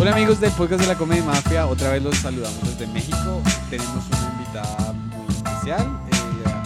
Hola 0.00 0.12
amigos 0.14 0.40
del 0.40 0.52
podcast 0.52 0.82
de 0.82 0.86
la 0.86 0.96
Comedia 0.96 1.24
Mafia, 1.24 1.66
otra 1.66 1.90
vez 1.90 2.02
los 2.02 2.16
saludamos 2.16 2.60
desde 2.62 2.86
México. 2.92 3.42
Tenemos 3.68 4.06
una 4.06 4.32
invitada 4.38 4.92
muy 4.92 5.26
especial. 5.34 6.00
Ella, 6.06 6.62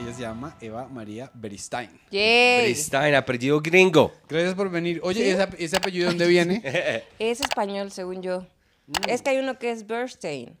ella 0.00 0.12
se 0.12 0.22
llama 0.22 0.56
Eva 0.60 0.88
María 0.88 1.30
Beristain. 1.34 1.88
Yay. 2.10 2.62
Beristain, 2.62 3.14
apellido 3.14 3.60
gringo. 3.60 4.12
Gracias 4.28 4.54
por 4.54 4.70
venir. 4.70 5.00
Oye, 5.04 5.30
¿ese, 5.30 5.48
ese 5.58 5.76
apellido 5.76 6.06
de 6.06 6.10
dónde 6.10 6.26
viene? 6.26 6.62
Es 7.18 7.40
español, 7.40 7.92
según 7.92 8.22
yo. 8.22 8.44
Es 9.08 9.22
que 9.22 9.30
hay 9.30 9.38
uno 9.38 9.58
que 9.58 9.70
es 9.70 9.86
Bernstein, 9.86 10.56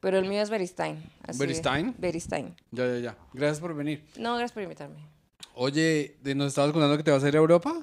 pero 0.00 0.18
el 0.18 0.28
mío 0.28 0.42
es 0.42 0.50
Beristain. 0.50 1.02
así 1.26 1.38
¿Beristain? 1.38 1.88
es. 1.88 2.00
Beristain. 2.00 2.54
ya, 2.70 2.86
ya, 2.86 2.98
ya. 2.98 3.16
Gracias 3.32 3.60
por 3.60 3.74
venir. 3.74 4.04
No, 4.18 4.32
gracias 4.34 4.52
por 4.52 4.62
invitarme. 4.62 5.15
Oye, 5.58 6.16
¿nos 6.22 6.48
estabas 6.48 6.72
contando 6.72 6.98
que 6.98 7.02
te 7.02 7.10
vas 7.10 7.24
a 7.24 7.28
ir 7.28 7.34
a 7.34 7.38
Europa? 7.38 7.74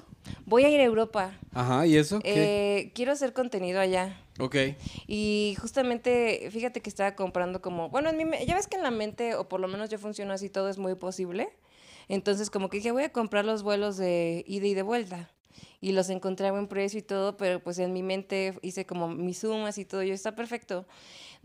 Voy 0.46 0.64
a 0.64 0.70
ir 0.70 0.78
a 0.78 0.84
Europa. 0.84 1.36
Ajá, 1.52 1.84
¿y 1.88 1.96
eso? 1.96 2.20
¿Qué? 2.20 2.44
Eh, 2.44 2.92
quiero 2.94 3.10
hacer 3.10 3.32
contenido 3.32 3.80
allá. 3.80 4.16
Ok. 4.38 4.54
Y 5.08 5.56
justamente, 5.60 6.48
fíjate 6.52 6.80
que 6.80 6.88
estaba 6.88 7.16
comprando 7.16 7.60
como, 7.60 7.90
bueno, 7.90 8.10
en 8.10 8.16
mi, 8.16 8.46
ya 8.46 8.54
ves 8.54 8.68
que 8.68 8.76
en 8.76 8.84
la 8.84 8.92
mente, 8.92 9.34
o 9.34 9.48
por 9.48 9.58
lo 9.58 9.66
menos 9.66 9.90
yo 9.90 9.98
funciono 9.98 10.32
así, 10.32 10.48
todo 10.50 10.68
es 10.68 10.78
muy 10.78 10.94
posible. 10.94 11.48
Entonces 12.08 12.48
como 12.48 12.68
que 12.68 12.76
dije, 12.76 12.92
voy 12.92 13.02
a 13.02 13.12
comprar 13.12 13.44
los 13.44 13.64
vuelos 13.64 13.96
de 13.96 14.44
ida 14.46 14.66
y 14.66 14.74
de 14.74 14.82
vuelta. 14.82 15.30
Y 15.80 15.92
los 15.92 16.10
encontré 16.10 16.46
a 16.46 16.52
buen 16.52 16.68
precio 16.68 17.00
y 17.00 17.02
todo, 17.02 17.36
pero 17.36 17.60
pues 17.60 17.80
en 17.80 17.92
mi 17.92 18.04
mente 18.04 18.56
hice 18.62 18.86
como 18.86 19.08
mis 19.08 19.38
sumas 19.38 19.78
y 19.78 19.84
todo, 19.84 20.04
y 20.04 20.08
yo, 20.08 20.14
está 20.14 20.36
perfecto. 20.36 20.86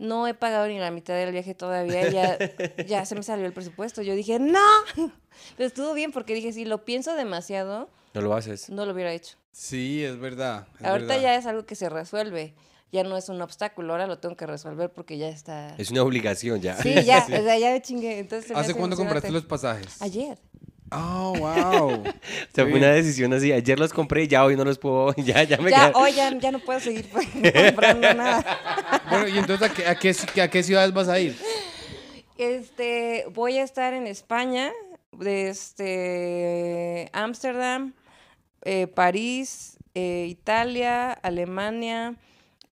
No 0.00 0.26
he 0.26 0.32
pagado 0.32 0.66
ni 0.66 0.78
la 0.78 0.90
mitad 0.90 1.12
del 1.14 1.30
viaje 1.30 1.54
todavía, 1.54 2.08
ya, 2.10 2.38
ya 2.88 3.04
se 3.04 3.14
me 3.14 3.22
salió 3.22 3.44
el 3.44 3.52
presupuesto. 3.52 4.00
Yo 4.00 4.14
dije, 4.14 4.38
no, 4.38 4.58
pero 5.56 5.66
estuvo 5.66 5.92
bien 5.92 6.10
porque 6.10 6.32
dije, 6.34 6.52
si 6.54 6.64
lo 6.64 6.86
pienso 6.86 7.14
demasiado, 7.14 7.90
No 8.14 8.22
lo 8.22 8.34
haces. 8.34 8.70
no 8.70 8.86
lo 8.86 8.92
hubiera 8.94 9.12
hecho. 9.12 9.36
Sí, 9.52 10.02
es 10.02 10.18
verdad. 10.18 10.66
es 10.80 10.86
Ahorita 10.86 11.08
verdad. 11.14 11.22
ya 11.22 11.34
es 11.36 11.44
algo 11.46 11.66
que 11.66 11.74
se 11.74 11.88
resuelve. 11.90 12.54
Ya 12.92 13.04
no 13.04 13.16
es 13.16 13.28
un 13.28 13.40
obstáculo, 13.42 13.92
ahora 13.92 14.06
lo 14.06 14.18
tengo 14.18 14.36
que 14.36 14.46
resolver 14.46 14.90
porque 14.90 15.16
ya 15.18 15.28
está. 15.28 15.76
Es 15.76 15.90
una 15.90 16.02
obligación 16.02 16.60
ya. 16.60 16.76
Sí, 16.78 17.04
ya, 17.04 17.18
o 17.24 17.28
sea, 17.28 17.58
ya 17.58 17.70
me 17.70 17.82
chingué. 17.82 18.18
Entonces, 18.18 18.56
¿Hace 18.56 18.74
cuándo 18.74 18.96
compraste 18.96 19.30
los 19.30 19.44
pasajes? 19.44 20.00
Ayer. 20.02 20.38
Oh, 20.92 21.34
wow. 21.38 22.04
O 22.50 22.52
sea, 22.52 22.64
fue 22.64 22.74
una 22.74 22.90
decisión 22.90 23.32
así. 23.32 23.52
Ayer 23.52 23.78
los 23.78 23.92
compré, 23.92 24.26
ya 24.26 24.44
hoy 24.44 24.56
no 24.56 24.64
los 24.64 24.78
puedo. 24.78 25.14
Ya, 25.16 25.42
ya 25.44 25.56
me 25.58 25.70
Ya, 25.70 25.92
hoy 25.94 26.12
ya, 26.12 26.36
ya 26.38 26.50
no 26.50 26.58
puedo 26.58 26.80
seguir 26.80 27.08
comprando 27.10 28.14
nada. 28.14 29.02
bueno, 29.08 29.28
¿y 29.28 29.38
entonces 29.38 29.70
a 29.70 29.72
qué, 29.72 29.86
a, 29.86 29.94
qué, 29.94 30.40
a 30.40 30.48
qué 30.50 30.62
ciudades 30.62 30.92
vas 30.92 31.08
a 31.08 31.18
ir? 31.18 31.36
Este, 32.38 33.26
voy 33.32 33.58
a 33.58 33.62
estar 33.62 33.92
en 33.92 34.06
España, 34.06 34.72
este, 35.24 37.10
Ámsterdam, 37.12 37.92
eh, 38.64 38.86
París, 38.86 39.76
eh, 39.94 40.26
Italia, 40.28 41.12
Alemania, 41.12 42.16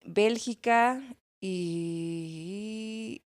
Bélgica 0.06 1.02
y... 1.42 3.22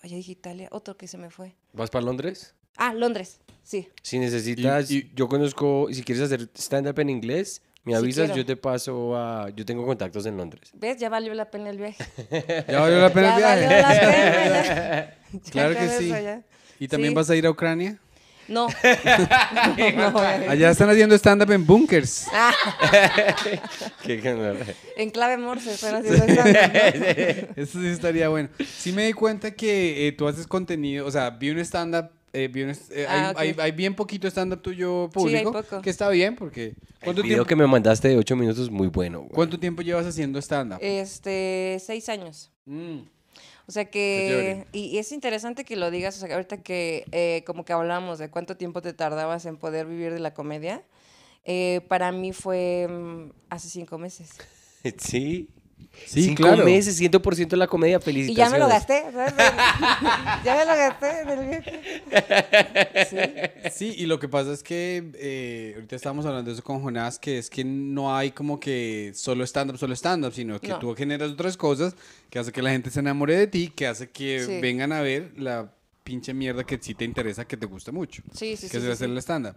Ay, 0.00 0.10
dije 0.10 0.32
Italia, 0.32 0.68
otro 0.70 0.96
que 0.96 1.08
se 1.08 1.18
me 1.18 1.30
fue. 1.30 1.56
¿Vas 1.72 1.90
para 1.90 2.04
Londres? 2.04 2.54
Ah, 2.78 2.94
Londres, 2.94 3.40
sí. 3.62 3.88
Si 4.02 4.18
necesitas, 4.18 4.90
Y- 4.90 4.98
y- 4.98 5.12
yo 5.14 5.28
conozco, 5.28 5.88
si 5.92 6.02
quieres 6.02 6.24
hacer 6.24 6.48
stand-up 6.56 6.98
en 7.00 7.10
inglés, 7.10 7.60
me 7.84 7.94
avisas, 7.94 8.34
yo 8.34 8.44
te 8.46 8.54
paso 8.56 9.16
a... 9.16 9.48
Yo 9.50 9.64
tengo 9.64 9.84
contactos 9.86 10.24
en 10.26 10.36
Londres. 10.36 10.70
¿Ves? 10.74 10.98
Ya 10.98 11.08
valió 11.08 11.32
la 11.34 11.50
pena 11.50 11.70
el 11.70 11.78
viaje. 11.78 12.04
¿Ya 12.68 12.80
valió 12.80 12.98
la 13.00 13.12
pena 13.12 13.38
Ya 13.38 13.54
el 13.58 13.64
valió 13.64 13.68
viaje? 13.68 13.82
la 13.82 14.12
pena. 14.12 14.64
ya. 14.64 15.18
Ya 15.32 15.50
Claro 15.50 15.74
que 15.74 15.88
sí. 15.88 16.12
¿Y 16.80 16.88
también 16.88 17.12
Sí. 17.12 17.14
vas 17.16 17.30
a 17.30 17.36
ir 17.36 17.46
a 17.46 17.50
Ucrania? 17.50 17.98
No. 18.46 18.66
no. 19.96 20.18
Allá 20.18 20.70
están 20.70 20.88
haciendo 20.90 21.14
stand-up 21.16 21.50
en 21.52 21.66
bunkers. 21.66 22.26
Ah, 22.32 22.54
Qué 24.04 24.18
genial. 24.20 24.58
en 24.96 25.10
clave 25.10 25.36
morse 25.36 25.72
están 25.74 25.96
haciendo 25.96 26.24
stand-up, 26.24 27.52
Eso 27.56 27.80
sí 27.80 27.86
estaría 27.88 28.28
bueno. 28.28 28.48
Sí 28.76 28.92
me 28.92 29.06
di 29.06 29.12
cuenta 29.12 29.50
que 29.50 30.06
eh, 30.08 30.12
tú 30.12 30.26
haces 30.28 30.46
contenido, 30.46 31.06
o 31.06 31.10
sea, 31.10 31.30
vi 31.30 31.50
un 31.50 31.58
stand-up, 31.60 32.10
eh, 32.32 32.50
eh, 32.90 33.06
Ah, 33.08 33.32
hay, 33.36 33.50
ok. 33.50 33.58
hay- 33.58 33.64
hay 33.66 33.72
bien 33.72 33.94
poquito 33.94 34.28
stand-up 34.28 34.60
tuyo 34.62 35.04
hay 35.04 35.08
público, 35.10 35.52
poco. 35.52 35.80
que 35.82 35.90
está 35.90 36.08
bien 36.10 36.36
porque... 36.36 36.66
El 36.66 36.74
¿Cuánto 37.04 37.22
video 37.22 37.36
tiempo, 37.38 37.48
que 37.48 37.56
me 37.56 37.66
mandaste 37.66 38.08
de 38.08 38.16
8 38.16 38.36
minutos 38.36 38.64
es 38.64 38.70
muy 38.70 38.88
bueno. 38.88 39.20
güey. 39.20 39.30
¿Cuánto 39.32 39.58
tiempo 39.58 39.82
llevas 39.82 40.06
haciendo 40.06 40.38
stand-up? 40.40 40.78
Este, 40.80 41.78
seis 41.80 42.08
años. 42.08 42.50
Mm. 42.66 43.00
O 43.66 43.70
sea 43.72 43.84
que, 43.90 44.66
y, 44.72 44.86
y 44.86 44.98
es 44.98 45.12
interesante 45.12 45.64
que 45.64 45.76
lo 45.76 45.90
digas, 45.90 46.16
o 46.16 46.20
sea, 46.20 46.28
que 46.28 46.34
ahorita 46.34 46.62
que 46.62 47.04
eh, 47.12 47.42
como 47.46 47.64
que 47.66 47.72
hablamos 47.74 48.18
de 48.18 48.30
cuánto 48.30 48.56
tiempo 48.56 48.80
te 48.80 48.94
tardabas 48.94 49.44
en 49.44 49.58
poder 49.58 49.86
vivir 49.86 50.12
de 50.12 50.20
la 50.20 50.32
comedia, 50.32 50.82
eh, 51.44 51.82
para 51.88 52.10
mí 52.10 52.32
fue 52.32 52.88
mm, 52.88 53.30
hace 53.50 53.68
cinco 53.68 53.98
meses. 53.98 54.30
Sí. 54.98 55.50
Sí, 56.06 56.22
Cinco 56.24 56.42
claro. 56.44 56.64
meses, 56.64 56.98
100% 57.00 57.48
de 57.48 57.56
la 57.56 57.66
comedia. 57.66 57.96
Y 57.98 58.00
Felicitaciones. 58.00 58.50
ya 58.50 58.50
me 58.50 58.58
lo 58.58 58.68
gasté, 58.68 59.04
¿sabes? 59.12 59.34
ya 60.44 60.54
me 60.56 60.64
lo 60.64 60.74
gasté 60.76 61.20
en 61.20 61.28
el 61.28 61.48
viaje. 61.48 63.02
Sí. 63.70 63.70
Sí, 63.70 63.94
y 63.98 64.06
lo 64.06 64.18
que 64.18 64.28
pasa 64.28 64.52
es 64.52 64.62
que 64.62 65.10
eh, 65.14 65.72
ahorita 65.76 65.96
estábamos 65.96 66.26
hablando 66.26 66.48
de 66.50 66.54
eso 66.54 66.62
con 66.64 66.80
Jonás, 66.82 67.18
que 67.18 67.38
es 67.38 67.50
que 67.50 67.64
no 67.64 68.16
hay 68.16 68.30
como 68.30 68.58
que 68.58 69.12
solo 69.14 69.44
stand-up, 69.44 69.78
solo 69.78 69.94
stand-up, 69.94 70.32
sino 70.32 70.60
que 70.60 70.68
No. 70.68 70.78
tú 70.78 70.94
generas 70.94 71.30
otras 71.30 71.56
cosas 71.56 71.94
que 72.30 72.38
hace 72.38 72.52
que 72.52 72.62
la 72.62 72.70
gente 72.70 72.90
se 72.90 73.00
enamore 73.00 73.36
de 73.36 73.46
ti, 73.46 73.72
que 73.74 73.86
hace 73.86 74.08
que 74.10 74.44
Sí. 74.44 74.60
vengan 74.60 74.92
a 74.92 75.00
ver 75.02 75.32
la 75.36 75.72
pinche 76.04 76.32
mierda 76.32 76.64
que 76.64 76.78
sí 76.80 76.94
te 76.94 77.04
interesa, 77.04 77.44
que 77.46 77.56
te 77.56 77.66
gusta 77.66 77.92
mucho. 77.92 78.22
Sí, 78.32 78.56
sí, 78.56 78.62
que 78.68 78.68
sí, 78.70 78.76
es 78.78 78.82
sí, 78.84 78.90
hacer 78.90 79.08
sí. 79.08 79.12
el 79.12 79.18
stand-up. 79.18 79.56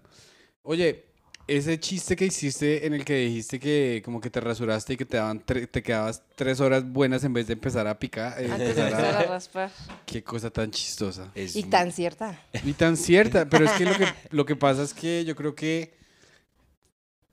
Oye, 0.63 1.05
ese 1.47 1.79
chiste 1.79 2.15
que 2.15 2.25
hiciste 2.25 2.85
en 2.85 2.93
el 2.93 3.03
que 3.03 3.15
dijiste 3.17 3.59
que 3.59 4.01
como 4.05 4.21
que 4.21 4.29
te 4.29 4.39
rasuraste 4.39 4.93
y 4.93 4.97
que 4.97 5.05
te 5.05 5.17
daban 5.17 5.45
tre- 5.45 5.69
te 5.69 5.83
quedabas 5.83 6.23
tres 6.35 6.59
horas 6.61 6.83
buenas 6.89 7.23
en 7.23 7.33
vez 7.33 7.47
de 7.47 7.53
empezar 7.53 7.87
a 7.87 7.97
picar, 7.99 8.41
eh, 8.41 8.49
Antes 8.51 8.75
de 8.75 8.81
empezar 8.83 9.15
a 9.15 9.19
a- 9.19 9.23
raspar. 9.23 9.71
qué 10.05 10.23
cosa 10.23 10.49
tan 10.49 10.71
chistosa. 10.71 11.31
Es 11.35 11.55
Y 11.55 11.63
tan 11.63 11.91
cierta. 11.91 12.39
Y 12.63 12.73
tan 12.73 12.95
cierta, 12.97 13.45
pero 13.49 13.65
es 13.65 13.71
que 13.73 13.85
lo 13.85 13.97
que, 13.97 14.05
lo 14.29 14.45
que 14.45 14.55
pasa 14.55 14.83
es 14.83 14.93
que 14.93 15.25
yo 15.25 15.35
creo 15.35 15.55
que, 15.55 15.93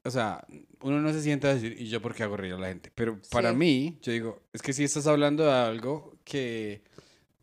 o 0.04 0.10
sea, 0.10 0.44
uno 0.80 1.00
no 1.00 1.12
se 1.12 1.22
sienta 1.22 1.48
a 1.48 1.54
decir, 1.54 1.76
¿y 1.78 1.88
yo 1.88 2.00
por 2.00 2.14
qué 2.14 2.22
hago 2.22 2.36
reír 2.36 2.54
a 2.54 2.58
la 2.58 2.68
gente? 2.68 2.90
Pero 2.94 3.18
para 3.30 3.50
Sí. 3.50 3.56
mí, 3.56 3.98
yo 4.02 4.12
digo, 4.12 4.42
es 4.52 4.62
que 4.62 4.72
si 4.72 4.84
estás 4.84 5.06
hablando 5.06 5.44
de 5.44 5.52
algo 5.52 6.16
que 6.24 6.82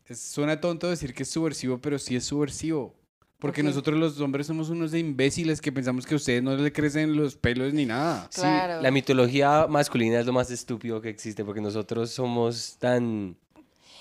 es- 0.07 0.19
suena 0.21 0.59
tonto 0.59 0.89
decir 0.89 1.13
que 1.13 1.23
es 1.23 1.29
subversivo, 1.29 1.79
pero 1.79 1.99
sí 1.99 2.15
es 2.15 2.23
subversivo. 2.25 2.95
Porque 3.39 3.61
nosotros 3.63 3.99
los 3.99 4.19
hombres 4.21 4.47
somos 4.47 4.69
unos 4.69 4.93
imbéciles 4.93 5.61
que 5.61 5.71
pensamos 5.71 6.05
que 6.05 6.13
a 6.13 6.17
ustedes 6.17 6.41
no 6.41 6.55
le 6.55 6.71
crecen 6.71 7.15
los 7.15 7.35
pelos 7.35 7.73
ni 7.73 7.85
nada. 7.85 8.27
Sí, 8.31 8.41
Claro. 8.41 8.81
la 8.81 8.91
mitología 8.91 9.67
masculina 9.67 10.19
es 10.19 10.25
lo 10.25 10.33
más 10.33 10.49
estúpido 10.51 11.01
que 11.01 11.09
existe 11.09 11.43
porque 11.43 11.61
nosotros 11.61 12.09
somos 12.11 12.77
tan 12.79 13.35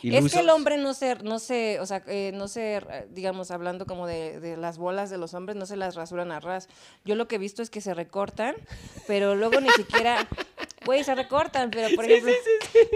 ilusos. 0.08 0.26
Es 0.26 0.32
que 0.34 0.40
el 0.40 0.50
hombre 0.50 0.76
no 0.78 0.94
se, 0.94 1.16
no 1.16 1.38
se, 1.38 1.80
o 1.80 1.86
sea, 1.86 2.02
eh, 2.06 2.32
no 2.34 2.48
se, 2.48 2.76
eh, 2.76 2.82
digamos, 3.10 3.50
hablando 3.50 3.86
como 3.86 4.06
de, 4.06 4.40
de 4.40 4.56
las 4.56 4.78
bolas 4.78 5.10
de 5.10 5.18
los 5.18 5.34
hombres, 5.34 5.56
no 5.56 5.66
se 5.66 5.76
las 5.76 5.94
rasuran 5.94 6.30
a 6.32 6.40
ras. 6.40 6.68
Yo 7.04 7.14
lo 7.14 7.26
que 7.28 7.36
he 7.36 7.38
visto 7.38 7.62
es 7.62 7.70
que 7.70 7.80
se 7.80 7.94
recortan, 7.94 8.54
pero 9.06 9.34
luego 9.34 9.60
ni 9.60 9.70
siquiera, 9.70 10.26
güey, 10.86 11.02
se 11.04 11.14
recortan, 11.14 11.70
pero 11.70 11.94
por 11.96 12.04
ejemplo, 12.04 12.32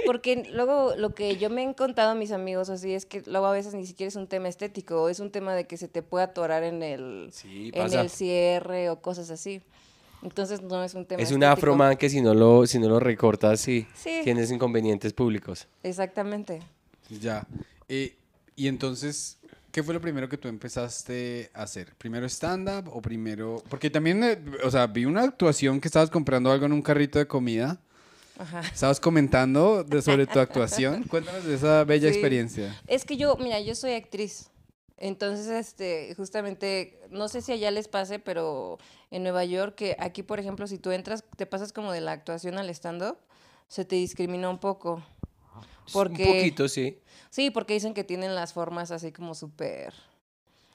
porque 0.07 0.45
luego 0.53 0.95
lo 0.97 1.15
que 1.15 1.37
yo 1.37 1.51
me 1.51 1.63
han 1.63 1.75
contado 1.75 2.11
a 2.11 2.15
mis 2.15 2.33
amigos 2.33 2.69
así 2.71 2.93
es 2.95 3.07
que 3.07 3.23
luego 3.27 3.47
a 3.47 3.53
veces 3.53 3.75
ni 3.75 3.87
siquiera 3.87 4.09
es 4.09 4.17
un 4.17 4.27
tema 4.27 4.49
estético, 4.49 5.09
es 5.09 5.21
un 5.21 5.31
tema 5.31 5.55
de 5.55 5.67
que 5.67 5.77
se 5.77 5.89
te 5.89 6.03
puede 6.03 6.25
atorar 6.25 6.63
en 6.63 6.83
el, 6.83 7.33
en 7.45 7.93
el 7.93 8.11
cierre 8.11 8.91
o 8.91 9.01
cosas 9.01 9.31
así. 9.31 9.63
Entonces 10.21 10.63
no 10.63 10.83
es 10.83 10.95
un 10.95 11.05
tema 11.07 11.23
Es 11.23 11.31
un 11.31 11.45
afroman 11.45 11.97
que 11.97 12.11
si 12.11 12.21
no 12.21 12.35
lo, 12.35 12.67
si 12.67 12.81
no 12.81 12.89
lo 12.89 12.99
recortas, 12.99 13.61
sí, 13.61 13.87
Sí. 13.95 14.21
tienes 14.25 14.51
inconvenientes 14.51 15.13
públicos. 15.13 15.69
Exactamente. 15.85 16.61
Ya. 17.09 17.47
Eh, 17.89 18.17
y 18.57 18.69
entonces, 18.69 19.39
¿qué 19.73 19.83
fue 19.83 19.95
lo 19.95 20.01
primero 20.01 20.29
que 20.29 20.37
tú 20.37 20.49
empezaste 20.49 21.51
a 21.55 21.63
hacer? 21.63 21.95
¿Primero 21.97 22.27
stand-up 22.27 22.89
o 22.93 23.01
primero...? 23.01 23.63
Porque 23.69 23.91
también, 23.91 24.23
eh, 24.25 24.39
o 24.65 24.71
sea, 24.71 24.87
vi 24.87 25.05
una 25.05 25.23
actuación 25.23 25.81
que 25.81 25.89
estabas 25.89 26.10
comprando 26.10 26.51
algo 26.51 26.66
en 26.66 26.72
un 26.72 26.83
carrito 26.83 27.19
de 27.19 27.27
comida. 27.27 27.81
Ajá. 28.39 28.60
Estabas 28.60 29.01
comentando 29.01 29.83
de, 29.84 30.01
sobre 30.03 30.27
tu 30.27 30.39
actuación. 30.39 31.03
Cuéntanos 31.10 31.45
de 31.45 31.55
esa 31.55 31.84
bella 31.84 32.09
Sí. 32.09 32.15
experiencia. 32.15 32.81
Es 32.87 33.05
que 33.05 33.16
yo, 33.16 33.37
mira, 33.37 33.61
yo 33.61 33.75
soy 33.75 33.93
actriz. 33.93 34.51
Entonces, 34.97 35.47
este, 35.49 36.13
justamente, 36.16 36.99
no 37.11 37.28
sé 37.28 37.41
si 37.41 37.53
allá 37.53 37.71
les 37.71 37.87
pase, 37.89 38.19
pero 38.19 38.78
en 39.13 39.22
Nueva 39.22 39.45
York, 39.45 39.77
que 39.77 39.97
aquí, 40.01 40.22
por 40.25 40.41
ejemplo, 40.41 40.66
si 40.66 40.78
tú 40.78 40.91
entras, 40.91 41.25
te 41.37 41.47
pasas 41.47 41.72
como 41.72 41.93
de 41.93 42.01
la 42.01 42.13
actuación 42.13 42.59
al 42.59 42.69
stand-up, 42.71 43.16
se 43.69 43.84
te 43.84 43.95
discrimina 43.97 44.51
un 44.51 44.59
poco. 44.59 45.04
Porque, 45.93 46.23
Un 46.25 46.35
poquito, 46.37 46.69
sí. 46.69 46.99
Sí, 47.31 47.51
porque 47.51 47.75
dicen 47.75 47.95
que 47.95 48.05
tienen 48.05 48.35
las 48.35 48.53
formas 48.53 48.91
así 48.91 49.13
como 49.13 49.35
súper, 49.35 49.93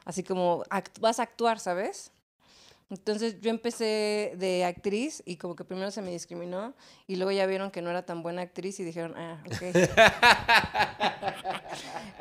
así 0.05 0.23
como 0.23 0.63
act- 0.69 0.99
vas 0.99 1.19
a 1.19 1.23
actuar, 1.23 1.59
¿sabes? 1.59 2.11
Entonces 2.89 3.39
yo 3.41 3.49
empecé 3.49 4.33
de 4.37 4.65
actriz 4.65 5.23
y 5.25 5.37
como 5.37 5.55
que 5.55 5.63
primero 5.63 5.89
se 5.89 6.01
me 6.03 6.11
discriminó 6.11 6.75
y 7.07 7.15
luego 7.15 7.31
ya 7.31 7.45
vieron 7.47 7.71
que 7.71 7.81
no 7.81 7.89
era 7.89 8.05
tan 8.05 8.21
buena 8.21 8.43
actriz 8.43 8.79
y 8.79 8.83
dijeron, 8.83 9.15
ah, 9.17 9.43
ok. 9.47 9.63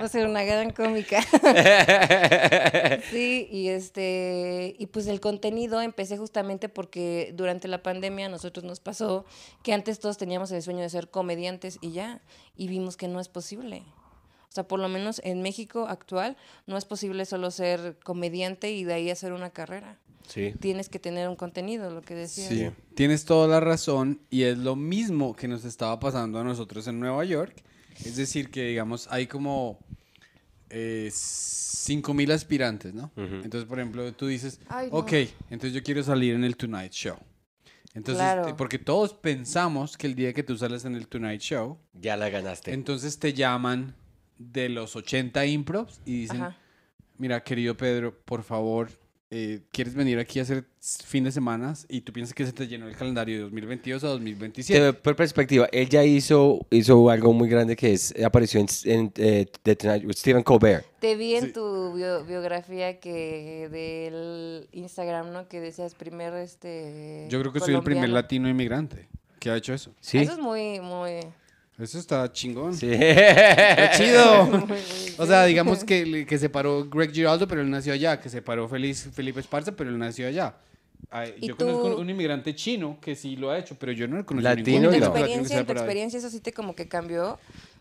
Va 0.01 0.05
a 0.05 0.09
ser 0.09 0.27
una 0.27 0.43
gran 0.45 0.71
cómica. 0.71 1.23
sí, 3.11 3.49
y 3.51 3.69
este, 3.69 4.75
y 4.79 4.87
pues 4.87 5.07
el 5.07 5.21
contenido 5.21 5.81
empecé 5.81 6.17
justamente 6.17 6.69
porque 6.69 7.33
durante 7.37 7.69
la 7.69 7.83
pandemia 7.83 8.27
a 8.27 8.29
nosotros 8.29 8.65
nos 8.65 8.81
pasó 8.81 9.25
que 9.63 9.73
antes 9.73 10.01
todos 10.01 10.19
teníamos 10.19 10.51
el 10.53 10.63
sueño 10.63 10.81
de 10.81 10.91
ser 10.91 11.11
comediantes 11.11 11.79
y 11.81 11.93
ya, 11.93 12.21
y 12.57 12.69
vimos 12.69 12.97
que 12.97 13.09
no 13.09 13.21
es 13.21 13.29
posible. 13.29 13.83
O 14.49 14.55
sea, 14.55 14.69
por 14.69 14.81
lo 14.81 14.89
menos 14.89 15.21
en 15.25 15.41
México 15.41 15.87
actual 15.89 16.37
no 16.67 16.77
es 16.77 16.85
posible 16.85 17.25
solo 17.25 17.51
ser 17.51 17.99
comediante 18.05 18.71
y 18.71 18.85
de 18.85 18.93
ahí 18.93 19.11
hacer 19.11 19.33
una 19.33 19.49
carrera. 19.49 19.99
Sí. 20.29 20.53
Tienes 20.61 20.89
que 20.89 20.99
tener 20.99 21.29
un 21.29 21.37
contenido, 21.37 21.91
lo 21.91 22.03
que 22.03 22.15
decías. 22.15 22.49
Sí, 22.49 22.71
tienes 22.95 23.25
toda 23.25 23.49
la 23.49 23.61
razón 23.61 24.21
y 24.31 24.43
es 24.43 24.59
lo 24.59 24.77
mismo 24.77 25.35
que 25.35 25.49
nos 25.49 25.65
estaba 25.65 25.99
pasando 25.99 26.39
a 26.39 26.45
nosotros 26.45 26.87
en 26.87 27.01
Nueva 27.01 27.25
York. 27.25 27.63
Es 28.05 28.17
decir, 28.17 28.51
que 28.51 28.65
digamos, 28.69 29.07
hay 29.11 29.27
como 29.27 29.79
eh, 30.71 31.11
5.000 31.13 32.33
aspirantes, 32.33 32.95
¿no? 32.95 33.11
Entonces, 33.17 33.65
por 33.65 33.79
ejemplo, 33.79 34.13
tú 34.15 34.27
dices, 34.27 34.61
Ay, 34.69 34.89
no. 34.91 34.99
ok, 34.99 35.13
entonces 35.51 35.73
yo 35.73 35.83
quiero 35.83 36.03
salir 36.03 36.35
en 36.35 36.45
el 36.45 36.57
Tonight 36.57 36.93
Show. 36.93 37.17
Entonces, 37.95 38.23
Claro. 38.25 38.57
porque 38.57 38.79
todos 38.79 39.13
pensamos 39.13 39.97
que 39.99 40.07
el 40.07 40.15
día 40.15 40.33
que 40.33 40.43
tú 40.43 40.57
sales 40.57 40.85
en 40.87 40.95
el 40.95 41.09
Tonight 41.09 41.41
Show, 41.43 41.79
Ya 41.93 42.17
la 42.17 42.31
ganaste. 42.31 42.73
entonces 42.73 43.19
te 43.19 43.35
llaman 43.35 43.95
de 44.39 44.69
los 44.71 44.97
80 44.97 45.45
improvs 45.47 46.01
y 46.07 46.23
dicen, 46.23 46.41
Ajá. 46.43 46.57
mira, 47.19 47.43
querido 47.45 47.77
Pedro, 47.77 48.19
por 48.25 48.43
favor, 48.45 48.91
eh, 49.35 49.61
¿quieres 49.73 49.95
venir 49.95 50.19
aquí 50.19 50.39
a 50.41 50.43
hacer 50.43 50.65
fin 50.81 51.25
de 51.25 51.33
semana? 51.33 51.73
Y 51.89 52.03
tú 52.03 52.13
piensas 52.13 52.35
que 52.35 52.45
se 52.45 52.53
te 52.53 52.69
llenó 52.69 52.87
el 52.87 52.95
calendario 52.95 53.37
de 53.37 53.43
2022 53.45 54.05
a 54.05 54.07
Te 54.09 54.13
2027. 54.13 54.79
doy 54.81 54.93
por 54.93 55.17
perspectiva, 55.17 55.67
él 55.73 55.89
ya 55.89 56.05
hizo, 56.05 56.67
hizo 56.71 57.09
algo 57.09 57.33
muy 57.33 57.49
grande 57.49 57.75
que 57.75 57.95
es, 57.95 58.15
apareció 58.23 58.61
en, 58.61 58.67
en 58.85 59.13
eh, 59.17 59.47
The 59.63 59.75
Tonight 59.77 60.05
with 60.05 60.17
Stephen 60.17 60.43
Colbert. 60.43 60.85
Te 61.01 61.17
vi 61.17 61.35
en 61.37 61.47
Sí. 61.47 61.53
tu 61.55 61.95
bio- 61.95 62.25
biografía 62.27 63.01
que 63.01 63.69
del 63.71 64.69
Instagram, 64.73 65.33
¿no? 65.33 65.49
Que 65.49 65.61
decías 65.61 65.95
primer 65.95 66.35
este 66.35 67.27
Yo 67.31 67.41
creo 67.41 67.53
que 67.55 67.61
soy 67.61 67.75
el 67.75 67.83
primer 67.83 68.03
colombiano. 68.03 68.15
latino 68.15 68.49
inmigrante 68.51 69.09
que 69.41 69.51
ha 69.51 69.57
hecho 69.57 69.73
eso. 69.73 69.95
¿Sí? 70.01 70.19
Eso 70.19 70.33
es 70.33 70.39
muy, 70.39 70.79
muy, 70.81 71.21
Eso 71.79 71.99
está 71.99 72.31
chingón. 72.33 72.75
Sí. 72.77 72.89
Está 72.93 73.91
chido. 73.97 74.45
muy, 74.47 74.59
muy 74.67 74.79
O 75.19 75.27
sea, 75.27 75.45
digamos 75.47 75.85
que, 75.85 76.27
que 76.27 76.39
se 76.39 76.49
paró 76.49 76.85
Greg 76.89 77.13
Giraldo, 77.13 77.49
pero 77.49 77.61
él 77.63 77.71
nació 77.71 77.93
allá. 77.95 78.21
Que 78.21 78.29
se 78.29 78.43
paró 78.43 78.69
Feliz, 78.69 79.09
Felipe 79.13 79.41
Esparza, 79.41 79.73
pero 79.73 79.91
él 79.91 79.99
nació 79.99 80.29
allá. 80.29 80.55
Ay, 81.11 81.35
¿Y 81.41 81.49
yo 81.49 81.57
tú? 81.57 81.65
conozco 81.67 81.97
un 82.01 82.09
inmigrante 82.09 82.55
chino 82.55 82.99
que 83.01 83.17
sí 83.17 83.37
lo 83.37 83.51
ha 83.51 83.59
hecho, 83.59 83.75
pero 83.79 83.93
yo 83.93 84.07
no 84.07 84.25
conozco 84.25 84.49
Latino, 84.49 84.91
ningún 84.91 84.95
¿En 84.95 85.01
tu 85.01 85.07
no. 85.09 85.17
experiencia, 85.17 85.59
en 85.59 85.67
tu 85.67 85.73
experiencia 85.73 86.19
eso 86.19 86.31
sí 86.31 86.41
te 86.41 86.53
como 86.53 86.75
que 86.75 86.87
cambió 86.89 87.39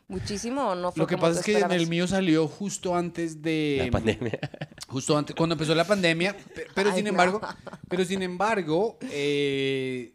muchísimo 0.07 0.69
o 0.69 0.75
no 0.75 0.91
fue 0.91 0.99
Lo 1.01 1.07
que 1.07 1.15
como 1.15 1.27
pasa 1.27 1.39
es 1.39 1.45
que 1.45 1.51
esperabas? 1.53 1.77
el 1.77 1.88
mío 1.88 2.07
salió 2.07 2.47
justo 2.47 2.95
antes 2.95 3.41
de 3.41 3.83
La 3.85 3.91
pandemia. 3.91 4.39
justo 4.88 5.17
antes 5.17 5.35
cuando 5.35 5.53
empezó 5.53 5.73
la 5.75 5.85
pandemia, 5.85 6.35
pe- 6.35 6.65
pero 6.73 6.89
Ay, 6.89 6.95
sin 6.95 7.03
no. 7.05 7.09
embargo, 7.11 7.39
pero 7.88 8.03
sin 8.03 8.21
embargo, 8.23 8.97
eh, 9.11 10.11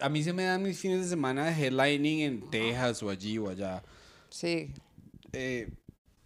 a 0.00 0.08
mí 0.08 0.22
se 0.22 0.32
me 0.32 0.44
dan 0.44 0.62
mis 0.62 0.78
fines 0.78 1.00
de 1.02 1.08
semana 1.08 1.46
de 1.46 1.52
headlining 1.52 2.20
en 2.20 2.50
Texas 2.50 3.02
o 3.02 3.10
allí 3.10 3.38
o 3.38 3.48
allá. 3.48 3.82
Sí. 4.30 4.72
Eh, 5.32 5.68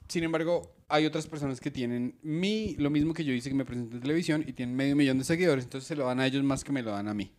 sin 0.09 0.25
embargo, 0.25 0.73
hay 0.89 1.07
otras 1.07 1.27
personas 1.27 1.61
que 1.61 1.71
tienen 1.71 2.19
mi, 2.23 2.75
lo 2.77 2.91
mismo 2.91 3.15
que 3.15 3.25
yo 3.25 3.33
hice 3.33 3.49
que 3.49 3.55
me 3.55 3.65
presenté 3.65 3.97
en 3.97 4.03
televisión 4.03 4.45
y 4.47 4.53
tienen 4.53 4.75
medio 4.75 4.97
millón 4.97 5.19
de 5.19 5.25
seguidores, 5.25 5.65
entonces 5.65 5.87
se 5.87 5.97
lo 5.97 6.07
dan 6.07 6.21
a 6.21 6.27
ellos 6.27 6.43
más 6.43 6.65
que 6.65 6.73
me 6.73 6.83
lo 6.83 6.91
dan 6.91 7.09
a 7.09 7.15
mí. 7.15 7.33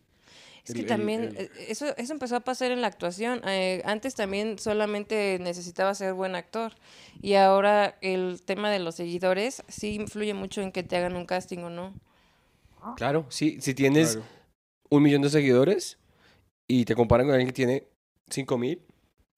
Es 0.64 0.70
El- 0.70 0.76
que 0.76 0.82
el- 0.82 0.86
también, 0.86 1.22
el- 1.24 1.36
eh, 1.36 1.50
eso, 1.68 1.86
eso 1.96 2.12
empezó 2.12 2.36
a 2.36 2.40
pasar 2.40 2.70
en 2.70 2.80
la 2.80 2.86
actuación. 2.86 3.40
Eh, 3.46 3.82
antes 3.84 4.14
también 4.14 4.58
solamente 4.60 5.38
necesitaba 5.40 5.92
ser 5.94 6.14
buen 6.14 6.36
actor. 6.36 6.72
Y 7.20 7.34
ahora 7.34 7.98
el 8.00 8.42
tema 8.44 8.70
de 8.70 8.78
los 8.78 8.94
seguidores 8.94 9.64
sí 9.68 9.94
influye 9.94 10.34
mucho 10.34 10.62
en 10.62 10.70
que 10.70 10.84
te 10.84 10.96
hagan 10.96 11.16
un 11.16 11.26
casting 11.26 11.58
o 11.58 11.70
no. 11.70 11.94
Claro, 12.96 13.26
sí, 13.28 13.58
si 13.60 13.74
tienes 13.74 14.12
Claro. 14.16 14.26
un 14.90 15.02
millón 15.02 15.22
de 15.22 15.30
seguidores 15.30 15.98
y 16.80 16.84
te 16.84 16.94
comparan 16.94 17.26
con 17.26 17.34
alguien 17.34 17.48
que 17.48 17.52
tiene 17.54 17.84
cinco 18.30 18.56
mil, 18.58 18.80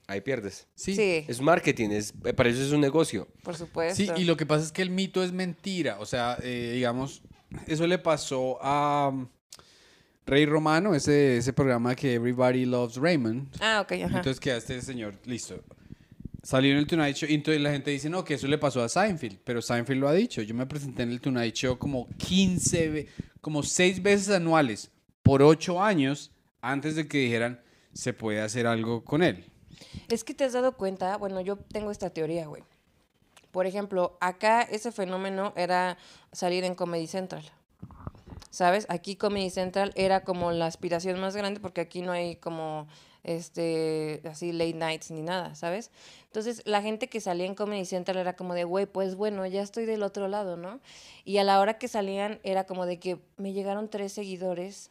ahí 0.07 0.21
pierdes. 0.21 0.67
Sí. 0.75 0.95
Sí, 0.95 1.25
Es 1.29 1.41
marketing, 1.41 1.91
es, 1.91 2.13
para 2.37 2.49
eso 2.51 2.63
es 2.63 2.73
un 2.73 2.81
negocio. 2.81 3.27
por 3.43 3.57
supuesto. 3.57 3.97
Sí, 3.97 4.11
y 4.17 4.25
lo 4.25 4.37
que 4.37 4.47
pasa 4.47 4.65
es 4.65 4.73
que 4.73 4.83
el 4.83 4.91
mito 4.91 5.23
es 5.25 5.33
mentira. 5.33 5.99
O 6.01 6.07
sea, 6.07 6.39
eh, 6.43 6.73
digamos, 6.75 7.23
eso 7.67 7.87
le 7.87 7.99
pasó 7.99 8.59
a 8.63 9.09
um, 9.13 9.29
Rey 10.27 10.47
Romano, 10.47 10.95
ese, 10.95 11.37
ese 11.39 11.53
programa 11.53 11.95
que 11.95 12.15
Everybody 12.15 12.65
Loves 12.67 12.97
Raymond. 12.97 13.49
Ah, 13.61 13.81
ok, 13.83 13.93
ajá. 14.05 14.17
Entonces 14.19 14.41
que 14.41 14.53
a 14.53 14.57
este 14.57 14.81
señor, 14.81 15.15
listo. 15.25 15.63
Salió 16.43 16.73
en 16.73 16.77
el 16.79 16.87
Tonight 16.87 17.17
Show 17.17 17.29
y 17.31 17.35
entonces 17.35 17.63
la 17.63 17.71
gente 17.73 17.91
dice, 17.91 18.11
no, 18.11 18.23
que 18.23 18.35
eso 18.35 18.47
le 18.47 18.59
pasó 18.59 18.83
a 18.83 18.89
Seinfeld, 18.91 19.39
pero 19.45 19.63
Seinfeld 19.63 19.99
lo 19.99 20.09
ha 20.09 20.13
dicho. 20.13 20.43
Yo 20.43 20.55
me 20.55 20.67
presenté 20.67 21.03
en 21.03 21.11
el 21.11 21.21
Tonight 21.23 21.55
Show 21.55 21.79
como 21.79 22.07
15, 22.19 22.89
ve- 22.91 23.09
como 23.41 23.63
6 23.63 24.03
veces 24.03 24.29
anuales 24.29 24.91
por 25.23 25.43
8 25.43 25.83
años 25.83 26.31
antes 26.71 26.97
de 26.97 27.07
que 27.07 27.19
dijeran, 27.19 27.61
se 27.93 28.13
puede 28.13 28.41
hacer 28.41 28.67
algo 28.67 29.05
con 29.05 29.23
él. 29.23 29.45
Es 30.09 30.25
que 30.25 30.35
te 30.35 30.45
has 30.45 30.53
dado 30.53 30.77
cuenta, 30.77 31.17
bueno, 31.17 31.41
yo 31.41 31.57
tengo 31.57 31.91
esta 31.91 32.11
teoría, 32.11 32.47
güey. 32.47 32.63
Por 33.51 33.67
ejemplo, 33.67 34.17
acá 34.21 34.63
ese 34.63 34.91
fenómeno 34.91 35.53
era 35.57 35.97
salir 36.33 36.65
en 36.65 36.75
Comedy 36.75 37.07
Central. 37.07 37.45
¿Sabes? 38.51 38.87
Aquí 38.89 39.17
Comedy 39.17 39.51
Central 39.51 39.93
era 39.97 40.25
como 40.25 40.53
la 40.53 40.67
aspiración 40.67 41.21
más 41.21 41.37
grande 41.37 41.61
porque 41.61 41.81
aquí 41.81 42.03
no 42.03 42.13
hay 42.13 42.37
como 42.37 42.87
este 43.25 44.21
así 44.25 44.53
late 44.53 44.75
nights 44.75 45.11
ni 45.11 45.23
nada, 45.23 45.55
¿sabes? 45.55 45.91
Entonces, 46.27 46.63
la 46.65 46.83
gente 46.83 47.09
que 47.09 47.21
salía 47.21 47.47
en 47.47 47.55
Comedy 47.55 47.85
Central 47.85 48.19
era 48.19 48.37
como 48.37 48.55
de, 48.55 48.65
güey, 48.65 48.87
pues 48.87 49.17
bueno, 49.17 49.45
ya 49.47 49.63
estoy 49.63 49.87
del 49.87 50.03
otro 50.03 50.29
lado, 50.29 50.57
¿no? 50.57 50.81
Y 51.25 51.39
a 51.39 51.45
la 51.45 51.61
hora 51.61 51.79
que 51.79 51.89
salían 51.89 52.41
era 52.43 52.65
como 52.65 52.87
de 52.87 52.99
que 52.99 53.19
me 53.37 53.53
llegaron 53.53 53.89
tres 53.89 54.13
seguidores 54.13 54.91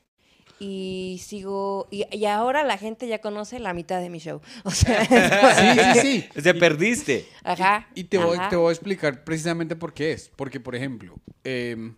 y 0.65 1.17
sigo 1.19 1.87
y, 1.91 2.05
y 2.15 2.25
ahora 2.25 2.63
la 2.63 2.77
gente 2.77 3.07
ya 3.07 3.19
conoce 3.19 3.59
la 3.59 3.73
mitad 3.73 3.99
de 3.99 4.09
mi 4.09 4.19
show. 4.19 4.39
O 4.63 4.71
sea, 4.71 5.05
Sí, 5.05 5.99
sí, 6.01 6.23
sí. 6.33 6.41
Te 6.41 6.53
perdiste. 6.65 7.27
Ajá. 7.43 7.87
Y 7.95 8.05
te 8.05 8.17
voy, 8.17 8.37
te 8.49 8.55
voy 8.55 8.69
a 8.69 8.71
explicar 8.71 9.23
precisamente 9.23 9.75
por 9.75 9.93
qué 9.93 10.13
es. 10.13 10.31
Porque, 10.35 10.59
por 10.59 10.75
ejemplo, 10.75 11.15
em, 11.43 11.95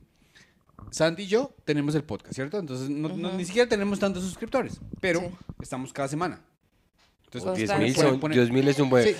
Santi 0.91 1.23
y 1.23 1.27
yo 1.27 1.53
tenemos 1.65 1.93
el 1.95 2.03
podcast, 2.03 2.33
¿cierto? 2.35 2.57
Entonces, 2.59 2.89
no- 2.89 3.09
no- 3.09 3.33
ni 3.33 3.45
siquiera 3.45 3.67
tenemos 3.69 3.99
tantos 3.99 4.23
suscriptores, 4.23 4.79
pero 4.99 5.19
Sí. 5.21 5.27
estamos 5.61 5.91
cada 5.93 6.07
semana. 6.07 6.41
Entonces, 7.25 7.53
Diez 7.57 7.69
Constante. 7.69 7.85
mil 7.85 7.95
pone- 7.95 8.09
son, 8.09 8.19
pone- 8.19 8.35
Diez 8.35 8.49
mil 8.51 8.67
es 8.67 8.79
un 8.79 8.89
buen... 8.89 9.03
Sí. 9.05 9.15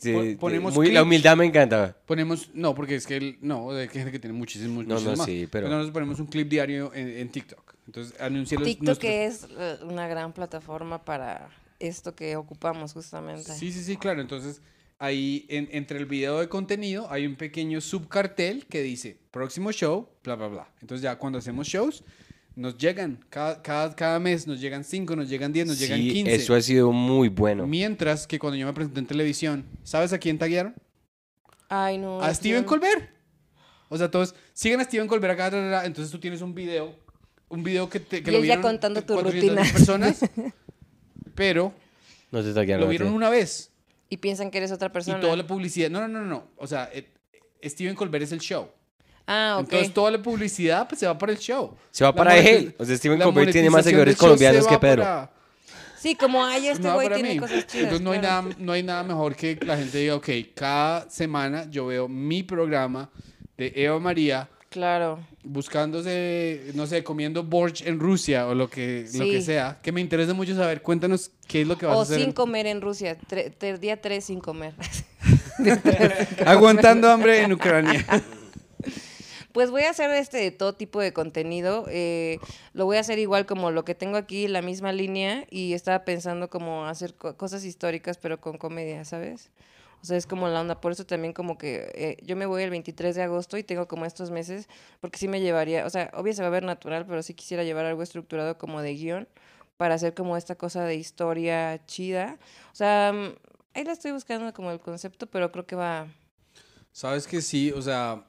sí, 0.00 0.12
Pon- 0.12 0.24
sí, 0.28 0.34
ponemos 0.36 0.74
muy- 0.74 0.92
la 0.92 1.02
humildad 1.02 1.36
me 1.36 1.44
encanta. 1.44 1.96
ponemos, 2.06 2.50
no, 2.54 2.74
porque 2.74 2.94
es 2.96 3.06
que, 3.06 3.16
el- 3.16 3.38
no, 3.40 3.70
hay 3.72 3.88
gente 3.88 4.10
que 4.12 4.18
tiene 4.18 4.36
muchísimos, 4.36 4.84
No, 4.84 4.94
no, 4.94 4.94
muchísimos 4.94 5.18
más. 5.18 5.26
sí, 5.26 5.48
pero- 5.50 5.68
nosotros 5.68 5.90
ponemos 5.92 6.20
un 6.20 6.26
clip 6.26 6.48
diario 6.48 6.92
en, 6.94 7.08
en 7.08 7.28
TikTok. 7.30 7.71
Entonces, 7.86 8.14
anuncia 8.20 8.58
los 8.58 8.66
TikTok 8.66 8.86
nuestros- 9.02 9.12
es 9.12 9.46
eh, 9.58 9.78
una 9.84 10.06
gran 10.08 10.32
plataforma 10.32 11.04
para 11.04 11.50
esto 11.78 12.14
que 12.14 12.36
ocupamos 12.36 12.92
justamente. 12.92 13.52
Sí, 13.54 13.72
sí, 13.72 13.82
sí, 13.82 13.96
claro. 13.96 14.20
Entonces, 14.20 14.60
ahí 14.98 15.46
en- 15.48 15.68
entre 15.72 15.98
el 15.98 16.06
video 16.06 16.38
de 16.40 16.48
contenido 16.48 17.10
hay 17.10 17.26
un 17.26 17.34
pequeño 17.36 17.80
subcartel 17.80 18.66
que 18.66 18.82
dice 18.82 19.18
próximo 19.32 19.72
show, 19.72 20.08
bla, 20.22 20.36
bla, 20.36 20.46
bla. 20.48 20.68
Entonces, 20.80 21.02
ya 21.02 21.16
cuando 21.16 21.38
hacemos 21.40 21.66
shows, 21.66 22.04
nos 22.54 22.76
llegan, 22.76 23.24
cada, 23.30 23.62
cada, 23.62 23.96
cada 23.96 24.18
mes 24.20 24.46
nos 24.46 24.60
llegan 24.60 24.84
5, 24.84 25.16
nos 25.16 25.28
llegan 25.28 25.52
10, 25.52 25.66
nos 25.66 25.78
llegan 25.78 25.98
Sí, 25.98 26.12
15. 26.12 26.34
eso 26.34 26.54
ha 26.54 26.60
sido 26.60 26.92
muy 26.92 27.28
bueno. 27.30 27.66
Mientras 27.66 28.26
que 28.26 28.38
cuando 28.38 28.56
yo 28.58 28.66
me 28.66 28.72
presenté 28.74 29.00
en 29.00 29.06
televisión, 29.06 29.64
¿sabes 29.82 30.12
a 30.12 30.18
quién 30.18 30.38
taguearon? 30.38 30.74
Ay, 31.68 31.96
no. 31.98 32.20
A 32.20 32.32
Steven 32.34 32.58
bien- 32.60 32.64
Colbert. 32.68 33.10
O 33.88 33.96
sea, 33.98 34.10
todos 34.10 34.34
siguen 34.52 34.80
a 34.80 34.84
Steven 34.84 35.06
Colbert 35.08 35.32
acá, 35.38 35.84
entonces 35.84 36.10
tú 36.12 36.18
tienes 36.20 36.40
un 36.42 36.54
video, 36.54 36.94
un 37.52 37.62
video 37.62 37.88
que, 37.88 38.00
te, 38.00 38.22
que 38.22 38.30
Y 38.30 38.34
lo 38.34 38.40
vieron 38.40 38.62
contando 38.62 39.02
tu 39.02 39.12
400 39.14 39.50
rutina. 39.58 39.72
personas, 39.72 40.20
pero 41.34 41.72
No 42.30 42.42
te 42.42 42.78
lo 42.78 42.88
vieron 42.88 43.12
una 43.12 43.28
vez. 43.28 43.70
Y 44.08 44.16
piensan 44.16 44.50
que 44.50 44.58
eres 44.58 44.72
otra 44.72 44.90
persona. 44.90 45.18
Y 45.18 45.20
toda 45.20 45.36
la 45.36 45.46
publicidad. 45.46 45.90
No, 45.90 46.00
no, 46.00 46.08
no, 46.08 46.22
no. 46.24 46.44
O 46.56 46.66
sea, 46.66 46.90
eh, 46.92 47.08
Steven 47.62 47.94
Colbert 47.94 48.24
es 48.24 48.32
el 48.32 48.40
show. 48.40 48.68
Ah, 49.26 49.56
ok. 49.58 49.64
Entonces 49.64 49.94
toda 49.94 50.10
la 50.10 50.20
publicidad 50.22 50.88
pues, 50.88 50.98
se 50.98 51.06
va 51.06 51.16
para 51.16 51.32
el 51.32 51.38
show. 51.38 51.76
Se 51.90 52.04
va 52.04 52.10
La 52.10 52.16
para 52.16 52.36
él. 52.38 52.74
O 52.78 52.84
sea, 52.84 52.96
Steven 52.96 53.20
Colbert 53.20 53.52
tiene 53.52 53.70
más 53.70 53.84
seguidores 53.84 54.16
colombianos 54.16 54.64
se 54.64 54.70
que 54.70 54.78
Pedro. 54.78 55.02
para- 55.02 55.30
Sí, 55.98 56.16
como 56.16 56.44
ay, 56.44 56.62
pues, 56.62 56.78
este 56.78 56.90
güey 56.90 57.08
tiene 57.10 57.34
mí. 57.34 57.38
cosas 57.38 57.64
chidas. 57.66 57.84
Entonces 57.84 58.00
no 58.00 58.10
hay, 58.10 58.18
claro. 58.18 58.42
nada, 58.48 58.56
no 58.58 58.72
hay 58.72 58.82
nada 58.82 59.02
mejor 59.04 59.36
que 59.36 59.56
la 59.64 59.76
gente 59.76 59.98
diga, 59.98 60.16
ok, 60.16 60.28
cada 60.54 61.08
semana 61.08 61.70
yo 61.70 61.86
veo 61.86 62.08
mi 62.08 62.42
programa 62.42 63.08
de 63.56 63.72
Eva 63.76 64.00
María 64.00 64.48
Claro. 64.68 65.20
Buscándose, 65.44 66.70
no 66.74 66.86
sé, 66.86 67.02
comiendo 67.02 67.42
borsch 67.44 67.86
en 67.86 67.98
Rusia 68.00 68.46
o 68.46 68.54
lo 68.54 68.68
que, 68.70 69.06
lo 69.14 69.24
que 69.24 69.40
sea, 69.42 69.80
que 69.82 69.92
me 69.92 70.00
interesa 70.00 70.34
mucho 70.34 70.54
saber. 70.54 70.82
Cuéntanos 70.82 71.30
qué 71.48 71.62
es 71.62 71.66
lo 71.66 71.76
que 71.76 71.86
vas 71.86 71.94
a 71.94 71.98
O 71.98 72.02
hacer. 72.02 72.18
sin 72.18 72.28
en- 72.28 72.32
comer 72.32 72.66
en 72.66 72.80
Rusia. 72.80 73.18
Tre- 73.28 73.52
ter- 73.56 73.80
día 73.80 74.00
tres 74.00 74.24
sin 74.26 74.40
comer. 74.40 74.74
Aguantando 76.46 77.10
hambre 77.10 77.42
en 77.42 77.52
Ucrania. 77.52 78.04
Pues 79.52 79.70
voy 79.70 79.82
a 79.82 79.90
hacer 79.90 80.10
este 80.12 80.38
de 80.38 80.50
todo 80.50 80.72
tipo 80.72 80.98
de 80.98 81.12
contenido. 81.12 81.84
eh, 81.90 82.38
lo 82.72 82.86
voy 82.86 82.96
a 82.96 83.00
hacer 83.00 83.18
igual 83.18 83.44
como 83.44 83.70
lo 83.70 83.84
que 83.84 83.94
tengo 83.94 84.16
aquí, 84.16 84.48
la 84.48 84.62
misma 84.62 84.92
línea. 84.92 85.44
Y 85.50 85.74
estaba 85.74 86.06
pensando 86.06 86.48
como 86.48 86.86
hacer 86.86 87.12
co- 87.16 87.36
cosas 87.36 87.62
históricas, 87.66 88.16
pero 88.16 88.40
con 88.40 88.56
comedia, 88.56 89.04
¿sabes? 89.04 89.50
O 90.02 90.04
sea, 90.04 90.16
es 90.16 90.26
como 90.26 90.48
la 90.48 90.60
onda. 90.60 90.80
Por 90.80 90.92
eso 90.92 91.06
también 91.06 91.32
como 91.32 91.56
que 91.56 91.90
eh, 91.94 92.16
yo 92.22 92.34
me 92.34 92.46
voy 92.46 92.62
el 92.64 92.70
23 92.70 93.14
de 93.14 93.22
agosto 93.22 93.56
y 93.56 93.62
tengo 93.62 93.86
como 93.86 94.04
estos 94.04 94.30
meses, 94.30 94.68
porque 95.00 95.18
sí 95.18 95.28
me 95.28 95.40
llevaría, 95.40 95.86
o 95.86 95.90
sea, 95.90 96.10
obvio 96.14 96.34
se 96.34 96.42
va 96.42 96.48
a 96.48 96.50
ver 96.50 96.64
natural, 96.64 97.06
pero 97.06 97.22
sí 97.22 97.34
quisiera 97.34 97.62
llevar 97.62 97.86
algo 97.86 98.02
estructurado 98.02 98.58
como 98.58 98.82
de 98.82 98.94
guion 98.94 99.28
para 99.76 99.94
hacer 99.94 100.14
como 100.14 100.36
esta 100.36 100.56
cosa 100.56 100.84
de 100.84 100.96
historia 100.96 101.84
chida. 101.86 102.38
O 102.72 102.74
sea, 102.74 103.12
mm, 103.12 103.34
ahí 103.74 103.84
la 103.84 103.92
estoy 103.92 104.10
buscando 104.10 104.52
como 104.52 104.72
el 104.72 104.80
concepto, 104.80 105.28
pero 105.28 105.52
creo 105.52 105.66
que 105.66 105.76
va... 105.76 106.08
Sabes 106.90 107.26
que 107.26 107.40
sí, 107.40 107.70
o 107.70 107.80
sea, 107.80 108.24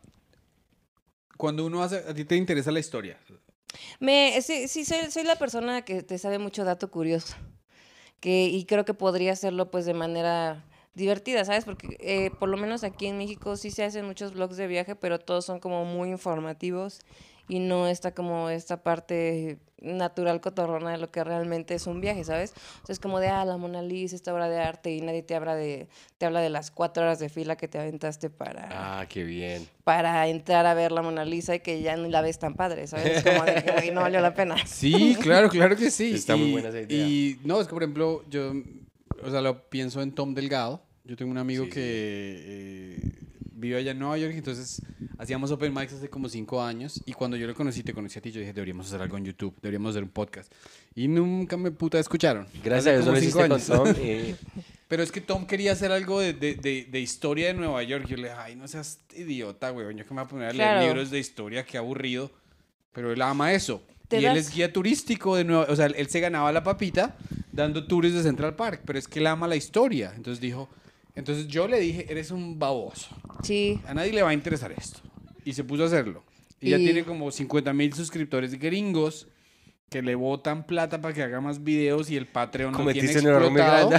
cuando 1.38 1.66
uno 1.66 1.82
hace, 1.82 1.98
a 1.98 2.14
ti 2.14 2.24
te 2.24 2.36
interesa 2.36 2.72
la 2.72 2.80
historia. 2.80 3.20
Me, 4.00 4.40
sí, 4.42 4.68
sí 4.68 4.86
soy, 4.86 5.10
soy 5.10 5.24
la 5.24 5.38
persona 5.38 5.84
que 5.84 6.04
te 6.04 6.20
sabe 6.20 6.38
mucho 6.38 6.64
dato 6.64 6.92
curioso. 6.92 7.36
Que, 8.20 8.46
y 8.46 8.64
creo 8.66 8.86
que 8.86 8.94
podría 8.94 9.34
hacerlo 9.34 9.70
pues 9.70 9.86
de 9.86 9.94
manera 9.94 10.64
divertida, 10.96 11.44
¿sabes? 11.46 11.66
Porque 11.66 11.98
eh, 12.00 12.30
por 12.40 12.50
lo 12.50 12.58
menos 12.58 12.84
aquí 12.84 13.08
en 13.08 13.18
México 13.18 13.56
sí 13.58 13.72
se 13.72 13.84
hacen 13.84 14.06
muchos 14.06 14.34
blogs 14.34 14.58
de 14.58 14.68
viaje, 14.68 14.96
pero 14.96 15.20
todos 15.20 15.46
son 15.46 15.60
como 15.60 15.86
muy 15.86 16.10
informativos 16.10 17.00
y 17.50 17.60
no 17.60 17.88
está 17.88 18.14
como 18.14 18.50
esta 18.50 18.84
parte 18.84 19.58
natural 19.82 20.40
cotorrona 20.40 20.92
de 20.92 20.98
lo 20.98 21.12
que 21.12 21.26
realmente 21.26 21.74
es 21.76 21.88
un 21.88 22.00
viaje, 22.00 22.24
¿sabes? 22.24 22.54
O 22.84 22.86
sea, 22.86 22.94
es 22.94 23.00
como 23.02 23.20
de, 23.20 23.28
ah, 23.28 23.44
la 23.44 23.58
Mona 23.58 23.82
Lisa, 23.82 24.16
esta 24.16 24.34
obra 24.34 24.48
de 24.48 24.58
arte 24.62 24.92
y 24.96 25.02
nadie 25.02 25.24
te 25.24 25.36
habla 25.36 25.56
de, 25.56 25.90
te 26.18 26.26
habla 26.26 26.40
de 26.40 26.50
las 26.50 26.72
cuatro 26.72 27.04
horas 27.04 27.20
de 27.20 27.28
fila 27.28 27.58
que 27.58 27.68
te 27.68 27.80
aventaste 27.80 28.30
para 28.30 28.70
Ah, 28.72 29.06
qué 29.10 29.26
bien. 29.26 29.68
para 29.84 30.26
entrar 30.30 30.66
a 30.68 30.74
ver 30.74 30.94
la 30.94 31.02
Mona 31.02 31.26
Lisa 31.26 31.56
y 31.56 31.60
que 31.60 31.82
ya 31.82 31.98
no 31.98 32.08
la 32.08 32.22
ves 32.22 32.40
tan 32.40 32.54
padre, 32.54 32.88
¿sabes? 32.88 33.18
Es 33.18 33.24
como 33.26 33.44
de 33.44 33.62
que 33.62 33.92
no 33.92 34.00
valió 34.02 34.22
la 34.22 34.34
pena. 34.34 34.56
Sí, 34.66 35.18
claro, 35.22 35.50
claro 35.50 35.76
que 35.76 35.92
sí. 35.92 36.14
Está 36.14 36.38
muy 36.38 36.52
buena 36.54 36.70
esa 36.70 36.80
idea. 36.80 37.06
Y 37.06 37.40
no, 37.44 37.60
es 37.60 37.68
que 37.68 37.74
por 37.74 37.84
ejemplo, 37.84 38.24
yo, 38.30 38.54
o 39.24 39.30
sea, 39.32 39.42
lo 39.42 39.70
pienso 39.70 40.02
en 40.02 40.12
Tom 40.14 40.34
Delgado. 40.34 40.84
Yo 41.04 41.16
tengo 41.18 41.32
un 41.32 41.38
amigo 41.38 41.66
Sí, 41.66 41.70
que 41.72 41.82
eh, 42.46 43.12
vive 43.52 43.78
allá 43.78 43.92
en 43.92 44.00
Nueva 44.00 44.18
York, 44.18 44.34
entonces 44.36 44.82
hacíamos 45.18 45.52
open 45.52 45.74
mics 45.74 45.94
hace 45.94 46.10
como 46.10 46.30
cinco 46.30 46.62
años 46.64 47.02
y 47.06 47.12
cuando 47.14 47.36
yo 47.38 47.46
lo 47.46 47.54
conocí, 47.54 47.84
te 47.84 47.94
conocí 47.94 48.20
a 48.20 48.22
ti, 48.22 48.32
yo 48.32 48.40
dije, 48.40 48.54
deberíamos 48.54 48.88
hacer 48.88 49.02
algo 49.02 49.18
en 49.18 49.26
YouTube, 49.26 49.54
deberíamos 49.62 49.92
hacer 49.92 50.04
un 50.04 50.10
podcast. 50.10 50.52
Y 50.96 51.08
nunca 51.08 51.58
me 51.58 51.72
puta 51.72 52.00
escucharon. 52.00 52.48
Gracias 52.64 52.88
Hace 52.88 52.90
a 52.90 52.94
Dios 52.94 53.06
lo 53.08 53.18
hiciste 53.18 53.42
con 53.42 53.52
años. 53.52 53.66
Tom. 53.68 53.90
y- 54.02 54.36
Pero 54.88 55.02
es 55.02 55.12
que 55.12 55.22
Tom 55.22 55.48
quería 55.48 55.72
hacer 55.72 55.92
algo 55.92 56.20
de, 56.20 56.34
de, 56.34 56.54
de, 56.56 56.88
de 56.90 57.00
historia 57.00 57.48
de 57.48 57.54
Nueva 57.56 57.82
York. 57.84 58.06
Yo 58.08 58.16
le 58.16 58.24
dije, 58.30 58.36
ay, 58.38 58.56
no 58.56 58.68
seas 58.68 59.00
idiota, 59.16 59.72
güey. 59.72 59.88
Yo 59.96 60.06
que 60.06 60.14
me 60.14 60.22
voy 60.22 60.26
a 60.26 60.28
poner 60.28 60.48
a 60.50 60.54
leer 60.54 60.70
Claro. 60.70 60.86
libros 60.88 61.10
de 61.10 61.18
historia, 61.20 61.66
qué 61.66 61.78
aburrido. 61.80 62.32
Pero 62.92 63.12
él 63.12 63.22
ama 63.24 63.54
eso. 63.54 63.84
Y 64.12 64.16
él 64.18 64.24
das- 64.26 64.38
es 64.38 64.54
guía 64.54 64.72
turístico 64.72 65.36
de 65.36 65.46
Nueva 65.46 65.66
O 65.70 65.76
sea, 65.76 65.88
él 65.88 66.08
se 66.08 66.20
ganaba 66.20 66.52
la 66.52 66.64
papita 66.64 67.18
dando 67.54 67.86
tours 67.86 68.14
de 68.14 68.24
Central 68.24 68.56
Park. 68.56 68.82
Pero 68.86 69.00
es 69.00 69.08
que 69.08 69.20
él 69.20 69.28
ama 69.28 69.48
la 69.48 69.56
historia. 69.56 70.12
Entonces 70.16 70.42
dijo, 70.42 70.68
entonces 71.16 71.48
yo 71.48 71.68
le 71.68 71.80
dije, 71.80 72.06
eres 72.10 72.32
un 72.32 72.60
baboso. 72.60 73.16
Sí, 73.44 73.80
A 73.88 73.94
nadie 73.94 74.12
le 74.12 74.22
va 74.24 74.30
a 74.30 74.34
interesar 74.34 74.72
esto. 74.72 75.00
Y 75.46 75.54
se 75.54 75.64
puso 75.64 75.84
a 75.84 75.86
hacerlo. 75.88 76.24
Y, 76.60 76.72
ya 76.72 76.78
tiene 76.78 77.04
como 77.04 77.30
50 77.32 77.74
mil 77.74 77.94
suscriptores 77.94 78.58
gringos 78.58 79.28
que 79.90 80.02
le 80.02 80.16
botan 80.16 80.66
plata 80.66 81.02
para 81.02 81.14
que 81.14 81.22
haga 81.22 81.40
más 81.40 81.64
videos 81.64 82.10
y 82.10 82.18
el 82.18 82.26
Patreon 82.26 82.72
no 82.72 82.92
tiene 82.92 83.12
explotado. 83.12 83.92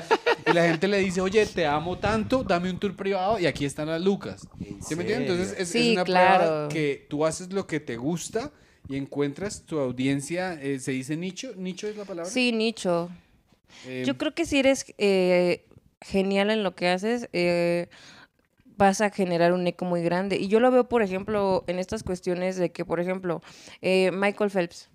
Y 0.46 0.52
la 0.52 0.64
gente 0.68 0.88
le 0.88 0.98
dice, 0.98 1.20
oye, 1.20 1.46
te 1.46 1.66
amo 1.66 1.98
tanto, 1.98 2.42
dame 2.42 2.68
un 2.68 2.78
tour 2.78 2.96
privado 2.96 3.38
y 3.38 3.46
aquí 3.46 3.64
están 3.64 3.88
las 3.88 4.02
lucas. 4.02 4.48
¿En 4.60 4.82
¿Sí 4.82 4.96
me 4.96 5.02
entiendes? 5.02 5.30
Entonces 5.30 5.52
es, 5.54 5.60
es 5.60 5.68
Sí, 5.68 5.92
una 5.92 6.04
claro. 6.04 6.44
prueba 6.44 6.68
que 6.68 7.06
tú 7.08 7.24
haces 7.24 7.52
lo 7.52 7.66
que 7.66 7.80
te 7.80 7.96
gusta 7.96 8.50
y 8.88 8.96
encuentras 8.96 9.64
tu 9.64 9.78
audiencia, 9.78 10.54
eh, 10.60 10.80
¿se 10.80 10.90
dice 10.92 11.16
nicho? 11.16 11.52
¿Nicho 11.56 11.86
es 11.86 11.96
la 11.96 12.04
palabra? 12.04 12.30
sí, 12.30 12.50
nicho. 12.52 13.08
Eh, 13.86 14.02
Yo 14.06 14.16
creo 14.18 14.34
que 14.34 14.44
si 14.46 14.58
eres 14.58 14.86
eh, 14.98 15.66
genial 16.00 16.50
en 16.50 16.62
lo 16.62 16.74
que 16.74 16.88
haces, 16.88 17.28
eh, 17.32 17.88
vas 18.76 19.00
a 19.00 19.10
generar 19.10 19.52
un 19.52 19.66
eco 19.66 19.84
muy 19.84 20.02
grande. 20.02 20.36
Y 20.36 20.48
yo 20.48 20.60
lo 20.60 20.70
veo, 20.70 20.88
por 20.88 21.02
ejemplo, 21.02 21.64
en 21.66 21.78
estas 21.78 22.02
cuestiones 22.02 22.56
de 22.56 22.72
que, 22.72 22.84
por 22.84 23.00
ejemplo, 23.00 23.40
eh, 23.82 24.10
Michael 24.12 24.50
Phelps, 24.50 24.90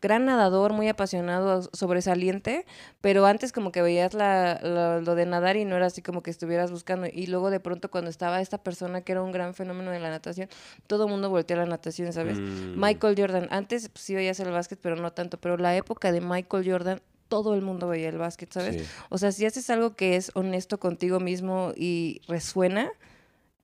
gran 0.00 0.26
nadador, 0.26 0.74
muy 0.74 0.86
apasionado, 0.88 1.62
sobresaliente, 1.72 2.66
pero 3.00 3.24
antes 3.24 3.52
como 3.52 3.72
que 3.72 3.80
veías 3.80 4.12
la, 4.12 4.60
la- 4.62 5.00
lo 5.00 5.14
de 5.14 5.24
nadar 5.24 5.56
y 5.56 5.64
no 5.64 5.76
era 5.76 5.86
así 5.86 6.02
como 6.02 6.22
que 6.22 6.30
estuvieras 6.30 6.70
buscando. 6.70 7.06
Y 7.10 7.26
luego 7.26 7.50
de 7.50 7.58
pronto 7.58 7.90
cuando 7.90 8.10
estaba 8.10 8.40
esta 8.42 8.58
persona 8.58 9.00
que 9.00 9.12
era 9.12 9.22
un 9.22 9.32
gran 9.32 9.54
fenómeno 9.54 9.90
de 9.90 10.00
la 10.00 10.10
natación, 10.10 10.48
todo 10.86 11.06
el 11.06 11.10
mundo 11.10 11.30
voltea 11.30 11.56
a 11.56 11.60
la 11.60 11.66
natación, 11.66 12.12
¿sabes? 12.12 12.38
Mm. 12.38 12.78
Michael 12.78 13.14
Jordan, 13.18 13.48
antes 13.50 13.88
pues, 13.88 14.04
sí 14.04 14.14
veías 14.14 14.38
el 14.40 14.50
básquet, 14.52 14.78
pero 14.80 14.94
no 14.96 15.12
tanto, 15.12 15.38
pero 15.38 15.56
la 15.56 15.74
época 15.74 16.12
de 16.12 16.20
Michael 16.20 16.70
Jordan, 16.70 17.00
todo 17.28 17.54
el 17.54 17.62
mundo 17.62 17.88
veía 17.88 18.08
el 18.08 18.18
básquet, 18.18 18.52
¿sabes? 18.52 18.82
Sí. 18.82 18.88
O 19.08 19.18
sea, 19.18 19.32
si 19.32 19.46
haces 19.46 19.68
algo 19.70 19.96
que 19.96 20.16
es 20.16 20.30
honesto 20.34 20.78
contigo 20.78 21.20
mismo 21.20 21.72
y 21.76 22.20
resuena, 22.28 22.92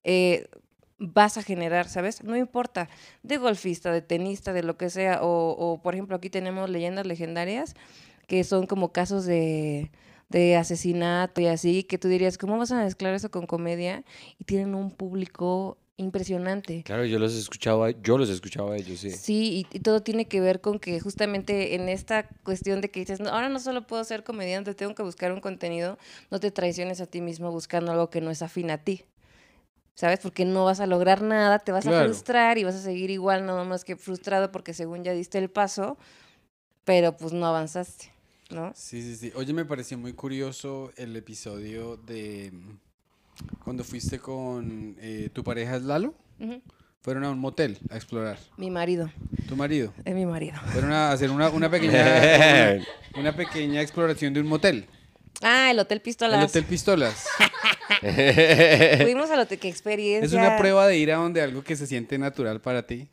eh, 0.04 0.48
vas 0.98 1.38
a 1.38 1.42
generar, 1.42 1.88
¿sabes? 1.88 2.22
No 2.22 2.36
importa, 2.36 2.88
de 3.22 3.38
golfista, 3.38 3.92
de 3.92 4.02
tenista, 4.02 4.52
de 4.52 4.62
lo 4.62 4.76
que 4.76 4.90
sea, 4.90 5.22
o, 5.22 5.50
o, 5.50 5.82
por 5.82 5.94
ejemplo 5.94 6.16
aquí 6.16 6.30
tenemos 6.30 6.68
leyendas 6.68 7.06
legendarias 7.06 7.74
que 8.26 8.44
son 8.44 8.66
como 8.66 8.92
casos 8.92 9.24
de, 9.24 9.90
de 10.28 10.56
asesinato 10.56 11.40
y 11.40 11.46
así, 11.46 11.82
que 11.82 11.98
tú 11.98 12.06
dirías, 12.06 12.38
¿cómo 12.38 12.56
vas 12.58 12.70
a 12.70 12.84
mezclar 12.84 13.12
eso 13.14 13.30
con 13.30 13.46
comedia? 13.46 14.04
Y 14.38 14.44
tienen 14.44 14.76
un 14.76 14.92
público 14.92 15.78
impresionante. 16.00 16.82
Claro, 16.84 17.04
yo 17.04 17.18
los 17.18 17.34
escuchaba, 17.34 17.90
yo 17.90 18.18
los 18.18 18.28
escuchaba 18.28 18.72
a 18.74 18.76
ellos, 18.76 19.00
sí. 19.00 19.10
Sí, 19.10 19.66
y, 19.70 19.76
y 19.76 19.80
todo 19.80 20.02
tiene 20.02 20.26
que 20.26 20.40
ver 20.40 20.60
con 20.60 20.78
que 20.78 20.98
justamente 21.00 21.74
en 21.74 21.88
esta 21.88 22.28
cuestión 22.42 22.80
de 22.80 22.90
que 22.90 23.00
dices, 23.00 23.20
no, 23.20 23.30
ahora 23.30 23.48
no 23.48 23.60
solo 23.60 23.86
puedo 23.86 24.02
ser 24.04 24.24
comediante, 24.24 24.74
tengo 24.74 24.94
que 24.94 25.02
buscar 25.02 25.32
un 25.32 25.40
contenido, 25.40 25.98
no 26.30 26.40
te 26.40 26.50
traiciones 26.50 27.00
a 27.00 27.06
ti 27.06 27.20
mismo 27.20 27.50
buscando 27.50 27.92
algo 27.92 28.10
que 28.10 28.20
no 28.20 28.30
es 28.30 28.42
afín 28.42 28.70
a 28.70 28.78
ti. 28.78 29.04
¿Sabes? 29.94 30.20
Porque 30.20 30.46
no 30.46 30.64
vas 30.64 30.80
a 30.80 30.86
lograr 30.86 31.20
nada, 31.20 31.58
te 31.58 31.72
vas 31.72 31.86
a 31.86 32.04
frustrar 32.04 32.56
y 32.56 32.64
vas 32.64 32.74
a 32.74 32.80
seguir 32.80 33.10
igual, 33.10 33.44
nada 33.44 33.64
más 33.64 33.84
que 33.84 33.96
frustrado 33.96 34.50
porque 34.50 34.72
según 34.72 35.04
ya 35.04 35.12
diste 35.12 35.36
el 35.36 35.50
paso, 35.50 35.98
pero 36.84 37.18
pues 37.18 37.34
no 37.34 37.44
avanzaste, 37.44 38.10
¿no? 38.48 38.72
Sí, 38.74 39.02
sí, 39.02 39.16
sí. 39.16 39.32
Oye, 39.34 39.52
me 39.52 39.66
pareció 39.66 39.98
muy 39.98 40.14
curioso 40.14 40.90
el 40.96 41.14
episodio 41.16 41.98
de 41.98 42.50
cuando 43.64 43.84
fuiste 43.84 44.18
con 44.18 44.96
eh, 45.00 45.30
tu 45.32 45.42
pareja 45.44 45.76
es 45.76 45.82
Lalo. 45.82 46.14
Fueron 47.02 47.24
a 47.24 47.30
un 47.30 47.38
motel 47.38 47.78
a 47.90 47.96
explorar. 47.96 48.38
Mi 48.58 48.70
marido, 48.70 49.10
Tu 49.48 49.56
marido. 49.56 49.92
es 50.04 50.14
mi 50.14 50.26
marido. 50.26 50.58
Fueron 50.72 50.92
a 50.92 51.12
hacer 51.12 51.30
una, 51.30 51.48
una 51.48 51.70
pequeña 51.70 51.94
una, 53.14 53.20
una 53.20 53.32
pequeña 53.36 53.80
exploración 53.80 54.34
de 54.34 54.40
un 54.40 54.46
motel. 54.46 54.86
Ah, 55.42 55.70
el 55.70 55.78
Hotel 55.78 55.96
El 55.96 56.02
Pistolas. 56.02 56.50
Hotel 56.50 56.64
Pistolas. 56.64 57.26
Fuimos 59.02 59.30
al 59.30 59.40
hotel, 59.40 59.58
qué 59.58 59.68
experiencia. 59.68 60.26
Es 60.26 60.32
una 60.32 60.56
prueba 60.56 60.86
de 60.86 60.96
ir 60.96 61.12
a 61.12 61.16
donde 61.16 61.42
algo 61.42 61.62
que 61.64 61.76
se 61.76 61.86
siente 61.86 62.18
natural 62.18 62.60
para 62.60 62.86
ti. 62.86 63.08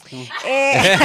Eh, 0.48 0.74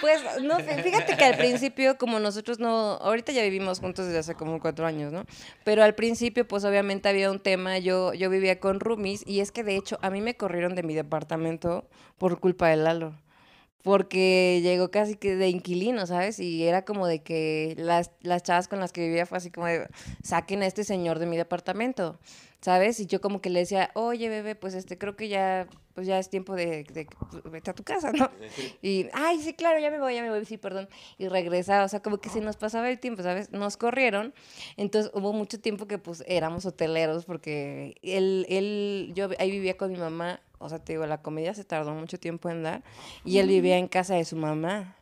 pues 0.00 0.20
no, 0.42 0.58
fí- 0.58 0.82
fíjate 0.82 1.16
que 1.16 1.24
al 1.24 1.36
principio, 1.36 1.96
como 1.98 2.20
nosotros 2.20 2.58
no, 2.58 2.92
ahorita 2.94 3.32
ya 3.32 3.42
vivimos 3.42 3.80
juntos 3.80 4.06
desde 4.06 4.18
hace 4.18 4.34
como 4.34 4.60
cuatro 4.60 4.86
años, 4.86 5.12
¿no? 5.12 5.24
Pero 5.64 5.82
al 5.82 5.94
principio, 5.94 6.46
pues 6.46 6.64
obviamente 6.64 7.08
había 7.08 7.30
un 7.30 7.40
tema, 7.40 7.78
yo, 7.78 8.12
yo 8.14 8.30
vivía 8.30 8.60
con 8.60 8.80
roomies 8.80 9.22
y 9.26 9.40
es 9.40 9.52
que 9.52 9.64
de 9.64 9.76
hecho 9.76 9.98
a 10.02 10.10
mí 10.10 10.20
me 10.20 10.36
corrieron 10.36 10.74
de 10.74 10.82
mi 10.82 10.94
departamento 10.94 11.88
por 12.18 12.40
culpa 12.40 12.68
de 12.68 12.76
Lalo. 12.76 13.14
Porque 13.82 14.60
llegó 14.62 14.90
casi 14.90 15.14
que 15.16 15.36
de 15.36 15.48
inquilino, 15.48 16.06
¿sabes? 16.06 16.40
Y 16.40 16.64
era 16.64 16.84
como 16.84 17.06
de 17.06 17.22
que 17.22 17.74
las, 17.78 18.10
las 18.20 18.42
chavas 18.42 18.66
con 18.66 18.80
las 18.80 18.92
que 18.92 19.06
vivía 19.06 19.26
fue 19.26 19.38
así 19.38 19.50
como 19.50 19.66
de, 19.66 19.86
saquen 20.22 20.62
a 20.62 20.66
este 20.66 20.82
señor 20.82 21.20
de 21.20 21.26
mi 21.26 21.36
departamento, 21.36 22.18
¿sabes? 22.60 22.98
Y 22.98 23.06
yo 23.06 23.20
como 23.20 23.40
que 23.40 23.48
le 23.48 23.60
decía, 23.60 23.90
oye, 23.94 24.28
bebé, 24.28 24.56
pues 24.56 24.74
este, 24.74 24.98
creo 24.98 25.14
que 25.14 25.28
ya, 25.28 25.68
pues 25.94 26.06
ya 26.06 26.18
es 26.18 26.28
tiempo 26.28 26.54
de, 26.54 26.82
de 26.82 27.06
pues, 27.30 27.44
vete 27.44 27.70
a 27.70 27.74
tu 27.74 27.84
casa, 27.84 28.10
¿no? 28.12 28.28
Y, 28.82 29.06
ay, 29.12 29.40
sí, 29.40 29.54
claro, 29.54 29.78
ya 29.78 29.90
me 29.90 30.00
voy, 30.00 30.14
ya 30.14 30.22
me 30.22 30.30
voy, 30.30 30.44
sí, 30.44 30.56
perdón. 30.56 30.88
Y 31.18 31.28
regresaba, 31.28 31.84
o 31.84 31.88
sea, 31.88 32.00
como 32.00 32.18
que 32.18 32.28
se 32.28 32.40
nos 32.40 32.56
pasaba 32.56 32.90
el 32.90 32.98
tiempo, 32.98 33.22
¿sabes? 33.22 33.52
Nos 33.52 33.76
corrieron, 33.76 34.34
entonces 34.76 35.12
hubo 35.14 35.32
mucho 35.32 35.60
tiempo 35.60 35.86
que 35.86 35.98
pues 35.98 36.24
éramos 36.26 36.66
hoteleros 36.66 37.24
porque 37.24 37.94
él, 38.02 38.46
él, 38.48 39.12
yo 39.14 39.28
ahí 39.38 39.50
vivía 39.50 39.76
con 39.76 39.92
mi 39.92 39.98
mamá, 39.98 40.40
o 40.58 40.68
sea, 40.68 40.78
te 40.78 40.92
digo, 40.92 41.06
la 41.06 41.22
comedia 41.22 41.54
se 41.54 41.64
tardó 41.64 41.92
mucho 41.94 42.18
tiempo 42.18 42.50
en 42.50 42.62
dar, 42.62 42.82
y 43.24 43.38
él 43.38 43.48
vivía 43.48 43.78
en 43.78 43.88
casa 43.88 44.14
de 44.14 44.24
su 44.24 44.36
mamá. 44.36 44.96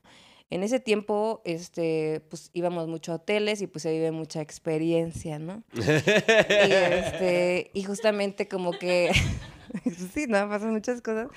En 0.50 0.62
ese 0.62 0.78
tiempo, 0.78 1.40
este, 1.44 2.22
pues 2.28 2.50
íbamos 2.52 2.86
mucho 2.86 3.12
a 3.12 3.16
hoteles 3.16 3.60
y 3.62 3.66
pues 3.66 3.82
se 3.82 3.90
vive 3.90 4.10
mucha 4.12 4.40
experiencia, 4.40 5.38
¿no? 5.38 5.64
y, 5.72 5.80
este, 5.80 7.70
y 7.72 7.82
justamente 7.82 8.46
como 8.46 8.72
que, 8.72 9.10
sí, 10.14 10.26
no, 10.28 10.48
pasan 10.48 10.72
muchas 10.72 11.00
cosas. 11.00 11.28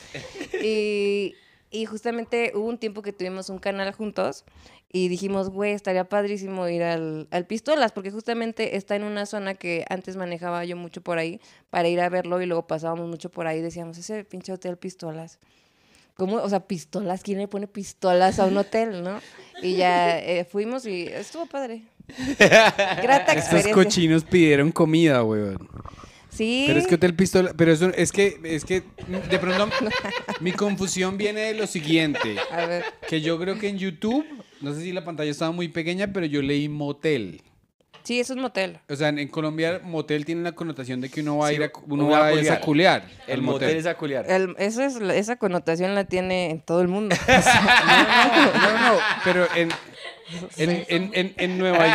Y, 0.62 1.34
Y 1.70 1.86
justamente 1.86 2.54
hubo 2.56 2.66
un 2.66 2.78
tiempo 2.78 3.02
que 3.02 3.12
tuvimos 3.12 3.50
un 3.50 3.60
canal 3.60 3.92
juntos 3.92 4.46
y 4.92 5.10
dijimos, 5.10 5.50
güey, 5.50 5.74
estaría 5.74 6.08
padrísimo 6.08 6.68
ir 6.70 6.84
al, 6.84 7.28
al 7.32 7.46
Pistolas, 7.46 7.92
porque 7.92 8.10
justamente 8.12 8.78
está 8.78 8.96
en 8.96 9.04
una 9.04 9.26
zona 9.26 9.54
que 9.56 9.86
antes 9.90 10.16
manejaba 10.16 10.64
yo 10.66 10.78
mucho 10.78 11.02
por 11.02 11.18
ahí 11.18 11.42
para 11.70 11.88
ir 11.90 12.00
a 12.00 12.10
verlo 12.10 12.42
y 12.42 12.46
luego 12.46 12.68
pasábamos 12.68 13.08
mucho 13.10 13.30
por 13.30 13.48
ahí 13.48 13.60
y 13.60 13.62
decíamos, 13.62 13.98
ese 13.98 14.24
pinche 14.24 14.54
hotel 14.54 14.78
Pistolas. 14.78 15.40
¿Cómo? 16.16 16.38
O 16.38 16.50
sea, 16.50 16.62
pistolas, 16.62 17.22
¿quién 17.22 17.38
le 17.38 17.48
pone 17.48 17.68
pistolas 17.68 18.40
a 18.40 18.46
un 18.46 18.58
hotel, 18.58 19.04
no? 19.04 19.20
Y 19.62 19.76
ya 19.76 20.18
eh, 20.18 20.46
fuimos 20.46 20.88
y 20.88 21.04
estuvo 21.04 21.46
padre. 21.46 21.84
Grata 22.40 23.34
Estos 23.34 23.36
experiencia. 23.36 23.74
cochinos 23.74 24.24
pidieron 24.24 24.72
comida, 24.72 25.24
weón. 25.24 25.70
Sí. 26.30 26.64
Pero 26.68 26.80
es 26.80 26.88
que 26.88 26.96
Hotel 26.96 27.16
Pistola, 27.16 27.54
pero 27.56 27.72
eso 27.72 27.90
es 27.96 28.12
que 28.12 28.40
es 28.44 28.64
que 28.66 28.84
de 29.30 29.40
pronto 29.40 29.70
mi 30.40 30.52
confusión 30.52 31.18
viene 31.18 31.42
de 31.42 31.54
lo 31.56 31.68
siguiente, 31.68 32.38
A 32.52 32.66
ver. 32.66 32.84
que 33.08 33.22
yo 33.22 33.40
creo 33.40 33.58
que 33.60 33.70
en 33.70 33.78
YouTube, 33.78 34.26
no 34.62 34.74
sé 34.74 34.82
si 34.82 34.92
la 34.92 35.04
pantalla 35.04 35.32
estaba 35.32 35.52
muy 35.52 35.68
pequeña, 35.68 36.08
pero 36.14 36.26
yo 36.26 36.42
leí 36.42 36.68
motel. 36.70 37.42
Sí, 38.04 38.22
es 38.22 38.30
un 38.30 38.40
motel. 38.40 38.80
O 38.88 38.96
sea, 38.96 39.10
en, 39.10 39.20
en 39.20 39.28
Colombia 39.28 39.82
motel 39.84 40.24
tiene 40.24 40.42
la 40.42 40.54
connotación 40.54 41.02
de 41.02 41.10
que 41.10 41.20
uno 41.20 41.40
va 41.40 41.48
a 41.48 41.54
ir 41.54 41.64
a, 41.64 41.72
uno 41.88 42.06
uno 42.06 42.08
va 42.10 42.20
va 42.20 42.26
a 42.26 42.30
a, 42.30 42.34
ir 42.42 42.50
a 42.52 42.62
culiar. 42.62 43.02
culear. 43.02 43.24
El 43.28 43.42
motel 43.42 43.76
es 43.76 43.86
a 43.86 43.96
culiar. 43.96 44.32
El- 44.32 44.56
eso 44.60 44.82
es, 44.82 44.96
esa 44.96 45.36
connotación 45.36 45.94
la 45.94 46.06
tiene 46.06 46.52
en 46.52 46.62
todo 46.62 46.82
el 46.82 46.88
mundo. 46.88 47.16
No, 47.28 48.72
no, 48.72 48.94
no, 48.94 49.00
pero 49.26 49.48
en, 49.56 49.70
en, 50.58 50.86
en, 50.88 51.12
en, 51.14 51.34
en 51.38 51.58
Nueva 51.58 51.86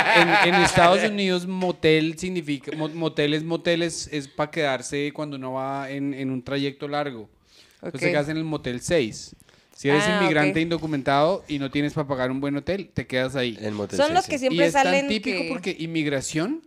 en, 0.44 0.54
en 0.54 0.62
Estados 0.62 1.02
Unidos 1.04 1.46
motel 1.46 2.18
significa 2.18 2.76
mo- 2.76 2.88
moteles 2.88 3.42
moteles 3.42 4.08
es 4.12 4.28
para 4.28 4.50
quedarse 4.50 5.12
cuando 5.14 5.36
uno 5.36 5.52
va 5.52 5.90
en, 5.90 6.12
en 6.14 6.30
un 6.30 6.42
trayecto 6.42 6.88
largo. 6.88 7.28
Entonces 7.76 7.94
Ok. 7.94 8.00
te 8.00 8.10
quedas 8.10 8.28
en 8.28 8.36
el 8.36 8.44
motel 8.44 8.80
6. 8.80 9.34
Si 9.82 9.88
eres 9.88 10.04
Ah, 10.06 10.20
inmigrante 10.20 10.60
indocumentado 10.60 11.44
y 11.48 11.58
no 11.58 11.68
tienes 11.68 11.92
para 11.92 12.06
pagar 12.06 12.30
un 12.30 12.38
buen 12.40 12.54
hotel, 12.54 12.90
te 12.94 13.04
quedas 13.04 13.34
ahí. 13.34 13.58
El 13.60 13.72
motel 13.72 13.96
Son 13.96 14.06
sí, 14.06 14.14
los 14.14 14.24
sí. 14.24 14.30
que 14.30 14.36
Y 14.36 14.38
siempre 14.38 14.66
es 14.66 14.72
salen 14.74 15.00
tan 15.00 15.08
típico 15.08 15.38
que- 15.42 15.48
porque 15.48 15.76
inmigración 15.76 16.62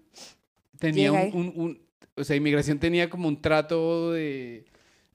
tenía 0.80 1.14
un, 1.14 1.18
ahí. 1.18 1.30
un- 1.34 1.54
un- 1.56 1.82
o 2.18 2.24
sea, 2.26 2.36
inmigración 2.36 2.78
tenía 2.78 3.10
como 3.10 3.30
un 3.30 3.42
trato 3.42 4.12
de 4.12 4.66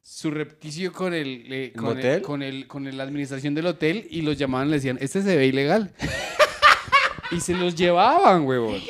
surrepticio 0.02 0.94
con 0.94 1.12
el, 1.12 1.44
eh, 1.52 1.72
con, 1.76 1.98
el 2.00 2.22
con 2.22 2.42
el 2.42 2.66
con 2.66 2.86
el- 2.86 2.96
la 2.96 3.02
administración 3.04 3.54
del 3.54 3.66
hotel 3.66 4.06
y 4.10 4.22
los 4.22 4.38
llamaban 4.38 4.70
le 4.70 4.76
decían 4.76 4.96
este 5.02 5.20
se 5.22 5.36
ve 5.36 5.46
ilegal 5.46 5.92
y 7.32 7.40
se 7.40 7.52
los 7.52 7.74
llevaban 7.74 8.44
huevón 8.46 8.80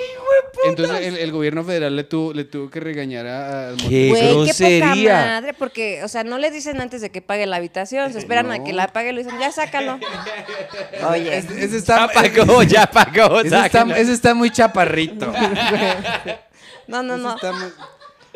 entonces 0.67 1.07
el, 1.07 1.17
el 1.17 1.33
gobierno 1.33 1.65
federal 1.65 1.95
le 1.97 2.05
tuvo 2.05 2.33
le 2.33 2.45
tuvo 2.45 2.71
que 2.71 2.81
regañar 2.81 3.27
a- 3.27 3.69
al. 3.71 3.77
¿Qué? 3.77 4.09
Güey, 4.09 4.21
qué 4.23 4.29
poca 4.31 4.45
grosería! 4.45 5.15
madre, 5.27 5.55
porque, 5.55 6.03
o 6.05 6.09
sea, 6.09 6.25
no 6.25 6.39
le 6.39 6.51
dicen 6.51 6.81
antes 6.81 7.01
de 7.01 7.11
que 7.11 7.23
pague 7.23 7.47
la 7.47 7.57
habitación, 7.57 8.13
se 8.13 8.19
esperan 8.19 8.51
a 8.51 8.63
que 8.65 8.73
la 8.73 8.89
pague 8.89 9.11
y 9.11 9.13
le 9.13 9.23
dicen, 9.25 9.39
ya 9.39 9.51
sácalo. 9.53 9.99
Oye, 11.11 11.37
ese, 11.39 11.53
ese 11.65 11.71
Ya 11.71 11.77
está 11.79 12.09
pagó, 12.09 12.63
ya 12.65 12.87
pagó. 12.91 13.41
ese 13.41 13.57
está, 13.67 13.83
ese 13.97 14.13
está 14.13 14.35
muy 14.35 14.51
chaparrito 14.51 15.27
no, 16.87 17.03
no, 17.03 17.15
ese, 17.15 17.23
no. 17.23 17.35
está 17.35 17.53
muy, 17.53 17.69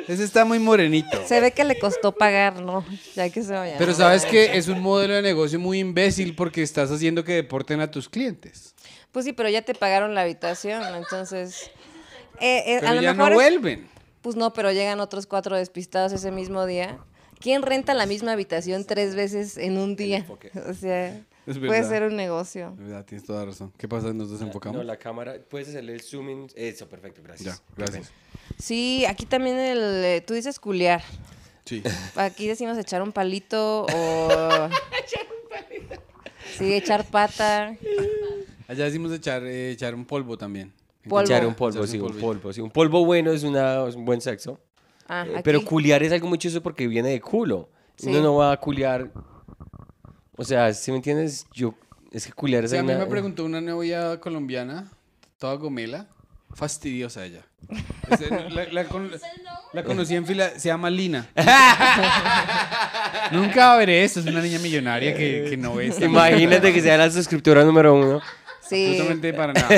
ese 0.09 0.25
está 0.25 0.45
muy 0.45 0.59
morenito 0.59 1.23
Se 1.27 1.41
ve 1.41 1.53
que 1.53 1.65
le 1.65 1.79
costó 1.79 2.13
pagar, 2.13 2.61
¿no? 2.61 2.85
Ya 3.15 3.29
que 3.31 3.43
se 3.43 3.53
vaya. 3.53 3.77
Pero 3.79 3.95
sabes 3.95 4.25
que 4.25 4.57
es 4.57 4.69
un 4.69 4.81
modelo 4.81 5.15
de 5.15 5.23
negocio 5.23 5.59
muy 5.59 5.79
imbécil 5.81 6.35
porque 6.35 6.63
estás 6.63 6.91
haciendo 6.91 7.25
que 7.25 7.33
deporten 7.35 7.81
a 7.81 7.91
tus 7.91 8.09
clientes. 8.09 8.75
Pues 9.13 9.25
sí, 9.25 9.33
pero 9.33 9.49
ya 9.49 9.63
te 9.63 9.75
pagaron 9.75 10.15
la 10.15 10.23
habitación, 10.23 10.83
entonces... 10.97 11.71
eh, 12.41 12.63
eh, 12.67 12.77
Pero 12.81 12.89
a 12.89 12.95
lo 12.95 13.03
ya 13.03 13.15
mejor 13.15 13.33
no 13.33 13.41
es- 13.41 13.51
vuelven. 13.51 13.89
Pues 14.23 14.37
no, 14.37 14.53
pero 14.55 14.73
llegan 14.73 15.01
otros 15.01 15.27
cuatro 15.27 15.57
despistados 15.57 16.13
ese 16.13 16.31
mismo 16.31 16.65
día. 16.65 16.99
¿Quién 17.41 17.61
renta 17.63 17.93
la 17.93 18.07
misma 18.07 18.33
habitación 18.33 18.85
tres 18.87 19.15
veces 19.15 19.59
en 19.59 19.77
un 19.79 19.97
día? 19.97 20.25
O 20.69 20.73
sea, 20.73 21.09
Es 21.47 21.59
puede 21.59 21.85
ser 21.85 22.05
un 22.05 22.17
negocio. 22.17 22.73
De 22.79 22.85
verdad, 22.85 23.05
tienes 23.05 23.27
toda 23.27 23.45
razón. 23.45 23.71
¿Qué 23.77 23.87
pasa? 23.87 24.15
¿Nos 24.15 24.31
desenfocamos? 24.31 24.79
No, 24.79 24.83
la 24.85 24.97
cámara, 24.97 25.35
puedes 25.51 25.69
hacerle 25.69 25.93
el 25.93 26.01
zooming. 26.01 26.49
Eso, 26.55 26.89
perfecto, 26.89 27.21
gracias. 27.23 27.59
Ya, 27.59 27.63
gracias. 27.77 28.11
Sí, 28.59 29.05
aquí 29.07 29.27
también 29.27 29.59
el... 29.59 29.79
eh, 30.05 30.25
Tú 30.27 30.33
dices 30.33 30.59
culiar. 30.59 31.03
Sí. 31.67 31.83
Aquí 32.17 32.47
decimos 32.47 32.77
echar 32.79 33.03
un 33.03 33.13
palito 33.13 33.85
o... 33.93 34.69
Sí, 36.59 36.73
echar 36.73 37.05
pata. 37.07 37.77
Allá 38.69 38.85
decimos 38.85 39.13
echar, 39.13 39.45
eh, 39.45 39.71
echar 39.73 39.95
un 39.95 40.05
polvo 40.05 40.39
también. 40.39 40.73
Polvo. 41.09 41.25
Echar 41.27 41.47
un 41.47 41.55
polvo, 41.55 41.87
sí, 41.87 41.99
un 41.99 42.13
un 42.13 42.19
polvo. 42.19 42.53
Sí. 42.53 42.61
Un 42.61 42.71
polvo 42.71 43.05
bueno 43.05 43.31
es, 43.33 43.43
una, 43.43 43.87
es 43.87 43.95
un 43.95 44.05
buen 44.05 44.21
sexo. 44.21 44.59
Ah, 45.09 45.27
Eh. 45.29 45.41
Pero 45.45 45.65
culiar 45.65 46.03
es 46.03 46.13
algo 46.13 46.29
muy 46.29 46.39
chistoso 46.39 46.63
porque 46.63 46.87
viene 46.87 47.11
de 47.11 47.21
culo. 47.21 47.69
Sí. 47.97 48.09
Uno 48.11 48.21
no 48.23 48.35
va 48.37 48.53
a 48.53 48.57
culiar. 48.59 49.11
O 50.37 50.45
sea, 50.45 50.73
si 50.73 50.91
me 50.91 50.97
entiendes, 50.99 51.47
yo. 51.53 51.75
Es 52.11 52.27
que 52.27 52.33
culiar 52.33 52.65
es 52.65 52.71
Sí, 52.71 52.77
a 52.77 52.83
mí 52.83 52.91
una- 52.91 52.99
me 53.01 53.07
preguntó 53.07 53.45
una 53.45 53.61
novia 53.61 54.19
colombiana, 54.21 54.91
toda 55.39 55.55
gomela, 55.55 56.07
fastidiosa 56.55 57.25
ella. 57.25 57.43
La, 58.51 58.65
la 58.71 58.85
con- 58.85 59.11
la 59.73 59.83
conocí 59.83 60.15
en 60.15 60.25
fila, 60.27 60.51
se 60.59 60.69
llama 60.69 60.91
Lina. 60.91 61.29
Nunca 63.33 63.69
va 63.69 63.75
a 63.75 63.79
ver 63.79 63.91
eso, 63.91 64.21
es 64.21 64.27
una 64.27 64.41
niña 64.43 64.59
millonaria 64.59 65.15
que, 65.17 65.47
que 65.51 65.57
no 65.57 65.75
ve 65.75 65.93
Imagínate 66.01 66.73
que 66.73 66.81
sea 66.81 66.97
la 66.97 67.11
suscriptora 67.11 67.65
número 67.65 67.95
uno. 67.95 68.21
Sí. 68.61 68.87
Absolutamente 68.87 69.33
para 69.35 69.53
nada. 69.55 69.69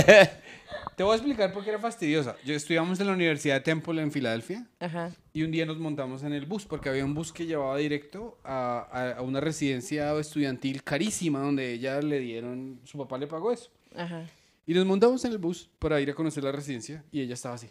Te 0.97 1.03
voy 1.03 1.13
a 1.13 1.17
explicar 1.17 1.53
por 1.53 1.63
qué 1.63 1.71
era 1.71 1.79
fastidiosa. 1.79 2.37
Yo 2.45 2.55
estudiamos 2.55 2.99
en 3.01 3.07
la 3.07 3.13
Universidad 3.13 3.57
de 3.57 3.61
Temple 3.61 4.01
en 4.01 4.11
Filadelfia 4.11 4.67
Ajá. 4.81 5.11
y 5.35 5.43
un 5.43 5.51
día 5.51 5.67
nos 5.67 5.79
montamos 5.79 6.23
en 6.23 6.33
el 6.33 6.47
bus 6.47 6.65
porque 6.65 6.89
había 6.89 7.05
un 7.05 7.13
bus 7.13 7.33
que 7.33 7.45
llevaba 7.45 7.77
directo 7.77 8.39
a, 8.43 8.87
a- 8.91 9.19
a 9.19 9.23
una 9.23 9.41
residencia 9.41 10.19
estudiantil 10.19 10.83
carísima 10.83 11.41
donde 11.41 11.71
ella 11.75 12.01
le 12.01 12.19
dieron, 12.21 12.81
su 12.85 12.97
papá 12.97 13.19
le 13.19 13.27
pagó 13.27 13.53
eso. 13.53 13.71
Ajá. 13.95 14.25
Y 14.67 14.73
nos 14.73 14.87
montamos 14.87 15.23
en 15.27 15.33
el 15.33 15.39
bus 15.39 15.69
para 15.79 16.01
ir 16.01 16.11
a 16.11 16.15
conocer 16.15 16.43
la 16.43 16.51
residencia 16.53 17.05
y 17.13 17.21
ella 17.21 17.35
estaba 17.35 17.57
así. 17.57 17.69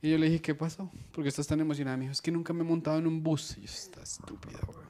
Y 0.00 0.10
yo 0.10 0.16
le 0.16 0.26
dije, 0.30 0.40
¿qué 0.40 0.54
pasó? 0.54 0.90
¿Por 1.12 1.22
qué 1.22 1.28
estás 1.28 1.46
tan 1.46 1.60
emocionada? 1.60 1.98
Me 1.98 2.04
dijo, 2.04 2.12
es 2.12 2.22
que 2.22 2.30
nunca 2.32 2.54
me 2.54 2.60
he 2.62 2.64
montado 2.64 2.98
en 2.98 3.06
un 3.06 3.22
bus. 3.22 3.58
Y 3.58 3.60
yo, 3.60 3.66
está 3.66 4.02
estúpida, 4.02 4.58
weón. 4.66 4.88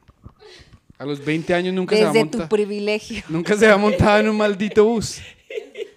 A 0.97 1.05
los 1.05 1.25
20 1.25 1.53
años 1.55 1.75
nunca 1.75 1.97
se 1.97 2.03
ha 2.05 2.13
Desde 2.13 2.21
tu 2.21 2.39
montado. 2.39 2.49
privilegio. 2.51 3.25
Nunca 3.29 3.57
se 3.57 3.67
ha 3.69 3.77
montado 3.77 4.21
en 4.21 4.29
un 4.29 4.37
maldito 4.37 4.85
bus. 4.85 5.19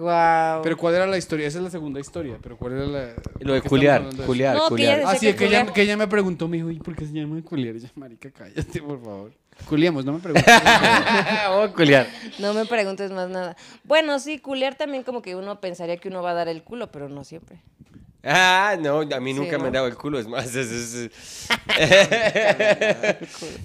Wow. 0.00 0.62
Pero 0.62 0.76
¿cuál 0.78 0.94
era 0.94 1.06
la 1.06 1.18
historia? 1.18 1.46
Esa 1.46 1.58
es 1.58 1.64
la 1.64 1.70
segunda 1.70 2.00
historia, 2.00 2.38
pero 2.42 2.56
¿cuál 2.56 2.72
era 2.72 2.86
la...? 2.86 3.08
Lo 3.40 3.52
¿por 3.52 3.62
de 3.62 3.62
culiar, 3.62 4.02
culiar, 4.26 4.56
No, 4.56 4.62
que 4.62 4.68
culiar. 4.68 5.02
Ah, 5.04 5.14
sí, 5.14 5.26
que 5.26 5.36
que 5.36 5.46
ella, 5.46 5.66
que 5.66 5.82
ella 5.82 5.96
me 5.96 6.08
preguntó, 6.08 6.48
me 6.48 6.56
dijo, 6.56 6.70
¿y 6.70 6.78
por 6.78 6.96
qué 6.96 7.06
se 7.06 7.12
llama 7.12 7.40
culiar? 7.42 7.76
Y 7.76 7.80
yo, 7.80 7.88
marica, 7.96 8.30
cállate, 8.30 8.80
por 8.80 9.02
favor. 9.02 9.32
Culiamos, 9.68 10.04
no 10.06 10.14
me 10.14 10.20
preguntes. 10.20 10.52
A 10.52 11.70
culiar. 11.74 12.06
No 12.38 12.54
me 12.54 12.64
preguntes 12.64 13.10
más 13.10 13.28
nada. 13.28 13.56
Bueno, 13.84 14.18
sí, 14.18 14.38
culiar 14.38 14.74
también 14.74 15.02
como 15.02 15.20
que 15.20 15.36
uno 15.36 15.60
pensaría 15.60 15.98
que 15.98 16.08
uno 16.08 16.22
va 16.22 16.30
a 16.30 16.34
dar 16.34 16.48
el 16.48 16.62
culo, 16.62 16.90
pero 16.90 17.10
no 17.10 17.24
siempre. 17.24 17.60
Ah, 18.22 18.76
no, 18.80 19.00
a 19.00 19.20
mí 19.20 19.32
Sí, 19.32 19.38
nunca 19.38 19.58
me 19.58 19.68
han 19.68 19.72
dado 19.72 19.86
el 19.86 19.94
culo, 19.96 20.18
es 20.18 20.26
más, 20.28 20.54
es- 20.54 20.70
es- 21.78 23.16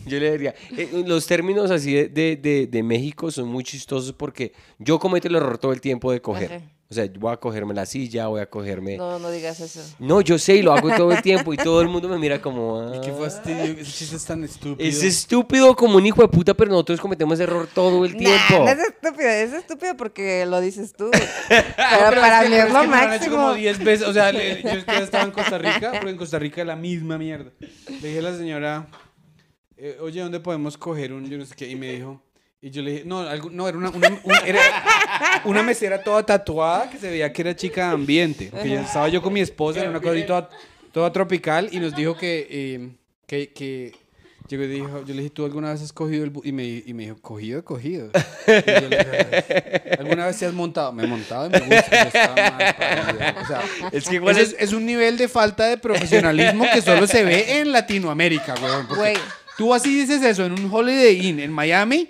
yo 0.06 0.20
le 0.20 0.32
diría, 0.32 0.56
eh, 0.78 1.04
los 1.06 1.26
términos 1.28 1.72
así 1.72 1.94
de, 1.94 2.08
de, 2.10 2.36
de- 2.38 2.68
de 2.68 2.84
México 2.84 3.32
son 3.32 3.48
muy 3.50 3.64
chistosos 3.64 4.14
porque 4.14 4.54
yo 4.80 5.00
cometo 5.00 5.28
el 5.28 5.36
error 5.36 5.58
todo 5.58 5.74
el 5.74 5.82
tiempo 5.82 6.12
de 6.12 6.22
coger. 6.22 6.52
Ajá. 6.54 6.62
O 7.02 7.04
sea, 7.04 7.12
voy 7.20 7.34
a 7.34 7.38
cogerme 7.38 7.74
la 7.74 7.86
silla, 7.86 8.28
voy 8.28 8.40
a 8.42 8.46
cogerme... 8.50 8.96
No. 8.98 9.12
No, 9.12 9.20
no 9.20 9.32
digas 9.32 9.60
eso. 9.60 9.82
yo 10.24 10.38
sé 10.40 10.56
y 10.56 10.62
lo 10.62 10.74
hago 10.74 10.90
todo 10.96 11.12
el 11.12 11.22
tiempo 11.22 11.54
y 11.54 11.58
todo 11.58 11.82
el 11.82 11.88
mundo 11.90 12.08
me 12.10 12.18
mira 12.18 12.42
como... 12.42 12.80
"Ah". 12.96 13.02
Qué 13.04 13.12
fastidio, 13.12 13.64
ese 13.80 13.92
chiste 13.92 14.16
es 14.16 14.26
tan 14.26 14.44
estúpido. 14.44 14.88
Es 14.90 15.04
estúpido 15.04 15.76
como 15.76 15.98
un 15.98 16.06
hijo 16.06 16.22
de 16.22 16.28
puta, 16.28 16.54
pero 16.54 16.72
nosotros 16.72 17.00
cometemos 17.02 17.40
error 17.40 17.68
todo 17.74 18.06
el 18.06 18.14
Nah, 18.14 18.18
tiempo. 18.20 18.66
no 18.66 18.70
es 18.70 18.80
estúpido, 18.80 19.30
es 19.30 19.54
estúpido 19.54 19.98
porque 19.98 20.46
lo 20.46 20.60
dices 20.62 20.94
tú. 20.94 21.10
Pero, 21.50 21.64
pero 22.10 22.22
para 22.22 22.42
que- 22.42 22.50
mí 22.50 22.56
pero 22.56 22.68
es 22.68 22.74
lo 22.74 22.82
que 22.82 22.88
me 22.88 22.96
lo 22.96 23.02
han 23.02 23.04
hecho 23.04 23.10
máximo. 23.20 23.36
como 23.38 23.54
10 23.54 23.84
veces. 23.84 24.08
O 24.08 24.14
sea, 24.14 24.32
le- 24.32 24.62
yo 24.64 24.70
es 24.70 24.84
que 24.86 24.98
estaba 25.04 25.24
en 25.26 25.32
Costa 25.32 25.58
Rica, 25.58 25.92
pero 25.94 26.10
en 26.10 26.18
Costa 26.18 26.40
Rica 26.40 26.64
la 26.66 26.76
misma 26.76 27.18
mierda. 27.18 27.52
Le 28.02 28.08
dije 28.08 28.20
a 28.20 28.22
la 28.24 28.38
señora, 28.38 28.88
eh, 29.78 29.98
oye, 30.02 30.22
¿dónde 30.22 30.40
podemos 30.40 30.78
coger 30.78 31.14
un 31.14 31.30
yo 31.30 31.38
no 31.38 31.46
sé 31.46 31.54
qué? 31.56 31.70
Y 31.70 31.76
me 31.76 31.92
dijo, 31.94 32.22
y 32.68 32.72
yo 32.72 32.82
le 32.82 32.92
dije, 32.92 33.04
no, 33.06 33.20
algo- 33.20 33.50
no 33.52 33.68
era, 33.68 33.78
una, 33.78 33.90
una, 33.92 34.08
un- 34.10 34.34
era 34.46 34.60
una 35.46 35.62
mesera 35.62 36.02
toda 36.04 36.26
tatuada 36.26 36.90
que 36.90 36.98
se 36.98 37.10
veía 37.10 37.32
que 37.32 37.42
era 37.44 37.56
chica 37.56 37.88
de 37.90 37.94
ambiente. 37.94 38.48
Porque 38.52 38.70
ya 38.70 38.82
estaba 38.82 39.08
yo 39.08 39.22
con 39.22 39.32
mi 39.34 39.40
esposa 39.42 39.84
en 39.84 39.90
una 39.90 40.00
cosa 40.00 40.14
así 40.14 40.24
toda, 40.26 40.50
toda 40.92 41.12
tropical 41.14 41.70
y 41.72 41.80
nos 41.80 41.96
dijo 41.96 42.18
que, 42.18 42.48
eh, 42.50 42.90
que, 43.28 43.52
que 43.54 43.94
llegó 44.48 44.64
y 44.64 44.68
dijo, 44.68 45.00
yo 45.06 45.14
le 45.14 45.22
dije, 45.22 45.30
¿tú 45.30 45.46
alguna 45.46 45.72
vez 45.74 45.82
has 45.84 45.94
cogido 45.94 46.24
el 46.24 46.32
bus? 46.32 46.44
Y 46.46 46.52
me, 46.52 46.64
y 46.86 46.92
me 46.96 47.04
dijo, 47.04 47.18
¿cogido? 47.22 47.64
Cogido. 47.64 48.10
Y 48.48 48.52
yo 48.82 48.90
le 48.90 48.98
dije, 48.98 49.96
¿Alguna 50.00 50.26
vez 50.26 50.38
te 50.40 50.46
has 50.48 50.54
montado? 50.54 50.92
Me 50.92 51.04
he 51.04 51.08
montado 51.08 51.46
y 51.46 51.50
me 51.52 51.60
gusta. 51.60 51.86
Yo 51.92 52.08
estaba 52.08 52.36
mal. 52.36 53.36
O 53.44 53.46
sea, 53.48 53.62
Es 53.92 54.08
que 54.10 54.16
igual 54.16 54.38
es- 54.40 54.56
es, 54.58 54.74
un 54.74 54.86
nivel 54.88 55.18
de 55.18 55.28
falta 55.28 55.66
de 55.68 55.78
profesionalismo 55.78 56.66
que 56.74 56.82
solo 56.82 57.06
se 57.06 57.24
ve 57.24 57.60
en 57.60 57.72
Latinoamérica, 57.72 58.56
weón. 58.62 58.88
porque 58.88 59.02
Güey. 59.02 59.18
Tú 59.58 59.74
así 59.74 59.96
dices 60.02 60.22
eso 60.24 60.46
en 60.46 60.52
un 60.52 60.68
Holiday 60.74 61.28
Inn 61.28 61.40
en 61.40 61.52
Miami 61.52 62.10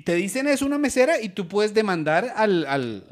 te 0.00 0.14
dicen 0.14 0.46
eso 0.48 0.66
una 0.66 0.78
mesera 0.78 1.20
y 1.20 1.30
tú 1.30 1.48
puedes 1.48 1.74
demandar 1.74 2.32
al, 2.36 2.66
al, 2.66 3.04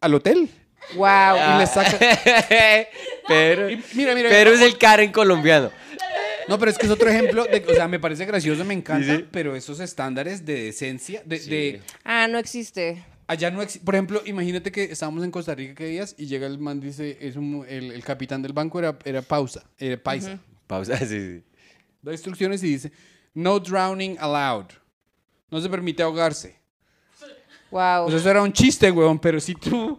al 0.00 0.14
hotel. 0.14 0.48
Wow. 0.96 1.36
Y 1.36 1.58
le 1.58 1.66
saca... 1.66 1.98
pero, 3.28 3.70
Y 3.70 3.82
mira, 3.94 4.14
mira. 4.14 4.28
pero 4.28 4.52
es 4.52 4.60
el 4.60 4.76
Karen 4.78 5.12
colombiano. 5.12 5.70
No, 6.48 6.58
pero 6.58 6.70
es 6.70 6.76
que 6.78 6.84
es 6.86 6.92
otro 6.92 7.08
ejemplo. 7.08 7.44
De, 7.46 7.64
o 7.66 7.74
sea, 7.74 7.88
me 7.88 7.98
parece 7.98 8.26
gracioso, 8.26 8.64
me 8.66 8.74
encanta, 8.74 9.16
sí. 9.16 9.24
pero 9.30 9.56
esos 9.56 9.80
estándares 9.80 10.44
de 10.44 10.64
decencia, 10.64 11.22
de, 11.24 11.38
Sí. 11.38 11.50
de- 11.50 11.82
Ah, 12.04 12.26
no 12.28 12.38
existe. 12.38 13.02
allá 13.26 13.50
no 13.50 13.62
existe. 13.62 13.84
Por 13.84 13.94
ejemplo, 13.94 14.20
imagínate 14.26 14.70
que 14.70 14.84
estábamos 14.84 15.24
en 15.24 15.30
Costa 15.30 15.54
Rica 15.54 15.74
que 15.74 15.86
días 15.86 16.14
y 16.18 16.26
llega 16.26 16.46
el 16.46 16.58
man, 16.58 16.80
dice, 16.80 17.16
es 17.20 17.36
un- 17.36 17.64
el, 17.66 17.92
el 17.92 18.04
capitán 18.04 18.42
del 18.42 18.52
banco 18.52 18.78
era, 18.78 18.98
era 19.06 19.22
pausa, 19.22 19.64
era 19.78 19.96
paisa. 19.96 20.38
Pausa, 20.66 20.98
sí, 20.98 21.06
sí. 21.06 21.42
Da 22.02 22.12
instrucciones 22.12 22.62
y 22.62 22.68
dice, 22.68 22.92
no 23.32 23.58
drowning 23.58 24.18
allowed. 24.20 24.66
No 25.50 25.60
se 25.60 25.68
permite 25.68 26.02
ahogarse. 26.02 26.56
Wow. 27.70 28.08
Sea, 28.08 28.16
eso 28.18 28.30
era 28.30 28.42
un 28.42 28.52
chiste, 28.52 28.90
weón, 28.90 29.18
pero 29.18 29.40
si 29.40 29.54
tú... 29.54 29.98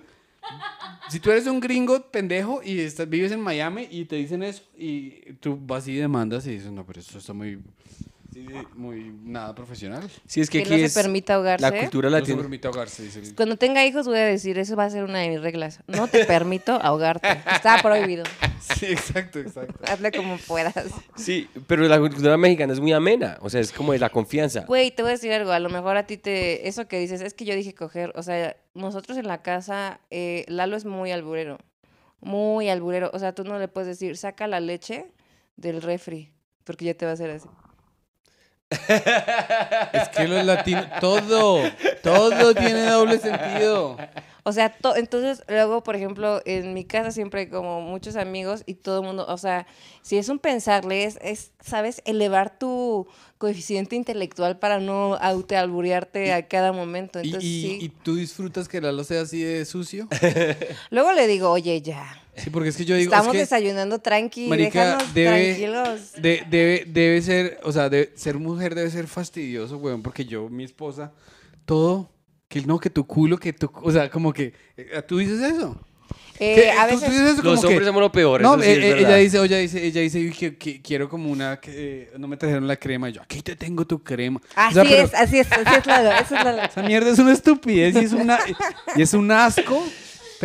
Si 1.08 1.19
tú 1.19 1.29
eres 1.29 1.45
un 1.45 1.60
gringo 1.60 2.01
pendejo 2.10 2.62
y 2.63 2.79
estás, 2.79 3.08
vives 3.08 3.31
en 3.31 3.39
Miami 3.39 3.88
y 3.91 4.05
te 4.05 4.15
dicen 4.15 4.41
eso 4.41 4.63
y 4.75 5.34
tú 5.34 5.55
vas 5.62 5.88
y 5.88 5.93
demandas 5.95 6.47
y 6.47 6.51
dices, 6.51 6.71
no, 6.71 6.84
pero 6.84 6.99
eso 6.99 7.19
está 7.19 7.31
muy... 7.31 7.60
Muy 8.76 9.13
nada 9.24 9.56
profesional. 9.56 10.10
Sí, 10.28 10.41
es 10.41 10.50
que 10.50 10.60
que 10.60 10.63
aquí 10.74 10.82
no 10.82 10.86
es 10.88 10.93
se 10.93 11.02
permite 11.02 11.32
ahogarse. 11.34 11.62
la 11.69 11.80
cultura 11.80 12.10
No 12.10 12.15
se 12.15 12.21
latina. 12.21 12.38
permite 12.41 12.67
ahogarse, 12.67 13.04
dice 13.04 13.19
el- 13.19 13.36
Cuando 13.36 13.56
tenga 13.58 13.86
hijos 13.86 14.06
voy 14.08 14.17
a 14.17 14.26
decir, 14.26 14.58
eso 14.60 14.76
va 14.76 14.86
a 14.86 14.89
ser 14.89 15.04
una 15.04 15.19
de 15.19 15.30
mis 15.30 15.41
reglas. 15.41 15.80
No 15.88 16.08
te 16.08 16.26
permito 16.26 16.74
ahogarte. 16.74 17.28
Está 17.52 17.82
prohibido. 17.82 18.24
Sí, 18.65 18.88
exacto, 18.88 19.38
exacto. 19.38 19.76
Hazle 19.88 20.12
como 20.12 20.38
puedas. 20.38 20.74
Sí, 21.15 21.48
pero 21.67 21.84
la 21.84 22.00
cultura 22.00 22.36
mexicana 22.36 22.74
es 22.74 22.80
muy 22.80 22.93
amena, 22.93 23.38
o 23.41 23.50
sea, 23.50 23.62
es 23.62 23.71
como 23.71 23.91
de 23.93 24.00
la 24.00 24.10
confianza. 24.10 24.62
Güey, 24.62 24.89
te 24.89 25.04
voy 25.04 25.10
a 25.10 25.13
decir 25.13 25.32
algo. 25.34 25.52
A 25.52 25.60
lo 25.60 25.69
mejor 25.69 25.98
a 25.98 26.08
ti 26.08 26.17
te... 26.17 26.67
Eso 26.67 26.88
que 26.88 26.98
dices, 26.98 27.21
es 27.21 27.36
que 27.36 27.45
yo 27.45 27.54
dije 27.54 27.76
coger. 27.76 28.12
O 28.15 28.24
sea, 28.24 28.58
nosotros 28.74 29.19
en 29.19 29.28
la 29.28 29.43
casa, 29.43 30.00
eh, 30.10 30.45
Lalo 30.48 30.78
es 30.78 30.86
muy 30.86 31.12
alburero. 31.12 31.60
Muy 32.21 32.69
alburero. 32.69 33.12
O 33.13 33.19
sea, 33.19 33.36
tú 33.36 33.43
no 33.43 33.60
le 33.60 33.67
puedes 33.67 33.88
decir, 33.88 34.17
saca 34.17 34.48
la 34.48 34.60
leche 34.60 35.06
del 35.58 35.84
refri. 35.84 36.32
Porque 36.63 36.86
ya 36.86 36.95
te 36.95 37.06
va 37.06 37.12
a 37.12 37.13
hacer 37.13 37.30
así. 37.30 37.48
Es 38.71 40.10
que 40.10 40.28
los 40.28 40.43
latinos, 40.45 40.88
todo, 40.99 41.62
todo 42.01 42.54
tiene 42.56 42.86
doble 42.86 43.19
sentido. 43.19 43.97
O 44.47 44.51
sea, 44.53 44.69
to- 44.69 44.95
entonces 44.95 45.43
luego, 45.47 45.81
por 45.81 45.95
ejemplo, 45.95 46.39
en 46.45 46.75
mi 46.75 46.86
casa 46.86 47.10
siempre 47.12 47.41
hay 47.41 47.47
como 47.47 47.81
muchos 47.81 48.15
amigos 48.15 48.62
y 48.67 48.75
todo 48.75 48.99
el 49.01 49.05
mundo, 49.08 49.25
o 49.27 49.38
sea, 49.39 49.65
si 50.03 50.17
es 50.17 50.29
un 50.29 50.38
pensarle, 50.38 51.03
es, 51.05 51.17
es, 51.23 51.51
¿sabes? 51.62 52.03
Elevar 52.05 52.60
tu 52.60 53.08
coeficiente 53.39 53.95
intelectual 53.95 54.60
para 54.60 54.79
no 54.79 55.15
autoalburearte 55.15 56.31
a 56.31 56.47
cada 56.47 56.71
momento. 56.71 57.19
¿Y, 57.21 57.25
Entonces, 57.27 57.49
y- 57.49 57.62
sí. 57.62 57.77
y 57.81 57.89
tú 57.89 58.15
disfrutas 58.15 58.67
que 58.67 58.81
Lalo 58.81 59.03
sea 59.03 59.21
así 59.21 59.41
de 59.41 59.65
sucio? 59.65 60.08
Luego 60.91 61.12
le 61.13 61.25
digo, 61.27 61.49
oye, 61.49 61.81
ya. 61.81 62.21
Sí, 62.38 62.49
porque 62.51 62.69
es 62.69 62.77
que 62.77 62.86
yo 62.86 62.95
digo, 62.95 63.10
Estamos 63.12 63.27
es 63.29 63.34
que 63.34 63.38
desayunando 63.39 63.99
tranqui, 63.99 64.47
marica, 64.47 64.79
déjanos 64.97 65.13
debe- 65.15 65.55
tranquilos. 65.55 66.12
de- 66.21 66.43
debe, 66.49 66.84
debe 66.86 67.21
ser, 67.21 67.60
o 67.63 67.71
sea, 67.71 67.89
debe- 67.89 68.12
ser 68.15 68.38
mujer 68.38 68.75
debe 68.75 68.89
ser 68.91 69.08
fastidioso, 69.08 69.77
weón, 69.77 70.03
porque 70.03 70.25
yo, 70.25 70.49
mi 70.49 70.63
esposa, 70.65 71.13
todo, 71.65 72.10
que 72.47 72.62
no, 72.62 72.79
que 72.79 72.89
tu 72.89 73.05
culo, 73.05 73.38
que 73.38 73.53
tu, 73.53 73.69
o 73.81 73.91
sea, 73.91 74.10
como 74.10 74.31
que, 74.34 74.53
eh, 74.77 75.01
tú 75.08 75.17
dices 75.17 75.41
eso. 75.41 75.77
Eh, 76.38 76.69
a 76.69 76.88
¿Tú- 76.88 76.95
tú 76.95 76.99
veces, 77.01 77.12
dices 77.12 77.27
eso 77.34 77.41
como 77.41 77.51
Los 77.53 77.62
que- 77.62 77.67
hombres 77.67 77.88
somos 77.88 78.01
lo 78.01 78.12
peor, 78.12 78.41
No, 78.41 78.55
eso 78.55 78.63
sí 78.63 78.69
eh, 78.69 78.73
es 78.73 78.84
eh, 78.84 78.99
ella 78.99 79.15
dice, 79.15 79.43
ella 79.43 79.58
dice, 79.58 79.86
ella 79.86 80.01
dice 80.01 80.31
que, 80.38 80.58
que 80.58 80.81
quiero 80.81 81.08
como 81.10 81.31
una, 81.31 81.60
que 81.62 81.71
eh, 81.73 82.12
no 82.17 82.27
me 82.27 82.36
trajeron 82.36 82.67
la 82.67 82.75
crema. 82.75 83.10
Y 83.10 83.13
yo, 83.13 83.21
aquí 83.21 83.41
te 83.41 83.55
tengo 83.55 83.86
tu 83.88 84.03
crema. 84.03 84.39
O 84.39 84.60
así 84.60 84.75
pero 84.84 84.89
es, 85.03 85.13
así 85.13 85.39
es, 85.39 85.49
así 85.51 85.75
es 85.79 85.86
Lalo, 85.86 86.12
eso 86.12 86.36
es 86.36 86.43
Lalo. 86.43 86.62
Esa 86.69 86.81
mierda 86.84 87.10
es 87.10 87.19
una 87.19 87.31
estupidez 87.31 87.95
y 87.95 87.99
es, 87.99 88.12
una, 88.13 88.38
y 88.97 89.01
es 89.01 89.13
un 89.13 89.31
asco. 89.31 89.81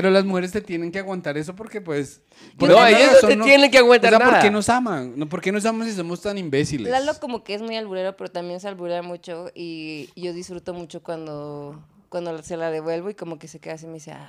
Pero 0.00 0.10
las 0.12 0.24
mujeres 0.24 0.52
te 0.52 0.60
tienen 0.60 0.90
que 0.90 0.98
aguantar 0.98 1.36
eso 1.36 1.54
porque, 1.54 1.80
pues. 1.80 2.22
por 2.58 2.68
No, 2.70 2.86
ellas 2.86 3.18
no 3.22 3.28
te 3.28 3.36
tienen 3.36 3.70
que 3.70 3.78
aguantar 3.78 4.14
O 4.14 4.16
sea, 4.16 4.24
¿por 4.24 4.32
nada. 4.32 4.42
qué 4.42 4.50
nos 4.50 4.68
aman? 4.68 5.12
No, 5.16 5.28
¿Por 5.28 5.40
qué 5.40 5.52
nos 5.52 5.64
aman 5.66 5.86
si 5.88 5.94
somos 5.94 6.22
tan 6.22 6.38
imbéciles? 6.38 6.90
Lalo 6.90 7.12
como 7.20 7.44
que 7.44 7.54
es 7.54 7.60
muy 7.62 7.76
alburero, 7.76 8.16
pero 8.16 8.30
también 8.30 8.60
se 8.60 8.68
alburea 8.68 9.02
mucho 9.02 9.50
y 9.54 10.08
yo 10.16 10.32
disfruto 10.32 10.72
mucho 10.72 11.02
cuando, 11.02 11.84
cuando 12.08 12.42
se 12.42 12.56
la 12.56 12.70
devuelvo 12.70 13.10
y 13.10 13.14
como 13.14 13.38
que 13.38 13.46
se 13.48 13.58
queda 13.60 13.74
así 13.74 13.84
y 13.84 13.88
me 13.88 13.94
dice, 13.94 14.12
"Ah". 14.12 14.28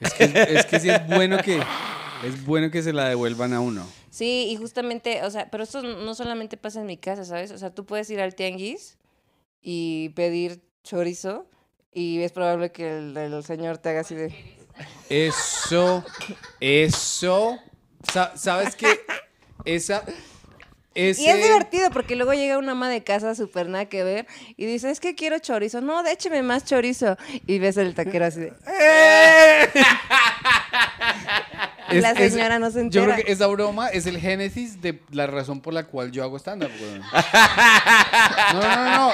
Es 0.00 0.12
que, 0.14 0.24
es 0.24 0.66
que 0.66 0.80
sí 0.80 0.90
es 0.90 1.06
bueno 1.06 1.38
que, 1.38 1.58
es 2.24 2.44
bueno 2.46 2.70
que 2.70 2.82
se 2.82 2.92
la 2.92 3.08
devuelvan 3.08 3.52
a 3.54 3.60
uno. 3.60 3.86
Sí, 4.10 4.48
y 4.50 4.56
justamente, 4.56 5.22
o 5.24 5.30
sea, 5.30 5.50
pero 5.50 5.62
esto 5.64 5.82
no 5.82 6.14
solamente 6.14 6.56
pasa 6.56 6.80
en 6.80 6.86
mi 6.86 6.96
casa, 6.96 7.24
¿sabes? 7.24 7.50
O 7.50 7.58
sea, 7.58 7.70
tú 7.74 7.84
puedes 7.84 8.08
ir 8.10 8.20
al 8.20 8.34
tianguis 8.34 8.96
y 9.62 10.10
pedir 10.10 10.62
chorizo 10.84 11.48
y 11.92 12.20
es 12.20 12.32
probable 12.32 12.72
que 12.72 12.98
el, 12.98 13.16
el 13.16 13.42
señor 13.44 13.78
te 13.78 13.88
haga 13.90 14.00
así 14.00 14.14
de... 14.14 14.34
Eso, 15.08 16.04
eso. 16.60 17.58
sa- 18.12 18.36
¿Sabes 18.36 18.74
qué? 18.76 19.00
Esa. 19.64 20.02
Ese, 20.94 21.20
Y 21.22 21.26
es 21.28 21.36
divertido 21.44 21.90
porque 21.90 22.16
luego 22.16 22.32
llega 22.32 22.56
una 22.56 22.72
ama 22.72 22.88
de 22.88 23.04
casa 23.04 23.34
súper 23.34 23.68
nada 23.68 23.84
que 23.84 24.02
ver 24.02 24.26
y 24.56 24.64
dice, 24.64 24.90
es 24.90 24.98
que 24.98 25.14
quiero 25.14 25.38
chorizo. 25.38 25.82
No, 25.82 26.02
écheme 26.06 26.42
más 26.42 26.64
chorizo. 26.64 27.18
Y 27.46 27.58
ves 27.58 27.76
el 27.76 27.94
taquero 27.94 28.24
así 28.24 28.40
de... 28.40 28.52
Es- 31.90 32.02
la 32.02 32.10
es- 32.12 32.32
señora 32.32 32.58
no 32.58 32.70
se 32.70 32.82
Yo 32.84 33.02
creo 33.02 33.04
entera. 33.04 33.22
que 33.24 33.30
esa 33.32 33.46
broma 33.46 33.88
es 33.90 34.06
el 34.06 34.18
génesis 34.18 34.80
de 34.82 35.00
la 35.12 35.26
razón 35.28 35.60
por 35.60 35.72
la 35.72 35.84
cual 35.84 36.10
yo 36.10 36.22
hago 36.24 36.36
stand-up. 36.38 36.70
No, 38.52 38.60
no, 38.60 38.84
no, 38.96 39.12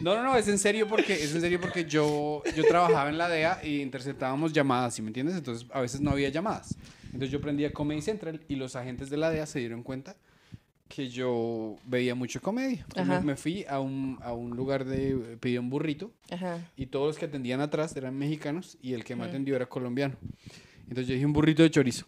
no. 0.00 0.14
No, 0.16 0.22
no, 0.22 0.36
es 0.36 0.48
en 0.48 0.58
serio 0.58 0.86
porque, 0.88 1.12
es 1.14 1.34
en 1.34 1.40
serio 1.40 1.60
porque 1.60 1.84
yo, 1.84 2.42
yo 2.56 2.64
trabajaba 2.64 3.08
en 3.10 3.18
la 3.18 3.28
DEA 3.28 3.60
y 3.64 3.80
interceptábamos 3.80 4.52
llamadas, 4.52 4.94
¿sí 4.94 5.02
me 5.02 5.08
entiendes? 5.08 5.36
Entonces 5.36 5.66
a 5.72 5.80
veces 5.80 6.00
no 6.00 6.10
había 6.10 6.28
llamadas. 6.28 6.76
Entonces 7.06 7.30
yo 7.30 7.40
prendía 7.40 7.72
Comedy 7.72 8.02
Central 8.02 8.40
y 8.48 8.56
los 8.56 8.76
agentes 8.76 9.10
de 9.10 9.16
la 9.16 9.30
DEA 9.30 9.46
se 9.46 9.58
dieron 9.58 9.82
cuenta 9.82 10.16
que 10.88 11.08
yo 11.08 11.76
veía 11.84 12.14
mucho 12.16 12.40
comedia. 12.40 12.80
Entonces 12.88 13.06
me, 13.06 13.20
me 13.20 13.36
fui 13.36 13.64
a 13.68 13.78
un, 13.78 14.18
a 14.22 14.32
un 14.32 14.56
lugar 14.56 14.84
de... 14.84 15.36
pedí 15.38 15.56
un 15.56 15.70
burrito 15.70 16.10
Ajá. 16.30 16.58
y 16.76 16.86
todos 16.86 17.06
los 17.06 17.16
que 17.18 17.26
atendían 17.26 17.60
atrás 17.60 17.94
eran 17.96 18.16
mexicanos 18.18 18.76
y 18.82 18.94
el 18.94 19.04
que 19.04 19.14
me 19.14 19.24
atendió 19.24 19.54
era 19.54 19.66
colombiano. 19.66 20.16
Entonces 20.82 21.06
yo 21.06 21.14
dije 21.14 21.26
un 21.26 21.32
burrito 21.32 21.62
de 21.62 21.70
chorizo. 21.70 22.06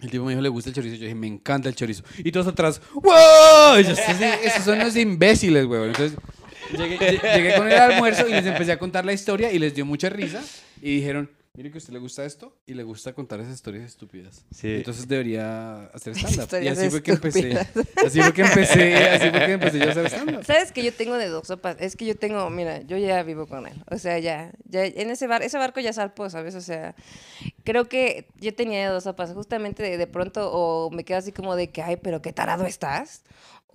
El 0.00 0.10
tipo 0.10 0.24
me 0.24 0.32
dijo, 0.32 0.42
¿le 0.42 0.50
gusta 0.50 0.68
el 0.68 0.74
chorizo? 0.74 0.96
Yo 0.96 1.02
dije, 1.02 1.14
me 1.14 1.26
encanta 1.28 1.70
el 1.70 1.74
chorizo. 1.74 2.04
Y 2.18 2.30
todos 2.30 2.46
atrás, 2.46 2.78
¡wow! 2.92 3.78
Y 3.80 3.84
yo, 3.84 3.96
"Sí, 3.96 4.02
sí, 4.18 4.24
esos 4.42 4.64
son 4.64 4.78
los 4.78 4.94
imbéciles, 4.96 5.64
weón. 5.64 5.86
Entonces 5.88 6.18
llegué, 6.72 6.98
lle- 6.98 7.36
llegué 7.36 7.54
con 7.56 7.66
el 7.70 7.78
almuerzo 7.78 8.28
y 8.28 8.32
les 8.32 8.46
empecé 8.46 8.72
a 8.72 8.78
contar 8.78 9.04
la 9.04 9.12
historia 9.12 9.52
y 9.52 9.58
les 9.58 9.74
dio 9.74 9.84
mucha 9.86 10.08
risa. 10.08 10.42
Y 10.80 10.96
dijeron, 10.96 11.30
mire 11.56 11.70
que 11.70 11.76
a 11.76 11.78
usted 11.78 11.92
le 11.92 11.98
gusta 12.00 12.24
esto 12.24 12.56
y 12.66 12.74
le 12.74 12.82
gusta 12.82 13.12
contar 13.12 13.40
esas 13.40 13.54
historias 13.54 13.84
estúpidas. 13.84 14.44
Sí. 14.54 14.74
Entonces 14.74 15.06
debería 15.08 15.84
hacer 15.94 16.12
stand-up. 16.16 16.62
Y 16.62 16.68
así 16.68 16.90
fue 16.90 17.02
que 17.02 17.12
empecé. 17.12 17.56
Así 18.04 18.20
fue 18.20 18.32
que 18.32 18.42
empecé, 18.42 18.94
así 19.08 19.30
fue 19.30 19.38
que 19.46 19.52
empecé 19.52 19.78
yo 19.78 19.86
a 19.86 19.90
hacer 19.90 20.06
stand-up. 20.08 20.44
¿Sabes 20.44 20.72
que 20.72 20.82
yo 20.82 20.92
tengo 20.92 21.16
de 21.16 21.28
dos 21.28 21.46
sopas? 21.46 21.76
Es 21.80 21.96
que 21.96 22.04
yo 22.06 22.16
tengo, 22.16 22.50
mira, 22.50 22.82
yo 22.82 22.98
ya 22.98 23.22
vivo 23.22 23.46
con 23.46 23.66
él. 23.66 23.82
O 23.90 23.98
sea, 23.98 24.18
ya, 24.18 24.52
ya 24.64 24.84
en 24.84 25.10
ese 25.10 25.26
bar, 25.26 25.42
ese 25.42 25.56
barco 25.58 25.80
ya 25.80 25.92
zarpó, 25.92 26.28
¿sabes? 26.28 26.54
O 26.56 26.60
sea, 26.60 26.94
creo 27.64 27.88
que 27.88 28.26
yo 28.40 28.54
tenía 28.54 28.80
de 28.80 28.92
dos 28.92 29.04
sopas. 29.04 29.32
Justamente 29.32 29.82
de, 29.82 29.96
de 29.96 30.06
pronto 30.06 30.50
o 30.52 30.90
me 30.90 31.04
quedo 31.04 31.18
así 31.18 31.30
como 31.32 31.54
de 31.56 31.70
que, 31.70 31.82
ay, 31.82 31.96
pero 31.96 32.20
qué 32.20 32.32
tarado 32.32 32.66
estás. 32.66 33.22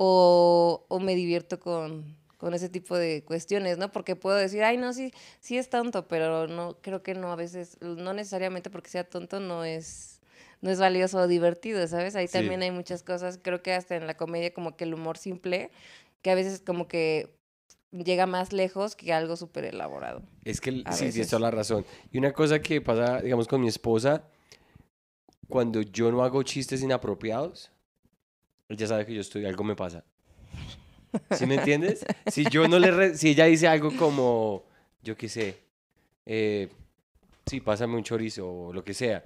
O, 0.02 0.86
o 0.88 1.00
me 1.00 1.14
divierto 1.16 1.60
con, 1.60 2.16
con 2.40 2.54
ese 2.54 2.70
tipo 2.70 2.98
de 2.98 3.24
cuestiones, 3.26 3.78
¿no? 3.78 3.92
Porque 3.92 4.16
puedo 4.16 4.38
decir, 4.38 4.64
ay, 4.64 4.78
no, 4.78 4.94
sí, 4.94 5.12
sí 5.42 5.58
es 5.58 5.70
tonto, 5.70 6.08
pero 6.08 6.48
no, 6.48 6.78
creo 6.82 7.04
que 7.04 7.14
no, 7.14 7.32
a 7.34 7.36
veces, 7.36 7.78
no 7.82 8.14
necesariamente 8.14 8.70
porque 8.70 8.90
sea 8.90 9.04
tonto 9.04 9.42
no 9.42 9.66
es, 9.66 10.22
no 10.62 10.72
es 10.72 10.80
valioso 10.80 11.18
o 11.20 11.28
divertido, 11.28 11.86
¿sabes? 11.88 12.16
Ahí 12.16 12.28
Sí. 12.28 12.34
también 12.34 12.62
hay 12.62 12.72
muchas 12.72 13.04
cosas, 13.04 13.38
creo 13.44 13.62
que 13.62 13.74
hasta 13.74 13.98
en 13.98 14.08
la 14.08 14.16
comedia 14.16 14.54
como 14.54 14.78
que 14.78 14.86
el 14.86 14.94
humor 14.94 15.18
simple, 15.18 15.70
que 16.22 16.32
a 16.32 16.36
veces 16.36 16.62
como 16.66 16.88
que 16.88 17.30
llega 17.92 18.26
más 18.26 18.54
lejos 18.54 18.96
que 18.96 19.12
algo 19.12 19.36
súper 19.36 19.66
elaborado. 19.66 20.24
Es 20.46 20.62
que 20.62 20.82
A 20.86 20.94
sí, 20.94 21.06
veces. 21.06 21.30
toda 21.30 21.42
la 21.42 21.52
razón. 21.52 21.86
Y 22.10 22.20
una 22.20 22.32
cosa 22.32 22.62
que 22.62 22.80
pasa, 22.80 23.22
digamos, 23.22 23.50
con 23.50 23.60
mi 23.60 23.68
esposa, 23.68 24.24
cuando 25.50 25.82
yo 25.82 26.10
no 26.10 26.24
hago 26.24 26.42
chistes 26.44 26.82
inapropiados, 26.82 27.70
ella 28.70 28.88
sabe 28.88 29.06
que 29.06 29.14
yo 29.14 29.20
estoy, 29.20 29.46
algo 29.46 29.66
me 29.66 29.76
pasa. 29.76 30.06
¿Sí 31.32 31.46
me 31.46 31.56
entiendes? 31.56 32.06
Si 32.28 32.46
yo 32.50 32.68
no 32.68 32.78
le, 32.80 32.92
re- 32.92 33.18
si 33.18 33.30
ella 33.30 33.46
dice 33.46 33.68
algo 33.68 33.96
como, 33.96 34.64
yo 35.04 35.16
qué 35.18 35.28
sé, 35.30 35.58
eh, 36.26 36.70
sí, 37.46 37.60
pásame 37.62 37.96
un 37.96 38.04
chorizo 38.04 38.48
o 38.52 38.74
lo 38.74 38.84
que 38.84 38.94
sea, 38.94 39.24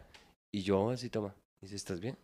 y 0.52 0.62
yo 0.62 0.92
así 0.92 1.10
toma, 1.10 1.34
dice, 1.62 1.76
¿estás 1.76 2.00
bien? 2.00 2.18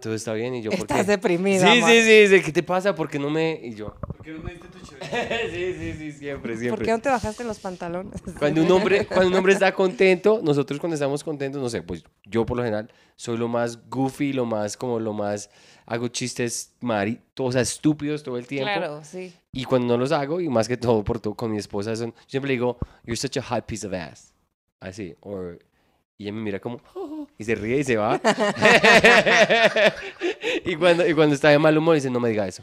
Todo 0.00 0.14
está 0.14 0.32
bien 0.32 0.54
y 0.54 0.62
yo, 0.62 0.70
¿por 0.70 0.80
Estás 0.80 1.04
qué? 1.04 1.12
deprimido. 1.12 1.60
Sí, 1.60 1.78
amor. 1.78 1.90
sí, 1.90 2.28
sí, 2.28 2.42
¿qué 2.42 2.52
te 2.52 2.62
pasa? 2.62 2.94
¿Por 2.94 3.08
qué 3.08 3.18
no 3.18 3.28
me...? 3.30 3.60
Y 3.62 3.74
yo, 3.74 3.94
¿Por 3.94 4.22
qué 4.22 4.32
no 4.32 4.42
me 4.42 4.52
diste 4.52 4.68
tu 4.68 4.78
chorizo? 4.78 5.10
sí, 5.50 5.74
sí, 5.78 5.92
sí, 5.98 6.12
siempre, 6.12 6.56
siempre. 6.56 6.70
¿Por 6.70 6.84
qué 6.84 6.90
no 6.92 6.98
te 7.00 7.08
bajaste 7.10 7.44
los 7.44 7.58
pantalones? 7.58 8.20
Cuando 8.38 8.62
un 8.62 8.70
hombre, 8.70 9.06
cuando 9.06 9.28
un 9.28 9.34
hombre 9.34 9.52
está 9.52 9.72
contento, 9.72 10.40
nosotros 10.42 10.80
cuando 10.80 10.94
estamos 10.94 11.22
contentos, 11.22 11.60
no 11.60 11.68
sé, 11.68 11.82
pues 11.82 12.02
yo 12.24 12.46
por 12.46 12.56
lo 12.56 12.62
general 12.62 12.90
soy 13.16 13.36
lo 13.36 13.48
más 13.48 13.88
goofy, 13.88 14.32
lo 14.32 14.46
más 14.46 14.76
como 14.76 14.98
lo 14.98 15.12
más 15.12 15.50
hago 15.86 16.08
chistes 16.08 16.72
mari, 16.80 17.20
o 17.36 17.50
sea, 17.50 17.60
estúpidos 17.62 18.22
todo 18.22 18.38
el 18.38 18.46
tiempo. 18.46 18.72
Claro, 18.72 19.00
sí. 19.02 19.34
Y 19.52 19.64
cuando 19.64 19.88
no 19.88 19.98
los 19.98 20.12
hago, 20.12 20.40
y 20.40 20.48
más 20.48 20.68
que 20.68 20.76
todo 20.76 21.02
por 21.02 21.18
todo 21.18 21.34
con 21.34 21.50
mi 21.50 21.58
esposa, 21.58 21.96
son, 21.96 22.12
yo 22.12 22.16
siempre 22.28 22.48
le 22.48 22.54
digo, 22.54 22.78
you're 23.04 23.16
such 23.16 23.36
a 23.36 23.42
hot 23.42 23.66
piece 23.66 23.86
of 23.86 23.92
ass. 23.92 24.32
Así, 24.78 25.14
or 25.20 25.58
Y 26.20 26.24
ella 26.24 26.32
me 26.34 26.42
mira 26.42 26.60
como, 26.60 26.82
"Oh", 26.94 27.26
y 27.38 27.44
se 27.44 27.54
ríe 27.54 27.78
y 27.78 27.84
se 27.84 27.96
va. 27.96 28.20
y, 30.66 30.76
cuando, 30.76 31.08
y 31.08 31.14
cuando 31.14 31.34
está 31.34 31.48
de 31.48 31.58
mal 31.58 31.78
humor, 31.78 31.94
dice, 31.94 32.10
no 32.10 32.20
me 32.20 32.28
diga 32.28 32.46
eso. 32.46 32.62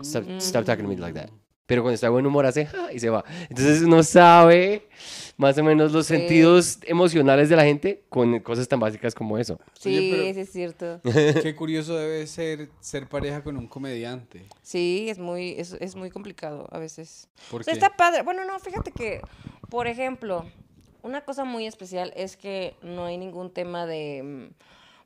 Stop, 0.00 0.28
stop 0.38 0.64
talking 0.64 0.86
to 0.86 0.88
me 0.88 0.96
like 0.96 1.16
that. 1.16 1.30
Pero 1.66 1.82
cuando 1.82 1.94
está 1.94 2.08
de 2.08 2.10
buen 2.10 2.26
humor, 2.26 2.44
hace, 2.44 2.66
"Ja", 2.66 2.92
y 2.92 2.98
se 2.98 3.10
va. 3.10 3.24
Entonces 3.48 3.80
uno 3.82 4.02
sabe 4.02 4.88
más 5.36 5.56
o 5.58 5.62
menos 5.62 5.92
los 5.92 6.06
Sí. 6.06 6.16
sentidos 6.16 6.80
emocionales 6.82 7.48
de 7.48 7.54
la 7.54 7.62
gente 7.64 8.02
con 8.08 8.40
cosas 8.40 8.66
tan 8.66 8.80
básicas 8.80 9.14
como 9.14 9.38
eso. 9.38 9.60
Sí, 9.78 9.96
Oye, 9.96 10.10
pero- 10.10 10.40
es 10.40 10.50
cierto. 10.50 11.00
Qué 11.44 11.54
curioso 11.54 11.96
debe 11.96 12.26
ser 12.26 12.70
ser 12.80 13.08
pareja 13.08 13.44
con 13.44 13.56
un 13.56 13.68
comediante. 13.68 14.46
Sí, 14.62 15.06
es 15.10 15.20
muy, 15.20 15.52
es, 15.58 15.76
es 15.78 15.94
muy 15.94 16.10
complicado 16.10 16.66
a 16.72 16.80
veces. 16.80 17.28
O 17.48 17.50
Porque 17.52 17.64
sea, 17.66 17.74
está 17.74 17.96
padre. 17.96 18.22
Bueno, 18.22 18.44
no, 18.44 18.58
fíjate 18.58 18.90
que, 18.90 19.20
por 19.70 19.86
ejemplo, 19.86 20.44
una 21.02 21.24
cosa 21.24 21.44
muy 21.44 21.66
especial 21.66 22.12
es 22.16 22.36
que 22.36 22.76
no 22.82 23.04
hay 23.04 23.18
ningún 23.18 23.50
tema 23.52 23.86
de, 23.86 24.22
mm, 24.22 24.54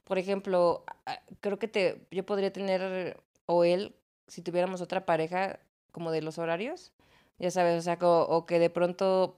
por 0.05 0.19
ejemplo, 0.19 0.85
a- 1.07 1.21
creo 1.41 1.59
que 1.59 1.69
te, 1.69 2.01
yo 2.11 2.25
podría 2.27 2.53
tener, 2.53 3.21
o 3.47 3.65
él, 3.65 3.95
si 4.27 4.43
tuviéramos 4.43 4.81
otra 4.81 5.07
pareja, 5.07 5.61
como 5.93 6.11
de 6.13 6.23
los 6.23 6.39
horarios, 6.39 6.93
ya 7.39 7.51
sabes, 7.51 7.79
o 7.79 7.83
sea, 7.83 7.99
o, 8.03 8.47
que 8.47 8.59
de 8.59 8.71
pronto 8.71 9.37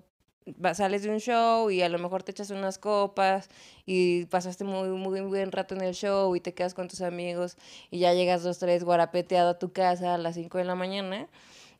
sales 0.74 1.02
de 1.04 1.10
un 1.10 1.20
show 1.20 1.70
y 1.70 1.82
a 1.82 1.88
lo 1.88 1.98
mejor 1.98 2.24
te 2.24 2.32
echas 2.32 2.50
unas 2.50 2.78
copas 2.78 3.48
y 3.86 4.26
pasaste 4.26 4.64
muy, 4.64 4.88
muy 4.88 5.20
buen 5.20 5.52
rato 5.52 5.74
en 5.76 5.82
el 5.82 5.94
show 5.94 6.34
y 6.34 6.40
te 6.40 6.52
quedas 6.52 6.74
con 6.74 6.88
tus 6.88 7.00
amigos 7.00 7.56
y 7.90 8.00
ya 8.00 8.12
llegas 8.12 8.42
dos, 8.42 8.58
tres 8.58 8.82
guarapeteado 8.84 9.50
a 9.50 9.58
tu 9.58 9.72
casa 9.72 10.14
a 10.14 10.18
las 10.18 10.34
5 10.34 10.58
de 10.58 10.64
la 10.64 10.74
mañana. 10.74 11.28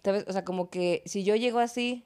¿Sabes? 0.05 0.25
O 0.29 0.33
sea, 0.33 0.45
como 0.45 0.71
que 0.71 1.03
si 1.07 1.25
yo 1.25 1.37
llego 1.37 1.59
así 1.59 2.05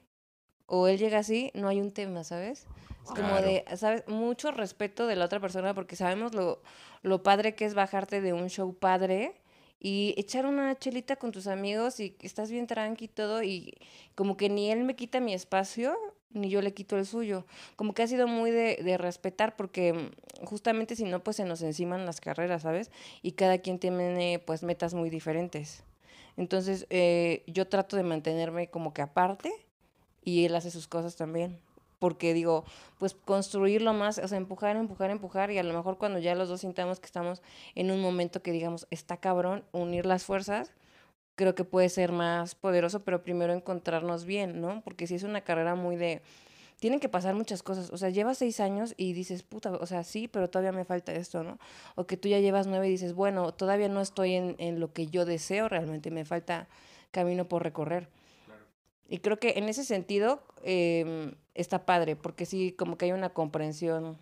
o 0.67 0.87
él 0.87 0.97
llega 0.97 1.19
así, 1.19 1.51
no 1.55 1.67
hay 1.67 1.81
un 1.81 1.91
tema, 1.91 2.23
¿sabes? 2.23 2.67
Es 3.03 3.09
como 3.11 3.29
Claro. 3.37 3.41
de, 3.47 3.65
¿sabes? 3.77 4.07
Mucho 4.07 4.51
respeto 4.51 5.07
de 5.07 5.15
la 5.15 5.25
otra 5.25 5.39
persona 5.39 5.73
porque 5.73 5.95
sabemos 5.95 6.33
lo, 6.35 6.61
lo 7.03 7.23
padre 7.23 7.55
que 7.55 7.65
es 7.65 7.73
bajarte 7.73 8.21
de 8.21 8.33
un 8.33 8.49
show 8.49 8.73
padre 8.73 9.33
y 9.79 10.13
echar 10.17 10.45
una 10.45 10.77
chelita 10.77 11.15
con 11.15 11.31
tus 11.31 11.47
amigos 11.47 11.99
y 11.99 12.15
estás 12.21 12.51
bien 12.51 12.67
tranqui 12.67 13.05
y 13.05 13.07
todo 13.07 13.43
y 13.43 13.73
como 14.15 14.35
que 14.35 14.49
ni 14.49 14.71
él 14.71 14.83
me 14.83 14.95
quita 14.95 15.19
mi 15.19 15.33
espacio 15.33 15.95
ni 16.31 16.49
yo 16.49 16.61
le 16.61 16.73
quito 16.73 16.97
el 16.97 17.05
suyo. 17.05 17.45
Como 17.77 17.93
que 17.93 18.03
ha 18.03 18.07
sido 18.07 18.27
muy 18.27 18.51
de, 18.51 18.77
de 18.83 18.97
respetar 18.97 19.55
porque 19.55 20.11
justamente 20.43 20.95
si 20.95 21.05
no 21.05 21.23
pues 21.23 21.37
se 21.37 21.45
nos 21.45 21.61
enciman 21.61 22.05
las 22.05 22.19
carreras, 22.19 22.63
¿sabes? 22.63 22.91
Y 23.21 23.31
cada 23.33 23.59
quien 23.59 23.79
tiene 23.79 24.39
pues 24.45 24.63
metas 24.63 24.93
muy 24.93 25.09
diferentes. 25.09 25.83
Entonces 26.35 26.85
eh, 26.89 27.43
yo 27.47 27.67
trato 27.67 27.95
de 27.95 28.03
mantenerme 28.03 28.69
como 28.69 28.93
que 28.93 29.01
aparte 29.01 29.53
y 30.23 30.45
él 30.45 30.55
hace 30.55 30.71
sus 30.71 30.87
cosas 30.87 31.15
también. 31.15 31.59
Porque 31.99 32.33
digo, 32.33 32.63
pues 32.99 33.15
construirlo 33.15 33.91
más, 33.93 34.19
o 34.19 34.27
sea, 34.27 34.37
empujar, 34.37 34.75
empujar, 34.75 35.09
empujar 35.09 35.49
y 35.51 35.57
a 35.57 35.63
lo 35.63 35.73
mejor 35.73 35.97
cuando 35.97 36.19
ya 36.19 36.35
los 36.35 36.47
dos 36.47 36.61
sintamos 36.61 36.99
que 36.99 37.07
estamos 37.07 37.41
en 37.73 37.89
un 37.89 38.01
momento 38.01 38.43
que 38.43 38.51
digamos, 38.51 38.85
está 38.91 39.17
cabrón, 39.17 39.63
unir 39.71 40.05
las 40.05 40.23
fuerzas, 40.23 40.71
creo 41.37 41.55
que 41.55 41.63
puede 41.63 41.89
ser 41.89 42.11
más 42.11 42.55
poderoso, 42.55 43.03
pero 43.03 43.23
primero 43.23 43.53
encontrarnos 43.53 44.25
bien, 44.25 44.59
¿no? 44.59 44.81
Porque 44.81 45.07
si 45.07 45.15
es 45.15 45.23
una 45.23 45.41
carrera 45.41 45.75
muy 45.75 45.95
de... 45.95 46.21
Tienen 46.79 46.99
que 46.99 47.09
pasar 47.09 47.33
muchas 47.33 47.63
cosas, 47.63 47.89
o 47.91 47.97
sea, 47.97 48.09
llevas 48.09 48.37
seis 48.37 48.59
años 48.59 48.93
y 48.97 49.13
dices, 49.13 49.41
puta, 49.41 49.71
o 49.71 49.85
sea, 49.87 50.03
sí, 50.03 50.27
pero 50.27 50.47
todavía 50.47 50.71
me 50.71 50.85
falta 50.85 51.11
esto, 51.13 51.43
¿no? 51.43 51.57
O 51.95 52.05
que 52.05 52.17
tú 52.17 52.27
ya 52.27 52.39
llevas 52.39 52.67
nueve 52.67 52.87
y 52.87 52.91
dices, 52.91 53.13
bueno, 53.13 53.51
todavía 53.51 53.89
no 53.89 53.99
estoy 53.99 54.33
en, 54.33 54.55
en 54.59 54.79
lo 54.79 54.93
que 54.93 55.07
yo 55.07 55.25
deseo 55.25 55.69
realmente, 55.69 56.11
me 56.11 56.25
falta 56.25 56.67
camino 57.09 57.47
por 57.47 57.63
recorrer. 57.63 58.09
Y 59.09 59.19
creo 59.19 59.39
que 59.39 59.53
en 59.57 59.69
ese 59.69 59.83
sentido 59.83 60.43
em, 60.63 61.33
está 61.53 61.85
padre, 61.85 62.15
porque 62.15 62.45
sí, 62.45 62.73
como 62.73 62.97
que 62.97 63.05
hay 63.05 63.11
una 63.11 63.29
comprensión 63.29 64.17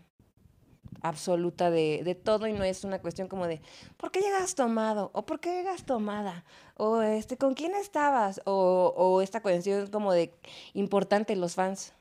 absoluta 1.02 1.70
de, 1.70 2.02
de 2.04 2.16
todo 2.16 2.48
y 2.48 2.54
no 2.54 2.64
es 2.64 2.84
una 2.84 3.00
cuestión 3.00 3.28
como 3.28 3.48
de 3.48 3.62
¿por 3.98 4.12
qué 4.12 4.22
llegas 4.22 4.56
tomado? 4.56 5.12
o 5.14 5.26
¿por 5.26 5.40
qué 5.40 5.52
llegas 5.52 5.86
tomada? 5.86 6.46
o 6.78 7.02
este 7.02 7.38
¿con 7.38 7.54
quién 7.54 7.76
estabas? 7.76 8.42
o, 8.46 8.94
o 8.96 9.22
esta 9.22 9.42
cuestión 9.42 9.88
como 9.88 10.14
de 10.14 10.34
importante 10.74 11.36
los 11.36 11.56
fans. 11.56 11.94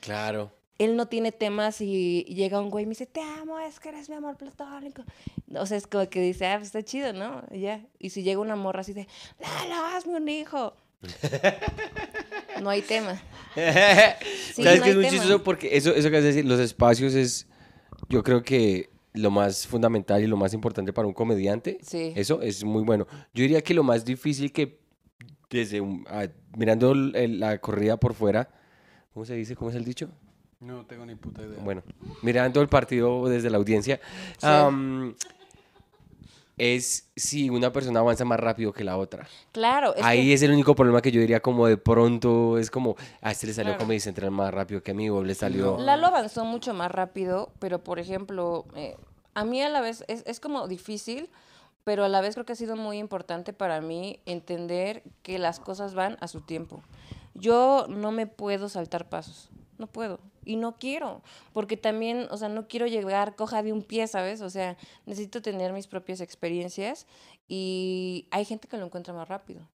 Claro. 0.00 0.50
Él 0.78 0.96
no 0.96 1.06
tiene 1.06 1.30
temas 1.30 1.80
y 1.80 2.24
llega 2.24 2.60
un 2.60 2.68
güey 2.68 2.82
y 2.82 2.86
me 2.86 2.90
dice, 2.90 3.06
te 3.06 3.20
amo, 3.20 3.60
es 3.60 3.78
que 3.78 3.90
eres 3.90 4.08
mi 4.08 4.16
amor 4.16 4.36
platónico. 4.36 5.04
O 5.54 5.64
sea, 5.64 5.76
es 5.76 5.86
como 5.86 6.08
que 6.08 6.20
dice, 6.20 6.46
ah, 6.46 6.56
pues 6.56 6.68
está 6.68 6.82
chido, 6.82 7.12
¿no? 7.12 7.42
Y 7.52 7.60
ya. 7.60 7.86
Y 8.00 8.10
si 8.10 8.24
llega 8.24 8.40
una 8.40 8.56
morra 8.56 8.80
así 8.80 8.92
de, 8.92 9.06
Lalo, 9.38 9.84
hazme 9.94 10.16
un 10.16 10.28
hijo. 10.28 10.74
No 12.62 12.70
hay 12.70 12.82
tema. 12.82 13.20
Sí, 14.54 14.62
¿Sabes 14.62 14.78
no 14.80 14.84
qué 14.84 14.90
es 14.90 14.96
muy 14.96 15.04
tema. 15.04 15.10
chistoso? 15.10 15.42
Porque 15.42 15.76
eso, 15.76 15.94
eso 15.94 16.10
que 16.10 16.16
has 16.16 16.22
de 16.22 16.28
decir, 16.28 16.44
los 16.46 16.58
espacios 16.60 17.14
es, 17.14 17.46
yo 18.08 18.22
creo 18.22 18.42
que 18.42 18.90
lo 19.14 19.30
más 19.30 19.66
fundamental 19.66 20.22
y 20.22 20.26
lo 20.26 20.36
más 20.38 20.54
importante 20.54 20.92
para 20.92 21.06
un 21.08 21.12
comediante. 21.14 21.78
Sí. 21.82 22.12
Eso 22.16 22.40
es 22.42 22.64
muy 22.64 22.82
bueno. 22.82 23.06
Yo 23.34 23.42
diría 23.42 23.60
que 23.62 23.74
lo 23.74 23.82
más 23.82 24.04
difícil 24.04 24.52
que 24.52 24.78
desde 25.50 25.80
un- 25.82 26.04
ah, 26.08 26.26
mirando 26.56 26.92
el- 26.92 27.40
la 27.40 27.58
corrida 27.58 27.96
por 27.98 28.14
fuera, 28.14 28.48
¿cómo 29.12 29.26
se 29.26 29.34
dice? 29.34 29.54
¿Cómo 29.56 29.70
es 29.70 29.76
el 29.76 29.84
dicho? 29.84 30.08
no 30.60 30.86
tengo 30.86 31.04
ni 31.04 31.16
puta 31.16 31.42
idea. 31.42 31.58
Bueno, 31.62 31.82
mirando 32.22 32.60
el 32.62 32.68
partido 32.68 33.28
desde 33.28 33.50
la 33.50 33.56
audiencia, 33.58 34.00
Sí. 34.38 34.46
am, 34.46 35.14
es 36.62 37.10
si 37.16 37.50
una 37.50 37.72
persona 37.72 37.98
avanza 38.00 38.24
más 38.24 38.38
rápido 38.38 38.72
que 38.72 38.84
la 38.84 38.96
otra. 38.96 39.26
Claro, 39.50 39.96
es 39.96 40.04
Ahí 40.04 40.26
que- 40.26 40.34
es 40.34 40.42
el 40.42 40.52
único 40.52 40.76
problema 40.76 41.02
que 41.02 41.10
yo 41.10 41.20
diría 41.20 41.40
como 41.40 41.66
de 41.66 41.76
pronto 41.76 42.56
es 42.56 42.70
como, 42.70 42.94
a 43.20 43.32
este 43.32 43.48
le 43.48 43.52
salió 43.54 43.72
Claro. 43.72 43.80
Comedy 43.84 43.98
Central 43.98 44.30
más 44.30 44.54
rápido 44.54 44.80
que 44.82 44.92
a 44.92 44.94
mí 44.94 45.10
o 45.10 45.24
le 45.24 45.34
salió... 45.34 45.76
Lalo 45.78 46.06
avanzó 46.06 46.44
mucho 46.44 46.72
más 46.72 46.92
rápido, 46.92 47.50
pero 47.58 47.82
por 47.82 47.98
ejemplo, 47.98 48.64
eh, 48.76 48.96
a 49.34 49.44
mí 49.44 49.60
a 49.60 49.68
la 49.68 49.80
vez 49.80 50.04
es, 50.06 50.22
es 50.24 50.38
como 50.38 50.68
difícil, 50.68 51.28
pero 51.82 52.04
a 52.04 52.08
la 52.08 52.20
vez 52.20 52.34
creo 52.36 52.46
que 52.46 52.52
ha 52.52 52.56
sido 52.56 52.76
muy 52.76 52.98
importante 52.98 53.52
para 53.52 53.80
mí 53.80 54.20
entender 54.24 55.02
que 55.24 55.40
las 55.40 55.58
cosas 55.58 55.94
van 55.94 56.16
a 56.20 56.28
su 56.28 56.42
tiempo. 56.42 56.80
Yo 57.34 57.86
no 57.88 58.12
me 58.12 58.28
puedo 58.28 58.68
saltar 58.68 59.08
pasos, 59.08 59.50
no 59.78 59.88
puedo. 59.88 60.20
Y 60.44 60.56
no 60.56 60.76
quiero, 60.78 61.22
porque 61.52 61.76
también, 61.76 62.26
o 62.30 62.36
sea, 62.36 62.48
no 62.48 62.66
quiero 62.68 62.86
llegar 62.86 63.36
coja 63.36 63.62
de 63.62 63.72
un 63.72 63.82
pie, 63.82 64.06
¿sabes? 64.08 64.40
O 64.40 64.50
sea, 64.50 64.76
necesito 65.06 65.40
tener 65.42 65.72
mis 65.72 65.86
propias 65.86 66.20
experiencias 66.20 67.06
y 67.48 68.26
hay 68.30 68.44
gente 68.44 68.68
que 68.68 68.76
lo 68.76 68.86
encuentra 68.86 69.12
más 69.14 69.28
rápido 69.28 69.68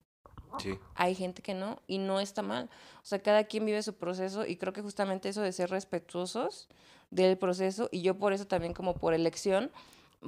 Sí. 0.58 0.78
hay 0.94 1.14
gente 1.14 1.42
que 1.42 1.52
no 1.54 1.82
y 1.86 1.98
no 1.98 2.18
está 2.18 2.40
mal. 2.40 2.70
O 3.02 3.04
sea, 3.04 3.18
cada 3.18 3.44
quien 3.44 3.66
vive 3.66 3.82
su 3.82 3.94
proceso 3.94 4.46
y 4.46 4.56
creo 4.56 4.72
que 4.72 4.80
justamente 4.80 5.28
eso 5.28 5.42
de 5.42 5.52
ser 5.52 5.68
respetuosos 5.70 6.68
del 7.10 7.36
proceso 7.36 7.88
y 7.92 8.00
yo 8.02 8.16
por 8.16 8.32
eso 8.32 8.46
también 8.46 8.72
como 8.72 8.94
por 8.94 9.12
elección, 9.12 9.70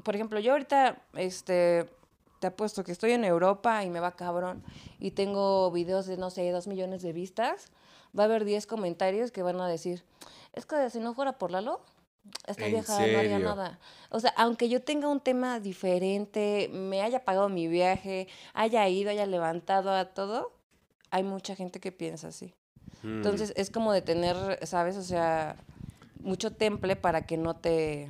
por 0.04 0.14
ejemplo, 0.14 0.38
yo 0.38 0.52
ahorita 0.52 1.02
este 1.14 1.88
te 2.40 2.46
apuesto 2.46 2.84
que 2.84 2.92
estoy 2.92 3.12
en 3.12 3.24
Europa 3.24 3.82
y 3.84 3.90
me 3.90 3.98
va 4.00 4.14
cabrón 4.14 4.62
y 5.00 5.10
tengo 5.12 5.70
videos 5.72 6.06
de 6.06 6.16
no 6.18 6.30
sé, 6.30 6.50
dos 6.50 6.66
millones 6.68 7.02
de 7.02 7.12
vistas, 7.12 7.70
va 8.16 8.22
a 8.24 8.26
haber 8.26 8.44
10 8.44 8.66
comentarios 8.66 9.30
que 9.30 9.42
van 9.42 9.60
a 9.60 9.68
decir, 9.68 10.04
es 10.52 10.66
que 10.66 10.90
si 10.90 11.00
no 11.00 11.14
fuera 11.14 11.38
por 11.38 11.50
Lalo, 11.50 11.80
esta 12.46 12.66
¿En 12.66 12.72
vieja 12.72 12.92
no 13.06 13.18
haría 13.18 13.38
nada. 13.38 13.78
O 14.10 14.20
sea, 14.20 14.34
aunque 14.36 14.68
yo 14.68 14.82
tenga 14.82 15.08
un 15.08 15.20
tema 15.20 15.60
diferente, 15.60 16.68
me 16.72 17.00
haya 17.02 17.24
pagado 17.24 17.48
mi 17.48 17.68
viaje, 17.68 18.28
haya 18.52 18.86
ido, 18.88 19.10
haya 19.10 19.24
levantado 19.26 19.92
a 19.92 20.06
todo, 20.06 20.52
hay 21.10 21.22
mucha 21.22 21.54
gente 21.56 21.80
que 21.80 21.90
piensa 21.92 22.28
así. 22.28 22.52
Mm. 23.02 23.16
Entonces 23.18 23.52
es 23.56 23.70
como 23.70 23.92
de 23.92 24.02
tener, 24.02 24.36
¿sabes? 24.66 24.96
O 24.96 25.02
sea, 25.02 25.56
mucho 26.20 26.52
temple 26.52 26.96
para 26.96 27.24
que 27.26 27.36
no 27.38 27.56
te, 27.56 28.08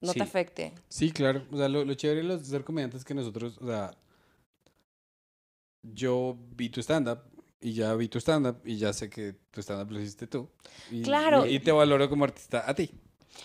no 0.00 0.12
Sí. 0.12 0.18
te 0.18 0.24
afecte. 0.24 0.72
Sí, 0.88 1.10
claro. 1.10 1.44
O 1.52 1.56
sea, 1.58 1.68
lo, 1.68 1.84
lo 1.84 1.94
chévere 1.94 2.22
de 2.22 2.26
los 2.28 2.46
ser 2.46 2.64
comediantes 2.64 3.00
es 3.00 3.04
que 3.04 3.14
nosotros, 3.14 3.58
o 3.60 3.66
sea, 3.66 3.90
yo 5.82 6.36
vi 6.56 6.68
tu 6.70 6.80
stand-up 6.80 7.18
y 7.60 7.72
ya 7.72 7.94
vi 7.94 8.08
tu 8.08 8.18
stand-up 8.18 8.56
y 8.64 8.76
ya 8.76 8.92
sé 8.92 9.08
que 9.10 9.34
tu 9.50 9.60
stand-up 9.62 9.90
lo 9.92 10.00
hiciste 10.00 10.26
tú. 10.26 10.48
Y, 10.90 11.02
Claro. 11.02 11.46
Y, 11.46 11.56
y 11.56 11.60
te 11.60 11.72
valoro 11.72 12.08
como 12.08 12.24
artista 12.24 12.64
a 12.68 12.74
ti. 12.74 12.90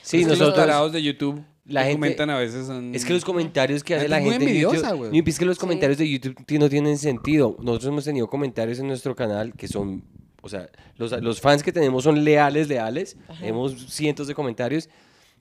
Sí, 0.02 0.18
Es 0.18 0.24
que 0.24 0.30
los 0.32 0.40
nosotros... 0.40 0.56
tarados 0.56 0.92
de 0.92 1.02
YouTube 1.04 1.44
la 1.66 1.82
gente- 1.84 1.96
comentan 1.98 2.30
a 2.30 2.38
veces 2.40 2.68
son... 2.68 2.94
Es 2.96 3.06
que 3.06 3.14
los 3.14 3.24
comentarios 3.24 3.84
que 3.84 3.96
hace 3.96 4.10
La 4.10 4.18
la 4.20 4.24
gente 4.24 4.44
envidiosa, 4.46 4.90
YouTube, 4.90 4.98
güey. 5.10 5.22
y 5.26 5.30
es 5.30 5.40
que 5.40 5.46
los 5.46 5.58
Sí. 5.58 5.62
comentarios 5.62 5.98
de 5.98 6.10
YouTube 6.10 6.46
ti- 6.46 6.58
no 6.60 6.70
tienen 6.70 6.98
sentido. 6.98 7.56
Nosotros 7.60 7.90
hemos 7.90 8.04
tenido 8.06 8.28
comentarios 8.28 8.80
en 8.80 8.88
nuestro 8.88 9.16
canal 9.16 9.54
que 9.54 9.68
son, 9.68 10.04
o 10.42 10.50
sea, 10.50 10.70
los, 10.98 11.12
los 11.22 11.40
fans 11.42 11.64
que 11.64 11.72
tenemos 11.72 12.04
son 12.04 12.24
leales, 12.24 12.68
leales. 12.68 13.18
Ajá. 13.28 13.40
Tenemos 13.40 13.94
cientos 13.94 14.28
de 14.28 14.36
comentarios. 14.36 14.90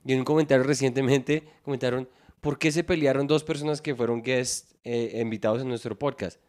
Y 0.05 0.13
en 0.13 0.19
un 0.19 0.25
comentario 0.25 0.63
recientemente 0.63 1.43
comentaron, 1.63 2.07
¿por 2.41 2.57
qué 2.59 2.71
se 2.71 2.83
pelearon 2.83 3.25
dos 3.27 3.43
personas 3.43 3.81
que 3.81 3.95
fueron 3.95 4.21
guests 4.21 4.75
eh, 4.83 5.19
invitados 5.21 5.61
en 5.61 5.67
nuestro 5.69 5.97
podcast? 5.97 6.39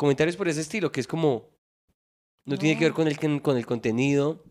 Comentarios 0.00 0.34
por 0.34 0.48
ese 0.48 0.62
estilo, 0.62 0.90
que 0.90 0.98
es 1.02 1.06
como, 1.06 1.50
no, 2.46 2.56
tiene 2.56 2.78
que 2.78 2.84
ver 2.86 2.94
con 2.94 3.06
el, 3.06 3.18
con- 3.42 3.58
el 3.58 3.66
contenido, 3.66 4.42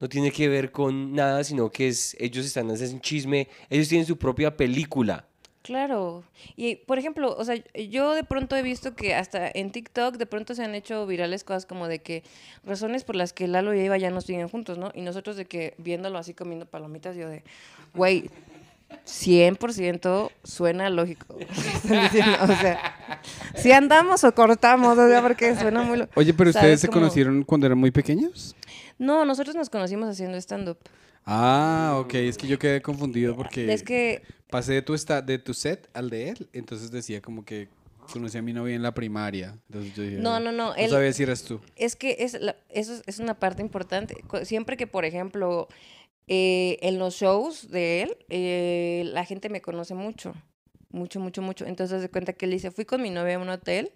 no 0.00 0.08
tiene 0.08 0.30
que 0.32 0.48
ver 0.48 0.72
con 0.72 1.12
nada, 1.12 1.44
sino 1.44 1.68
que 1.68 1.88
es, 1.88 2.16
ellos 2.18 2.46
están 2.46 2.70
haciendo 2.70 2.98
chisme, 3.00 3.46
ellos 3.68 3.88
tienen 3.90 4.06
su 4.06 4.16
propia 4.16 4.56
película. 4.56 5.28
Claro. 5.60 6.24
Y, 6.56 6.76
por 6.76 6.98
ejemplo, 6.98 7.36
o 7.36 7.44
sea, 7.44 7.62
yo 7.74 8.14
de 8.14 8.24
pronto 8.24 8.56
he 8.56 8.62
visto 8.62 8.94
que 8.94 9.14
hasta 9.14 9.50
en 9.52 9.70
TikTok 9.70 10.16
de 10.16 10.24
pronto 10.24 10.54
se 10.54 10.64
han 10.64 10.74
hecho 10.74 11.06
virales 11.06 11.44
cosas 11.44 11.66
como 11.66 11.88
de 11.88 11.98
que 11.98 12.22
razones 12.64 13.04
por 13.04 13.16
las 13.16 13.34
que 13.34 13.48
Lalo 13.48 13.74
y 13.74 13.80
Eva 13.80 13.98
ya 13.98 14.08
no 14.10 14.22
siguen 14.22 14.48
juntos, 14.48 14.78
¿no? 14.78 14.92
Y 14.94 15.02
nosotros 15.02 15.36
de 15.36 15.44
que 15.44 15.74
viéndolo 15.76 16.16
así 16.16 16.32
comiendo 16.32 16.64
palomitas, 16.64 17.16
yo 17.16 17.28
de, 17.28 17.44
güey, 17.94 18.30
100% 19.04 20.30
suena 20.44 20.90
lógico. 20.90 21.36
O 21.36 22.46
sea, 22.46 23.20
si 23.56 23.72
andamos 23.72 24.22
o 24.24 24.34
cortamos, 24.34 24.96
o 24.98 25.08
sea, 25.08 25.22
porque 25.22 25.54
suena 25.56 25.82
muy... 25.82 25.98
lo- 25.98 26.08
Oye, 26.14 26.32
pero 26.34 26.50
ustedes 26.50 26.80
se 26.80 26.88
conocieron 26.88 27.42
cuando 27.42 27.66
eran 27.66 27.78
muy 27.78 27.90
pequeños. 27.90 28.54
No, 28.98 29.24
nosotros 29.24 29.54
nos 29.56 29.68
conocimos 29.70 30.08
haciendo 30.08 30.36
stand-up. 30.38 30.78
Ah, 31.24 31.96
ok, 32.00 32.14
es 32.14 32.36
que 32.38 32.46
yo 32.46 32.58
quedé 32.58 32.80
confundido 32.80 33.34
porque 33.34 33.72
Es 33.72 33.82
que 33.82 34.22
pasé 34.48 34.74
de 34.74 34.82
tu, 34.82 34.94
esta, 34.94 35.22
de 35.22 35.38
tu 35.38 35.54
set 35.54 35.88
al 35.92 36.08
de 36.08 36.30
él, 36.30 36.48
entonces 36.52 36.90
decía 36.92 37.20
como 37.20 37.44
que 37.44 37.68
conocí 38.12 38.38
a 38.38 38.42
mi 38.42 38.52
novia 38.52 38.76
en 38.76 38.82
la 38.82 38.94
primaria. 38.94 39.58
Entonces 39.68 39.94
yo 39.94 40.02
dije, 40.04 40.16
No, 40.18 40.38
no, 40.38 40.52
no, 40.52 40.68
No 40.68 40.74
él- 40.76 40.88
sabía 40.90 41.12
si 41.12 41.24
eras 41.24 41.42
tú. 41.42 41.60
Es 41.74 41.96
que 41.96 42.16
es 42.20 42.40
la- 42.40 42.54
eso 42.68 43.02
es, 43.06 43.18
una 43.18 43.34
parte 43.34 43.60
importante. 43.62 44.16
Siempre 44.44 44.76
que, 44.76 44.86
por 44.86 45.04
ejemplo, 45.04 45.66
eh, 46.28 46.78
en 46.82 46.98
los 47.00 47.14
shows 47.14 47.70
de 47.70 48.02
él, 48.02 48.16
eh, 48.28 49.02
la 49.12 49.24
gente 49.24 49.48
me 49.48 49.60
conoce 49.60 49.94
mucho. 49.94 50.32
Mucho, 50.96 51.20
mucho, 51.20 51.42
mucho. 51.42 51.66
Entonces, 51.66 52.00
de 52.00 52.08
cuenta 52.08 52.32
que 52.32 52.46
él 52.46 52.52
dice, 52.52 52.70
fui 52.70 52.86
con 52.86 53.02
mi 53.02 53.10
novia 53.10 53.36
a 53.36 53.38
un 53.38 53.50
hotel 53.50 53.92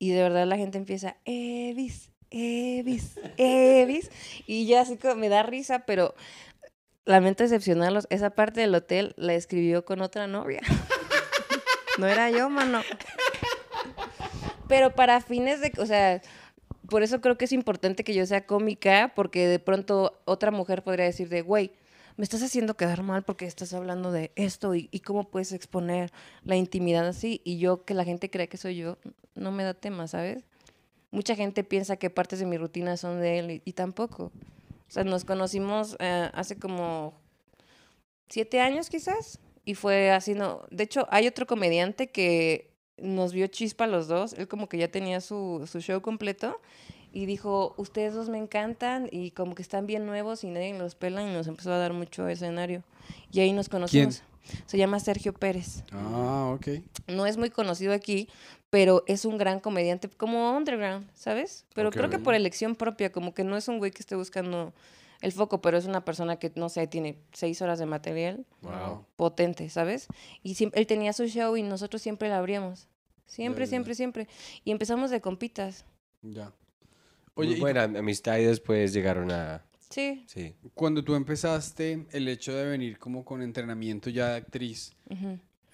y 0.00 0.10
de 0.10 0.22
verdad 0.22 0.44
la 0.44 0.56
gente 0.56 0.76
empieza, 0.76 1.16
Evis, 1.24 2.10
Evis, 2.30 3.20
Evis. 3.36 4.10
Y 4.44 4.66
ya 4.66 4.80
así 4.80 4.96
como 4.96 5.14
me 5.14 5.28
da 5.28 5.44
risa, 5.44 5.86
pero 5.86 6.16
lamento 7.04 7.44
decepcionarlos. 7.44 8.08
Esa 8.10 8.30
parte 8.30 8.60
del 8.60 8.74
hotel 8.74 9.14
la 9.16 9.34
escribió 9.34 9.84
con 9.84 10.00
otra 10.00 10.26
novia. 10.26 10.62
no 11.98 12.08
era 12.08 12.28
yo, 12.28 12.50
mano. 12.50 12.82
Pero 14.66 14.96
para 14.96 15.20
fines 15.20 15.60
de, 15.60 15.72
o 15.78 15.86
sea, 15.86 16.22
por 16.88 17.04
eso 17.04 17.20
creo 17.20 17.38
que 17.38 17.44
es 17.44 17.52
importante 17.52 18.02
que 18.02 18.14
yo 18.14 18.26
sea 18.26 18.46
cómica, 18.46 19.12
porque 19.14 19.46
de 19.46 19.60
pronto 19.60 20.20
otra 20.24 20.50
mujer 20.50 20.82
podría 20.82 21.04
decir 21.04 21.28
de, 21.28 21.42
güey, 21.42 21.70
me 22.16 22.24
estás 22.24 22.42
haciendo 22.42 22.76
quedar 22.76 23.02
mal 23.02 23.22
porque 23.22 23.46
estás 23.46 23.72
hablando 23.74 24.10
de 24.10 24.32
esto 24.36 24.74
y, 24.74 24.88
cómo 25.04 25.28
puedes 25.28 25.52
exponer 25.52 26.12
la 26.44 26.56
intimidad 26.56 27.06
así 27.06 27.40
y 27.44 27.58
yo 27.58 27.84
que 27.84 27.94
la 27.94 28.04
gente 28.04 28.30
crea 28.30 28.46
que 28.46 28.56
soy 28.56 28.76
yo, 28.76 28.98
no 29.34 29.52
me 29.52 29.64
da 29.64 29.74
tema, 29.74 30.08
¿sabes? 30.08 30.44
Mucha 31.10 31.36
gente 31.36 31.62
piensa 31.62 31.96
que 31.96 32.10
partes 32.10 32.38
de 32.38 32.46
mi 32.46 32.56
rutina 32.56 32.96
son 32.96 33.20
de 33.20 33.38
él 33.38 33.50
y, 33.50 33.62
y 33.64 33.72
tampoco. 33.72 34.24
O 34.24 34.90
sea, 34.90 35.04
nos 35.04 35.24
conocimos 35.24 35.96
eh, 35.98 36.30
hace 36.32 36.58
como 36.58 37.14
siete 38.28 38.60
años 38.60 38.88
quizás 38.88 39.38
y 39.64 39.74
fue 39.74 40.10
así, 40.10 40.34
no. 40.34 40.62
De 40.70 40.84
hecho, 40.84 41.06
hay 41.10 41.26
otro 41.26 41.46
comediante 41.46 42.08
que 42.08 42.70
nos 42.96 43.32
vio 43.32 43.46
chispa 43.48 43.86
los 43.86 44.08
dos. 44.08 44.32
Él 44.34 44.48
como 44.48 44.68
que 44.68 44.78
ya 44.78 44.88
tenía 44.88 45.20
su, 45.20 45.68
su 45.70 45.80
show 45.80 46.00
completo 46.00 46.60
y 47.16 47.24
dijo, 47.24 47.72
ustedes 47.78 48.12
dos 48.12 48.28
me 48.28 48.36
encantan 48.36 49.08
y 49.10 49.30
como 49.30 49.54
que 49.54 49.62
están 49.62 49.86
bien 49.86 50.04
nuevos 50.04 50.44
y 50.44 50.48
nadie 50.48 50.78
los 50.78 50.94
pelan 50.94 51.26
y 51.30 51.32
nos 51.32 51.46
empezó 51.46 51.72
a 51.72 51.78
dar 51.78 51.94
mucho 51.94 52.28
escenario. 52.28 52.82
Y 53.32 53.40
ahí 53.40 53.54
nos 53.54 53.70
conocimos. 53.70 54.22
Se 54.66 54.76
llama 54.76 55.00
Sergio 55.00 55.32
Pérez. 55.32 55.82
Ah, 55.92 56.52
ok. 56.54 56.82
No 57.06 57.24
es 57.24 57.38
muy 57.38 57.48
conocido 57.48 57.94
aquí, 57.94 58.28
pero 58.68 59.02
es 59.06 59.24
un 59.24 59.38
gran 59.38 59.60
comediante, 59.60 60.10
como 60.10 60.54
underground, 60.54 61.08
¿sabes? 61.14 61.64
Pero 61.74 61.90
creo 61.90 62.10
que 62.10 62.18
por 62.18 62.34
elección 62.34 62.76
propia, 62.76 63.10
como 63.10 63.32
que 63.32 63.44
no 63.44 63.56
es 63.56 63.66
un 63.68 63.78
güey 63.78 63.92
que 63.92 64.00
esté 64.00 64.14
buscando 64.14 64.74
el 65.22 65.32
foco, 65.32 65.62
pero 65.62 65.78
es 65.78 65.86
una 65.86 66.04
persona 66.04 66.36
que, 66.36 66.52
no 66.54 66.68
sé, 66.68 66.86
tiene 66.86 67.16
seis 67.32 67.62
horas 67.62 67.78
de 67.78 67.86
material 67.86 68.44
Wow. 68.60 69.06
potente, 69.16 69.70
¿sabes? 69.70 70.06
Y 70.42 70.56
siempre, 70.56 70.82
él 70.82 70.86
tenía 70.86 71.14
su 71.14 71.24
show 71.28 71.56
y 71.56 71.62
nosotros 71.62 72.02
siempre 72.02 72.28
la 72.28 72.36
abríamos. 72.36 72.88
Siempre, 73.24 73.64
ya. 73.64 73.70
siempre, 73.70 73.94
siempre. 73.94 74.28
Y 74.64 74.70
empezamos 74.70 75.10
de 75.10 75.22
compitas. 75.22 75.86
Ya. 76.20 76.44
Muy 76.44 76.65
Oye, 77.36 77.56
buena 77.60 77.84
amistad 77.84 78.38
y 78.38 78.44
después 78.44 78.92
llegaron 78.92 79.30
a... 79.30 79.62
Sí. 79.88 80.24
Sí. 80.26 80.54
cuando 80.74 81.04
tú 81.04 81.14
empezaste 81.14 82.06
el 82.10 82.26
hecho 82.28 82.52
de 82.54 82.66
venir 82.66 82.98
como 82.98 83.24
con 83.24 83.40
entrenamiento 83.40 84.10
ya 84.10 84.30
de 84.30 84.36
actriz, 84.38 84.92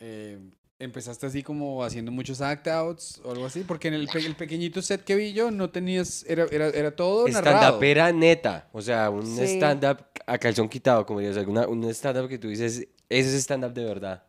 eh, 0.01 0.39
¿empezaste 0.79 1.27
así 1.27 1.43
como 1.43 1.83
haciendo 1.83 2.13
muchos 2.13 2.41
act-outs 2.41 3.21
o 3.25 3.31
algo 3.33 3.47
así? 3.47 3.65
Porque 3.67 3.89
en 3.89 3.95
el, 3.95 4.07
pe- 4.09 4.19
el 4.27 4.37
pequeñito 4.37 4.83
set 4.83 5.03
que 5.03 5.15
vi 5.17 5.33
yo 5.33 5.51
no 5.51 5.71
tenías, 5.71 6.25
era, 6.29 6.45
era, 6.53 6.69
era 6.69 6.95
todo 6.95 7.27
narrado. 7.29 7.57
Stand-upera 7.59 8.13
neta. 8.13 8.69
O 8.73 8.83
sea, 8.83 9.09
un 9.09 9.25
Sí. 9.25 9.45
stand-up 9.57 10.05
a 10.27 10.39
calzón 10.39 10.69
quitado, 10.69 11.07
como 11.07 11.21
dirías. 11.21 11.39
alguna- 11.39 11.67
un 11.67 11.83
stand-up 11.91 12.29
que 12.29 12.39
tú 12.39 12.49
dices, 12.49 12.87
ese 13.09 13.29
es 13.29 13.35
stand-up 13.45 13.73
de 13.73 13.85
verdad. 13.85 14.25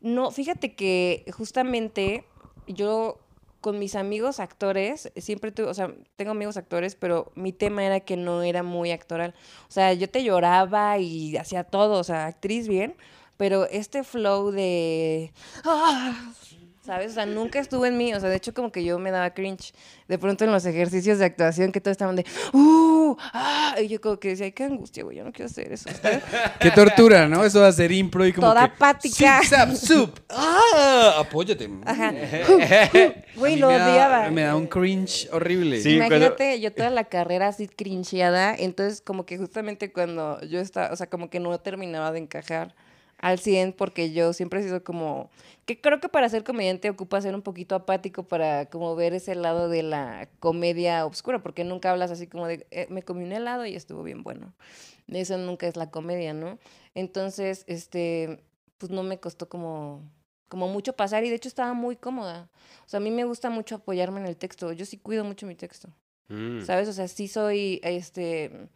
No, 0.00 0.30
fíjate 0.32 0.74
que 0.74 1.24
justamente 1.32 2.24
yo 2.66 3.20
con 3.60 3.78
mis 3.78 3.94
amigos 3.94 4.40
actores, 4.40 5.12
siempre 5.16 5.52
tuve, 5.52 5.68
o 5.68 5.74
sea, 5.74 5.92
tengo 6.16 6.30
amigos 6.32 6.56
actores, 6.56 6.94
pero 6.94 7.32
mi 7.34 7.52
tema 7.52 7.84
era 7.84 8.00
que 8.00 8.16
no 8.16 8.42
era 8.42 8.62
muy 8.62 8.90
actoral. 8.90 9.34
O 9.68 9.72
sea, 9.72 9.92
yo 9.92 10.08
te 10.08 10.24
lloraba 10.24 10.98
y 10.98 11.36
hacía 11.36 11.64
todo, 11.64 11.98
o 11.98 12.04
sea, 12.04 12.26
actriz 12.26 12.68
bien, 12.68 12.94
pero 13.36 13.66
este 13.66 14.04
flow 14.04 14.50
de... 14.50 15.32
¡ah! 15.64 16.32
¿Sabes? 16.84 17.10
O 17.12 17.14
sea, 17.14 17.26
nunca 17.26 17.58
estuvo 17.60 17.84
en 17.84 17.98
mí. 17.98 18.14
O 18.14 18.20
sea, 18.20 18.30
de 18.30 18.36
hecho, 18.36 18.54
como 18.54 18.72
que 18.72 18.82
yo 18.82 18.98
me 18.98 19.10
daba 19.10 19.30
cringe. 19.30 19.72
De 20.08 20.18
pronto 20.18 20.44
en 20.44 20.50
los 20.50 20.64
ejercicios 20.64 21.18
de 21.18 21.26
actuación 21.26 21.72
que 21.72 21.80
todos 21.80 21.92
estaban 21.92 22.16
de... 22.16 22.24
¡Uh! 22.54 23.16
¡Ah! 23.34 23.74
Y 23.80 23.88
yo 23.88 24.00
como 24.00 24.18
que 24.18 24.28
decía, 24.28 24.46
ay, 24.46 24.52
qué 24.52 24.64
angustia, 24.64 25.04
güey, 25.04 25.18
yo 25.18 25.24
no 25.24 25.30
quiero 25.30 25.50
hacer 25.50 25.70
eso. 25.72 25.90
Qué 26.58 26.70
tortura, 26.70 27.28
¿no? 27.28 27.44
Eso 27.44 27.60
de 27.60 27.68
hacer 27.68 27.92
impro 27.92 28.26
y 28.26 28.32
como 28.32 28.46
Toda 28.48 28.66
que... 28.68 28.74
apática. 28.74 29.40
Zip, 29.42 29.76
zap. 29.76 30.08
¡Ah! 30.30 31.16
Apóyate. 31.18 31.68
Ajá. 31.84 32.12
Güey, 33.36 33.56
lo 33.56 33.68
me 33.68 33.78
da- 33.78 33.90
odiaba. 33.90 34.30
Me 34.30 34.42
da 34.42 34.56
un 34.56 34.66
cringe 34.66 35.28
horrible. 35.32 35.80
Sí. 35.82 35.98
cuando- 35.98 36.16
Imagínate, 36.16 36.60
yo 36.60 36.72
toda 36.72 36.90
la 36.90 37.04
carrera 37.04 37.48
así 37.48 37.68
crincheada, 37.68 38.54
entonces 38.54 39.00
como 39.02 39.26
que 39.26 39.36
justamente 39.38 39.92
cuando 39.92 40.40
yo 40.42 40.60
estaba, 40.60 40.92
o 40.92 40.96
sea, 40.96 41.08
como 41.08 41.30
que 41.30 41.40
no 41.40 41.56
terminaba 41.60 42.10
de 42.12 42.20
encajar 42.20 42.74
al 43.20 43.38
100 43.38 43.72
porque 43.72 44.12
yo 44.12 44.32
siempre 44.32 44.60
he 44.60 44.62
sido 44.62 44.82
como, 44.82 45.30
que 45.66 45.80
creo 45.80 46.00
que 46.00 46.08
para 46.08 46.28
ser 46.28 46.42
comediante 46.44 46.90
ocupa 46.90 47.20
ser 47.20 47.34
un 47.34 47.42
poquito 47.42 47.74
apático 47.74 48.22
para 48.24 48.66
como 48.66 48.96
ver 48.96 49.12
ese 49.14 49.34
lado 49.34 49.68
de 49.68 49.82
la 49.82 50.28
comedia 50.40 51.04
oscura, 51.06 51.42
porque 51.42 51.64
nunca 51.64 51.90
hablas 51.90 52.10
así 52.10 52.26
como 52.26 52.46
de, 52.46 52.66
"Eh, 52.70 52.86
me 52.90 53.02
comí 53.02 53.24
un 53.24 53.32
helado 53.32 53.66
y 53.66 53.76
estuvo 53.76 54.02
bien 54.02 54.22
bueno. 54.22 54.54
Eso 55.08 55.36
nunca 55.38 55.66
es 55.66 55.76
la 55.76 55.90
comedia, 55.90 56.32
¿no? 56.34 56.58
Entonces, 56.94 57.64
este, 57.66 58.42
pues 58.78 58.90
no 58.90 59.02
me 59.02 59.18
costó 59.20 59.48
como, 59.48 60.02
como 60.48 60.68
mucho 60.68 60.94
pasar 60.94 61.24
y 61.24 61.28
de 61.30 61.36
hecho 61.36 61.48
estaba 61.48 61.74
muy 61.74 61.96
cómoda. 61.96 62.48
O 62.86 62.88
sea, 62.88 62.98
a 62.98 63.00
mí 63.02 63.10
me 63.10 63.24
gusta 63.24 63.50
mucho 63.50 63.76
apoyarme 63.76 64.20
en 64.20 64.26
el 64.26 64.36
texto. 64.36 64.72
Yo 64.72 64.86
sí 64.86 64.96
cuido 64.98 65.24
mucho 65.24 65.46
mi 65.46 65.54
texto. 65.56 65.88
Mm. 66.28 66.62
¿Sabes? 66.62 66.88
O 66.88 66.92
sea, 66.92 67.08
sí 67.08 67.28
soy, 67.28 67.80
este, 67.82 68.68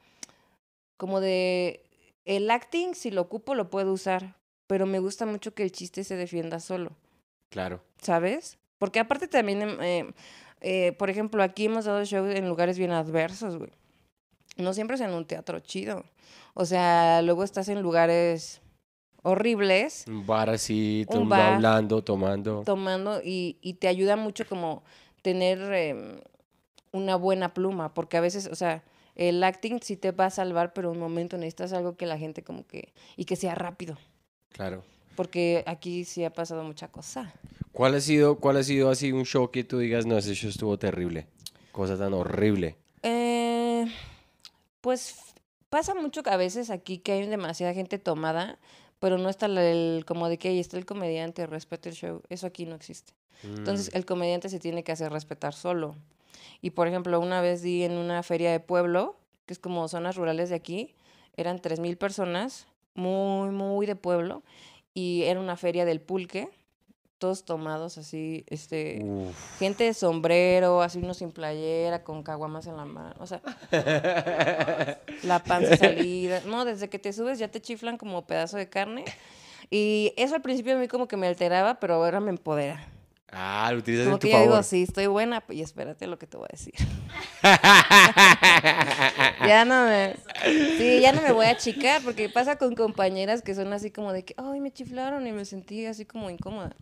como 0.96 1.20
de, 1.20 1.82
el 2.24 2.50
acting, 2.50 2.94
si 2.94 3.10
lo 3.10 3.22
ocupo, 3.22 3.54
lo 3.54 3.70
puedo 3.70 3.92
usar, 3.92 4.36
pero 4.66 4.86
me 4.86 4.98
gusta 4.98 5.26
mucho 5.26 5.54
que 5.54 5.62
el 5.62 5.72
chiste 5.72 6.04
se 6.04 6.16
defienda 6.16 6.60
solo, 6.60 6.92
Claro. 7.50 7.82
¿sabes? 8.00 8.58
Porque 8.78 8.98
aparte 9.00 9.28
también, 9.28 9.62
em, 9.62 9.80
eh, 9.82 10.12
eh, 10.60 10.92
por 10.92 11.10
ejemplo, 11.10 11.42
aquí 11.42 11.66
hemos 11.66 11.84
dado 11.84 12.04
shows 12.04 12.34
en 12.34 12.48
lugares 12.48 12.78
bien 12.78 12.90
adversos, 12.92 13.56
güey. 13.56 13.70
No 14.56 14.72
siempre 14.72 14.94
es 14.96 15.00
en 15.02 15.10
un 15.12 15.26
teatro 15.26 15.60
chido. 15.60 16.04
O 16.54 16.64
sea, 16.64 17.20
luego 17.22 17.44
estás 17.44 17.68
en 17.68 17.82
lugares 17.82 18.60
horribles 19.22 20.04
Un 20.06 20.26
bar 20.26 20.50
así, 20.50 21.06
Un 21.08 21.28
bar. 21.28 21.54
hablando, 21.54 22.02
tomando. 22.04 22.62
tomando 22.64 23.20
y, 23.24 23.58
y 23.62 23.74
te 23.74 23.88
ayuda 23.88 24.16
mucho 24.16 24.46
como 24.46 24.82
tener 25.22 25.60
em, 25.72 26.20
una 26.92 27.16
buena 27.16 27.54
pluma, 27.54 27.94
porque 27.94 28.16
a 28.16 28.20
veces, 28.20 28.46
o 28.46 28.54
sea, 28.54 28.82
el 29.16 29.42
acting 29.44 29.80
sí 29.82 29.96
te 29.96 30.10
va 30.12 30.26
a 30.26 30.30
salvar, 30.30 30.72
pero 30.72 30.90
un 30.90 30.98
momento 30.98 31.36
necesitas 31.36 31.72
algo 31.72 31.96
que 31.96 32.06
la 32.06 32.18
gente 32.18 32.42
como 32.42 32.66
que, 32.66 32.92
y 33.16 33.24
que 33.24 33.36
sea 33.36 33.54
rápido, 33.54 33.96
Claro. 34.50 34.82
porque 35.16 35.62
aquí 35.66 36.04
sí 36.04 36.24
ha 36.24 36.30
pasado 36.32 36.64
mucha 36.64 36.88
cosa. 36.88 37.32
¿Cuál 37.72 37.94
ha 37.96 38.00
sido, 38.00 38.36
cuál 38.38 38.56
ha 38.58 38.62
sido 38.62 38.90
así 38.90 39.10
un 39.12 39.24
show 39.24 39.50
que 39.50 39.64
tú 39.64 39.78
digas, 39.78 40.06
no, 40.06 40.16
ese 40.18 40.34
show 40.34 40.50
estuvo 40.50 40.78
terrible? 40.78 41.26
Cosa 41.72 41.98
tan 41.98 42.14
horrible. 42.14 42.76
Eh, 43.02 43.86
pues 44.80 45.16
pasa 45.70 45.94
mucho 45.94 46.22
que 46.22 46.30
a 46.30 46.36
veces 46.36 46.70
aquí 46.70 46.98
que 46.98 47.12
hay 47.12 47.26
demasiada 47.26 47.74
gente 47.74 47.98
tomada, 47.98 48.58
pero 49.00 49.18
no 49.18 49.28
está 49.28 49.46
el, 49.46 50.04
como 50.06 50.28
de 50.28 50.38
que 50.38 50.48
ahí 50.48 50.60
está 50.60 50.76
el 50.76 50.86
comediante, 50.86 51.46
respeta 51.46 51.88
el 51.88 51.94
show, 51.94 52.22
eso 52.28 52.46
aquí 52.46 52.64
no 52.64 52.74
existe. 52.74 53.12
Entonces 53.42 53.90
Mm. 53.92 53.96
el 53.96 54.06
comediante 54.06 54.48
se 54.48 54.60
tiene 54.60 54.84
que 54.84 54.92
hacer 54.92 55.12
respetar 55.12 55.52
solo. 55.52 55.96
Y 56.60 56.70
por 56.70 56.88
ejemplo, 56.88 57.20
una 57.20 57.40
vez 57.40 57.62
di 57.62 57.84
en 57.84 57.92
una 57.92 58.22
feria 58.22 58.50
de 58.50 58.60
pueblo, 58.60 59.16
que 59.46 59.52
es 59.52 59.58
como 59.58 59.86
zonas 59.88 60.16
rurales 60.16 60.48
de 60.50 60.56
aquí, 60.56 60.94
eran 61.36 61.60
3.000 61.60 61.96
personas, 61.96 62.66
muy, 62.94 63.50
muy 63.50 63.86
de 63.86 63.96
pueblo, 63.96 64.42
y 64.94 65.22
era 65.24 65.40
una 65.40 65.56
feria 65.56 65.84
del 65.84 66.00
pulque, 66.00 66.48
todos 67.18 67.44
tomados 67.44 67.96
así, 67.96 68.44
este, 68.48 69.02
Uf. 69.02 69.58
gente 69.58 69.84
de 69.84 69.94
sombrero, 69.94 70.82
así 70.82 70.98
uno 70.98 71.14
sin 71.14 71.32
playera, 71.32 72.04
con 72.04 72.22
caguamas 72.22 72.66
en 72.66 72.76
la 72.76 72.84
mano, 72.84 73.14
o 73.18 73.26
sea, 73.26 73.40
la 75.22 75.42
panza 75.42 75.76
salida. 75.76 76.42
No, 76.46 76.64
desde 76.64 76.88
que 76.88 76.98
te 76.98 77.12
subes 77.12 77.38
ya 77.38 77.48
te 77.48 77.60
chiflan 77.60 77.96
como 77.96 78.26
pedazo 78.26 78.56
de 78.56 78.68
carne. 78.68 79.04
Y 79.70 80.12
eso 80.16 80.34
al 80.34 80.42
principio 80.42 80.76
a 80.76 80.78
mí 80.78 80.88
como 80.88 81.08
que 81.08 81.16
me 81.16 81.26
alteraba, 81.26 81.80
pero 81.80 81.94
ahora 81.94 82.20
me 82.20 82.30
empodera. 82.30 82.86
Ah, 83.36 83.68
lo 83.72 83.78
utilizas 83.78 84.04
Como 84.04 84.16
en 84.16 84.20
tu 84.20 84.26
que 84.28 84.32
ya 84.32 84.42
digo, 84.42 84.62
sí, 84.62 84.84
estoy 84.84 85.06
buena, 85.06 85.42
y 85.50 85.60
espérate 85.60 86.06
lo 86.06 86.18
que 86.18 86.26
te 86.28 86.36
voy 86.36 86.46
a 86.48 86.56
decir. 86.56 86.72
ya 89.46 89.64
no 89.64 89.86
me... 89.86 90.14
Sí, 90.78 91.00
ya 91.00 91.12
no 91.12 91.20
me 91.20 91.32
voy 91.32 91.46
a 91.46 91.50
achicar, 91.50 92.00
porque 92.02 92.28
pasa 92.28 92.56
con 92.56 92.74
compañeras 92.74 93.42
que 93.42 93.54
son 93.54 93.72
así 93.72 93.90
como 93.90 94.12
de 94.12 94.24
que, 94.24 94.34
ay, 94.36 94.60
me 94.60 94.70
chiflaron 94.70 95.26
y 95.26 95.32
me 95.32 95.44
sentí 95.44 95.84
así 95.86 96.04
como 96.04 96.30
incómoda. 96.30 96.76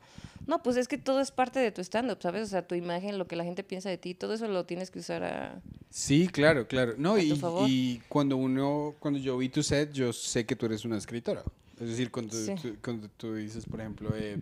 No, 0.46 0.62
pues 0.62 0.76
es 0.76 0.88
que 0.88 0.98
todo 0.98 1.20
es 1.20 1.30
parte 1.30 1.60
de 1.60 1.70
tu 1.70 1.80
stand-up, 1.80 2.18
¿sabes? 2.20 2.42
O 2.42 2.46
sea, 2.50 2.66
tu 2.66 2.74
imagen, 2.74 3.16
lo 3.16 3.26
que 3.26 3.36
la 3.36 3.44
gente 3.44 3.62
piensa 3.62 3.88
de 3.88 3.96
ti, 3.96 4.14
todo 4.14 4.34
eso 4.34 4.48
lo 4.48 4.66
tienes 4.66 4.90
que 4.90 4.98
usar 4.98 5.22
a... 5.24 5.60
Sí, 5.88 6.26
claro, 6.28 6.66
claro. 6.66 6.94
No, 6.98 7.16
y, 7.16 7.32
y 7.66 8.02
cuando 8.08 8.36
uno, 8.36 8.94
cuando 8.98 9.20
yo 9.20 9.38
vi 9.38 9.48
tu 9.48 9.62
set, 9.62 9.92
yo 9.92 10.12
sé 10.12 10.44
que 10.44 10.56
tú 10.56 10.66
eres 10.66 10.84
una 10.84 10.98
escritora. 10.98 11.44
Es 11.80 11.88
decir, 11.88 12.10
cuando, 12.10 12.34
Sí. 12.34 12.54
tú, 12.60 12.76
cuando 12.82 13.08
tú 13.16 13.34
dices, 13.36 13.64
por 13.66 13.80
ejemplo, 13.80 14.10
eh, 14.16 14.38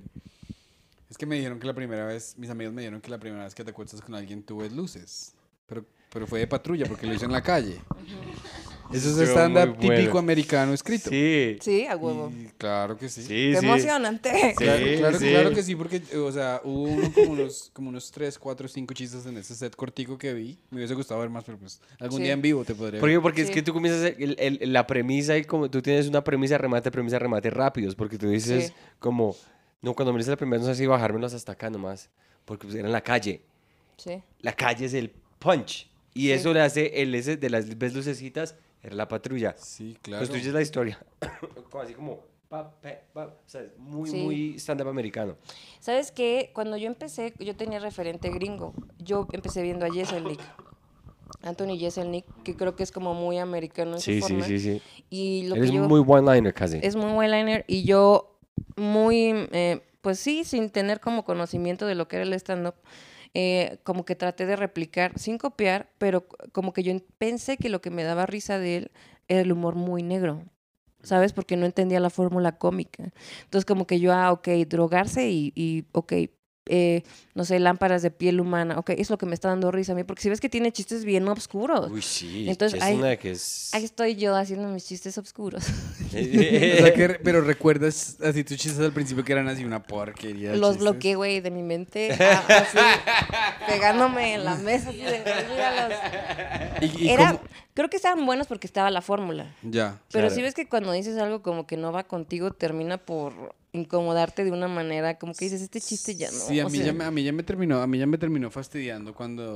es 1.11 1.19
que 1.19 1.27
me 1.27 1.35
dijeron 1.37 1.59
que 1.61 1.67
la 1.67 1.75
primera 1.75 2.07
vez, 2.07 2.35
mis 2.39 2.49
amigos 2.51 2.73
me 2.73 2.83
dijeron 2.83 3.01
que 3.01 3.11
la 3.11 3.19
primera 3.19 3.45
vez 3.45 3.55
que 3.55 3.65
te 3.65 3.71
acuestas 3.73 4.01
con 4.01 4.15
alguien 4.15 4.43
tú 4.43 4.59
ves 4.59 4.73
luces. 4.73 5.35
Pero, 5.67 5.85
pero 6.13 6.27
fue 6.27 6.39
de 6.41 6.47
patrulla 6.47 6.87
porque 6.87 7.07
lo 7.07 7.15
hizo 7.15 7.25
en 7.27 7.33
la 7.33 7.43
calle. 7.43 7.81
Eso 8.93 9.23
es 9.23 9.29
stand-up 9.31 9.77
bueno. 9.77 9.95
típico 9.95 10.19
americano 10.19 10.73
escrito. 10.73 11.11
Sí. 11.11 11.59
Sí, 11.61 11.87
a 11.87 11.97
huevo. 11.97 12.33
Y 12.37 12.47
claro 12.59 12.97
que 12.97 13.09
sí. 13.09 13.23
Sí, 13.23 13.53
¡Qué 13.53 13.59
sí. 13.61 13.65
emocionante! 13.67 14.31
Sí, 14.31 14.65
Claro, 14.65 14.85
claro, 14.99 15.19
sí. 15.21 15.29
claro 15.31 15.55
que 15.55 15.63
sí, 15.63 15.77
porque, 15.77 16.03
o 16.19 16.33
sea, 16.33 16.61
hubo 16.65 16.83
uno 16.83 17.13
como 17.13 17.31
unos, 17.33 17.71
como 17.73 17.89
unos 17.91 18.11
3, 18.11 18.37
4, 18.37 18.67
5 18.67 18.93
chistes 18.93 19.25
en 19.27 19.37
ese 19.37 19.55
set 19.55 19.77
cortico 19.77 20.19
que 20.19 20.35
vi. 20.35 20.59
Me 20.71 20.79
hubiese 20.79 20.95
gustado 20.95 21.21
ver 21.21 21.31
más, 21.31 21.45
pero 21.45 21.57
pues 21.59 21.81
algún 22.01 22.19
Sí. 22.19 22.25
día 22.25 22.33
en 22.33 22.43
vivo 22.43 22.65
te 22.65 22.75
podría 22.75 22.99
¿Por 22.99 23.09
ver. 23.09 23.19
qué? 23.19 23.23
Porque 23.23 23.43
es 23.43 23.51
que 23.51 23.63
tú 23.63 23.73
comienzas 23.73 24.13
el- 24.19 24.35
el- 24.41 24.73
la 24.73 24.85
premisa 24.89 25.39
y 25.39 25.45
como 25.45 25.71
tú 25.71 25.81
tienes 25.81 26.09
una 26.09 26.25
premisa, 26.25 26.59
remate, 26.59 26.91
premisa, 26.91 27.21
remate 27.21 27.49
rápidos, 27.51 27.95
porque 27.95 28.19
tú 28.19 28.29
dices 28.29 28.67
Sí. 28.67 28.73
como, 28.99 29.37
no, 29.83 29.95
cuando 29.95 30.12
me 30.12 30.18
dices 30.18 30.31
la 30.31 30.37
primera 30.37 30.61
no 30.62 30.66
sé 30.68 30.74
si 30.74 30.87
bajármelos 30.87 31.35
hasta 31.35 31.53
acá 31.53 31.70
nomás, 31.70 32.11
porque 32.45 32.66
pues, 32.66 32.76
era 32.76 32.87
en 32.87 32.93
la 32.93 33.01
calle. 33.03 33.43
Sí. 33.97 34.22
La 34.41 34.53
calle 34.53 34.87
es 34.87 34.95
el 34.95 35.11
punch. 35.39 35.89
Y 36.14 36.26
Sí. 36.26 36.33
eso 36.33 36.53
le 36.53 36.61
hace 36.61 37.03
el 37.03 37.14
ese 37.14 37.37
de 37.37 37.51
las 37.51 37.78
ves 37.78 37.95
lucecitas, 37.95 38.57
era 38.83 38.95
la 38.97 39.07
patrulla. 39.09 39.55
Sí, 39.57 39.97
claro. 40.03 40.20
Pues 40.20 40.31
tú 40.31 40.37
dices 40.37 40.53
la 40.53 40.62
historia. 40.62 40.99
como 41.70 41.83
así 41.83 41.95
como, 41.95 42.20
pa, 42.49 42.70
pe, 42.81 43.01
pa, 43.12 43.26
o 43.26 43.33
sea, 43.47 43.61
es 43.62 43.76
muy, 43.78 44.11
Sí. 44.11 44.16
muy 44.22 44.55
stand-up 44.59 44.89
americano. 44.89 45.37
¿Sabes 45.78 46.11
qué? 46.12 46.51
Cuando 46.55 46.76
yo 46.76 46.87
empecé, 46.89 47.33
yo 47.39 47.55
tenía 47.57 47.78
referente 47.78 48.28
gringo. 48.31 48.74
Yo 48.99 49.28
empecé 49.33 49.62
viendo 49.62 49.87
a 49.87 49.91
Jeselnik. 49.93 50.41
Anthony 51.43 51.78
Jeselnik, 51.78 52.24
que 52.43 52.57
creo 52.57 52.74
que 52.74 52.83
es 52.83 52.91
como 52.91 53.14
muy 53.14 53.39
americano 53.39 53.93
en 53.95 54.01
Sí, 54.01 54.20
su 54.20 54.26
sí, 54.26 54.33
forma. 54.35 54.47
sí, 54.47 54.59
sí. 54.59 54.83
Y 55.11 55.47
lo 55.49 55.55
que 55.55 55.70
yo... 55.70 55.89
muy 55.89 56.03
one-liner 56.07 56.53
casi. 56.53 56.81
Es 56.83 56.97
muy 56.97 57.12
one-liner 57.12 57.64
y 57.68 57.85
yo 57.85 58.30
muy, 58.77 59.49
eh, 59.53 59.83
pues 60.01 60.19
sí, 60.19 60.45
sin 60.45 60.71
tener 60.71 61.01
como 61.01 61.25
conocimiento 61.25 61.87
de 61.87 61.95
lo 61.95 62.09
que 62.09 62.17
era 62.17 62.25
el 62.25 62.33
stand-up, 62.35 62.75
eh, 63.35 63.79
como 63.85 64.05
que 64.05 64.17
traté 64.17 64.47
de 64.47 64.57
replicar, 64.57 65.19
sin 65.19 65.39
copiar, 65.39 65.91
pero 65.99 66.27
como 66.53 66.73
que 66.73 66.83
yo 66.83 66.91
en- 66.93 67.05
pensé 67.19 67.57
que 67.59 67.69
lo 67.69 67.81
que 67.81 67.91
me 67.91 68.05
daba 68.05 68.27
risa 68.27 68.59
de 68.59 68.77
él 68.79 68.91
era 69.29 69.41
el 69.43 69.53
humor 69.53 69.75
muy 69.77 70.03
negro. 70.03 70.45
¿Sabes? 71.03 71.33
Porque 71.33 71.57
no 71.57 71.65
entendía 71.67 71.99
la 72.01 72.11
fórmula 72.11 72.59
cómica. 72.59 73.11
Entonces, 73.45 73.65
como 73.65 73.87
que 73.87 74.01
yo, 74.01 74.13
ah, 74.13 74.33
ok, 74.33 74.49
drogarse 74.69 75.31
y, 75.31 75.51
y 75.57 75.87
ok, 75.93 76.13
eh, 76.67 77.03
no 77.35 77.45
sé, 77.45 77.59
lámparas 77.59 78.03
de 78.03 78.11
piel 78.11 78.41
humana, 78.41 78.79
ok, 78.79 78.91
es 78.91 79.11
lo 79.11 79.19
que 79.19 79.27
me 79.27 79.35
está 79.35 79.49
dando 79.49 79.71
risa 79.71 79.93
a 79.93 79.95
mí, 79.95 80.05
porque 80.05 80.23
si 80.23 80.29
ves 80.29 80.41
que 80.41 80.49
tiene 80.49 80.71
chistes 80.73 81.05
bien 81.05 81.27
oscuros. 81.29 81.91
Uy, 81.91 82.03
sí. 82.03 82.49
Entonces, 82.49 82.79
es 82.79 82.85
ahí- 82.85 82.97
una 82.97 83.17
que 83.17 83.31
es... 83.33 83.71
Ahí 83.73 83.85
estoy 83.85 84.15
yo 84.17 84.37
haciendo 84.37 84.69
mis 84.69 84.85
chistes 84.87 85.17
oscuros. 85.19 85.65
O 86.11 86.13
sea, 86.13 86.93
que, 86.93 87.21
pero 87.23 87.41
recuerdas 87.41 88.17
así 88.25 88.43
tus 88.43 88.57
chistes 88.57 88.81
al 88.81 88.93
principio 88.93 89.23
que 89.25 89.31
eran 89.33 89.47
así 89.49 89.65
una 89.65 89.81
porquería. 89.81 90.51
Los 90.57 90.71
chistes? 90.71 90.79
bloqueé, 90.83 91.15
güey, 91.15 91.41
de 91.41 91.53
mi 91.53 91.63
mente. 91.63 92.11
ah, 92.21 92.45
así, 92.49 92.79
pegándome 93.69 94.35
en 94.35 94.45
la 94.45 94.57
mesa. 94.57 94.89
Así 94.91 94.99
de, 94.99 95.21
olvídalos. 95.21 95.99
Y, 96.81 97.05
y 97.05 97.09
Era, 97.11 97.41
creo 97.75 97.89
que 97.89 97.97
estaban 97.97 98.27
buenos 98.27 98.47
porque 98.49 98.67
estaba 98.67 98.91
la 98.91 99.03
fórmula. 99.03 99.55
Ya. 99.63 100.01
Pero 100.11 100.25
Claro. 100.27 100.35
si 100.35 100.43
ves 100.43 100.55
que 100.55 100.69
cuando 100.69 100.91
dices 100.93 101.17
algo 101.19 101.43
como 101.43 101.67
que 101.67 101.77
no 101.77 101.93
va 101.93 102.05
contigo, 102.05 102.51
termina 102.53 102.99
por 102.99 103.55
incomodarte 103.73 104.45
de 104.45 104.51
una 104.53 104.68
manera, 104.68 105.18
como 105.18 105.35
que 105.35 105.45
dices, 105.47 105.62
este 105.62 105.81
chiste 105.81 106.14
ya 106.14 106.31
no. 106.31 106.39
Sí, 106.39 106.61
a 106.61 106.66
o 106.66 106.71
mí, 106.71 106.79
sea, 106.79 106.87
ya 106.87 106.93
me, 106.93 107.05
a 107.05 107.11
mí 107.11 107.23
ya 107.23 107.33
me 107.33 107.43
terminó, 107.43 107.81
a 107.81 107.87
mí 107.87 107.99
ya 107.99 108.07
me 108.07 108.18
terminó 108.18 108.51
fastidiando 108.51 109.14
cuando, 109.14 109.47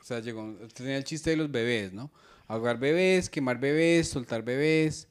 o 0.00 0.04
sea, 0.04 0.20
llegó, 0.20 0.56
tenía 0.74 0.96
el 0.96 1.04
chiste 1.04 1.30
de 1.30 1.36
los 1.36 1.50
bebés, 1.50 1.92
¿no? 1.92 2.10
Ahogar 2.46 2.78
bebés, 2.78 3.28
quemar 3.28 3.58
bebés, 3.58 4.08
soltar 4.08 4.42
bebés. 4.42 5.08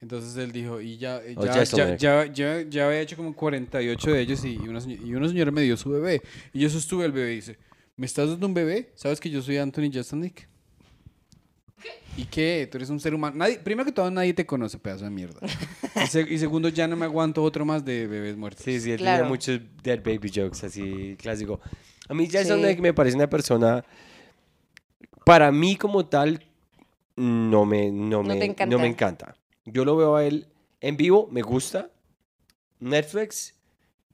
Entonces 0.00 0.36
él 0.36 0.50
dijo, 0.50 0.80
y 0.80 0.98
ya, 0.98 1.18
eh, 1.18 1.36
ya, 1.40 1.62
ya, 1.62 1.96
ya, 1.96 2.26
ya, 2.26 2.62
ya 2.62 2.86
había 2.86 3.00
hecho 3.00 3.16
como 3.16 3.36
48 3.36 4.10
de 4.10 4.20
ellos 4.20 4.44
y, 4.44 4.54
y 4.54 4.68
una, 4.68 4.80
señora, 4.80 5.02
y 5.04 5.14
una 5.14 5.28
señora 5.28 5.52
me 5.52 5.62
dio 5.62 5.76
su 5.76 5.90
bebé. 5.90 6.22
Y 6.52 6.58
yo 6.58 6.68
sostuve 6.68 7.04
el 7.04 7.12
bebé 7.12 7.32
y 7.32 7.36
dice, 7.36 7.58
¿me 7.96 8.06
estás 8.06 8.28
dando 8.28 8.48
un 8.48 8.54
bebé? 8.54 8.90
¿Sabes 8.96 9.20
que 9.20 9.30
yo 9.30 9.40
soy 9.42 9.58
Anthony 9.58 9.92
Jeselnik? 9.92 10.48
¿Y 12.16 12.24
qué? 12.26 12.68
Tú 12.70 12.76
eres 12.78 12.90
un 12.90 13.00
ser 13.00 13.14
humano. 13.14 13.36
Nadie, 13.36 13.58
primero 13.58 13.86
que 13.86 13.92
todo, 13.92 14.10
nadie 14.10 14.34
te 14.34 14.44
conoce, 14.44 14.78
pedazo 14.78 15.04
de 15.04 15.10
mierda. 15.10 15.40
Y, 16.02 16.06
se- 16.08 16.20
y 16.30 16.38
segundo, 16.38 16.68
ya 16.68 16.86
no 16.86 16.94
me 16.96 17.06
aguanto 17.06 17.42
otro 17.42 17.64
más 17.64 17.84
de 17.84 18.06
bebés 18.06 18.36
muertos. 18.36 18.64
Sí, 18.64 18.80
sí, 18.80 18.92
él 18.92 18.98
Claro. 18.98 19.18
tenía 19.18 19.28
muchos 19.30 19.60
dead 19.82 20.00
baby 20.04 20.30
jokes, 20.34 20.66
así 20.66 21.16
clásico. 21.18 21.60
A 22.08 22.14
mí 22.14 22.28
Jason 22.30 22.60
Sí. 22.62 22.80
Me 22.80 22.92
parece 22.92 23.16
una 23.16 23.30
persona, 23.30 23.84
para 25.24 25.50
mí 25.52 25.76
como 25.76 26.06
tal, 26.06 26.44
no 27.16 27.64
me, 27.64 27.90
no 27.90 28.22
No 28.22 28.34
me, 28.34 28.44
encanta. 28.44 28.66
no 28.66 28.78
me 28.78 28.86
encanta. 28.88 29.36
Yo 29.64 29.84
lo 29.84 29.96
veo 29.96 30.16
a 30.16 30.24
él 30.24 30.48
en 30.80 30.96
vivo, 30.96 31.28
me 31.30 31.42
gusta. 31.42 31.90
Netflix 32.80 33.54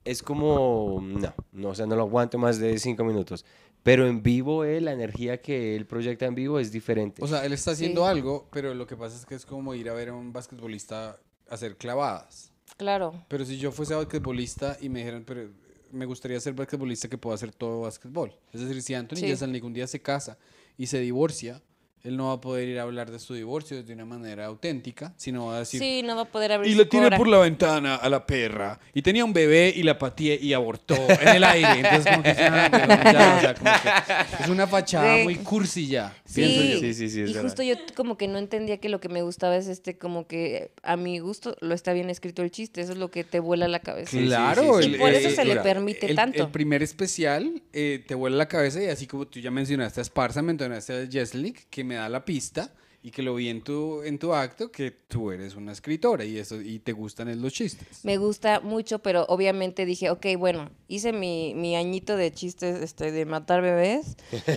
es 0.05 0.23
como, 0.23 1.01
no, 1.03 1.35
no, 1.53 1.69
o 1.71 1.75
sea, 1.75 1.87
no 1.87 1.97
lo 1.97 2.03
aguanto 2.03 2.39
más 2.39 2.59
de 2.59 2.79
cinco 2.79 3.05
minutos. 3.05 3.45
Pero 3.83 4.07
en 4.07 4.23
vivo 4.23 4.65
él, 4.65 4.85
la 4.87 4.93
energía 4.93 5.41
que 5.41 5.75
él 5.77 5.87
proyecta 5.87 6.27
en 6.27 6.35
vivo 6.35 6.59
es 6.59 6.73
diferente. 6.73 7.23
O 7.25 7.27
sea, 7.29 7.45
él 7.47 7.53
está 7.53 7.71
haciendo 7.71 8.03
Sí. 8.03 8.09
algo, 8.11 8.49
pero 8.53 8.75
lo 8.75 8.87
que 8.87 8.97
pasa 8.97 9.17
es 9.17 9.25
que 9.25 9.35
es 9.35 9.47
como 9.47 9.75
ir 9.75 9.89
a 9.89 9.95
ver 9.95 10.11
a 10.11 10.15
un 10.15 10.33
basquetbolista 10.33 11.19
hacer 11.49 11.77
clavadas. 11.77 12.53
Claro. 12.77 13.25
Pero 13.29 13.45
si 13.45 13.59
yo 13.59 13.73
fuese 13.73 13.95
basquetbolista 13.95 14.77
y 14.81 14.89
me 14.89 14.99
dijeran, 15.01 15.25
pero 15.25 15.49
me 15.91 16.05
gustaría 16.05 16.39
ser 16.41 16.53
basquetbolista 16.53 17.09
que 17.09 17.17
pueda 17.17 17.35
hacer 17.37 17.53
todo 17.53 17.81
basquetbol. 17.83 18.35
Es 18.53 18.61
decir, 18.61 18.83
si 18.83 18.95
Anthony 18.95 19.17
Sí. 19.17 19.27
Jeselnik 19.27 19.65
un 19.65 19.73
día 19.73 19.87
se 19.87 20.03
casa 20.03 20.37
y 20.77 20.87
se 20.87 20.99
divorcia, 21.01 21.63
él 22.09 22.17
no 22.17 22.29
va 22.29 22.33
a 22.35 22.41
poder 22.41 22.69
ir 22.69 22.79
a 22.79 22.83
hablar 22.83 23.11
de 23.11 23.19
su 23.19 23.35
divorcio 23.35 23.83
de 23.83 23.93
una 23.93 24.05
manera 24.05 24.47
auténtica, 24.47 25.13
sino 25.17 25.47
va 25.47 25.57
a 25.57 25.59
decir, 25.61 25.81
Sí, 25.81 26.03
no 26.03 26.17
va 26.17 26.23
a 26.23 26.25
poder 26.25 26.53
abrir 26.53 26.71
y 26.73 26.75
lo 26.75 26.89
tiré 26.89 27.17
por 27.17 27.29
la 27.29 27.39
ventana 27.39 27.97
a 27.97 28.09
la 28.09 28.27
perra. 28.27 28.79
Y 28.95 29.03
tenía 29.03 29.25
un 29.25 29.33
bebé 29.33 29.73
y 29.75 29.83
la 29.83 29.99
pateé 29.99 30.39
y 30.41 30.53
abortó 30.53 30.95
en 30.97 31.29
el 31.29 31.45
aire. 31.45 31.69
Entonces, 31.81 32.07
como 32.11 32.23
que 32.23 32.31
es 32.31 32.39
una, 32.39 32.69
ya, 33.13 33.37
o 33.37 33.41
sea, 33.41 33.55
como 33.55 33.71
que 33.83 34.45
es 34.45 34.49
una 34.49 34.67
fachada 34.67 35.17
Sí. 35.19 35.23
muy 35.25 35.37
cursi 35.37 35.87
ya, 35.87 36.15
pienso 36.35 36.61
Sí, 36.63 36.71
yo. 36.73 36.79
Sí, 36.81 36.95
sí, 36.95 37.09
sí, 37.11 37.21
es 37.23 37.31
y 37.31 37.33
verdad. 37.33 37.43
justo 37.43 37.63
yo 37.63 37.75
como 37.95 38.17
que 38.17 38.27
no 38.29 38.39
entendía 38.39 38.79
que 38.79 38.89
lo 38.89 39.01
que 39.01 39.09
me 39.09 39.23
gustaba 39.23 39.57
es 39.57 39.69
este, 39.69 39.97
como 39.99 40.27
que 40.27 40.71
a 40.83 40.97
mi 40.97 41.19
gusto 41.19 41.57
lo 41.61 41.75
está 41.75 41.93
bien 41.93 42.09
escrito 42.11 42.43
el 42.43 42.51
chiste, 42.51 42.81
eso 42.81 42.93
es 42.93 42.99
lo 42.99 43.11
que 43.11 43.25
te 43.25 43.39
vuela 43.41 43.69
la 43.69 43.81
cabeza. 43.81 44.11
Claro, 44.19 44.79
sí, 44.79 44.85
sí. 44.85 44.89
el- 44.91 44.95
Y 44.95 44.99
por 44.99 45.11
eso 45.11 45.29
eh, 45.29 45.33
se 45.33 45.45
le 45.45 45.57
permite 45.57 46.07
el- 46.07 46.17
tanto. 46.17 46.45
El 46.45 46.51
primer 46.51 46.83
especial 46.83 47.63
eh, 47.73 48.03
te 48.07 48.15
vuela 48.15 48.37
la 48.37 48.49
cabeza 48.49 48.83
y 48.83 48.87
así 48.87 49.07
como 49.07 49.27
tú 49.27 49.41
ya 49.41 49.51
mencionaste 49.51 50.01
a 50.01 50.03
Esparza, 50.03 50.41
mencionaste 50.43 51.03
a 51.03 51.07
Jeslik, 51.11 51.69
que 51.71 51.85
me 51.85 51.98
da 51.99 52.09
la 52.09 52.25
pista 52.25 52.73
y 53.01 53.13
que 53.13 53.23
lo 53.23 53.37
vi 53.37 53.49
en 53.49 53.63
tu, 53.63 54.03
en 54.03 54.19
tu 54.19 54.35
acto, 54.35 54.73
que 54.73 54.91
tú 54.91 55.31
eres 55.31 55.55
una 55.55 55.71
escritora 55.73 56.25
y, 56.25 56.37
eso, 56.39 56.61
y 56.61 56.81
te 56.81 56.93
gustan 56.93 57.41
los 57.41 57.53
chistes. 57.53 58.05
Me 58.05 58.17
gusta 58.17 58.59
mucho, 58.61 58.99
pero 58.99 59.25
obviamente 59.29 59.87
dije, 59.87 60.11
ok, 60.11 60.27
bueno, 60.37 60.69
hice 60.89 61.13
mi, 61.13 61.55
mi 61.55 61.77
añito 61.77 62.17
de 62.17 62.33
chistes 62.33 62.83
este, 62.83 63.13
de 63.13 63.25
matar 63.25 63.63
bebés. 63.63 64.17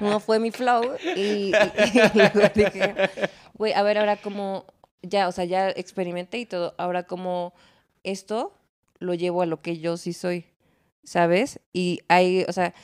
no 0.00 0.20
fue 0.20 0.38
mi 0.38 0.50
flow. 0.50 0.82
Y, 1.16 1.20
y- 1.20 1.52
y 1.52 2.08
luego 2.14 2.40
dije, 2.54 2.94
güey, 3.54 3.72
a 3.72 3.82
ver, 3.82 3.98
ahora 3.98 4.16
como, 4.16 4.64
ya, 5.02 5.28
o 5.28 5.32
sea, 5.32 5.44
ya 5.44 5.70
experimenté 5.70 6.38
y 6.38 6.46
todo, 6.46 6.74
ahora 6.78 7.04
como 7.04 7.52
esto 8.04 8.54
lo 8.98 9.14
llevo 9.14 9.42
a 9.42 9.46
lo 9.46 9.60
que 9.62 9.78
yo 9.78 9.96
sí 9.96 10.12
soy, 10.12 10.46
¿sabes? 11.04 11.60
Y 11.72 12.00
hay, 12.08 12.44
o 12.48 12.52
sea, 12.52 12.74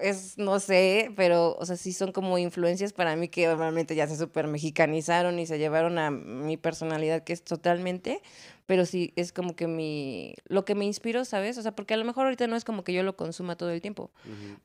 es, 0.00 0.38
no 0.38 0.60
sé, 0.60 1.12
pero, 1.16 1.56
o 1.58 1.66
sea, 1.66 1.76
sí 1.76 1.92
son 1.92 2.12
como 2.12 2.38
influencias 2.38 2.92
para 2.92 3.16
mí 3.16 3.28
que 3.28 3.48
obviamente 3.48 3.94
ya 3.94 4.06
se 4.06 4.16
super 4.16 4.46
mexicanizaron 4.46 5.38
y 5.38 5.46
se 5.46 5.58
llevaron 5.58 5.98
a 5.98 6.10
mi 6.10 6.56
personalidad, 6.56 7.24
que 7.24 7.32
es 7.32 7.42
totalmente, 7.42 8.22
pero 8.66 8.86
sí 8.86 9.12
es 9.16 9.32
como 9.32 9.56
que 9.56 9.66
mi, 9.66 10.34
lo 10.46 10.64
que 10.64 10.74
me 10.74 10.84
inspiró, 10.84 11.24
¿sabes? 11.24 11.58
O 11.58 11.62
sea, 11.62 11.72
porque 11.72 11.94
a 11.94 11.96
lo 11.96 12.04
mejor 12.04 12.24
ahorita 12.24 12.46
no 12.46 12.56
es 12.56 12.64
como 12.64 12.84
que 12.84 12.92
yo 12.92 13.02
lo 13.02 13.16
consuma 13.16 13.56
todo 13.56 13.70
el 13.70 13.80
tiempo, 13.80 14.10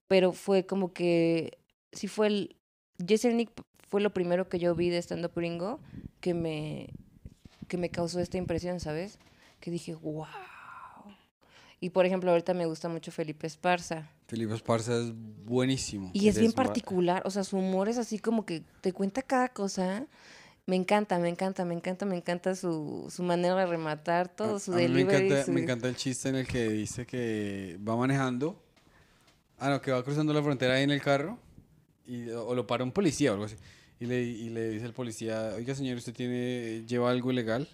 pero 0.08 0.32
fue 0.32 0.66
como 0.66 0.94
que, 0.94 1.58
sí 1.92 2.08
fue 2.08 2.28
el, 2.28 2.56
Nick 3.00 3.52
fue 3.88 4.02
lo 4.02 4.14
primero 4.14 4.50
que 4.50 4.60
yo 4.60 4.76
vi 4.76 4.90
de 4.90 4.98
stand-up 4.98 5.34
gringo 5.36 5.80
que 6.20 6.34
me, 6.34 6.90
que 7.68 7.78
me 7.78 7.90
causó 7.90 8.20
esta 8.20 8.38
impresión, 8.38 8.80
¿sabes? 8.80 9.20
Que 9.60 9.72
dije, 9.72 9.96
wow. 9.96 10.26
Y 11.80 11.92
por 11.92 12.06
ejemplo, 12.06 12.32
ahorita 12.32 12.54
me 12.54 12.66
gusta 12.66 12.90
mucho 12.90 13.12
Felipe 13.12 13.48
Esparza. 13.48 14.10
Felipe 14.28 14.54
Esparza 14.54 14.98
es 15.00 15.14
buenísimo. 15.46 16.12
Y 16.14 16.30
es 16.30 16.40
bien 16.40 16.52
particular, 16.52 17.22
o 17.26 17.30
sea, 17.32 17.44
su 17.44 17.58
humor 17.58 17.90
es 17.90 17.98
así 17.98 18.20
como 18.20 18.46
que 18.46 18.64
te 18.82 18.92
cuenta 18.94 19.22
cada 19.22 19.50
cosa 19.50 20.06
Me 20.68 20.76
encanta, 20.76 21.20
me 21.20 21.30
encanta, 21.30 21.64
me 21.64 21.76
encanta, 21.76 22.06
me 22.08 22.16
encanta 22.18 22.56
su, 22.56 23.08
su 23.12 23.22
manera 23.22 23.56
de 23.56 23.66
rematar 23.68 24.30
todo, 24.30 24.60
su 24.60 24.72
A 24.72 24.78
mí 24.78 24.82
me 24.88 25.02
delivery. 25.02 25.28
encanta, 25.28 25.46
su- 25.46 25.52
me 25.52 25.62
encanta 25.62 25.88
el 25.88 25.96
chiste 25.96 26.30
en 26.30 26.36
el 26.38 26.48
que 26.48 26.70
dice 26.70 27.06
que 27.06 27.78
va 27.88 27.96
manejando. 27.96 28.60
Ah, 29.60 29.70
no, 29.70 29.82
que 29.82 29.92
va 29.92 30.04
cruzando 30.04 30.34
la 30.34 30.42
frontera 30.42 30.74
ahí 30.76 30.84
en 30.84 30.92
el 30.92 31.02
carro. 31.02 31.38
Y, 32.08 32.30
o 32.30 32.54
lo 32.56 32.66
para 32.68 32.84
un 32.84 32.92
policía 32.92 33.32
o 33.32 33.34
algo 33.36 33.46
así. 33.46 33.56
Y 34.00 34.06
le, 34.08 34.24
y 34.24 34.50
le 34.50 34.70
dice 34.70 34.86
al 34.86 34.94
policía, 34.94 35.54
oiga 35.56 35.76
señor, 35.76 35.98
¿usted 35.98 36.14
tiene, 36.14 36.84
lleva 36.88 37.12
algo 37.12 37.32
ilegal? 37.32 37.68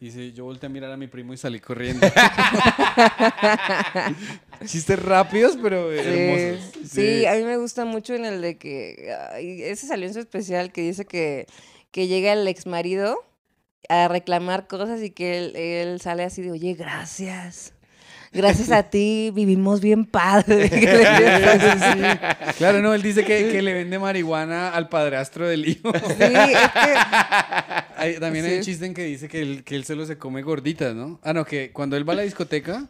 Y 0.00 0.06
dice, 0.06 0.32
yo 0.32 0.44
volteé 0.44 0.68
a 0.68 0.70
mirar 0.70 0.92
a 0.92 0.96
mi 0.96 1.08
primo 1.08 1.32
y 1.32 1.36
salí 1.36 1.58
corriendo. 1.58 2.06
Chistes 4.64 5.02
rápidos, 5.02 5.58
pero 5.60 5.92
hermosos. 5.92 6.70
Sí, 6.82 6.88
sí, 6.88 7.26
a 7.26 7.34
mí 7.34 7.42
me 7.42 7.56
gusta 7.56 7.84
mucho 7.84 8.14
en 8.14 8.24
el 8.24 8.40
de 8.40 8.58
que. 8.58 9.12
ese 9.40 9.88
salió 9.88 10.06
en 10.06 10.14
su 10.14 10.20
especial 10.20 10.70
que 10.70 10.82
dice 10.82 11.04
que, 11.04 11.46
que 11.90 12.06
llega 12.06 12.32
el 12.32 12.46
ex 12.46 12.66
marido 12.66 13.24
a 13.88 14.06
reclamar 14.06 14.68
cosas 14.68 15.02
y 15.02 15.10
que 15.10 15.38
él, 15.38 15.56
él 15.56 16.00
sale 16.00 16.22
así 16.22 16.42
de, 16.42 16.52
oye, 16.52 16.74
gracias. 16.74 17.72
Gracias 18.32 18.70
a 18.70 18.84
ti 18.84 19.32
vivimos 19.34 19.80
bien 19.80 20.04
padre. 20.04 20.68
Claro, 22.58 22.82
no, 22.82 22.92
él 22.92 23.02
dice 23.02 23.24
que, 23.24 23.50
que 23.50 23.62
le 23.62 23.72
vende 23.72 23.98
marihuana 23.98 24.70
al 24.70 24.88
padrastro 24.88 25.46
del 25.46 25.68
hijo. 25.68 25.92
Sí, 25.92 26.14
es 26.18 26.18
que. 26.18 26.54
Hay- 27.98 28.18
también 28.20 28.44
hay 28.44 28.56
un 28.58 28.64
Sí. 28.64 28.70
chiste 28.70 28.86
en 28.86 28.94
que 28.94 29.04
dice 29.04 29.28
que 29.28 29.40
él, 29.42 29.64
que 29.64 29.74
él 29.76 29.84
solo 29.84 30.06
se 30.06 30.16
come 30.18 30.42
gorditas, 30.42 30.94
¿no? 30.94 31.18
Ah, 31.22 31.32
no, 31.32 31.44
que 31.44 31.70
cuando 31.72 31.96
él 31.96 32.08
va 32.08 32.12
a 32.14 32.16
la 32.16 32.22
discoteca, 32.22 32.86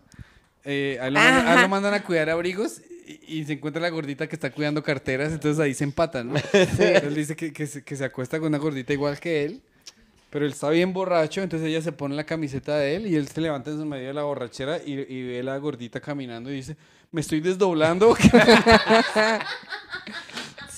eh, 0.64 0.98
a, 1.00 1.06
él 1.08 1.14
lo 1.14 1.20
mandan, 1.20 1.46
a 1.46 1.48
él 1.50 1.54
lo 1.54 1.60
Ajá. 1.60 1.68
mandan 1.68 1.94
a 1.94 2.02
cuidar 2.04 2.30
abrigos 2.30 2.80
y, 3.06 3.38
y 3.38 3.44
se 3.44 3.54
encuentra 3.54 3.80
la 3.80 3.88
gordita 3.90 4.26
que 4.28 4.36
está 4.36 4.50
cuidando 4.50 4.82
carteras, 4.82 5.32
entonces 5.32 5.58
ahí 5.60 5.72
se 5.74 5.84
empatan, 5.84 6.28
¿no? 6.32 6.34
Él 6.78 7.14
dice 7.14 7.34
que, 7.36 7.52
que 7.52 7.66
se, 7.66 7.82
que 7.82 7.96
se 7.96 8.04
acuesta 8.04 8.38
con 8.38 8.48
una 8.48 8.58
gordita 8.58 8.92
igual 8.92 9.18
que 9.18 9.44
él, 9.46 9.62
pero 10.30 10.44
él 10.44 10.52
está 10.52 10.68
bien 10.68 10.92
borracho, 10.92 11.40
entonces 11.42 11.66
ella 11.68 11.80
se 11.80 11.92
pone 11.92 12.14
la 12.14 12.24
camiseta 12.24 12.76
de 12.76 12.96
él 12.96 13.06
y 13.06 13.16
él 13.16 13.26
se 13.28 13.40
levanta 13.40 13.70
en 13.70 13.78
su 13.78 13.86
medio 13.86 14.08
de 14.08 14.14
la 14.14 14.24
borrachera 14.24 14.78
y, 14.84 14.92
y 14.92 15.22
ve 15.26 15.40
a 15.40 15.42
la 15.42 15.56
gordita 15.56 16.00
caminando 16.00 16.50
y 16.52 16.56
dice, 16.56 16.76
me 17.12 17.22
estoy 17.22 17.40
desdoblando. 17.40 18.14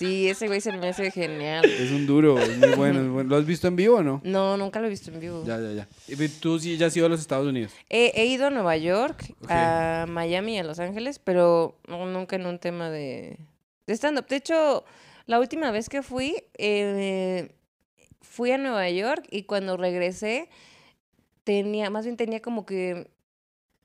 Sí, 0.01 0.31
ese 0.31 0.47
güey 0.47 0.63
se 0.63 0.73
me 0.73 0.89
hace 0.89 1.11
genial. 1.11 1.63
es 1.67 1.91
un 1.91 2.07
duro, 2.07 2.39
es 2.39 2.57
muy 2.57 2.71
bueno, 2.71 3.01
es 3.03 3.09
bueno. 3.13 3.29
¿Lo 3.29 3.37
has 3.37 3.45
visto 3.45 3.69
en 3.69 3.77
vivo 3.77 3.97
o 3.99 4.03
no? 4.03 4.23
No, 4.25 4.57
nunca 4.57 4.81
lo 4.81 4.87
he 4.87 4.89
visto 4.91 5.11
en 5.11 5.21
vivo. 5.21 5.45
Ya, 5.45 5.59
ya, 5.61 5.73
ya. 5.73 5.89
Y 6.09 6.29
Tú 6.29 6.59
sí 6.59 6.79
ya 6.79 6.87
has 6.87 6.97
ido 6.97 7.05
a 7.05 7.09
los 7.11 7.21
Estados 7.21 7.47
Unidos. 7.47 7.73
He, 7.91 8.11
he 8.15 8.25
ido 8.25 8.47
a 8.47 8.51
Nueva 8.51 8.79
York, 8.79 9.35
a 9.49 10.07
Miami 10.09 10.55
y 10.55 10.59
a 10.59 10.65
Los 10.65 10.79
Ángeles, 10.79 11.19
pero 11.19 11.79
nunca 11.87 12.37
en 12.37 12.47
un 12.47 12.59
tema 12.59 12.89
de, 12.89 13.37
de 13.87 13.93
stand-up. 13.95 14.27
De 14.27 14.37
hecho, 14.37 14.85
la 15.27 15.39
última 15.39 15.71
vez 15.71 15.91
que 15.91 16.03
fui, 16.03 16.35
eh, 16.57 17.53
fui 18.23 18.53
a 18.53 18.57
Nueva 18.59 18.89
York 18.89 19.27
y 19.31 19.43
cuando 19.43 19.77
regresé, 19.77 20.49
tenía, 21.45 21.91
más 21.91 22.07
bien 22.07 22.17
tenía 22.17 22.41
como 22.41 22.65
que, 22.65 23.11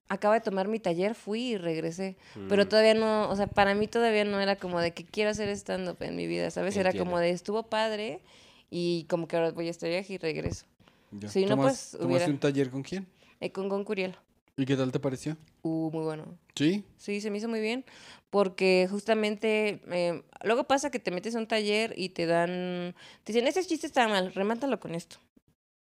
acaba 0.08 0.36
de 0.36 0.42
tomar 0.42 0.68
mi 0.68 0.80
taller, 0.80 1.16
fui 1.16 1.54
y 1.54 1.58
regresé. 1.58 2.16
Pero 2.48 2.66
Mm. 2.66 2.68
todavía 2.70 2.94
no, 2.94 3.30
o 3.30 3.36
sea, 3.36 3.48
para 3.48 3.74
mí 3.76 3.88
todavía 3.88 4.24
no 4.26 4.40
era 4.40 4.56
como 4.56 4.80
de 4.80 4.92
que 4.94 5.04
quiero 5.06 5.30
hacer 5.32 5.50
stand-up 5.50 5.98
en 6.02 6.16
mi 6.16 6.28
vida, 6.28 6.52
¿sabes? 6.52 6.78
Era 6.78 6.94
como 6.94 7.20
de 7.20 7.32
estuvo 7.32 7.64
padre 7.64 8.22
y 8.70 9.06
como 9.10 9.28
que 9.28 9.36
ahora 9.36 9.52
voy 9.52 9.68
a 9.68 9.72
este 9.72 9.90
viaje 9.90 10.14
y 10.14 10.18
regreso. 10.18 10.66
Ya. 11.12 11.30
Sí, 11.30 11.44
no, 11.46 11.56
¿Tomas- 11.56 11.90
pues, 11.92 12.02
¿Tomaste 12.02 12.32
un 12.32 12.40
taller 12.40 12.70
con 12.70 12.84
quién? 12.84 13.08
Eh, 13.40 13.52
con 13.52 13.68
Gon 13.70 13.84
Curiel. 13.84 14.16
¿Y 14.58 14.66
qué 14.66 14.76
tal 14.78 14.92
te 14.92 15.00
pareció? 15.00 15.36
Uh, 15.64 15.90
muy 15.92 16.04
bueno. 16.06 16.26
¿Sí? 16.56 16.86
Sí, 16.98 17.20
se 17.20 17.30
me 17.30 17.40
hizo 17.40 17.50
muy 17.50 17.60
bien 17.60 17.84
porque 18.30 18.88
justamente 18.90 19.82
eh, 19.92 20.24
luego 20.44 20.64
pasa 20.66 20.90
que 20.92 21.00
te 21.00 21.12
metes 21.12 21.36
a 21.36 21.40
un 21.40 21.48
taller 21.48 21.94
y 21.98 22.10
te 22.10 22.26
dan, 22.26 22.96
te 23.24 23.34
dicen, 23.34 23.48
ese 23.48 23.64
chiste 23.66 23.88
está 23.88 24.08
mal, 24.08 24.34
remátalo 24.34 24.80
con 24.80 24.96
esto. 24.96 25.18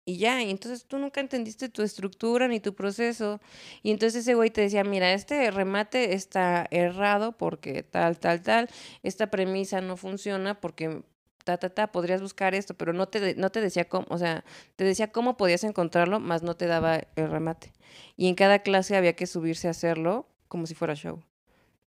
Y 0.08 0.18
ya, 0.18 0.41
y 0.43 0.51
entonces 0.51 0.86
tú 0.86 0.99
nunca 0.99 1.20
entendiste 1.20 1.68
tu 1.68 1.82
estructura 1.82 2.47
ni 2.47 2.60
tu 2.60 2.76
proceso. 2.76 3.41
Y 3.82 3.89
entonces 3.89 4.22
ese 4.22 4.36
güey 4.36 4.51
te 4.51 4.62
decía, 4.62 4.84
mira, 4.84 5.12
este 5.14 5.49
remate 5.49 6.14
está 6.14 6.68
errado 6.70 7.32
porque 7.32 7.82
tal, 7.82 8.20
tal, 8.20 8.41
tal, 8.43 8.70
esta 9.01 9.32
premisa 9.32 9.82
no 9.82 9.97
funciona 9.97 10.62
porque 10.62 11.01
ta, 11.43 11.58
ta, 11.58 11.70
ta, 11.70 11.91
podrías 11.91 12.22
buscar 12.22 12.53
esto, 12.53 12.76
pero 12.76 12.93
no 12.93 13.08
te, 13.08 13.36
no 13.36 13.49
te 13.49 13.62
decía 13.62 13.86
cómo, 13.86 14.06
o 14.10 14.18
sea, 14.20 14.43
te 14.76 14.84
decía 14.84 15.12
cómo 15.12 15.38
podías 15.38 15.64
encontrarlo, 15.64 16.20
más 16.20 16.43
no 16.43 16.56
te 16.56 16.68
daba 16.68 17.01
el 17.16 17.32
remate. 17.32 17.74
Y 18.16 18.28
en 18.28 18.36
cada 18.36 18.60
clase 18.60 18.95
había 18.95 19.16
que 19.16 19.26
subirse 19.26 19.68
a 19.68 19.72
hacerlo 19.72 20.28
como 20.47 20.68
si 20.68 20.76
fuera 20.76 20.93
show. 20.95 21.24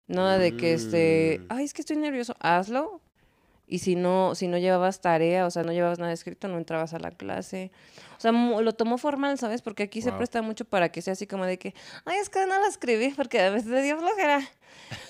Nada 0.08 0.38
de 0.38 0.56
que 0.56 0.72
este, 0.74 1.40
Mm. 1.42 1.46
ay, 1.50 1.64
es 1.66 1.72
que 1.74 1.82
estoy 1.82 1.96
nervioso, 1.98 2.34
hazlo. 2.40 3.00
Y 3.70 3.80
si 3.80 3.96
no, 3.96 4.34
si 4.34 4.48
no 4.48 4.56
llevabas 4.56 5.02
tarea, 5.02 5.44
o 5.44 5.50
sea, 5.50 5.62
no 5.62 5.72
llevabas 5.72 5.98
nada 5.98 6.12
escrito, 6.12 6.48
no 6.48 6.56
entrabas 6.56 6.94
a 6.94 6.98
la 6.98 7.10
clase. 7.10 7.70
O 8.18 8.20
sea, 8.20 8.32
lo 8.32 8.72
tomó 8.74 8.98
formal, 8.98 9.38
¿sabes? 9.38 9.62
Porque 9.62 9.84
aquí 9.84 10.02
se 10.02 10.10
presta 10.10 10.42
mucho 10.42 10.64
para 10.64 10.90
que 10.90 11.02
sea 11.02 11.12
así 11.12 11.28
como 11.28 11.46
de 11.46 11.56
que, 11.56 11.72
ay, 12.04 12.18
es 12.18 12.28
que 12.28 12.40
no 12.46 12.58
la 12.58 12.66
escribí 12.66 13.10
porque 13.16 13.40
a 13.40 13.50
veces 13.50 13.82
dio 13.84 13.96
flojera. 13.96 14.40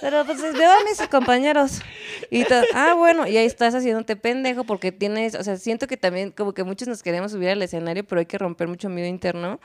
Pero 0.01 0.25
pues 0.25 0.41
veo 0.41 0.71
a 0.71 0.85
mis 0.85 1.01
compañeros. 1.09 1.81
Y 2.31 2.45
ah, 2.75 2.95
bueno, 2.95 3.27
y 3.27 3.37
ahí 3.37 3.47
estás 3.47 3.75
haciéndote 3.75 4.17
pendejo 4.17 4.65
porque 4.65 4.93
tienes, 4.93 5.35
o 5.35 5.43
sea, 5.43 5.57
siento 5.57 5.87
que 5.87 5.97
también 5.97 6.33
como 6.33 6.53
que 6.53 6.65
muchos 6.65 6.89
nos 6.89 7.03
queremos 7.03 7.33
subir 7.33 7.49
al 7.51 7.63
escenario, 7.63 8.05
pero 8.05 8.19
hay 8.19 8.27
que 8.27 8.39
romper 8.39 8.69
mucho 8.69 8.89
miedo 8.89 9.09
interno. 9.09 9.59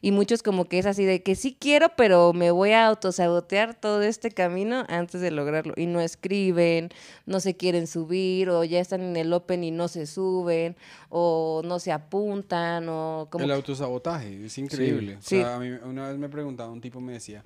Y 0.00 0.12
muchos 0.12 0.42
como 0.42 0.66
que 0.66 0.78
es 0.78 0.84
así 0.84 1.06
de 1.06 1.22
que 1.22 1.34
sí 1.34 1.56
quiero, 1.58 1.88
pero 1.96 2.34
me 2.34 2.50
voy 2.50 2.72
a 2.72 2.86
autosabotear 2.88 3.72
todo 3.74 4.02
este 4.02 4.30
camino 4.30 4.84
antes 4.88 5.22
de 5.22 5.30
lograrlo. 5.30 5.72
Y 5.78 5.86
no 5.86 5.98
escriben, 5.98 6.90
no 7.24 7.40
se 7.40 7.56
quieren 7.56 7.86
subir, 7.86 8.50
o 8.50 8.64
ya 8.64 8.80
están 8.80 9.00
en 9.00 9.16
el 9.16 9.32
open 9.32 9.64
y 9.64 9.70
no 9.70 9.88
se 9.88 10.06
suben, 10.06 10.76
o 11.08 11.62
no 11.64 11.78
se 11.78 11.90
apuntan, 11.90 12.83
o 12.88 13.28
como... 13.30 13.44
El 13.44 13.50
autosabotaje, 13.50 14.44
es 14.44 14.58
increíble. 14.58 15.18
Sí. 15.20 15.38
O 15.38 15.42
sea, 15.42 15.56
a 15.56 15.58
mí 15.58 15.68
una 15.68 16.08
vez 16.08 16.18
me 16.18 16.28
preguntaba, 16.28 16.70
un 16.70 16.80
tipo 16.80 17.00
me 17.00 17.12
decía, 17.14 17.44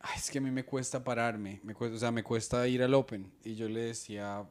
Ay, 0.00 0.14
es 0.16 0.30
que 0.30 0.38
a 0.38 0.40
mí 0.40 0.50
me 0.50 0.64
cuesta 0.64 1.02
pararme, 1.02 1.60
me 1.64 1.74
cuesta, 1.74 1.96
o 1.96 1.98
sea, 1.98 2.12
me 2.12 2.22
cuesta 2.22 2.66
ir 2.68 2.82
al 2.82 2.94
Open. 2.94 3.30
Y 3.44 3.54
yo 3.56 3.68
le 3.68 3.80
decía, 3.80 4.48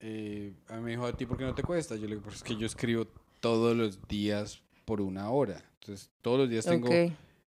eh, 0.00 0.54
a 0.68 0.76
mí 0.76 0.82
me 0.82 0.90
dijo, 0.92 1.06
¿a 1.06 1.12
ti 1.12 1.26
por 1.26 1.36
qué 1.36 1.44
no 1.44 1.54
te 1.54 1.62
cuesta? 1.62 1.96
Yo 1.96 2.02
le 2.02 2.16
digo, 2.16 2.22
pues 2.22 2.36
es 2.36 2.42
que 2.42 2.56
yo 2.56 2.66
escribo 2.66 3.06
todos 3.40 3.76
los 3.76 4.06
días 4.08 4.62
por 4.84 5.00
una 5.00 5.30
hora. 5.30 5.62
Entonces, 5.80 6.10
todos 6.22 6.38
los 6.38 6.48
días 6.48 6.64
tengo 6.64 6.88
Ok. 6.88 7.12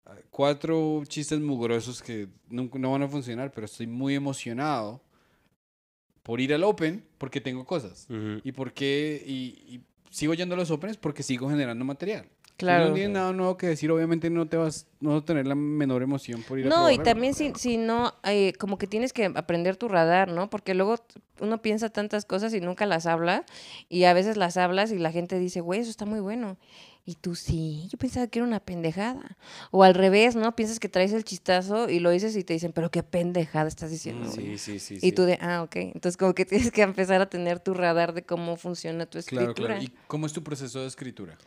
ah, 0.06 0.16
cuatro 0.30 1.04
chistes 1.08 1.40
mugrosos 1.40 2.02
que 2.02 2.28
nunca, 2.50 2.78
no 2.78 2.92
van 2.92 3.04
a 3.04 3.08
funcionar, 3.08 3.52
pero 3.52 3.66
estoy 3.66 3.88
muy 3.88 4.16
emocionado 4.16 5.02
por 6.24 6.42
ir 6.42 6.54
al 6.54 6.64
Open 6.64 7.06
porque 7.18 7.40
tengo 7.40 7.66
cosas. 7.66 8.06
Ujú. 8.10 8.42
¿Y 8.44 8.52
por 8.52 8.74
qué? 8.74 9.24
Y, 9.26 9.76
y 9.76 9.84
sigo 10.16 10.34
yendo 10.34 10.56
a 10.56 10.58
los 10.58 10.72
Opens 10.72 10.96
porque 10.96 11.24
sigo 11.24 11.50
generando 11.50 11.84
material. 11.84 12.30
Si 12.56 12.60
Claro. 12.60 12.88
no 12.88 12.94
tienes 12.94 13.12
nada 13.12 13.34
nuevo 13.34 13.58
que 13.58 13.68
decir, 13.68 13.92
obviamente 13.92 14.30
no 14.30 14.48
te 14.48 14.56
vas, 14.56 14.88
no 15.02 15.10
vas 15.12 15.24
a 15.24 15.26
tener 15.26 15.46
la 15.46 15.56
menor 15.56 16.02
emoción 16.02 16.42
por 16.42 16.58
ir 16.58 16.68
a 16.68 16.70
No, 16.70 16.90
y 16.90 16.98
también 17.00 17.34
si, 17.34 17.52
si 17.58 17.76
no, 17.76 18.14
eh, 18.24 18.54
como 18.58 18.78
que 18.78 18.88
tienes 18.88 19.12
que 19.12 19.26
aprender 19.26 19.76
tu 19.76 19.90
radar, 19.90 20.30
¿no? 20.32 20.50
Porque 20.50 20.74
luego 20.74 20.96
uno 21.42 21.62
piensa 21.62 21.90
tantas 21.90 22.24
cosas 22.24 22.54
y 22.54 22.62
nunca 22.62 22.86
las 22.86 23.08
habla, 23.08 23.44
y 23.90 24.06
a 24.06 24.14
veces 24.14 24.38
las 24.38 24.56
hablas 24.56 24.94
y 24.94 24.98
la 25.00 25.12
gente 25.12 25.38
dice, 25.38 25.60
güey, 25.60 25.82
eso 25.82 25.90
está 25.90 26.06
muy 26.06 26.22
bueno. 26.22 26.58
Y 27.08 27.16
tú 27.16 27.36
sí, 27.36 27.88
yo 27.92 28.00
pensaba 28.00 28.26
que 28.28 28.40
era 28.40 28.48
una 28.48 28.60
pendejada. 28.62 29.38
O 29.70 29.84
al 29.84 29.94
revés, 29.94 30.36
¿no? 30.36 30.56
Piensas 30.56 30.80
que 30.80 30.90
traes 30.90 31.14
el 31.14 31.24
chistazo 31.24 31.88
y 31.88 32.00
lo 32.00 32.10
dices 32.10 32.36
y 32.36 32.44
te 32.44 32.54
dicen, 32.54 32.72
pero 32.72 32.90
qué 32.90 33.04
pendejada 33.04 33.68
estás 33.68 33.92
diciendo. 33.92 34.28
güey?". 34.32 34.58
Sí, 34.58 34.80
sí, 34.80 34.80
sí. 34.80 34.96
Y 34.96 35.00
sí. 35.02 35.12
tú 35.12 35.24
de, 35.24 35.38
ah, 35.40 35.62
ok. 35.62 35.76
Entonces 35.76 36.18
como 36.18 36.34
que 36.34 36.46
tienes 36.46 36.72
que 36.72 36.82
empezar 36.82 37.22
a 37.22 37.30
tener 37.30 37.60
tu 37.60 37.76
radar 37.76 38.14
de 38.14 38.24
cómo 38.24 38.56
funciona 38.56 39.06
tu 39.06 39.20
escritura. 39.20 39.54
Claro, 39.54 39.68
claro. 39.68 39.84
¿Y 39.84 39.92
cómo 40.08 40.26
es 40.26 40.34
tu 40.34 40.42
proceso 40.42 40.82
de 40.82 40.88
escritura? 40.88 41.38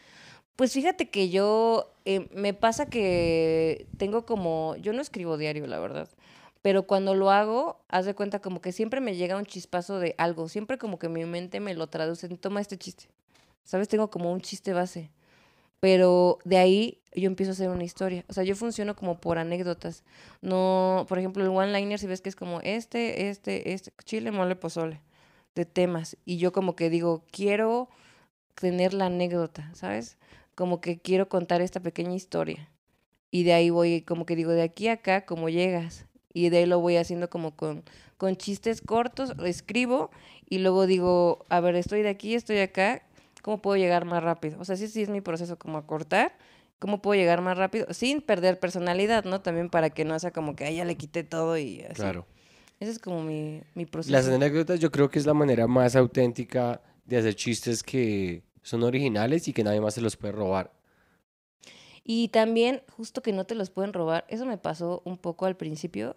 Pues 0.59 0.72
fíjate 0.72 1.09
que 1.09 1.28
yo, 1.30 1.94
eh, 2.04 2.28
me 2.34 2.52
pasa 2.52 2.86
que 2.86 3.86
tengo 3.96 4.26
como, 4.26 4.74
yo 4.80 4.92
no 4.92 5.00
escribo 5.00 5.36
diario, 5.36 5.68
la 5.68 5.78
verdad, 5.78 6.09
pero 6.62 6.82
cuando 6.82 7.14
lo 7.14 7.30
hago, 7.30 7.78
haz 7.86 8.06
de 8.06 8.14
cuenta 8.14 8.40
como 8.40 8.61
que 8.61 8.72
siempre 8.72 9.00
me 9.00 9.14
llega 9.14 9.36
un 9.36 9.46
chispazo 9.46 10.00
de 10.00 10.16
algo, 10.18 10.48
siempre 10.48 10.76
como 10.76 10.98
que 10.98 11.09
mi 11.09 11.24
mente 11.26 11.61
me 11.61 11.74
lo 11.74 11.86
traduce, 11.86 12.28
toma 12.38 12.61
este 12.61 12.76
chiste, 12.76 13.04
¿sabes? 13.62 13.86
Tengo 13.86 14.11
como 14.11 14.32
un 14.32 14.40
chiste 14.40 14.72
base, 14.72 15.12
pero 15.78 16.40
de 16.44 16.56
ahí 16.56 16.98
yo 17.14 17.28
empiezo 17.28 17.52
a 17.52 17.54
hacer 17.54 17.70
una 17.70 17.84
historia, 17.84 18.24
o 18.28 18.32
sea, 18.32 18.42
yo 18.42 18.56
funciono 18.56 18.96
como 18.96 19.20
por 19.20 19.38
anécdotas, 19.38 20.02
no, 20.42 21.06
por 21.09 21.20
ejemplo, 21.20 21.44
el 21.44 21.50
one-liner, 21.50 22.00
si 22.00 22.09
ves 22.09 22.20
que 22.20 22.30
es 22.30 22.36
como 22.36 22.61
este, 22.62 23.28
este, 23.28 23.74
este, 23.74 23.92
chile, 24.04 24.32
mole, 24.32 24.56
pozole, 24.56 25.02
de 25.54 25.66
temas, 25.66 26.16
y 26.24 26.38
yo 26.38 26.50
como 26.50 26.74
que 26.74 26.90
digo, 26.90 27.22
quiero 27.30 27.88
tener 28.56 28.92
la 28.92 29.06
anécdota, 29.06 29.72
¿sabes? 29.76 30.18
Como 30.59 30.80
que 30.80 30.98
quiero 30.98 31.28
contar 31.28 31.61
esta 31.61 31.78
pequeña 31.78 32.16
historia. 32.16 32.68
Y 33.30 33.44
de 33.44 33.52
ahí 33.52 33.70
voy, 33.70 34.02
como 34.02 34.26
que 34.26 34.34
digo, 34.34 34.50
de 34.50 34.62
aquí 34.62 34.88
a 34.88 34.94
acá, 34.94 35.24
como 35.24 35.48
llegas. 35.48 36.06
Y 36.32 36.48
de 36.48 36.59
ahí 36.59 36.66
lo 36.66 36.80
voy 36.80 36.96
haciendo 36.96 37.30
como 37.30 37.54
con, 37.54 37.84
con 38.16 38.34
chistes 38.34 38.80
cortos, 38.80 39.36
lo 39.36 39.46
escribo 39.46 40.11
y 40.50 40.59
luego 40.59 40.88
digo, 40.88 41.46
a 41.48 41.61
ver, 41.61 41.76
estoy 41.76 42.02
de 42.02 42.09
aquí, 42.09 42.34
estoy 42.34 42.59
acá, 42.59 43.02
¿cómo 43.40 43.62
puedo 43.62 43.76
llegar 43.76 44.04
más 44.04 44.20
rápido? 44.20 44.59
O 44.59 44.64
sea, 44.64 44.74
sí, 44.74 44.88
sí 44.88 45.00
es 45.00 45.11
mi 45.11 45.20
proceso 45.20 45.61
como 45.61 45.78
acortar, 45.78 46.36
¿cómo 46.80 47.00
puedo 47.02 47.20
llegar 47.20 47.40
más 47.40 47.56
rápido? 47.56 47.86
Sin 47.94 48.20
perder 48.20 48.59
personalidad, 48.59 49.24
¿no? 49.24 49.40
También 49.40 49.70
para 49.70 49.90
que 49.90 50.04
no 50.04 50.18
sea 50.18 50.32
como 50.32 50.56
que, 50.56 50.64
ay, 50.64 50.78
ya 50.78 50.84
le 50.84 50.96
quité 50.96 51.22
todo 51.22 51.56
y 51.56 51.82
así. 51.82 51.94
Claro. 51.94 52.26
Ese 52.80 52.90
es 52.90 52.98
como 52.98 53.22
mi, 53.22 53.62
mi 53.76 53.86
proceso. 53.86 54.11
Las 54.11 54.26
anécdotas 54.26 54.80
yo 54.80 54.90
creo 54.90 55.09
que 55.09 55.20
es 55.20 55.26
la 55.26 55.34
manera 55.34 55.68
más 55.68 55.94
auténtica 55.94 56.82
de 57.04 57.16
hacer 57.16 57.36
chistes 57.36 57.84
que 57.84 58.42
son 58.68 58.82
originales 58.82 59.48
y 59.48 59.52
que 59.52 59.64
nadie 59.64 59.80
más 59.80 59.94
se 59.94 60.00
los 60.00 60.16
puede 60.16 60.32
robar. 60.32 60.72
Y 62.04 62.28
también, 62.28 62.82
justo 62.96 63.20
que 63.22 63.32
no 63.32 63.44
te 63.44 63.54
los 63.54 63.70
pueden 63.70 63.92
robar, 63.92 64.24
eso 64.28 64.46
me 64.46 64.56
pasó 64.58 65.02
un 65.04 65.18
poco 65.18 65.46
al 65.46 65.56
principio. 65.56 66.16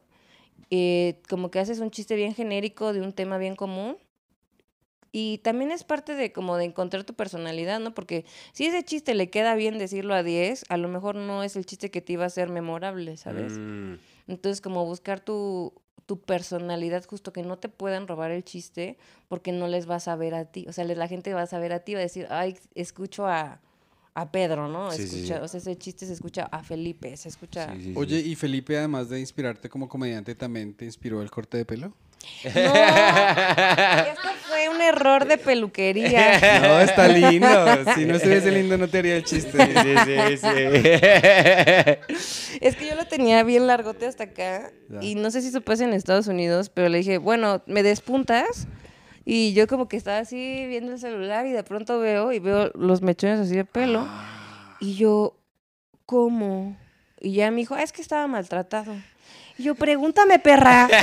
eh, 0.69 1.21
como 1.27 1.49
que 1.51 1.59
haces 1.59 1.79
un 1.79 1.91
chiste 1.91 2.15
bien 2.15 2.33
genérico 2.35 2.93
de 2.93 3.01
un 3.01 3.13
tema 3.13 3.37
bien 3.37 3.55
común. 3.55 3.97
Y 5.11 5.39
también 5.39 5.71
es 5.71 5.83
parte 5.83 6.15
de 6.15 6.31
como 6.31 6.55
de 6.55 6.63
encontrar 6.65 7.03
tu 7.03 7.13
personalidad, 7.15 7.79
¿no? 7.81 7.93
Porque 7.93 8.23
si 8.53 8.65
ese 8.67 8.83
chiste 8.83 9.13
le 9.13 9.29
queda 9.29 9.55
bien 9.55 9.77
decirlo 9.77 10.13
a 10.13 10.23
10, 10.23 10.63
a 10.69 10.77
lo 10.77 10.87
mejor 10.87 11.15
no 11.15 11.43
es 11.43 11.57
el 11.57 11.65
chiste 11.65 11.91
que 11.91 11.99
te 12.01 12.13
iba 12.13 12.23
a 12.25 12.29
ser 12.29 12.49
memorable, 12.49 13.17
¿sabes? 13.17 13.53
Mm, 13.57 13.95
Entonces, 14.27 14.61
como 14.61 14.85
buscar 14.85 15.19
tu, 15.19 15.73
tu 16.05 16.19
personalidad, 16.19 17.05
justo 17.05 17.31
que 17.31 17.43
no 17.43 17.57
te 17.57 17.69
puedan 17.69 18.07
robar 18.07 18.31
el 18.31 18.43
chiste, 18.43 18.97
porque 19.29 19.51
no 19.51 19.67
les 19.67 19.85
vas 19.85 20.07
a 20.07 20.15
ver 20.15 20.33
a 20.33 20.45
ti. 20.45 20.65
O 20.67 20.73
sea, 20.73 20.83
la 20.85 21.07
gente 21.07 21.33
va 21.33 21.43
a 21.43 21.47
saber 21.47 21.73
a 21.73 21.79
ti, 21.79 21.93
va 21.93 21.99
a 21.99 22.03
decir, 22.03 22.27
ay, 22.29 22.57
escucho 22.75 23.27
a, 23.27 23.61
a 24.13 24.31
Pedro, 24.31 24.67
¿no? 24.67 24.91
Sí, 24.91 25.03
Escucha, 25.03 25.37
sí. 25.37 25.43
O 25.43 25.47
sea, 25.47 25.59
ese 25.59 25.77
chiste 25.77 26.05
se 26.05 26.13
escucha 26.13 26.43
a 26.51 26.63
Felipe, 26.63 27.15
se 27.15 27.29
escucha... 27.29 27.73
sí, 27.73 27.77
sí, 27.77 27.83
sí. 27.85 27.93
Oye, 27.95 28.19
¿y 28.19 28.35
Felipe, 28.35 28.77
además 28.77 29.09
de 29.09 29.19
inspirarte 29.19 29.69
como 29.69 29.87
comediante, 29.87 30.35
también 30.35 30.73
te 30.73 30.85
inspiró 30.85 31.21
el 31.21 31.31
corte 31.31 31.57
de 31.57 31.65
pelo? 31.65 31.93
No, 32.43 32.51
esto 32.51 34.30
fue 34.47 34.69
un 34.69 34.82
error 34.82 35.26
de 35.28 35.38
peluquería. 35.38 36.61
No, 36.61 36.80
está 36.80 37.07
lindo. 37.07 37.47
Si 37.95 38.05
no 38.05 38.15
estuviese 38.15 38.51
lindo, 38.51 38.78
no 38.78 38.88
te 38.88 38.99
haría 38.99 39.15
el 39.17 39.24
chiste. 39.24 39.57
Sí, 39.57 39.95
sí, 40.05 40.38
sí. 40.38 40.47
Es 42.61 42.76
que 42.76 42.88
yo 42.88 42.95
lo 42.95 43.05
tenía 43.05 43.43
bien 43.43 43.67
largote 43.67 44.05
hasta 44.05 44.26
acá 44.26 44.72
y 45.01 45.15
no 45.15 45.32
sé 45.32 45.41
si 45.41 45.47
eso 45.49 45.61
pasa 45.61 45.84
en 45.84 45.93
Estados 45.93 46.28
Unidos, 46.28 46.69
pero 46.69 46.89
le 46.89 46.99
dije, 46.99 47.17
bueno, 47.17 47.61
me 47.65 47.84
despuntas 47.84 48.67
y 49.26 49.53
yo 49.53 49.67
como 49.67 49.88
que 49.88 49.97
estaba 49.97 50.17
así 50.19 50.65
viendo 50.67 50.91
el 50.93 50.99
celular 50.99 51.45
y 51.45 51.51
de 51.51 51.63
pronto 51.63 51.99
veo 51.99 52.32
y 52.32 52.39
veo 52.39 52.72
los 52.76 53.01
mechones 53.01 53.39
así 53.39 53.55
de 53.55 53.65
pelo 53.65 54.07
y 54.80 54.95
yo, 54.95 55.38
¿cómo? 56.05 56.76
Y 57.19 57.34
ya 57.34 57.51
me 57.51 57.57
dijo, 57.57 57.76
"Ah, 57.76 57.84
es 57.84 57.91
que 57.91 58.01
estaba 58.01 58.26
maltratado. 58.28 58.95
Yo, 59.62 59.76
pregúntame, 59.76 60.39
perra. 60.39 60.88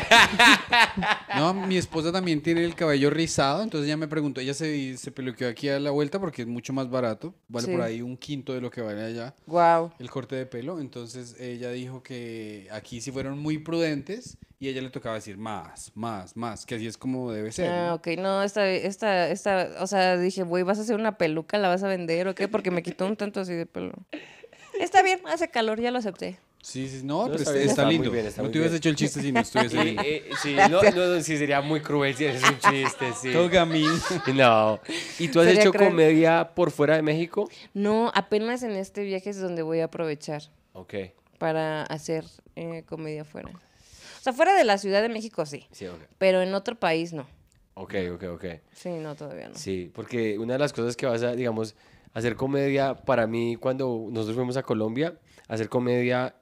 No, 1.36 1.54
mi 1.54 1.76
esposa 1.76 2.10
también 2.10 2.42
tiene 2.42 2.64
el 2.64 2.74
cabello 2.74 3.10
rizado, 3.10 3.62
entonces 3.62 3.86
ella 3.86 3.96
me 3.96 4.08
preguntó, 4.08 4.40
ella 4.40 4.54
se, 4.54 4.96
se 4.96 5.12
peluqueó 5.12 5.48
aquí 5.48 5.68
a 5.68 5.78
la 5.78 5.90
vuelta 5.90 6.18
porque 6.18 6.42
es 6.42 6.48
mucho 6.48 6.72
más 6.72 6.90
barato, 6.90 7.34
vale 7.48 7.66
Sí. 7.66 7.72
por 7.72 7.82
ahí 7.82 8.02
un 8.02 8.16
quinto 8.16 8.54
de 8.54 8.60
lo 8.60 8.70
que 8.70 8.80
vale 8.80 9.04
allá 9.04 9.34
wow. 9.46 9.92
el 9.98 10.10
corte 10.10 10.34
de 10.36 10.46
pelo, 10.46 10.80
entonces 10.80 11.36
ella 11.38 11.70
dijo 11.70 12.02
que 12.02 12.66
aquí 12.72 13.00
sí 13.00 13.12
fueron 13.12 13.38
muy 13.38 13.58
prudentes 13.58 14.38
y 14.58 14.66
a 14.68 14.70
ella 14.70 14.82
le 14.82 14.90
tocaba 14.90 15.14
decir 15.16 15.36
más, 15.38 15.92
más, 15.94 16.36
más, 16.36 16.66
que 16.66 16.74
así 16.76 16.86
es 16.86 16.96
como 16.96 17.30
debe 17.30 17.52
ser. 17.52 17.70
Ah, 17.70 17.88
¿no? 17.88 17.94
ok, 17.94 18.08
no, 18.18 18.42
esta, 18.42 18.68
esta, 18.68 19.28
esta, 19.28 19.70
o 19.80 19.86
sea, 19.86 20.16
dije, 20.16 20.42
güey, 20.42 20.64
¿vas 20.64 20.78
a 20.78 20.82
hacer 20.82 20.96
una 20.96 21.16
peluca? 21.18 21.58
¿La 21.58 21.68
vas 21.68 21.82
a 21.84 21.88
vender 21.88 22.26
o 22.26 22.34
qué? 22.34 22.48
Porque 22.48 22.70
me 22.72 22.82
quitó 22.82 23.06
un 23.06 23.16
tanto 23.16 23.40
así 23.40 23.52
de 23.52 23.66
pelo. 23.66 23.92
Está 24.80 25.02
bien, 25.02 25.20
hace 25.26 25.48
calor, 25.48 25.80
ya 25.80 25.90
lo 25.90 25.98
acepté. 25.98 26.38
Sí, 26.70 26.86
sí, 26.88 27.00
no, 27.02 27.26
No, 27.26 27.32
pero 27.34 27.50
está 27.52 27.88
lindo. 27.88 28.10
bien, 28.10 28.26
está 28.26 28.42
no 28.42 28.50
te 28.50 28.58
hubieras 28.58 28.76
hecho 28.76 28.90
el 28.90 28.96
chiste 28.96 29.22
si 29.22 29.32
no 29.32 29.40
estuviese 29.40 29.82
lindo. 29.84 30.02
eh, 30.04 30.28
sí, 30.42 30.54
no, 30.70 30.82
no, 30.82 31.20
sí, 31.22 31.38
sería 31.38 31.62
muy 31.62 31.80
cruel 31.80 32.14
si 32.14 32.26
eres 32.26 32.42
un 32.42 32.58
chiste, 32.58 33.12
sí. 33.20 33.32
Todo 33.32 33.48
gamín. 33.48 33.88
No. 34.34 34.78
¿Y 35.18 35.28
tú 35.28 35.40
has 35.40 35.46
Sería 35.46 35.62
hecho 35.62 35.72
cruel. 35.72 35.88
comedia 35.90 36.50
por 36.54 36.70
fuera 36.70 36.96
de 36.96 37.02
México? 37.02 37.48
No, 37.72 38.12
apenas 38.14 38.62
en 38.62 38.72
este 38.72 39.02
viaje 39.02 39.30
es 39.30 39.40
donde 39.40 39.62
voy 39.62 39.80
a 39.80 39.84
aprovechar 39.84 40.42
Ok. 40.74 40.94
para 41.38 41.84
hacer 41.84 42.24
eh, 42.54 42.82
comedia 42.86 43.24
fuera. 43.24 43.48
O 43.48 44.22
sea, 44.22 44.34
fuera 44.34 44.54
de 44.54 44.64
la 44.64 44.76
Ciudad 44.76 45.00
de 45.00 45.08
México 45.08 45.46
sí, 45.46 45.66
Sí, 45.72 45.86
ok. 45.86 46.00
pero 46.18 46.42
en 46.42 46.52
otro 46.52 46.74
país 46.78 47.14
no. 47.14 47.26
Ok, 47.74 47.94
ok, 48.14 48.24
ok. 48.34 48.44
Sí, 48.74 48.90
no, 48.90 49.14
todavía 49.14 49.48
no. 49.48 49.54
Sí, 49.54 49.90
porque 49.94 50.38
una 50.38 50.52
de 50.54 50.58
las 50.58 50.72
cosas 50.74 50.96
que 50.96 51.06
vas 51.06 51.22
a, 51.22 51.32
digamos, 51.32 51.74
hacer 52.12 52.36
comedia, 52.36 52.94
para 52.94 53.26
mí, 53.26 53.56
cuando 53.56 54.08
nosotros 54.10 54.36
fuimos 54.36 54.56
a 54.58 54.62
Colombia, 54.62 55.16
hacer 55.46 55.68
comedia 55.68 56.34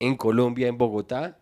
en 0.00 0.16
Colombia, 0.16 0.68
en 0.68 0.78
Bogotá, 0.78 1.38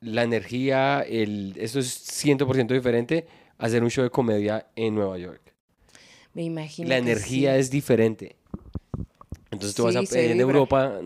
la 0.00 0.22
energía, 0.22 1.00
el, 1.00 1.54
eso 1.58 1.78
es 1.78 2.24
100% 2.24 2.74
diferente 2.74 3.26
a 3.58 3.66
hacer 3.66 3.82
un 3.82 3.90
show 3.90 4.04
de 4.04 4.10
comedia 4.10 4.66
en 4.76 4.94
Nueva 4.94 5.18
York. 5.18 5.54
Me 6.34 6.42
imagino. 6.42 6.88
la 6.88 6.96
que 6.96 7.00
energía 7.02 7.54
sí. 7.54 7.60
es 7.60 7.70
diferente. 7.70 8.36
Entonces 9.50 9.74
tú 9.74 9.84
vas 9.84 9.96
a 9.96 10.00
en. 10.00 10.40
Europa, 10.40 11.00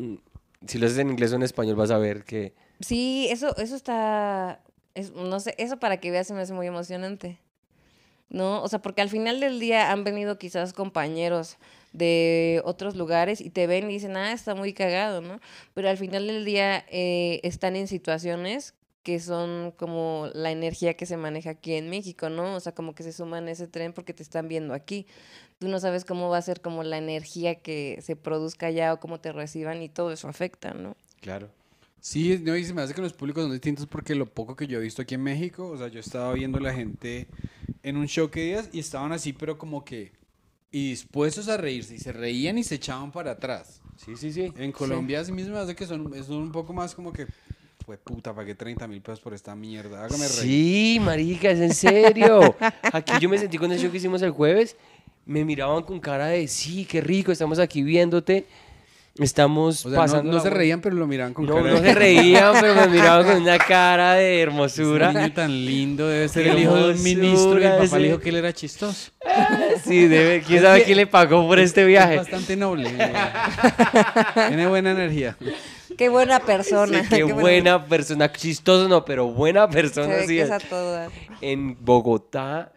si 0.66 0.78
lo 0.78 0.86
haces 0.86 0.98
en 0.98 1.10
inglés 1.10 1.32
o 1.32 1.36
en 1.36 1.42
español, 1.42 1.76
vas 1.76 1.90
a 1.90 1.98
ver 1.98 2.24
que 2.24 2.52
Sí, 2.80 3.28
eso, 3.30 3.54
eso 3.56 3.76
está. 3.76 4.62
es- 4.94 5.12
no 5.12 5.38
sé, 5.38 5.54
eso 5.58 5.78
para 5.78 5.98
que 5.98 6.10
veas 6.10 6.26
se 6.26 6.34
me 6.34 6.40
hace 6.40 6.52
muy 6.52 6.66
emocionante. 6.66 7.38
¿No? 8.28 8.62
O 8.62 8.68
sea, 8.68 8.80
porque 8.80 9.02
al 9.02 9.08
final 9.08 9.40
del 9.40 9.58
día 9.58 9.90
han 9.90 10.04
venido 10.04 10.38
quizás 10.38 10.72
compañeros 10.72 11.58
de 11.92 12.62
otros 12.64 12.96
lugares 12.96 13.40
y 13.40 13.50
te 13.50 13.66
ven 13.66 13.90
y 13.90 13.94
dicen, 13.94 14.16
ah, 14.16 14.32
está 14.32 14.54
muy 14.54 14.72
cagado, 14.72 15.20
¿no? 15.20 15.40
Pero 15.74 15.88
al 15.88 15.96
final 15.96 16.26
del 16.26 16.44
día 16.44 16.84
eh, 16.90 17.40
están 17.42 17.76
en 17.76 17.88
situaciones 17.88 18.74
que 19.02 19.18
son 19.18 19.72
como 19.76 20.28
la 20.34 20.50
energía 20.50 20.94
que 20.94 21.06
se 21.06 21.16
maneja 21.16 21.50
aquí 21.50 21.74
en 21.74 21.88
México, 21.88 22.28
¿no? 22.28 22.54
O 22.54 22.60
sea, 22.60 22.72
como 22.72 22.94
que 22.94 23.02
se 23.02 23.12
suman 23.12 23.48
a 23.48 23.52
ese 23.52 23.66
tren 23.66 23.92
porque 23.92 24.12
te 24.12 24.22
están 24.22 24.46
viendo 24.48 24.74
aquí. 24.74 25.06
Tú 25.58 25.68
no 25.68 25.80
sabes 25.80 26.04
cómo 26.04 26.28
va 26.28 26.38
a 26.38 26.42
ser 26.42 26.60
como 26.60 26.82
la 26.82 26.98
energía 26.98 27.56
que 27.56 27.98
se 28.02 28.16
produzca 28.16 28.66
allá 28.66 28.92
o 28.92 29.00
cómo 29.00 29.20
te 29.20 29.32
reciban 29.32 29.82
y 29.82 29.88
todo 29.88 30.12
eso 30.12 30.28
afecta, 30.28 30.74
¿no? 30.74 30.96
Claro. 31.20 31.48
Sí, 32.00 32.40
no, 32.42 32.56
y 32.56 32.64
se 32.64 32.72
me 32.72 32.80
hace 32.80 32.94
que 32.94 33.02
los 33.02 33.12
públicos 33.12 33.42
son 33.42 33.52
distintos 33.52 33.86
porque 33.86 34.14
lo 34.14 34.26
poco 34.26 34.56
que 34.56 34.66
yo 34.66 34.78
he 34.78 34.82
visto 34.82 35.02
aquí 35.02 35.16
en 35.16 35.22
México, 35.22 35.68
o 35.68 35.76
sea, 35.76 35.88
yo 35.88 36.00
estaba 36.00 36.32
viendo 36.32 36.58
la 36.58 36.72
gente 36.72 37.26
en 37.82 37.96
un 37.98 38.06
show 38.06 38.30
que 38.30 38.40
días 38.40 38.70
y 38.72 38.78
estaban 38.78 39.12
así, 39.12 39.34
pero 39.34 39.58
como 39.58 39.84
que 39.84 40.12
y 40.72 40.90
dispuestos 40.90 41.48
a 41.48 41.56
reírse 41.56 41.94
y 41.94 41.98
se 41.98 42.12
reían 42.12 42.58
y 42.58 42.64
se 42.64 42.76
echaban 42.76 43.10
para 43.10 43.32
atrás. 43.32 43.80
Sí, 43.96 44.16
sí, 44.16 44.32
sí. 44.32 44.52
En 44.56 44.72
Colombia 44.72 45.24
sí 45.24 45.32
mismo 45.32 45.54
me 45.54 45.60
hace 45.60 45.74
que 45.74 45.86
son, 45.86 46.12
son 46.24 46.36
un 46.36 46.52
poco 46.52 46.72
más 46.72 46.94
como 46.94 47.12
que, 47.12 47.26
fue 47.84 47.98
puta, 47.98 48.34
pagué 48.34 48.54
30 48.54 48.86
mil 48.86 49.02
pesos 49.02 49.20
por 49.20 49.34
esta 49.34 49.54
mierda, 49.54 50.04
hágame 50.04 50.26
reír. 50.28 50.40
Sí, 50.40 50.98
marica, 51.00 51.50
es 51.50 51.60
en 51.60 51.74
serio. 51.74 52.56
Aquí 52.92 53.12
yo 53.20 53.28
me 53.28 53.38
sentí 53.38 53.58
con 53.58 53.70
el 53.72 53.78
show 53.78 53.90
que 53.90 53.98
hicimos 53.98 54.22
el 54.22 54.30
jueves. 54.30 54.76
Me 55.26 55.44
miraban 55.44 55.82
con 55.82 56.00
cara 56.00 56.28
de, 56.28 56.48
sí, 56.48 56.84
qué 56.84 57.00
rico, 57.00 57.30
estamos 57.30 57.58
aquí 57.58 57.82
viéndote. 57.82 58.46
Estamos 59.18 59.84
O 59.84 59.90
sea, 59.90 59.98
no, 59.98 60.02
pasando. 60.02 60.32
no 60.32 60.40
se 60.40 60.48
reían, 60.50 60.80
pero 60.80 60.94
lo 60.96 61.06
miraban 61.06 61.34
con 61.34 61.44
No, 61.44 61.56
cara 61.56 61.70
no 61.72 61.78
se 61.78 61.94
reían, 61.94 62.54
pero 62.60 62.74
me 62.74 62.88
miraban 62.88 63.26
con 63.26 63.42
una 63.42 63.58
cara 63.58 64.14
de 64.14 64.34
Ese 64.34 64.42
hermosura. 64.42 65.12
niño 65.12 65.32
tan 65.32 65.50
lindo 65.66 66.08
debe 66.08 66.28
ser 66.28 66.46
el 66.46 66.58
hijo 66.60 66.74
de 66.76 66.92
un 66.94 67.02
ministro 67.02 67.60
y 67.60 67.64
el 67.64 67.72
papá 67.76 67.98
le 67.98 68.06
dijo 68.08 68.20
que 68.20 68.28
él 68.30 68.36
era 68.36 68.52
chistoso. 68.52 69.10
Sí, 69.84 70.06
debe, 70.08 70.42
quién 70.42 70.62
sabe 70.62 70.82
quién 70.84 70.96
le 70.96 71.06
pagó 71.06 71.46
por 71.46 71.58
este 71.58 71.82
Es 71.82 71.86
viaje. 71.86 72.16
bastante 72.16 72.56
noble. 72.56 72.90
Tiene 74.48 74.66
buena 74.66 74.90
energía. 74.92 75.36
Qué 75.96 76.08
buena 76.08 76.40
persona. 76.40 77.02
Sí, 77.02 77.08
qué 77.08 77.22
buena 77.24 77.84
persona, 77.86 78.30
chistoso 78.32 78.88
no, 78.88 79.04
pero 79.04 79.26
buena 79.28 79.68
persona 79.68 80.20
sí 80.26 80.38
es. 80.38 80.50
a. 80.50 80.58
En 81.40 81.76
Bogotá, 81.84 82.72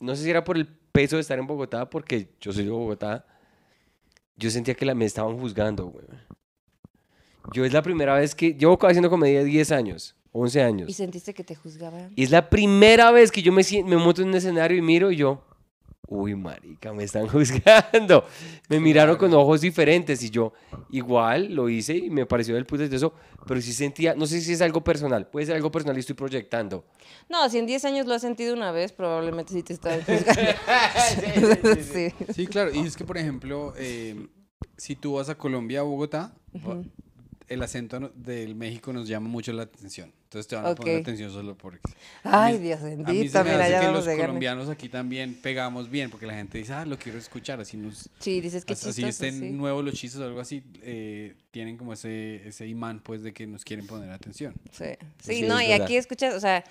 no 0.00 0.14
sé 0.16 0.24
si 0.24 0.30
era 0.30 0.44
por 0.44 0.56
el 0.56 0.66
peso 0.92 1.16
de 1.16 1.22
estar 1.22 1.38
en 1.38 1.46
Bogotá, 1.46 1.88
porque 1.88 2.28
yo 2.40 2.52
soy 2.52 2.64
de 2.64 2.70
Bogotá, 2.70 3.24
yo 4.36 4.50
sentía 4.50 4.74
que 4.74 4.84
la, 4.84 4.94
me 4.94 5.04
estaban 5.04 5.38
juzgando, 5.38 5.86
güey. 5.86 6.06
Yo 7.52 7.64
es 7.64 7.72
la 7.72 7.82
primera 7.82 8.14
vez 8.14 8.34
que, 8.34 8.54
llevo 8.54 8.78
haciendo 8.86 9.10
comedia 9.10 9.44
10 9.44 9.72
años, 9.72 10.16
11 10.32 10.62
años. 10.62 10.88
¿Y 10.88 10.92
sentiste 10.92 11.34
que 11.34 11.44
te 11.44 11.54
juzgaban? 11.54 12.12
Y 12.16 12.22
es 12.22 12.30
la 12.30 12.48
primera 12.48 13.10
vez 13.10 13.30
que 13.30 13.42
yo 13.42 13.52
me, 13.52 13.62
me 13.84 13.96
monto 13.96 14.22
en 14.22 14.28
un 14.28 14.34
escenario 14.34 14.76
y 14.76 14.82
miro 14.82 15.10
y 15.10 15.16
yo, 15.16 15.44
uy, 16.08 16.34
marica, 16.34 16.92
me 16.92 17.04
están 17.04 17.26
juzgando. 17.28 18.24
Me 18.68 18.80
miraron 18.80 19.16
con 19.16 19.32
ojos 19.34 19.60
diferentes 19.60 20.22
y 20.22 20.30
yo, 20.30 20.52
igual, 20.90 21.54
lo 21.54 21.68
hice 21.68 21.96
y 21.96 22.10
me 22.10 22.26
pareció 22.26 22.54
del 22.54 22.66
puto 22.66 22.84
todo 22.84 22.96
eso, 22.96 23.14
pero 23.46 23.60
sí 23.60 23.72
sentía, 23.72 24.14
no 24.14 24.26
sé 24.26 24.40
si 24.40 24.52
es 24.52 24.60
algo 24.62 24.82
personal, 24.84 25.26
puede 25.28 25.46
ser 25.46 25.56
algo 25.56 25.70
personal 25.70 25.96
y 25.96 26.00
estoy 26.00 26.14
proyectando. 26.14 26.84
No, 27.28 27.48
si 27.48 27.58
en 27.58 27.66
10 27.66 27.84
años 27.86 28.06
lo 28.06 28.14
has 28.14 28.22
sentido 28.22 28.54
una 28.54 28.70
vez, 28.72 28.92
probablemente 28.92 29.52
sí 29.52 29.62
te 29.62 29.72
estaban 29.72 30.00
juzgando. 30.06 30.52
sí, 31.82 32.08
Sí, 32.34 32.46
claro. 32.46 32.70
Y 32.74 32.80
es 32.80 32.96
que, 32.96 33.04
por 33.04 33.18
ejemplo, 33.18 33.72
eh, 33.76 34.26
si 34.76 34.96
tú 34.96 35.14
vas 35.14 35.28
a 35.28 35.34
Colombia, 35.36 35.80
a 35.80 35.82
Bogotá, 35.82 36.34
va- 36.56 36.82
el 37.48 37.62
acento 37.62 38.12
del 38.14 38.54
México 38.54 38.92
nos 38.92 39.06
llama 39.08 39.28
mucho 39.28 39.52
la 39.52 39.64
atención. 39.64 40.12
Entonces 40.24 40.48
te 40.48 40.56
van 40.56 40.66
a 40.66 40.74
poner 40.74 41.00
atención 41.00 41.30
solo 41.30 41.56
por... 41.56 41.78
Ay, 42.24 42.54
mí- 42.54 42.58
Dios 42.64 42.80
A 42.80 42.84
mí 42.86 42.90
se 42.90 42.96
bendito, 43.04 43.38
me 43.38 43.44
mira, 43.44 43.60
hace 43.62 43.70
ya 43.70 43.80
que 43.82 43.92
los 43.92 44.04
colombianos 44.08 44.68
aquí 44.68 44.88
también 44.88 45.34
pegamos 45.40 45.88
bien, 45.90 46.10
porque 46.10 46.26
la 46.26 46.34
gente 46.34 46.58
dice, 46.58 46.72
ah, 46.72 46.84
lo 46.84 46.98
quiero 46.98 47.18
escuchar, 47.18 47.60
así 47.60 47.76
nos... 47.76 48.08
Sí, 48.18 48.40
dices 48.40 48.64
que 48.64 48.72
así 48.72 48.86
chistoso, 48.86 49.06
estén 49.06 49.38
sí. 49.40 49.50
nuevos 49.50 49.84
los 49.84 49.94
chistes 49.94 50.20
o 50.20 50.24
algo 50.24 50.40
así, 50.40 50.64
eh, 50.82 51.34
tienen 51.52 51.76
como 51.76 51.92
ese, 51.92 52.48
ese 52.48 52.66
imán, 52.66 53.00
pues, 53.00 53.22
de 53.22 53.32
que 53.32 53.46
nos 53.46 53.64
quieren 53.64 53.86
poner 53.86 54.10
atención. 54.10 54.54
Sí, 54.72 54.86
Sí, 55.22 55.34
sí 55.36 55.42
no, 55.42 55.60
y 55.62 55.68
verdad. 55.68 55.84
aquí 55.84 55.96
escuchas, 55.96 56.34
o 56.34 56.40
sea, 56.40 56.64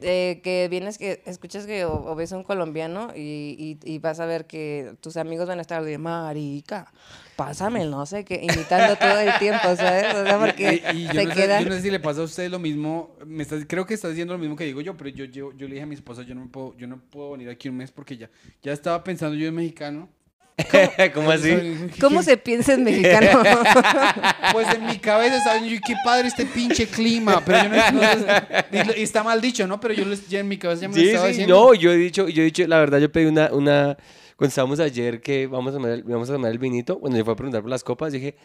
eh, 0.00 0.40
que 0.42 0.68
vienes, 0.70 0.98
que 0.98 1.22
escuchas 1.26 1.66
que 1.66 1.84
o, 1.84 1.94
o 2.10 2.14
ves 2.14 2.32
a 2.32 2.36
un 2.36 2.44
colombiano 2.44 3.12
y, 3.14 3.78
y, 3.84 3.92
y 3.94 3.98
vas 3.98 4.20
a 4.20 4.26
ver 4.26 4.46
que 4.46 4.94
tus 5.00 5.16
amigos 5.16 5.46
van 5.48 5.58
a 5.58 5.62
estar 5.62 5.82
de 5.84 5.98
marica, 5.98 6.92
pásame 7.36 7.84
no 7.86 8.06
sé 8.06 8.24
qué, 8.24 8.40
imitando 8.42 8.96
todo 8.96 9.18
el 9.20 9.38
tiempo, 9.38 9.74
¿sabes? 9.76 10.14
O 10.14 10.24
sea, 10.24 10.38
porque 10.38 10.82
Y- 10.92 10.96
y 11.02 11.06
yo, 11.06 11.12
se 11.14 11.24
no 11.24 11.34
sé, 11.34 11.40
queda... 11.40 11.60
yo 11.60 11.68
no 11.68 11.74
sé 11.74 11.82
si 11.82 11.90
le 11.90 12.00
pasa 12.00 12.20
a 12.20 12.24
usted 12.24 12.50
lo 12.50 12.58
mismo, 12.58 13.16
me 13.26 13.42
estás- 13.42 13.64
creo 13.68 13.86
que 13.86 13.94
está 13.94 14.08
diciendo 14.08 14.34
lo 14.34 14.38
mismo 14.38 14.56
que 14.56 14.64
digo 14.64 14.80
yo, 14.80 14.96
pero 14.96 15.10
yo, 15.10 15.24
yo, 15.24 15.52
yo 15.52 15.66
le 15.68 15.74
dije 15.74 15.82
a 15.82 15.86
mi 15.86 15.94
esposa, 15.94 16.22
yo 16.22 16.34
no, 16.34 16.42
me 16.42 16.48
puedo, 16.48 16.76
yo 16.76 16.86
no 16.86 16.98
puedo 16.98 17.32
venir 17.32 17.48
aquí 17.48 17.68
un 17.68 17.76
mes 17.76 17.90
porque 17.90 18.16
ya, 18.16 18.30
ya 18.62 18.72
estaba 18.72 19.02
pensando 19.04 19.36
yo 19.36 19.46
en 19.48 19.54
mexicano 19.54 20.08
¿Cómo 21.14 21.30
así? 21.32 21.52
¿Cómo 22.00 22.22
se 22.22 22.36
piensa 22.36 22.74
en 22.74 22.84
mexicano? 22.84 23.42
Pues 24.52 24.72
en 24.72 24.86
mi 24.86 24.98
cabeza 24.98 25.38
estaba 25.38 25.58
yo, 25.58 25.78
qué 25.84 25.94
padre 26.04 26.28
este 26.28 26.46
pinche 26.46 26.86
clima. 26.86 27.42
Pero 27.44 27.64
yo 27.64 27.68
no, 27.70 28.84
no- 28.84 28.92
y, 28.96 29.02
está 29.02 29.24
mal 29.24 29.40
dicho, 29.40 29.66
¿no? 29.66 29.80
Pero 29.80 29.94
yo 29.94 30.04
les- 30.04 30.28
ya 30.28 30.38
en 30.40 30.46
mi 30.48 30.56
cabeza 30.56 30.82
ya 30.82 30.88
me 30.88 30.94
lo 30.94 31.00
Sí, 31.00 31.08
estaba 31.08 31.24
sí, 31.26 31.30
diciendo. 31.32 31.54
no, 31.56 31.74
yo 31.74 31.92
he 31.92 31.96
dicho, 31.96 32.28
yo 32.28 32.42
he 32.42 32.44
dicho, 32.44 32.64
la 32.68 32.78
verdad, 32.78 32.98
yo 33.00 33.10
pedí 33.10 33.24
una, 33.26 33.52
una, 33.52 33.96
cuando 34.36 34.48
estábamos 34.50 34.78
ayer 34.78 35.20
que 35.20 35.46
vamos 35.48 35.72
a 35.72 35.76
tomar 35.76 35.90
el, 35.90 36.02
vamos 36.04 36.30
a 36.30 36.34
tomar 36.34 36.52
el 36.52 36.58
vinito, 36.58 37.00
cuando 37.00 37.18
yo 37.18 37.24
fui 37.24 37.32
a 37.32 37.36
preguntar 37.36 37.62
por 37.62 37.70
las 37.70 37.82
copas, 37.82 38.12
dije, 38.12 38.36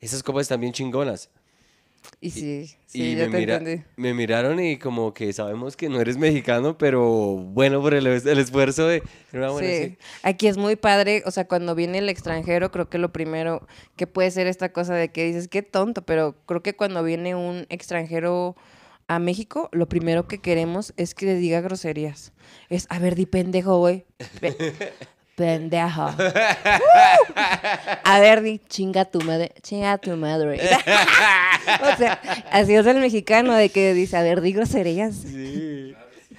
esas 0.00 0.22
copas 0.22 0.42
están 0.42 0.60
bien 0.60 0.72
chingonas. 0.72 1.28
Y 2.20 2.30
sí, 2.30 2.66
sí, 2.86 3.02
y 3.02 3.16
ya 3.16 3.26
me, 3.26 3.30
te 3.32 3.38
mira- 3.38 3.56
entendí. 3.58 3.84
me 3.96 4.14
miraron 4.14 4.58
y 4.60 4.76
como 4.78 5.14
que 5.14 5.32
sabemos 5.32 5.76
que 5.76 5.88
no 5.88 6.00
eres 6.00 6.16
mexicano, 6.16 6.76
pero 6.78 7.36
bueno 7.36 7.80
por 7.80 7.94
el, 7.94 8.06
el 8.06 8.38
esfuerzo 8.38 8.86
de... 8.88 9.02
Era 9.32 9.50
bueno, 9.50 9.68
Sí. 9.68 9.84
sí. 9.90 9.98
Aquí 10.22 10.46
es 10.48 10.56
muy 10.56 10.76
padre, 10.76 11.22
o 11.26 11.30
sea, 11.30 11.46
cuando 11.46 11.74
viene 11.74 11.98
el 11.98 12.08
extranjero, 12.08 12.70
creo 12.70 12.88
que 12.90 12.98
lo 12.98 13.12
primero 13.12 13.66
que 13.96 14.06
puede 14.06 14.30
ser 14.30 14.46
esta 14.46 14.72
cosa 14.72 14.94
de 14.94 15.10
que 15.10 15.24
dices, 15.26 15.48
qué 15.48 15.62
tonto, 15.62 16.02
pero 16.02 16.34
creo 16.46 16.62
que 16.62 16.74
cuando 16.74 17.02
viene 17.04 17.34
un 17.34 17.66
extranjero 17.68 18.56
a 19.06 19.18
México, 19.18 19.68
lo 19.72 19.88
primero 19.88 20.26
que 20.28 20.38
queremos 20.38 20.92
es 20.96 21.14
que 21.14 21.26
le 21.26 21.34
diga 21.36 21.60
groserías. 21.60 22.32
Es, 22.68 22.86
a 22.90 22.98
ver, 22.98 23.14
di 23.14 23.26
pendejo, 23.26 23.78
güey. 23.78 24.04
Pe- 25.38 25.44
pendejo. 25.44 26.02
a 28.04 28.20
ver, 28.20 28.42
di 28.42 28.60
chinga 28.68 29.04
tu 29.04 29.20
madre, 29.20 29.52
chinga 29.62 29.98
tu 29.98 30.16
madre. 30.16 30.58
o 30.58 31.96
sea, 31.96 32.12
así 32.50 32.74
es 32.74 32.86
el 32.86 32.98
mexicano 32.98 33.54
de 33.54 33.68
que 33.68 33.94
dice, 33.94 34.16
a 34.16 34.22
ver, 34.22 34.40
di 34.40 34.52
groserías. 34.52 35.14
Sí. 35.14 35.94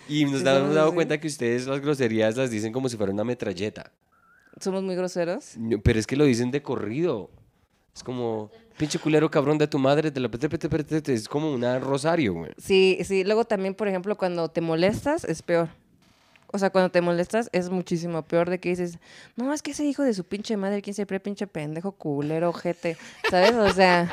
Y 0.07 0.25
nos 0.25 0.39
Sí, 0.39 0.45
somos 0.45 0.73
dado 0.75 0.93
cuenta 0.93 1.19
que 1.19 1.27
ustedes 1.27 1.67
las 1.67 1.79
groserías 1.81 2.35
las 2.35 2.49
dicen 2.51 2.73
como 2.73 2.89
si 2.89 2.97
fuera 2.97 3.13
una 3.13 3.23
metralleta. 3.23 3.91
Somos 4.59 4.83
muy 4.83 4.95
groseros. 4.95 5.55
No, 5.57 5.79
Pero 5.79 5.99
es 5.99 6.07
que 6.07 6.15
lo 6.17 6.25
dicen 6.25 6.51
de 6.51 6.61
corrido. 6.61 7.29
Es 7.95 8.03
como, 8.03 8.49
pinche 8.77 8.99
culero 8.99 9.29
cabrón 9.29 9.57
de 9.57 9.67
tu 9.67 9.77
madre, 9.79 10.11
te 10.11 10.19
la 10.19 10.29
pete, 10.29 10.49
pete, 10.49 10.69
pete, 10.69 10.95
pete", 10.95 11.13
es 11.13 11.27
como 11.27 11.51
una 11.51 11.79
rosario, 11.79 12.33
güey. 12.33 12.51
Sí, 12.57 12.97
sí. 13.03 13.23
Luego 13.23 13.45
también, 13.45 13.75
por 13.75 13.87
ejemplo, 13.87 14.17
cuando 14.17 14.49
te 14.49 14.61
molestas, 14.61 15.23
es 15.25 15.41
peor. 15.41 15.69
O 16.51 16.57
sea, 16.57 16.71
cuando 16.71 16.89
te 16.91 17.01
molestas 17.01 17.49
es 17.53 17.69
muchísimo 17.69 18.23
peor 18.23 18.49
de 18.49 18.59
que 18.59 18.69
dices, 18.69 18.97
no, 19.35 19.53
es 19.53 19.61
que 19.61 19.71
ese 19.71 19.85
hijo 19.85 20.03
de 20.03 20.13
su 20.13 20.23
pinche 20.23 20.57
madre, 20.57 20.81
quién 20.81 20.93
siempre 20.95 21.19
pinche 21.19 21.45
pendejo, 21.47 21.91
culero, 21.91 22.49
ojete. 22.49 22.97
¿Sabes? 23.29 23.53
O 23.55 23.71
sea, 23.71 24.11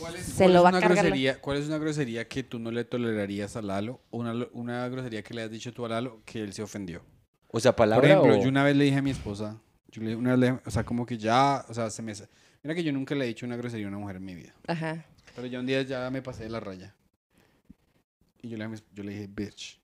¿Cuál 0.00 0.16
es, 0.16 0.24
Se 0.24 0.44
cuál 0.44 0.52
lo 0.54 0.58
es 0.60 0.64
va 0.64 0.68
a 0.70 0.80
cargar 0.80 1.04
grosería, 1.04 1.40
¿Cuál 1.40 1.56
es 1.58 1.66
una 1.66 1.78
grosería 1.78 2.26
que 2.26 2.42
tú 2.42 2.58
no 2.58 2.70
le 2.70 2.84
tolerarías 2.84 3.56
a 3.56 3.62
Lalo? 3.62 4.00
O 4.10 4.18
una, 4.18 4.32
una 4.52 4.88
grosería 4.88 5.22
que 5.22 5.34
le 5.34 5.42
has 5.42 5.50
dicho 5.50 5.72
tú 5.74 5.84
a 5.84 5.88
Lalo 5.90 6.22
que 6.24 6.42
él 6.42 6.52
se 6.54 6.62
ofendió. 6.62 7.02
O 7.48 7.60
sea, 7.60 7.72
Por 7.72 7.86
palabra 7.86 8.08
ejemplo, 8.08 8.34
o- 8.34 8.42
yo 8.42 8.48
una 8.48 8.64
vez 8.64 8.74
le 8.76 8.84
dije 8.84 8.96
a 8.98 9.02
mi 9.02 9.10
esposa, 9.10 9.58
yo 9.90 10.02
le, 10.02 10.16
una 10.16 10.30
vez 10.36 10.38
le- 10.38 10.60
o 10.64 10.70
sea, 10.70 10.84
como 10.84 11.04
que 11.04 11.18
ya, 11.18 11.64
o 11.68 11.74
sea, 11.74 11.90
se 11.90 12.00
me... 12.02 12.12
Mira 12.62 12.74
que 12.74 12.82
yo 12.82 12.92
nunca 12.92 13.14
le 13.14 13.24
he 13.24 13.28
dicho 13.28 13.44
una 13.46 13.56
grosería 13.56 13.86
a 13.86 13.88
una 13.90 13.98
mujer 13.98 14.16
en 14.16 14.24
mi 14.24 14.34
vida. 14.34 14.54
ajá. 14.66 15.04
Pero 15.34 15.46
ya 15.46 15.60
un 15.60 15.66
día 15.66 15.82
ya 15.82 16.10
me 16.10 16.22
pasé 16.22 16.44
de 16.44 16.50
la 16.50 16.60
raya. 16.60 16.94
Y 18.42 18.48
yo 18.48 18.56
le, 18.56 18.64
dije 18.64 18.64
a 18.64 18.68
mi 18.68 18.76
esp- 18.76 18.94
yo 18.94 19.02
le 19.04 19.12
dije, 19.12 19.26
bitch. 19.30 19.78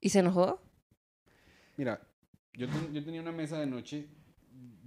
¿Y 0.00 0.10
se 0.10 0.20
enojó? 0.20 0.60
Mira, 1.76 2.00
yo, 2.54 2.66
ten- 2.68 2.92
yo 2.92 3.04
tenía 3.04 3.20
una 3.20 3.32
mesa 3.32 3.58
de 3.58 3.66
noche 3.66 4.06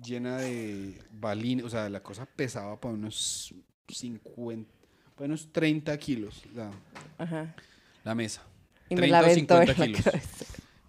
llena 0.04 0.38
de 0.38 0.98
balines, 1.12 1.66
o 1.66 1.70
sea, 1.70 1.90
la 1.90 2.02
cosa 2.02 2.26
pesaba 2.26 2.80
para 2.80 2.94
unos 2.94 3.54
50, 3.88 4.72
para 5.16 5.26
unos 5.26 5.52
30 5.52 5.98
kilos 5.98 6.44
la, 6.56 6.72
Ajá. 7.18 7.56
la 8.04 8.16
mesa. 8.16 8.42
Y 8.90 8.96
me 8.96 9.02
30 9.02 9.22
la 9.22 9.28
o 9.28 9.32
aventó 9.32 9.62
en 9.62 9.68
50 9.68 9.80
la 9.80 9.86
kilos. 9.86 10.24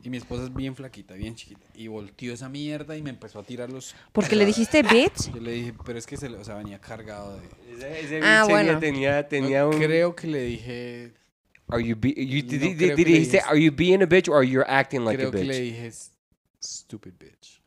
Y 0.02 0.08
mi 0.08 0.16
esposa 0.16 0.44
es 0.44 0.54
bien 0.54 0.74
flaquita, 0.74 1.12
bien 1.12 1.34
chiquita. 1.34 1.60
Y 1.74 1.86
volteó 1.88 2.32
esa 2.32 2.48
mierda 2.48 2.96
y 2.96 3.02
me 3.02 3.10
empezó 3.10 3.38
a 3.38 3.42
tirar 3.42 3.68
los... 3.68 3.94
Porque 4.12 4.34
le 4.34 4.46
dijiste 4.46 4.82
bitch. 4.82 5.30
Yo 5.34 5.40
le 5.42 5.52
dije, 5.52 5.74
pero 5.84 5.98
es 5.98 6.06
que 6.06 6.16
se, 6.16 6.30
le- 6.30 6.38
o 6.38 6.44
sea, 6.44 6.54
venía 6.54 6.80
cargado 6.80 7.38
de... 7.38 7.46
Ese, 7.74 8.00
ese 8.00 8.20
Ah, 8.22 8.44
bitch 8.44 8.50
bueno. 8.50 8.78
tenía, 8.78 9.28
tenía 9.28 9.60
No, 9.60 9.68
un... 9.70 9.78
Creo 9.78 10.14
que 10.16 10.26
le 10.26 10.42
dije... 10.44 11.12
Are 11.72 11.82
you 11.82 11.96
be- 11.96 12.14
you- 12.16 12.42
No 12.42 12.48
di- 12.50 12.58
di- 12.58 12.58
creo 12.58 12.96
di- 12.96 13.04
que 13.04 13.10
le 13.10 13.18
dijiste, 13.18 13.36
dije- 13.38 13.48
are 13.48 13.62
you 13.62 13.72
being 13.72 14.02
a 14.02 14.06
bitch 14.06 14.28
or 14.28 14.44
you're 14.44 14.68
acting 14.68 15.04
like 15.04 15.16
creo 15.16 15.28
a 15.28 15.32
que 15.32 15.38
bitch? 15.38 15.48
le 15.48 15.60
dije, 15.60 15.86
"S- 15.86 16.10
stupid 16.60 17.12
bitch. 17.18 17.60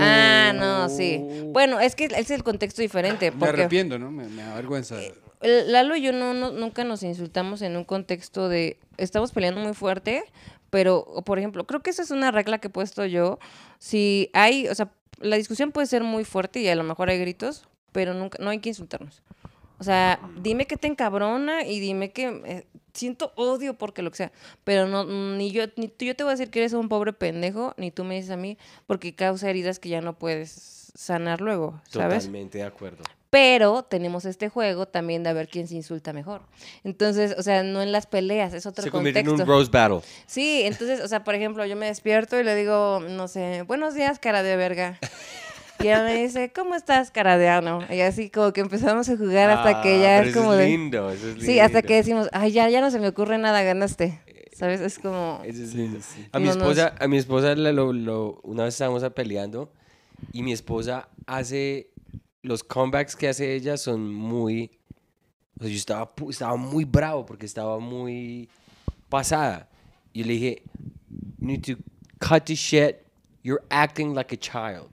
Ah, 0.00 0.52
no, 0.54 0.88
sí. 0.88 1.18
Bueno, 1.52 1.80
es 1.80 1.94
que 1.94 2.04
es 2.14 2.30
el 2.30 2.42
contexto 2.42 2.82
diferente. 2.82 3.30
Me 3.30 3.38
Porque 3.38 3.60
arrepiento, 3.62 3.98
¿no? 3.98 4.10
Me, 4.10 4.28
me 4.28 4.42
da 4.42 4.54
vergüenza. 4.54 4.96
el- 5.00 5.72
Lalo 5.72 5.96
y 5.96 6.02
yo 6.02 6.12
no, 6.12 6.34
no- 6.34 6.50
nunca 6.50 6.84
nos 6.84 7.02
insultamos 7.02 7.62
en 7.62 7.76
un 7.76 7.84
contexto 7.84 8.50
de 8.50 8.78
estamos 8.98 9.32
peleando 9.32 9.60
muy 9.62 9.72
fuerte, 9.72 10.22
pero, 10.68 11.22
por 11.24 11.38
ejemplo, 11.38 11.66
creo 11.66 11.80
que 11.80 11.88
esa 11.88 12.02
es 12.02 12.10
una 12.10 12.30
regla 12.30 12.58
que 12.58 12.66
he 12.68 12.70
puesto 12.70 13.06
yo. 13.06 13.38
Si 13.78 14.28
hay, 14.34 14.68
o 14.68 14.74
sea, 14.74 14.92
la 15.18 15.36
discusión 15.36 15.72
puede 15.72 15.86
ser 15.86 16.04
muy 16.04 16.24
fuerte 16.24 16.60
y 16.60 16.68
a 16.68 16.74
lo 16.74 16.84
mejor 16.84 17.08
hay 17.08 17.18
gritos, 17.18 17.66
pero 17.92 18.12
nunca, 18.12 18.36
no 18.42 18.50
hay 18.50 18.58
que 18.58 18.68
insultarnos. 18.68 19.22
O 19.80 19.82
sea, 19.82 20.20
dime 20.36 20.66
que 20.66 20.76
te 20.76 20.86
encabrona 20.86 21.64
y 21.64 21.80
dime 21.80 22.12
que 22.12 22.42
eh, 22.44 22.66
siento 22.92 23.32
odio 23.34 23.78
porque 23.78 24.02
lo 24.02 24.10
que 24.10 24.18
sea, 24.18 24.32
pero 24.62 24.86
no 24.86 25.04
ni 25.04 25.50
yo 25.52 25.64
ni 25.76 25.88
tú, 25.88 26.04
yo 26.04 26.14
te 26.14 26.22
voy 26.22 26.32
a 26.32 26.34
decir 26.34 26.50
que 26.50 26.58
eres 26.58 26.74
un 26.74 26.90
pobre 26.90 27.14
pendejo, 27.14 27.72
ni 27.78 27.90
tú 27.90 28.04
me 28.04 28.16
dices 28.16 28.30
a 28.30 28.36
mí 28.36 28.58
porque 28.86 29.14
causa 29.14 29.48
heridas 29.48 29.78
que 29.78 29.88
ya 29.88 30.02
no 30.02 30.18
puedes 30.18 30.92
sanar 30.94 31.40
luego, 31.40 31.80
¿sabes? 31.88 32.18
Totalmente 32.24 32.58
de 32.58 32.64
acuerdo. 32.64 33.02
Pero 33.30 33.84
tenemos 33.84 34.24
este 34.26 34.48
juego 34.48 34.86
también 34.86 35.22
de 35.22 35.30
a 35.30 35.32
ver 35.32 35.48
quién 35.48 35.68
se 35.68 35.76
insulta 35.76 36.12
mejor. 36.12 36.42
Entonces, 36.82 37.34
o 37.38 37.42
sea, 37.42 37.62
no 37.62 37.80
en 37.80 37.92
las 37.92 38.06
peleas, 38.06 38.52
es 38.52 38.66
otro 38.66 38.82
Se 38.82 38.90
convierte 38.90 39.20
en 39.20 39.26
contexto. 39.26 39.50
un 39.50 39.58
roast 39.58 39.72
battle. 39.72 40.00
Sí, 40.26 40.62
entonces, 40.64 41.00
o 41.00 41.08
sea, 41.08 41.24
por 41.24 41.36
ejemplo, 41.36 41.64
yo 41.64 41.76
me 41.76 41.86
despierto 41.86 42.38
y 42.38 42.44
le 42.44 42.56
digo, 42.56 43.00
no 43.08 43.28
sé, 43.28 43.62
buenos 43.62 43.94
días, 43.94 44.18
cara 44.18 44.42
de 44.42 44.56
verga. 44.56 44.98
Y 45.80 45.86
ella 45.86 46.02
me 46.04 46.22
dice, 46.22 46.52
¿cómo 46.54 46.74
estás, 46.74 47.10
cara 47.10 47.38
de 47.38 47.48
ano? 47.48 47.80
Y 47.90 48.00
así 48.00 48.30
como 48.30 48.52
que 48.52 48.60
empezamos 48.60 49.08
a 49.08 49.16
jugar 49.16 49.50
hasta 49.50 49.82
que 49.82 49.94
Ah, 49.94 50.02
ya 50.02 50.18
pero 50.18 50.22
es 50.22 50.28
eso 50.30 50.40
como 50.40 50.52
de... 50.54 50.66
lindo, 50.68 51.10
eso 51.10 51.28
es 51.30 51.42
Sí, 51.42 51.58
hasta 51.58 51.78
lindo. 51.78 51.88
que 51.88 51.94
decimos, 51.96 52.28
ay, 52.32 52.52
ya, 52.52 52.68
ya 52.68 52.80
no 52.80 52.90
se 52.90 52.98
me 53.00 53.08
ocurre 53.08 53.38
nada, 53.38 53.62
ganaste. 53.62 54.20
¿Sabes? 54.52 54.80
Es 54.80 54.98
como... 54.98 55.40
Eso 55.44 55.62
es 55.62 55.74
lindo. 55.74 56.00
sí. 56.02 56.26
A 56.32 56.38
mi 56.38 56.46
No 56.48 56.54
nos- 56.54 56.62
esposa, 56.62 56.94
a 56.98 57.08
mi 57.08 57.16
esposa 57.16 57.54
le- 57.54 57.72
lo, 57.72 57.92
lo- 57.92 58.40
una 58.42 58.64
vez 58.64 58.74
estábamos 58.74 59.02
peleando 59.14 59.72
y 60.32 60.42
mi 60.42 60.52
esposa 60.52 61.08
hace 61.26 61.90
los 62.42 62.62
comebacks 62.62 63.16
que 63.16 63.28
hace 63.28 63.54
ella 63.54 63.76
son 63.78 64.12
muy 64.12 64.70
o 65.58 65.62
sea, 65.62 65.70
yo 65.70 65.76
estaba 65.76 66.12
estaba 66.30 66.56
muy 66.56 66.84
bravo 66.84 67.24
porque 67.26 67.44
estaba 67.46 67.78
muy 67.78 68.48
pasada. 69.08 69.68
Y 70.12 70.24
le 70.24 70.32
dije, 70.34 70.62
"You 71.38 71.46
need 71.46 71.60
to 71.66 71.72
cut 72.18 72.44
the 72.44 72.54
shit. 72.54 72.96
You're 73.42 73.62
acting 73.70 74.14
like 74.14 74.34
a 74.34 74.38
child." 74.38 74.90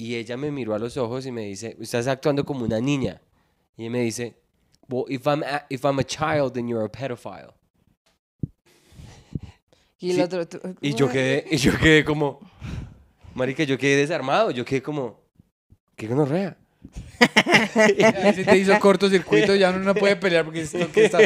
Y 0.00 0.16
ella 0.16 0.38
me 0.38 0.50
miró 0.50 0.74
a 0.74 0.78
los 0.78 0.96
ojos 0.96 1.26
y 1.26 1.30
me 1.30 1.42
dice, 1.42 1.76
"Estás 1.78 2.06
actuando 2.06 2.42
como 2.46 2.64
una 2.64 2.80
niña." 2.80 3.20
Y 3.76 3.90
me 3.90 4.00
dice, 4.00 4.34
"Well, 4.88 5.04
if 5.12 5.26
I'm 5.26 5.42
a, 5.42 5.66
if 5.68 5.84
I'm 5.84 5.98
a 5.98 6.04
child, 6.04 6.54
then 6.54 6.66
you're 6.68 6.82
a 6.86 6.88
pedophile." 6.90 7.52
Y 9.98 10.08
el 10.12 10.16
Sí, 10.16 10.22
otro... 10.22 10.48
tú- 10.48 10.58
Y 10.80 10.94
yo 10.94 11.06
quedé, 11.10 11.44
y 11.50 11.58
yo 11.58 11.76
quedé 11.78 12.02
como, 12.02 12.40
marica, 13.34 13.62
yo 13.64 13.76
quedé 13.76 13.96
desarmado, 13.96 14.50
yo 14.50 14.64
quedé 14.64 14.80
como, 14.82 15.20
¿qué 15.96 16.06
gonorrea? 16.06 16.56
Se 18.34 18.42
te 18.46 18.56
hizo 18.56 18.78
cortocircuito, 18.78 19.54
ya 19.54 19.68
uno 19.68 19.80
no 19.80 19.94
puede 19.94 20.16
pelear 20.16 20.46
porque 20.46 20.62
esto 20.62 20.90
que 20.90 21.04
está... 21.04 21.18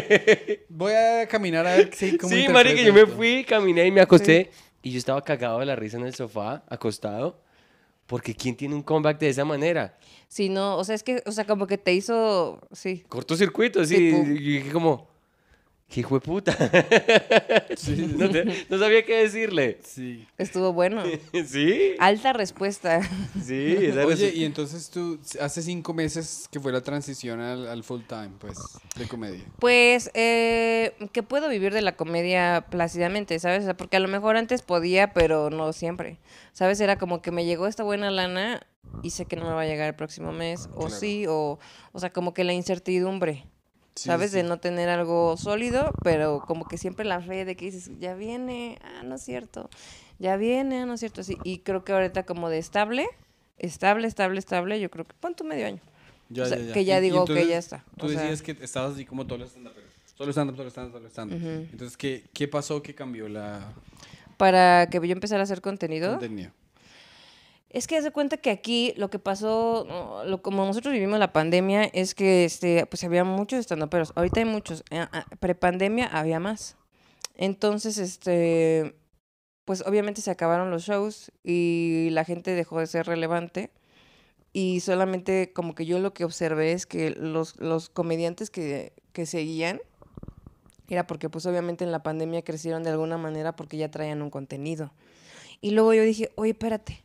Voy 0.69 0.93
a 0.95 1.29
caminar 1.29 1.65
a 1.65 1.77
ver 1.77 1.91
sí, 1.95 2.19
cómo 2.19 2.35
Sí, 2.35 2.49
marica, 2.49 2.83
yo 2.83 2.93
me 2.93 3.07
fui, 3.07 3.45
caminé 3.45 3.87
y 3.87 3.93
me 3.93 4.01
acosté, 4.01 4.51
y 4.83 4.91
yo 4.91 4.99
estaba 4.99 5.23
cagado 5.23 5.61
de 5.61 5.67
la 5.67 5.77
risa 5.77 5.97
en 5.97 6.07
el 6.07 6.15
sofá, 6.17 6.65
acostado, 6.69 7.44
porque 8.07 8.35
¿quién 8.35 8.57
tiene 8.57 8.75
un 8.75 8.83
comeback 8.83 9.19
de 9.19 9.29
esa 9.29 9.45
manera? 9.45 9.97
Sí, 10.29 10.49
no, 10.49 10.77
o 10.77 10.85
sea, 10.85 10.95
es 10.95 11.03
que, 11.03 11.23
o 11.27 11.33
sea, 11.33 11.47
como 11.47 11.67
que 11.67 11.79
te 11.79 11.93
hizo... 11.95 12.61
Sí. 12.73 13.05
Cortocircuito, 13.09 13.85
sí, 13.85 13.97
Tipo. 13.97 14.23
y 14.31 14.59
dije 14.59 14.71
como, 14.73 15.07
¿qué 15.07 15.14
hijo 15.97 16.15
de 16.17 16.21
puta? 16.21 16.53
no, 18.17 18.31
te- 18.31 18.67
no 18.69 18.79
sabía 18.79 19.05
qué 19.05 19.17
decirle. 19.19 19.79
Sí. 19.85 20.27
Estuvo 20.39 20.73
bueno. 20.73 21.03
Sí, 21.47 21.95
Alta 21.99 22.33
respuesta. 22.33 23.01
sí. 23.45 23.77
esa 23.81 24.07
Oye, 24.07 24.33
y 24.35 24.45
entonces 24.45 24.91
tú, 24.91 25.19
hace 25.41 25.63
cinco 25.63 25.93
meses 25.95 26.49
que 26.51 26.59
fue 26.61 26.73
la 26.73 26.81
transición 26.81 27.41
al, 27.41 27.67
al 27.69 27.85
full 27.85 28.01
time, 28.09 28.31
pues, 28.39 28.59
de 28.97 29.07
comedia. 29.07 29.43
Pues 29.59 30.11
eh, 30.15 30.95
que 31.13 31.23
puedo 31.23 31.49
vivir 31.49 31.73
de 31.73 31.83
la 31.83 31.97
comedia 31.97 32.67
plácidamente, 32.71 33.39
¿sabes? 33.39 33.61
O 33.63 33.65
sea, 33.65 33.77
porque 33.77 33.97
a 33.97 34.01
lo 34.01 34.09
mejor 34.09 34.37
antes 34.37 34.63
podía, 34.63 35.13
pero 35.13 35.51
no 35.51 35.73
siempre. 35.73 36.19
¿Sabes? 36.53 36.81
Era 36.81 36.99
como 36.99 37.21
que 37.23 37.31
me 37.31 37.45
llegó 37.45 37.67
esta 37.67 37.83
buena 37.83 38.11
lana 38.11 38.67
y 39.03 39.11
sé 39.11 39.27
que 39.27 39.37
no 39.37 39.45
me 39.45 39.53
va 39.55 39.63
a 39.63 39.67
llegar 39.67 39.89
el 39.89 39.95
próximo 39.95 40.33
mes, 40.33 40.69
o 40.75 40.87
Claro. 40.87 40.95
sí, 40.95 41.27
o, 41.29 41.59
o 41.93 41.99
sea, 41.99 42.13
como 42.13 42.33
que 42.33 42.45
la 42.45 42.53
incertidumbre, 42.53 43.45
Sí, 43.95 44.07
¿sabes? 44.09 44.31
sí. 44.31 44.39
De 44.39 44.43
no 44.43 44.59
tener 44.59 44.89
algo 44.89 45.37
sólido, 45.37 45.93
pero 46.03 46.43
como 46.47 46.67
que 46.67 46.79
siempre 46.79 47.05
la 47.05 47.21
fe 47.21 47.45
de 47.45 47.57
que 47.57 47.67
dices, 47.67 47.91
ya 48.01 48.15
viene, 48.15 48.79
ah, 48.83 49.03
no 49.05 49.15
es 49.15 49.23
cierto, 49.23 49.71
ya 50.19 50.37
viene, 50.37 50.81
ah, 50.81 50.87
no 50.87 50.95
es 50.95 51.01
cierto, 51.01 51.23
sí. 51.23 51.39
Y 51.45 51.59
creo 51.61 51.85
que 51.85 51.93
ahorita 51.93 52.25
como 52.25 52.49
de 52.49 52.59
estable, 52.59 53.07
estable, 53.59 54.09
estable, 54.09 54.39
estable, 54.39 54.81
yo 54.81 54.91
creo 54.91 55.05
que, 55.05 55.15
pon 55.15 55.35
tu 55.35 55.45
medio 55.45 55.67
año. 55.67 55.81
Ya, 56.29 56.45
o 56.45 56.47
sea, 56.47 56.73
que 56.73 56.85
ya 56.85 57.01
digo, 57.01 57.23
ok, 57.23 57.35
ya 57.49 57.59
está. 57.59 57.85
Tú 57.97 58.07
O 58.07 58.09
sea- 58.09 58.21
decías 58.23 58.43
que 58.43 58.65
estabas 58.65 58.95
así 58.95 59.05
como 59.05 59.27
todos 59.27 59.41
los 59.41 59.51
stand 59.51 59.69
Solo 60.17 60.31
stand-up, 60.31 60.57
solo 60.57 60.71
stand-up, 60.71 60.93
solo 60.93 61.09
stand-up. 61.09 61.39
Entonces, 61.73 61.97
¿qué, 61.97 62.25
¿qué 62.33 62.47
pasó 62.47 62.83
que 62.83 62.95
cambió 62.95 63.29
la 63.29 63.73
Para 64.37 64.89
que 64.89 64.99
yo 64.99 65.13
empezara 65.13 65.41
a 65.41 65.45
hacer 65.45 65.61
contenido. 65.61 66.11
contenido? 66.11 66.53
Es 67.75 67.89
que 67.89 68.01
de 68.01 68.13
cuenta 68.13 68.37
que 68.37 68.51
aquí 68.51 68.95
lo 68.97 69.11
que 69.11 69.19
pasó, 69.19 70.23
lo, 70.27 70.43
como 70.43 70.65
nosotros 70.65 70.95
vivimos 70.95 71.19
la 71.19 71.33
pandemia, 71.33 71.83
es 71.87 72.15
que 72.15 72.45
este, 72.45 72.87
pues 72.87 73.03
había 73.03 73.25
muchos 73.25 73.59
estandoperos. 73.59 74.13
Ahorita 74.15 74.39
hay 74.39 74.47
muchos. 74.47 74.85
Eh, 74.91 75.05
ah, 75.11 75.27
Prepandemia 75.41 76.07
había 76.07 76.39
más. 76.39 76.77
Entonces, 77.37 77.99
este, 77.99 78.95
pues 79.65 79.83
obviamente 79.85 80.21
se 80.21 80.31
acabaron 80.31 80.71
los 80.71 80.85
shows 80.85 81.33
y 81.43 82.11
la 82.13 82.25
gente 82.25 82.53
dejó 82.53 82.79
de 82.79 82.87
ser 82.87 83.07
relevante. 83.07 83.73
Y 84.53 84.79
solamente 84.79 85.53
como 85.53 85.75
que 85.75 85.85
yo 85.85 85.99
lo 85.99 86.15
que 86.15 86.25
observé 86.25 86.71
es 86.71 86.87
que 86.87 87.11
los, 87.11 87.59
los 87.59 87.89
comediantes 87.89 88.51
que, 88.51 88.93
que 89.13 89.27
seguían 89.27 89.81
era 90.89 91.09
porque 91.09 91.29
pues 91.29 91.45
obviamente 91.45 91.83
en 91.83 91.91
la 91.91 92.05
pandemia 92.05 92.43
crecieron 92.43 92.85
de 92.85 92.91
alguna 92.91 93.19
manera 93.19 93.57
porque 93.57 93.79
ya 93.79 93.91
traían 93.91 94.23
un 94.23 94.31
contenido. 94.31 94.93
Y 95.61 95.73
luego 95.73 95.93
yo 95.93 96.03
dije, 96.03 96.31
oye, 96.37 96.53
espérate, 96.53 97.04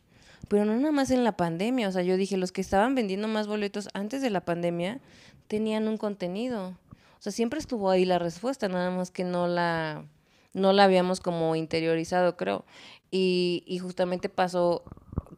pero 0.50 0.64
no 0.64 0.74
nada 0.74 0.90
más 0.90 1.12
en 1.12 1.22
la 1.22 1.36
pandemia, 1.36 1.86
o 1.86 1.92
sea, 1.92 2.02
yo 2.02 2.16
dije, 2.16 2.36
los 2.36 2.50
que 2.50 2.60
estaban 2.60 2.96
vendiendo 2.96 3.28
más 3.28 3.46
boletos 3.46 3.88
antes 3.94 4.20
de 4.20 4.30
la 4.30 4.44
pandemia 4.44 4.98
tenían 5.46 5.86
un 5.86 5.96
contenido. 5.96 6.70
O 6.70 7.22
sea, 7.22 7.30
siempre 7.30 7.60
estuvo 7.60 7.88
ahí 7.88 8.04
la 8.04 8.18
respuesta, 8.18 8.68
nada 8.68 8.90
más 8.90 9.12
que 9.12 9.22
no 9.22 9.46
la, 9.46 10.04
no 10.52 10.72
la 10.72 10.82
habíamos 10.82 11.20
como 11.20 11.54
interiorizado, 11.54 12.36
creo. 12.36 12.64
Y, 13.12 13.62
y 13.64 13.78
justamente 13.78 14.28
pasó 14.28 14.82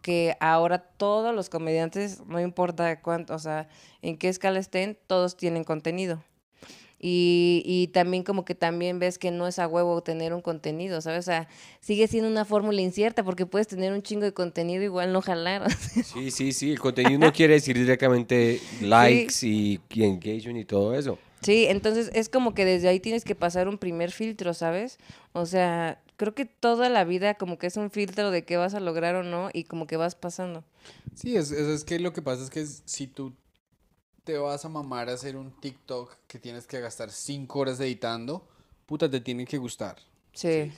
que 0.01 0.35
ahora 0.41 0.79
todos 0.79 1.35
los 1.35 1.51
comediantes, 1.51 2.25
no 2.25 2.41
importa 2.41 3.03
cuánto, 3.03 3.35
o 3.35 3.39
sea, 3.39 3.69
en 4.01 4.17
qué 4.17 4.31
escala 4.31 4.61
estén, 4.61 4.97
todos 5.09 5.37
tienen 5.37 5.65
contenido. 5.65 6.25
Y, 7.05 7.65
y 7.67 7.89
también 7.89 8.23
como 8.23 8.45
que 8.45 8.55
también 8.55 9.01
ves 9.01 9.19
que 9.19 9.33
no 9.33 9.49
es 9.49 9.59
a 9.59 9.67
huevo 9.67 10.03
tener 10.05 10.33
un 10.33 10.41
contenido, 10.41 11.01
¿sabes? 11.01 11.19
O 11.19 11.23
sea, 11.23 11.49
sigue 11.81 12.07
siendo 12.07 12.31
una 12.31 12.45
fórmula 12.45 12.81
incierta 12.81 13.25
porque 13.25 13.45
puedes 13.45 13.67
tener 13.67 13.93
un 13.93 14.03
chingo 14.03 14.23
de 14.23 14.33
contenido 14.33 14.85
igual 14.85 15.13
no 15.13 15.21
jalar. 15.21 15.67
Sí, 16.05 16.31
sí, 16.31 16.53
sí. 16.53 16.71
El 16.71 16.79
contenido 16.79 17.19
no 17.19 17.33
quiere 17.33 17.55
decir 17.55 17.77
directamente 17.77 18.61
likes 18.81 19.45
y, 19.45 19.81
y 19.91 20.05
engagement 20.05 20.61
y 20.61 20.65
todo 20.65 20.95
eso. 20.95 21.19
Sí, 21.43 21.67
entonces 21.69 22.11
es 22.15 22.29
como 22.29 22.55
que 22.55 22.65
desde 22.65 22.89
ahí 22.89 23.01
tienes 23.01 23.25
que 23.25 23.35
pasar 23.35 23.67
un 23.67 23.79
primer 23.79 24.13
filtro, 24.13 24.55
¿sabes? 24.55 24.99
O 25.33 25.45
sea, 25.45 26.01
creo 26.17 26.37
que 26.37 26.45
toda 26.45 26.89
la 26.89 27.03
vida 27.03 27.35
como 27.35 27.59
que 27.59 27.67
es 27.67 27.77
un 27.77 27.91
filtro 27.91 28.31
de 28.31 28.45
qué 28.45 28.57
vas 28.57 28.75
a 28.75 28.81
lograr 28.81 29.17
o 29.17 29.25
no 29.25 29.51
y 29.53 29.65
como 29.65 29.89
que 29.89 29.97
vas 29.97 30.15
pasando. 30.15 30.63
Sí, 31.17 31.37
es, 31.37 31.51
es, 31.51 31.67
es 31.67 31.85
que 31.85 31.99
lo 31.99 32.13
que 32.13 32.23
pasa 32.23 32.45
es 32.45 32.51
que 32.51 32.65
si 32.65 33.09
tú 33.09 33.33
te 34.25 34.39
vas 34.39 34.65
a 34.65 34.69
mamar 34.69 35.09
a 35.09 35.15
hacer 35.15 35.37
un 35.37 35.51
TikTok 35.51 36.17
que 36.27 36.39
tienes 36.39 36.67
que 36.67 36.81
gastar 36.81 37.11
cinco 37.11 37.61
horas 37.61 37.81
editando, 37.81 38.47
puta, 38.87 39.11
te 39.11 39.21
tiene 39.21 39.45
que 39.47 39.59
gustar. 39.59 39.97
Sí. 40.33 40.73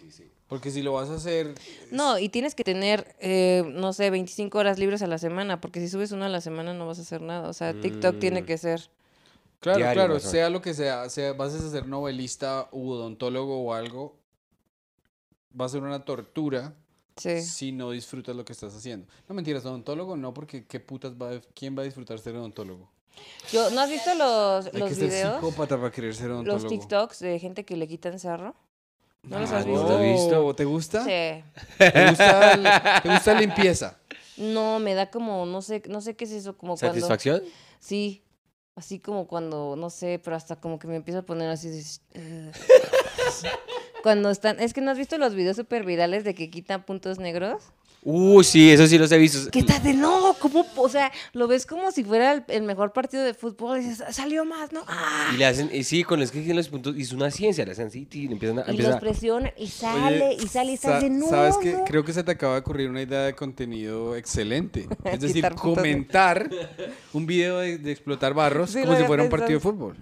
Porque 0.48 0.70
si 0.70 0.82
lo 0.82 0.92
vas 0.92 1.08
a 1.10 1.14
hacer... 1.14 1.54
No, 1.90 2.18
y 2.18 2.28
tienes 2.28 2.54
que 2.54 2.64
tener, 2.64 3.16
eh, 3.20 3.64
no 3.74 3.92
sé, 3.92 4.10
25 4.10 4.58
horas 4.58 4.78
libres 4.78 5.02
a 5.02 5.06
la 5.06 5.18
semana, 5.18 5.60
porque 5.60 5.80
si 5.80 5.88
subes 5.88 6.12
una 6.12 6.26
a 6.26 6.28
la 6.28 6.40
semana 6.40 6.74
no 6.74 6.86
vas 6.86 6.98
a 6.98 7.02
hacer 7.02 7.22
nada. 7.22 7.48
O 7.48 7.52
sea, 7.52 7.72
TikTok 7.78 8.18
tiene 8.18 8.42
Mm. 8.42 8.46
que 8.46 8.58
ser. 8.58 8.90
Claro, 9.60 9.78
Diario, 9.78 9.94
claro, 10.04 10.20
sea 10.20 10.50
lo 10.50 10.60
que 10.60 10.74
sea, 10.74 11.08
sea, 11.08 11.32
vas 11.32 11.54
a 11.54 11.70
ser 11.70 11.86
novelista 11.86 12.68
u 12.72 12.90
odontólogo 12.90 13.62
o 13.62 13.72
algo, 13.72 14.18
va 15.58 15.64
a 15.64 15.68
ser 15.70 15.82
una 15.82 16.04
tortura 16.04 16.74
Sí. 17.16 17.40
si 17.40 17.72
no 17.72 17.90
disfrutas 17.92 18.36
lo 18.36 18.44
que 18.44 18.52
estás 18.52 18.74
haciendo. 18.74 19.06
No 19.28 19.34
mentiras, 19.34 19.64
odontólogo 19.64 20.16
no, 20.16 20.34
porque 20.34 20.66
qué 20.66 20.80
putas 20.80 21.14
va 21.14 21.30
a, 21.36 21.40
quién 21.54 21.76
va 21.78 21.82
a 21.82 21.84
disfrutar 21.84 22.18
ser 22.18 22.36
odontólogo. 22.36 22.90
Yo, 23.52 23.70
¿No 23.70 23.80
has 23.82 23.90
visto 23.90 24.14
los, 24.14 24.66
Hay 24.66 24.72
que 24.72 24.78
los 24.78 24.88
ser 24.90 25.08
videos? 25.08 25.34
psicópata 25.34 25.76
para 25.76 25.90
querer 25.90 26.14
ser 26.14 26.30
odontólogo. 26.30 26.62
Los 26.62 26.68
TikToks 26.70 27.18
de 27.20 27.38
gente 27.38 27.64
que 27.64 27.76
le 27.76 27.86
quitan 27.86 28.18
cerro. 28.18 28.54
¿No 29.22 29.38
los 29.38 29.50
Ah, 29.52 29.58
has 29.58 29.66
no. 29.66 29.72
visto? 29.72 30.00
he 30.00 30.12
visto. 30.12 30.54
¿Te 30.54 30.64
gusta? 30.64 31.04
Sí. 31.04 31.44
¿Te 31.78 32.08
gusta, 32.08 32.52
el- 32.52 33.02
¿Te 33.02 33.08
gusta 33.10 33.32
la 33.34 33.40
limpieza? 33.40 33.98
No, 34.36 34.78
me 34.80 34.94
da 34.94 35.10
como, 35.10 35.46
no 35.46 35.62
sé, 35.62 35.82
no 35.88 36.00
sé 36.00 36.14
qué 36.16 36.24
es 36.24 36.32
eso, 36.32 36.56
como 36.56 36.76
cuando... 36.76 36.94
¿Satisfacción? 36.94 37.42
Sí, 37.78 38.22
así 38.74 38.98
como 38.98 39.26
cuando, 39.28 39.76
no 39.76 39.90
sé, 39.90 40.20
pero 40.22 40.34
hasta 40.36 40.56
como 40.56 40.78
que 40.78 40.88
me 40.88 40.96
empiezo 40.96 41.20
a 41.20 41.22
poner 41.22 41.48
así 41.50 41.68
de... 41.68 41.84
Cuando 44.02 44.28
están, 44.30 44.60
es 44.60 44.74
que 44.74 44.82
no 44.82 44.90
has 44.90 44.98
visto 44.98 45.16
los 45.16 45.34
videos 45.34 45.56
super 45.56 45.84
virales 45.84 46.24
de 46.24 46.34
que 46.34 46.50
quitan 46.50 46.84
puntos 46.84 47.18
negros. 47.18 47.62
Uh, 48.06 48.42
sí, 48.42 48.70
eso 48.70 48.86
sí 48.86 48.98
los 48.98 49.10
he 49.12 49.16
visto. 49.18 49.50
Que 49.50 49.60
estás 49.60 49.82
de 49.82 49.94
no, 49.94 50.36
¿cómo? 50.38 50.66
O 50.76 50.88
sea, 50.90 51.10
lo 51.32 51.48
ves 51.48 51.64
como 51.64 51.90
si 51.90 52.04
fuera 52.04 52.32
el, 52.34 52.44
el 52.48 52.62
mejor 52.62 52.92
partido 52.92 53.22
de 53.24 53.32
fútbol 53.32 53.80
y 53.80 53.84
dices, 53.88 54.04
salió 54.14 54.44
más, 54.44 54.72
¿no? 54.72 54.82
¡Ah! 54.86 55.30
Y 55.34 55.38
le 55.38 55.46
hacen, 55.46 55.70
y 55.72 55.84
sí, 55.84 56.04
con 56.04 56.20
los 56.20 56.30
que 56.30 56.38
tienen 56.40 56.56
los 56.58 56.68
puntos, 56.68 56.94
y 56.96 57.00
es 57.02 57.12
una 57.12 57.30
ciencia, 57.30 57.64
le 57.64 57.72
hacen 57.72 57.86
así, 57.86 58.06
y 58.12 58.26
empiezan 58.26 58.58
a, 58.58 58.62
Y 58.66 58.70
empiezan 58.72 58.92
los 58.92 58.96
a- 58.98 59.00
presionan 59.00 59.52
y 59.56 59.68
sale 59.68 60.22
Oye, 60.26 60.36
y 60.42 60.46
sale 60.48 60.72
y 60.72 60.76
sa- 60.76 60.88
estás 60.98 61.02
de 61.02 61.10
no. 61.10 61.28
Sabes 61.28 61.56
que 61.56 61.72
no". 61.72 61.84
creo 61.84 62.04
que 62.04 62.12
se 62.12 62.22
te 62.22 62.30
acaba 62.32 62.54
de 62.54 62.60
ocurrir 62.60 62.90
una 62.90 63.00
idea 63.00 63.22
de 63.22 63.34
contenido 63.34 64.14
excelente. 64.16 64.86
Es 65.04 65.20
decir, 65.20 65.48
comentar 65.54 66.50
un 67.14 67.24
video 67.24 67.58
de, 67.60 67.78
de 67.78 67.92
explotar 67.92 68.34
barros 68.34 68.70
Sí, 68.70 68.82
como 68.82 68.98
si 68.98 69.04
fuera 69.04 69.22
un 69.22 69.30
partido 69.30 69.54
de 69.58 69.60
fútbol. 69.60 69.96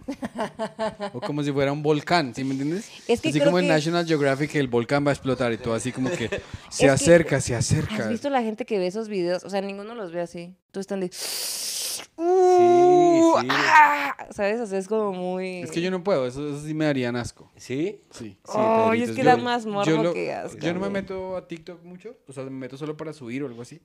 O 1.12 1.20
como 1.20 1.42
si 1.44 1.52
fuera 1.52 1.70
un 1.72 1.82
volcán, 1.82 2.34
¿sí 2.34 2.42
me 2.42 2.52
entiendes? 2.52 2.88
Es 3.06 3.20
que 3.20 3.28
así 3.28 3.38
creo 3.38 3.44
como 3.50 3.58
en 3.60 3.66
que- 3.66 3.72
National 3.72 4.06
Geographic 4.06 4.54
el 4.56 4.66
volcán 4.68 5.06
va 5.06 5.10
a 5.10 5.14
explotar 5.14 5.52
y 5.52 5.58
todo 5.58 5.74
así 5.74 5.92
como 5.92 6.10
que 6.10 6.28
se 6.70 6.88
acerca, 6.88 7.40
se 7.40 7.54
¿Has 7.92 8.08
visto 8.08 8.30
la 8.30 8.42
gente 8.42 8.64
que 8.64 8.78
ve 8.78 8.86
esos 8.86 9.08
videos? 9.08 9.44
O 9.44 9.50
sea, 9.50 9.60
ninguno 9.60 9.94
los 9.94 10.12
ve 10.12 10.20
así. 10.20 10.54
Todos 10.70 10.82
están 10.84 11.00
de... 11.00 11.10
"Uh, 12.16 13.40
sí. 13.40 13.48
ah", 13.50 14.16
¿Sabes? 14.30 14.60
O 14.60 14.66
sea, 14.66 14.78
es 14.78 14.88
como 14.88 15.12
muy... 15.12 15.62
Es 15.62 15.70
que 15.70 15.80
yo 15.82 15.90
no 15.90 16.02
puedo, 16.04 16.26
eso, 16.26 16.48
eso 16.48 16.64
sí 16.64 16.74
me 16.74 16.84
darían 16.86 17.16
asco. 17.16 17.50
¿Sí? 17.56 18.02
Sí. 18.10 18.36
Pedrito, 18.44 18.92
es 19.10 19.10
que 19.12 19.22
yo- 19.22 19.24
da 19.24 19.36
más 19.36 19.66
morbo 19.66 19.90
Yo, 19.90 20.02
lo- 20.02 20.12
que 20.14 20.32
asco. 20.32 20.58
yo 20.58 20.72
no 20.74 20.80
me 20.80 20.90
meto 20.90 21.36
a 21.36 21.46
TikTok 21.48 21.82
mucho, 21.84 22.16
o 22.26 22.32
sea, 22.32 22.44
me 22.44 22.50
meto 22.50 22.76
solo 22.76 22.96
para 22.96 23.12
subir 23.12 23.42
o 23.42 23.46
algo 23.46 23.62
así. 23.62 23.80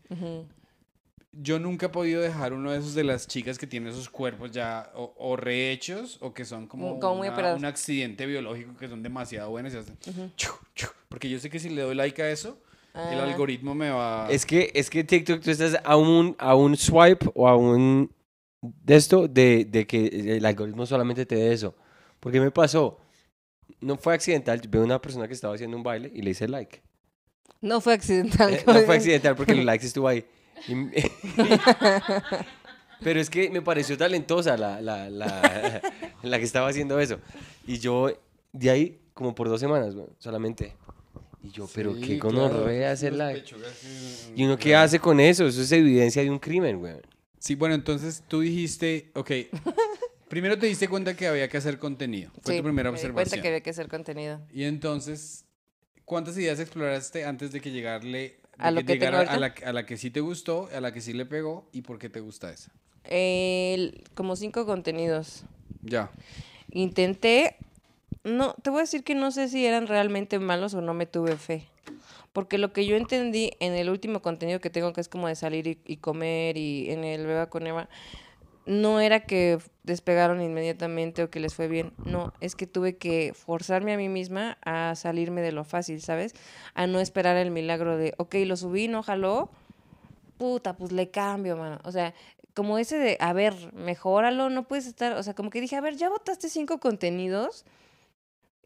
Yo 1.40 1.60
nunca 1.60 1.86
he 1.86 1.90
podido 1.90 2.22
dejar 2.22 2.54
uno 2.54 2.72
de 2.72 2.80
esos 2.80 2.96
de 2.96 3.04
las 3.04 3.28
chicas 3.28 3.60
que 3.60 3.68
tienen 3.68 3.90
esos 3.90 4.10
cuerpos 4.10 4.52
ya 4.52 4.92
o, 4.96 5.14
o 5.18 5.36
rehechos 5.36 6.18
o 6.22 6.34
que 6.34 6.46
son 6.46 6.66
como, 6.68 6.94
una- 6.96 7.56
un 7.56 7.66
accidente 7.66 8.26
biológico 8.26 8.76
que 8.76 8.88
son 8.88 9.04
demasiado 9.04 9.52
buenos 9.52 9.74
y 9.74 9.78
hacen 9.78 9.98
Ujú. 10.08 10.32
chu, 10.36 10.50
chu, 10.74 10.88
porque 11.10 11.30
yo 11.30 11.38
sé 11.40 11.50
que 11.52 11.60
si 11.60 11.70
le 11.70 11.84
doy 11.84 11.94
like 11.94 12.20
a 12.24 12.32
eso, 12.32 12.60
el 13.12 13.20
Ah. 13.20 13.24
algoritmo 13.24 13.76
me 13.76 13.90
va... 13.90 14.28
Es 14.30 14.46
que, 14.46 14.72
es 14.74 14.90
que 14.90 15.04
TikTok 15.04 15.42
tú 15.42 15.52
estás 15.52 15.78
a 15.84 15.96
un, 15.98 16.36
a 16.40 16.56
un 16.56 16.76
swipe 16.76 17.30
o 17.36 17.48
a 17.48 17.56
un 17.56 18.12
de 18.62 18.96
esto 18.96 19.28
de, 19.28 19.66
de 19.66 19.86
que 19.86 20.38
el 20.38 20.46
algoritmo 20.46 20.86
solamente 20.86 21.26
te 21.26 21.36
dé 21.36 21.54
eso. 21.54 21.76
Porque 22.20 22.40
me 22.40 22.52
pasó, 22.52 23.00
no 23.82 23.98
fue 23.98 24.14
accidental, 24.16 24.60
veo 24.68 24.84
una 24.84 25.02
persona 25.02 25.28
que 25.28 25.34
estaba 25.34 25.54
haciendo 25.56 25.78
un 25.78 25.84
baile 25.84 26.12
y 26.14 26.22
le 26.22 26.32
hice 26.32 26.48
like. 26.48 26.82
No 27.62 27.82
fue 27.82 27.94
accidental. 27.94 28.54
Eh, 28.54 28.64
no 28.66 28.74
fue 28.82 28.96
accidental 28.96 29.36
porque 29.36 29.52
el 29.54 29.66
like 29.66 29.86
estuvo 29.86 30.08
ahí. 30.08 30.26
Y 30.68 30.74
Pero 33.02 33.20
es 33.20 33.30
que 33.30 33.50
me 33.52 33.62
pareció 33.62 33.96
talentosa 33.98 34.58
la, 34.58 34.82
la, 34.82 35.10
la, 35.10 35.82
la 36.24 36.40
que 36.40 36.46
estaba 36.46 36.68
haciendo 36.70 37.00
eso. 37.00 37.20
Y 37.68 37.78
yo, 37.78 38.10
de 38.54 38.70
ahí, 38.72 39.00
como 39.14 39.36
por 39.36 39.50
dos 39.50 39.60
semanas, 39.60 39.94
güey, 39.96 40.08
solamente. 40.18 40.76
Y 41.48 41.52
yo, 41.52 41.70
pero 41.74 41.96
Sí, 41.96 42.02
qué 42.02 42.18
gonorrea 42.18 42.92
esos 42.92 43.00
hacer 43.00 43.10
son 43.12 43.18
los 43.20 43.28
like. 43.28 43.42
pechugas 43.42 43.72
que- 43.82 44.34
¿Y 44.42 44.46
uno 44.46 44.58
qué 44.58 44.76
hace 44.76 45.00
con 45.00 45.20
eso? 45.20 45.46
Eso 45.48 45.62
es 45.62 45.72
evidencia 45.72 46.22
de 46.24 46.30
un 46.30 46.40
crimen, 46.40 46.80
güey. 46.80 46.96
Sí, 47.40 47.56
bueno, 47.56 47.76
entonces 47.76 48.24
tú 48.28 48.42
dijiste, 48.42 49.12
ok, 49.16 49.32
primero 50.28 50.58
te 50.58 50.68
diste 50.68 50.88
cuenta 50.90 51.16
que 51.16 51.28
había 51.28 51.48
que 51.48 51.58
hacer 51.58 51.78
contenido. 51.80 52.32
Fue 52.42 52.54
Sí, 52.54 52.58
tu 52.60 52.64
primera 52.64 52.92
me 52.92 52.98
di 52.98 53.02
observación. 53.02 53.30
cuenta 53.30 53.42
que 53.42 53.48
había 53.48 53.62
que 53.62 53.70
hacer 53.70 53.88
contenido. 53.88 54.42
Y 54.52 54.64
entonces, 54.64 55.46
¿cuántas 56.06 56.38
ideas 56.38 56.60
exploraste 56.60 57.26
antes 57.26 57.52
de 57.52 57.62
que 57.62 57.72
llegarle 57.72 58.20
de 58.20 58.40
¿A 58.58 58.72
lo 58.72 58.82
que 58.82 58.86
tengo 58.98 59.06
llegara 59.06 59.20
a 59.32 59.38
la, 59.40 59.54
a 59.66 59.74
la 59.74 59.86
que 59.86 59.98
sí 59.98 60.10
te 60.10 60.20
gustó, 60.20 60.68
a 60.76 60.82
la 60.82 60.92
que 60.92 61.00
sí 61.02 61.14
le 61.14 61.26
pegó 61.26 61.70
y 61.72 61.82
por 61.84 62.00
qué 62.00 62.10
te 62.10 62.20
gusta 62.20 62.52
esa? 62.52 62.72
El- 63.04 64.04
como 64.16 64.36
cinco 64.36 64.66
contenidos. 64.66 65.44
Ya. 65.84 66.12
Intenté, 66.72 67.56
no, 68.28 68.54
te 68.62 68.70
voy 68.70 68.80
a 68.80 68.82
decir 68.82 69.04
que 69.04 69.16
no 69.16 69.32
sé 69.32 69.48
si 69.48 69.66
eran 69.66 69.88
realmente 69.88 70.40
malos 70.40 70.74
o 70.74 70.82
no 70.82 70.94
me 70.94 71.06
tuve 71.06 71.38
fe. 71.38 71.68
Porque 72.34 72.58
lo 72.58 72.72
que 72.74 72.86
yo 72.86 72.96
entendí 72.96 73.52
en 73.60 73.74
el 73.74 73.90
último 73.90 74.22
contenido 74.22 74.60
que 74.60 74.70
tengo, 74.70 74.94
que 74.94 75.02
es 75.02 75.10
como 75.10 75.28
de 75.28 75.36
salir 75.36 75.80
y, 75.84 75.98
comer 75.98 76.58
y 76.58 76.92
en 76.92 77.04
el 77.04 77.26
Beba 77.26 77.50
con 77.50 77.66
Eva, 77.66 77.90
no 78.68 79.00
era 79.00 79.22
que 79.22 79.58
despegaron 79.84 80.42
inmediatamente 80.42 81.24
o 81.24 81.30
que 81.30 81.40
les 81.40 81.56
fue 81.56 81.68
bien. 81.68 81.94
No, 82.06 82.34
es 82.42 82.56
que 82.56 82.68
tuve 82.68 82.98
que 82.98 83.34
forzarme 83.34 83.94
a 83.94 83.98
mí 83.98 84.10
misma 84.10 84.58
a 84.64 84.94
salirme 84.96 85.42
de 85.42 85.54
lo 85.54 85.64
fácil, 85.64 86.02
¿sabes? 86.02 86.36
A 86.76 86.86
no 86.86 87.00
esperar 87.00 87.38
el 87.38 87.50
milagro 87.50 87.98
de, 87.98 88.14
ok, 88.18 88.36
lo 88.46 88.58
subí, 88.58 88.88
no 88.88 89.02
jaló, 89.02 89.50
puta, 90.38 90.76
pues 90.76 90.92
le 90.92 91.10
cambio, 91.10 91.56
mano. 91.56 91.80
O 91.86 91.92
sea, 91.92 92.14
como 92.54 92.78
ese 92.78 92.98
de, 92.98 93.18
a 93.20 93.34
ver, 93.34 93.74
mejóralo, 93.74 94.50
no 94.50 94.68
puedes 94.68 94.86
estar, 94.86 95.14
o 95.14 95.24
sea, 95.24 95.34
como 95.34 95.50
que 95.50 95.62
dije, 95.62 95.76
a 95.76 95.82
ver, 95.82 95.96
ya 95.96 96.10
votaste 96.10 96.50
cinco 96.50 96.80
contenidos, 96.80 97.66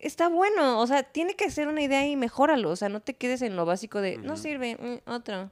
está 0.01 0.27
bueno, 0.27 0.79
o 0.79 0.87
sea, 0.87 1.03
tiene 1.03 1.35
que 1.35 1.49
ser 1.49 1.67
una 1.67 1.81
idea 1.81 2.05
y 2.07 2.15
mejóralo, 2.15 2.69
o 2.69 2.75
sea, 2.75 2.89
no 2.89 2.99
te 2.99 3.13
quedes 3.15 3.41
en 3.41 3.55
lo 3.55 3.65
básico 3.65 4.01
de, 4.01 4.17
no 4.17 4.35
sirve, 4.37 4.75
mm, 4.75 5.09
otro. 5.09 5.51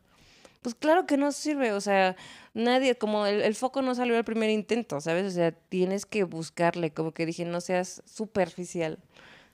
Pues 0.61 0.75
claro 0.75 1.05
que 1.05 1.15
no 1.15 1.31
sirve, 1.31 1.71
o 1.71 1.79
sea, 1.79 2.17
nadie, 2.53 2.95
como 2.95 3.25
el, 3.25 3.41
el 3.41 3.55
foco 3.55 3.81
no 3.81 3.95
salió 3.95 4.17
al 4.17 4.25
primer 4.25 4.49
intento, 4.49 4.99
¿sabes? 4.99 5.25
O 5.25 5.31
sea, 5.31 5.51
tienes 5.51 6.05
que 6.05 6.25
buscarle, 6.25 6.91
como 6.91 7.13
que 7.13 7.25
dije, 7.25 7.45
no 7.45 7.61
seas 7.61 8.03
superficial, 8.05 8.99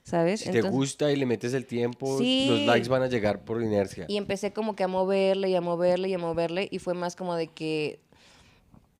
¿sabes? 0.02 0.40
Si 0.40 0.50
te 0.50 0.62
gusta 0.62 1.12
y 1.12 1.16
le 1.16 1.26
metes 1.26 1.54
el 1.54 1.66
tiempo, 1.66 2.18
los 2.18 2.60
likes 2.60 2.88
van 2.88 3.02
a 3.02 3.06
llegar 3.06 3.44
por 3.44 3.62
inercia. 3.62 4.06
Y 4.08 4.16
empecé 4.16 4.52
como 4.52 4.74
que 4.74 4.84
a 4.84 4.88
moverle 4.88 5.48
y 5.50 5.54
a 5.54 5.60
moverle 5.60 6.08
y 6.08 6.14
a 6.14 6.18
moverle 6.18 6.68
y 6.70 6.78
fue 6.80 6.94
más 6.94 7.14
como 7.14 7.36
de 7.36 7.48
que, 7.48 8.00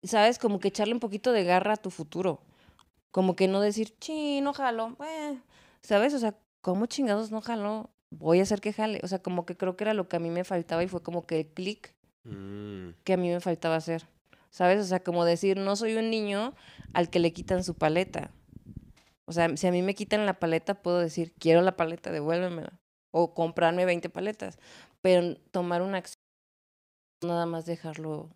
¿sabes? 0.05 0.39
Como 0.39 0.61
que 0.61 0.69
echarle 0.69 0.95
un 0.95 1.01
poquito 1.01 1.33
de 1.33 1.43
garra 1.43 1.75
a 1.75 1.77
tu 1.77 1.91
futuro. 1.91 2.41
Como 3.11 3.35
que 3.35 3.49
no 3.49 3.61
decir, 3.61 3.95
sí, 3.99 4.41
no 4.43 4.53
jalo, 4.53 4.97
eh", 5.05 5.39
¿sabes? 5.87 6.13
O 6.15 6.19
sea, 6.19 6.37
¿cómo 6.61 6.87
chingados 6.87 7.31
no 7.31 7.41
jalo? 7.41 7.91
Voy 8.11 8.41
a 8.41 8.43
hacer 8.43 8.61
que 8.61 8.73
jale. 8.73 9.01
O 9.03 9.09
sea, 9.09 9.21
como 9.21 9.47
que 9.47 9.57
creo 9.57 9.77
que 9.77 9.85
era 9.85 9.95
lo 9.95 10.09
que 10.09 10.17
a 10.17 10.21
mí 10.21 10.31
me 10.31 10.45
faltaba 10.45 10.83
y 10.83 10.89
fue 10.89 11.03
como 11.03 11.27
que 11.27 11.41
el 11.41 11.47
clic 11.47 11.95
Mm. 12.25 12.91
que 13.05 13.13
a 13.13 13.17
mí 13.17 13.29
me 13.29 13.39
faltaba 13.41 13.77
hacer. 13.77 14.09
¿Sabes? 14.51 14.81
O 14.81 14.85
sea, 14.85 15.01
como 15.01 15.25
decir, 15.25 15.59
no 15.59 15.77
soy 15.77 15.95
un 15.97 16.11
niño 16.11 16.55
al 16.93 17.09
que 17.09 17.21
le 17.21 17.33
quitan 17.33 17.63
su 17.63 17.75
paleta. 17.75 18.31
O 19.27 19.33
sea, 19.33 19.57
si 19.57 19.67
a 19.67 19.71
mí 19.73 19.83
me 19.83 19.95
quitan 19.95 20.27
la 20.27 20.39
paleta, 20.41 20.75
puedo 20.83 20.99
decir, 20.99 21.33
quiero 21.39 21.63
la 21.63 21.77
paleta, 21.77 22.11
devuélvemela. 22.11 22.81
O 23.13 23.33
comprarme 23.35 23.85
20 23.85 24.09
paletas. 24.09 24.59
Pero 25.03 25.37
tomar 25.53 25.83
una 25.83 25.99
acción, 25.99 26.19
nada 27.23 27.47
más 27.47 27.65
dejarlo. 27.67 28.31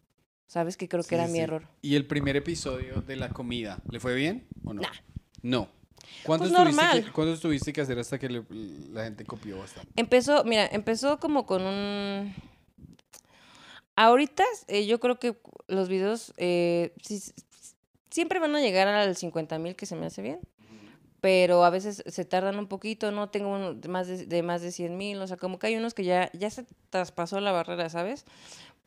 ¿Sabes? 0.46 0.76
Que 0.76 0.88
creo 0.88 1.02
Sí, 1.02 1.08
que 1.10 1.14
era 1.16 1.26
sí, 1.26 1.32
mi 1.32 1.38
error. 1.40 1.66
¿Y 1.82 1.94
el 1.96 2.06
primer 2.06 2.36
episodio 2.36 3.02
de 3.02 3.16
la 3.16 3.30
comida, 3.30 3.78
¿le 3.88 3.98
fue 4.00 4.14
bien 4.14 4.46
o 4.64 4.72
no? 4.74 4.82
Nah. 4.82 4.88
No. 5.42 5.68
¿Cuánto, 6.22 6.44
Pues 6.44 6.52
estuviste 6.52 6.82
normal. 6.82 7.04
que, 7.04 7.12
¿Cuánto 7.12 7.38
tuviste 7.40 7.72
que 7.72 7.80
hacer 7.80 7.98
hasta 7.98 8.18
que 8.18 8.28
le- 8.28 8.44
la 8.92 9.04
gente 9.04 9.24
copió 9.24 9.58
bastante? 9.58 9.90
Empezó, 9.96 10.44
mira, 10.44 10.66
empezó 10.66 11.18
como 11.18 11.46
con 11.46 11.62
un... 11.62 12.34
Ahorita 13.96 14.44
eh, 14.68 14.86
yo 14.86 14.98
creo 15.00 15.18
que 15.18 15.36
los 15.68 15.88
videos 15.88 16.32
eh, 16.38 16.94
siempre 18.10 18.38
van 18.38 18.54
a 18.56 18.60
llegar 18.60 18.88
al 18.88 19.14
50 19.16 19.58
mil, 19.58 19.76
que 19.76 19.86
se 19.86 19.96
me 19.96 20.06
hace 20.06 20.22
bien. 20.22 20.40
Pero 21.20 21.64
a 21.64 21.70
veces 21.70 22.02
se 22.06 22.24
tardan 22.24 22.58
un 22.58 22.66
poquito, 22.66 23.10
no 23.12 23.28
tengo 23.28 23.74
de 23.74 23.88
más 23.88 24.06
de, 24.08 24.24
de 24.24 24.42
más 24.42 24.62
de 24.62 24.72
100 24.72 24.96
mil, 24.96 25.20
o 25.20 25.26
sea, 25.26 25.36
como 25.36 25.58
que 25.58 25.66
hay 25.66 25.76
unos 25.76 25.92
que 25.92 26.02
ya, 26.04 26.30
ya 26.32 26.48
se 26.48 26.64
traspasó 26.88 27.40
la 27.40 27.52
barrera, 27.52 27.90
¿sabes? 27.90 28.24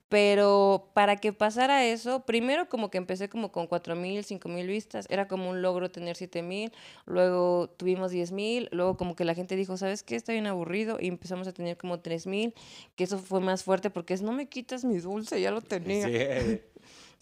Pero 0.09 0.91
para 0.93 1.15
que 1.15 1.33
pasara 1.33 1.85
eso, 1.85 2.23
primero 2.25 2.69
como 2.69 2.91
que 2.91 2.99
empecé 2.99 3.29
como 3.29 3.51
con 3.51 3.65
4 3.65 3.95
mil, 3.95 4.23
5 4.23 4.47
mil 4.47 4.67
vistas, 4.67 5.07
era 5.09 5.27
como 5.27 5.49
un 5.49 5.61
logro 5.63 5.89
tener 5.89 6.15
7 6.15 6.43
mil, 6.43 6.71
luego 7.05 7.69
tuvimos 7.77 8.11
10 8.11 8.31
mil, 8.31 8.69
luego 8.71 8.95
como 8.95 9.15
que 9.15 9.25
la 9.25 9.33
gente 9.33 9.55
dijo, 9.55 9.75
¿sabes 9.75 10.03
qué? 10.03 10.15
Está 10.15 10.31
bien 10.33 10.45
aburrido 10.45 10.97
y 10.99 11.07
empezamos 11.07 11.47
a 11.47 11.53
tener 11.53 11.77
como 11.77 11.99
3 11.99 12.27
mil, 12.27 12.53
que 12.95 13.05
eso 13.05 13.17
fue 13.17 13.39
más 13.39 13.63
fuerte 13.63 13.89
porque 13.89 14.13
es, 14.13 14.21
no 14.21 14.33
me 14.33 14.47
quitas 14.47 14.83
mi 14.83 14.99
dulce, 14.99 15.41
ya 15.41 15.49
lo 15.49 15.61
tenía. 15.61 16.07
Sí. 16.07 16.61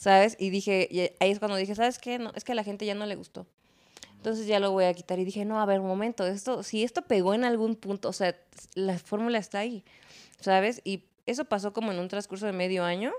¿sabes? 0.02 0.36
Y 0.40 0.50
dije, 0.50 0.88
y 0.90 1.02
ahí 1.20 1.30
es 1.30 1.38
cuando 1.38 1.58
dije, 1.58 1.76
¿sabes 1.76 2.00
qué? 2.00 2.18
No, 2.18 2.32
es 2.36 2.44
que 2.44 2.54
a 2.54 2.56
la 2.56 2.64
gente 2.64 2.88
ya 2.88 2.96
no 2.96 3.06
le 3.06 3.14
gustó. 3.14 3.46
Entonces 4.16 4.48
ya 4.48 4.60
lo 4.60 4.72
voy 4.72 4.86
a 4.86 4.94
quitar 4.96 5.20
y 5.20 5.26
dije, 5.26 5.46
no, 5.46 5.62
a 5.62 5.66
ver, 5.68 5.80
un 5.80 5.86
momento, 5.86 6.26
esto, 6.26 6.64
si 6.64 6.84
esto 6.84 7.04
pegó 7.04 7.36
en 7.36 7.44
algún 7.44 7.76
punto, 7.76 8.10
o 8.10 8.14
sea, 8.14 8.36
la 8.74 8.98
fórmula 8.98 9.38
está 9.38 9.60
ahí, 9.60 9.84
¿sabes? 10.40 10.82
Y 10.84 11.04
eso 11.26 11.46
pasó 11.46 11.74
como 11.74 11.92
en 11.92 12.00
un 12.00 12.08
transcurso 12.08 12.46
de 12.46 12.54
medio 12.54 12.84
año 12.84 13.12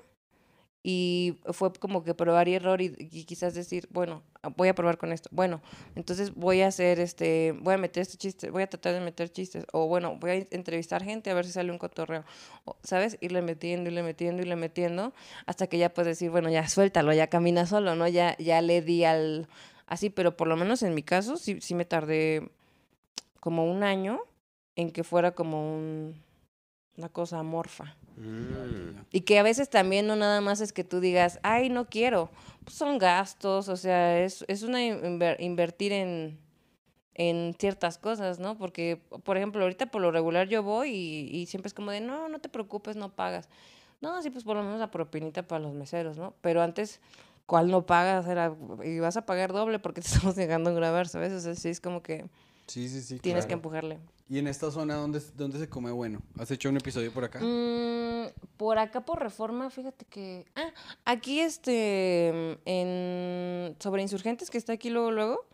y 0.84 1.38
fue 1.52 1.72
como 1.72 2.02
que 2.02 2.14
probar 2.14 2.48
y 2.48 2.54
error 2.54 2.80
y, 2.80 2.94
y 2.98 3.24
quizás 3.24 3.54
decir, 3.54 3.88
bueno, 3.90 4.22
voy 4.56 4.68
a 4.68 4.74
probar 4.74 4.98
con 4.98 5.12
esto. 5.12 5.28
Bueno, 5.32 5.62
entonces 5.94 6.34
voy 6.34 6.60
a 6.62 6.66
hacer 6.66 6.98
este, 6.98 7.52
voy 7.60 7.74
a 7.74 7.78
meter 7.78 8.02
este 8.02 8.16
chiste, 8.16 8.50
voy 8.50 8.62
a 8.64 8.66
tratar 8.66 8.94
de 8.94 9.00
meter 9.00 9.30
chistes 9.30 9.64
o 9.72 9.86
bueno, 9.86 10.16
voy 10.16 10.30
a 10.30 10.34
entrevistar 10.50 11.04
gente 11.04 11.30
a 11.30 11.34
ver 11.34 11.46
si 11.46 11.52
sale 11.52 11.70
un 11.70 11.78
cotorreo, 11.78 12.24
o, 12.64 12.76
¿sabes? 12.82 13.16
Irle 13.20 13.42
metiendo, 13.42 13.90
irle 13.90 14.02
metiendo, 14.02 14.42
irle 14.42 14.56
metiendo 14.56 15.12
hasta 15.46 15.68
que 15.68 15.78
ya 15.78 15.94
puedes 15.94 16.18
decir, 16.18 16.30
bueno, 16.30 16.50
ya 16.50 16.68
suéltalo, 16.68 17.12
ya 17.12 17.28
camina 17.28 17.66
solo, 17.66 17.94
¿no? 17.94 18.08
Ya, 18.08 18.36
ya 18.38 18.60
le 18.60 18.82
di 18.82 19.04
al... 19.04 19.48
Así, 19.86 20.10
pero 20.10 20.36
por 20.36 20.48
lo 20.48 20.56
menos 20.56 20.82
en 20.82 20.94
mi 20.94 21.02
caso 21.02 21.36
sí, 21.36 21.60
sí 21.60 21.74
me 21.74 21.84
tardé 21.84 22.50
como 23.40 23.70
un 23.70 23.82
año 23.82 24.20
en 24.74 24.90
que 24.90 25.04
fuera 25.04 25.32
como 25.32 25.76
un, 25.76 26.22
una 26.96 27.08
cosa 27.08 27.38
amorfa. 27.38 27.96
Mm. 28.16 29.00
Y 29.12 29.22
que 29.22 29.38
a 29.38 29.42
veces 29.42 29.70
también 29.70 30.06
no 30.06 30.16
nada 30.16 30.40
más 30.40 30.60
es 30.60 30.72
que 30.72 30.84
tú 30.84 31.00
digas, 31.00 31.38
ay, 31.42 31.68
no 31.68 31.86
quiero. 31.86 32.30
Pues 32.64 32.76
son 32.76 32.98
gastos, 32.98 33.68
o 33.68 33.76
sea, 33.76 34.18
es, 34.22 34.44
es 34.48 34.62
una 34.62 34.80
inver- 34.80 35.36
invertir 35.40 35.92
en, 35.92 36.38
en 37.14 37.54
ciertas 37.58 37.98
cosas, 37.98 38.38
¿no? 38.38 38.56
Porque, 38.56 39.00
por 39.24 39.36
ejemplo, 39.36 39.62
ahorita 39.62 39.86
por 39.86 40.00
lo 40.02 40.10
regular 40.10 40.48
yo 40.48 40.62
voy 40.62 40.90
y, 40.90 41.36
y 41.36 41.46
siempre 41.46 41.68
es 41.68 41.74
como 41.74 41.90
de, 41.90 42.00
no, 42.00 42.28
no 42.28 42.38
te 42.40 42.48
preocupes, 42.48 42.96
no 42.96 43.10
pagas. 43.14 43.48
No, 44.00 44.20
sí, 44.22 44.30
pues 44.30 44.44
por 44.44 44.56
lo 44.56 44.62
menos 44.62 44.80
la 44.80 44.90
propinita 44.90 45.42
para 45.46 45.60
los 45.60 45.74
meseros, 45.74 46.16
¿no? 46.18 46.34
Pero 46.40 46.60
antes, 46.62 47.00
¿cuál 47.46 47.70
no 47.70 47.86
pagas? 47.86 48.26
Era, 48.26 48.54
y 48.84 48.98
vas 48.98 49.16
a 49.16 49.26
pagar 49.26 49.52
doble 49.52 49.78
porque 49.78 50.00
te 50.00 50.08
estamos 50.12 50.36
dejando 50.36 50.70
en 50.70 50.76
grabar, 50.76 51.08
¿sabes? 51.08 51.32
O 51.32 51.40
sea, 51.40 51.54
sí 51.54 51.68
es 51.68 51.80
como 51.80 52.02
que 52.02 52.26
Sí, 52.66 52.88
sí, 52.88 53.00
sí. 53.02 53.18
tienes 53.18 53.46
que 53.46 53.52
empujarle. 53.54 53.98
¿Y 54.32 54.38
en 54.38 54.46
esta 54.46 54.70
zona 54.70 54.94
dónde, 54.94 55.20
dónde 55.36 55.58
se 55.58 55.68
come 55.68 55.90
bueno? 55.90 56.22
¿Has 56.38 56.50
hecho 56.50 56.70
un 56.70 56.78
episodio 56.78 57.12
por 57.12 57.22
acá? 57.22 57.38
Mm, 57.38 58.28
por 58.56 58.78
acá 58.78 59.04
por 59.04 59.20
reforma, 59.20 59.68
fíjate 59.68 60.06
que. 60.06 60.46
Ah, 60.54 60.72
aquí 61.04 61.40
este. 61.40 62.58
En. 62.64 63.76
Sobre 63.78 64.00
insurgentes, 64.00 64.48
que 64.48 64.56
está 64.56 64.72
aquí 64.72 64.88
luego, 64.88 65.10
luego. 65.10 65.46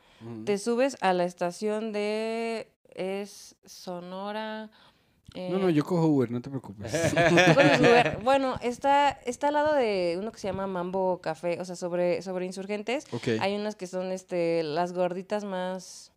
Te 0.44 0.58
subes 0.58 0.96
a 1.00 1.12
la 1.12 1.24
estación 1.24 1.90
de. 1.90 2.70
Es 2.94 3.56
Sonora. 3.64 4.70
No, 5.34 5.58
no, 5.58 5.68
eh, 5.70 5.74
yo 5.74 5.84
cojo 5.84 6.06
Uber, 6.06 6.30
no 6.30 6.40
te 6.40 6.48
preocupes. 6.48 7.12
Uber. 7.80 8.20
Bueno, 8.22 8.60
está, 8.62 9.10
está 9.10 9.48
al 9.48 9.54
lado 9.54 9.74
de 9.74 10.16
uno 10.20 10.30
que 10.30 10.38
se 10.38 10.46
llama 10.46 10.68
Mambo 10.68 11.20
Café, 11.20 11.60
o 11.60 11.64
sea, 11.64 11.74
sobre, 11.74 12.22
sobre 12.22 12.46
insurgentes. 12.46 13.06
ok. 13.12 13.40
Hay 13.40 13.56
unas 13.56 13.74
que 13.74 13.88
son 13.88 14.12
este 14.12 14.62
las 14.62 14.92
gorditas 14.92 15.42
más, 15.42 16.12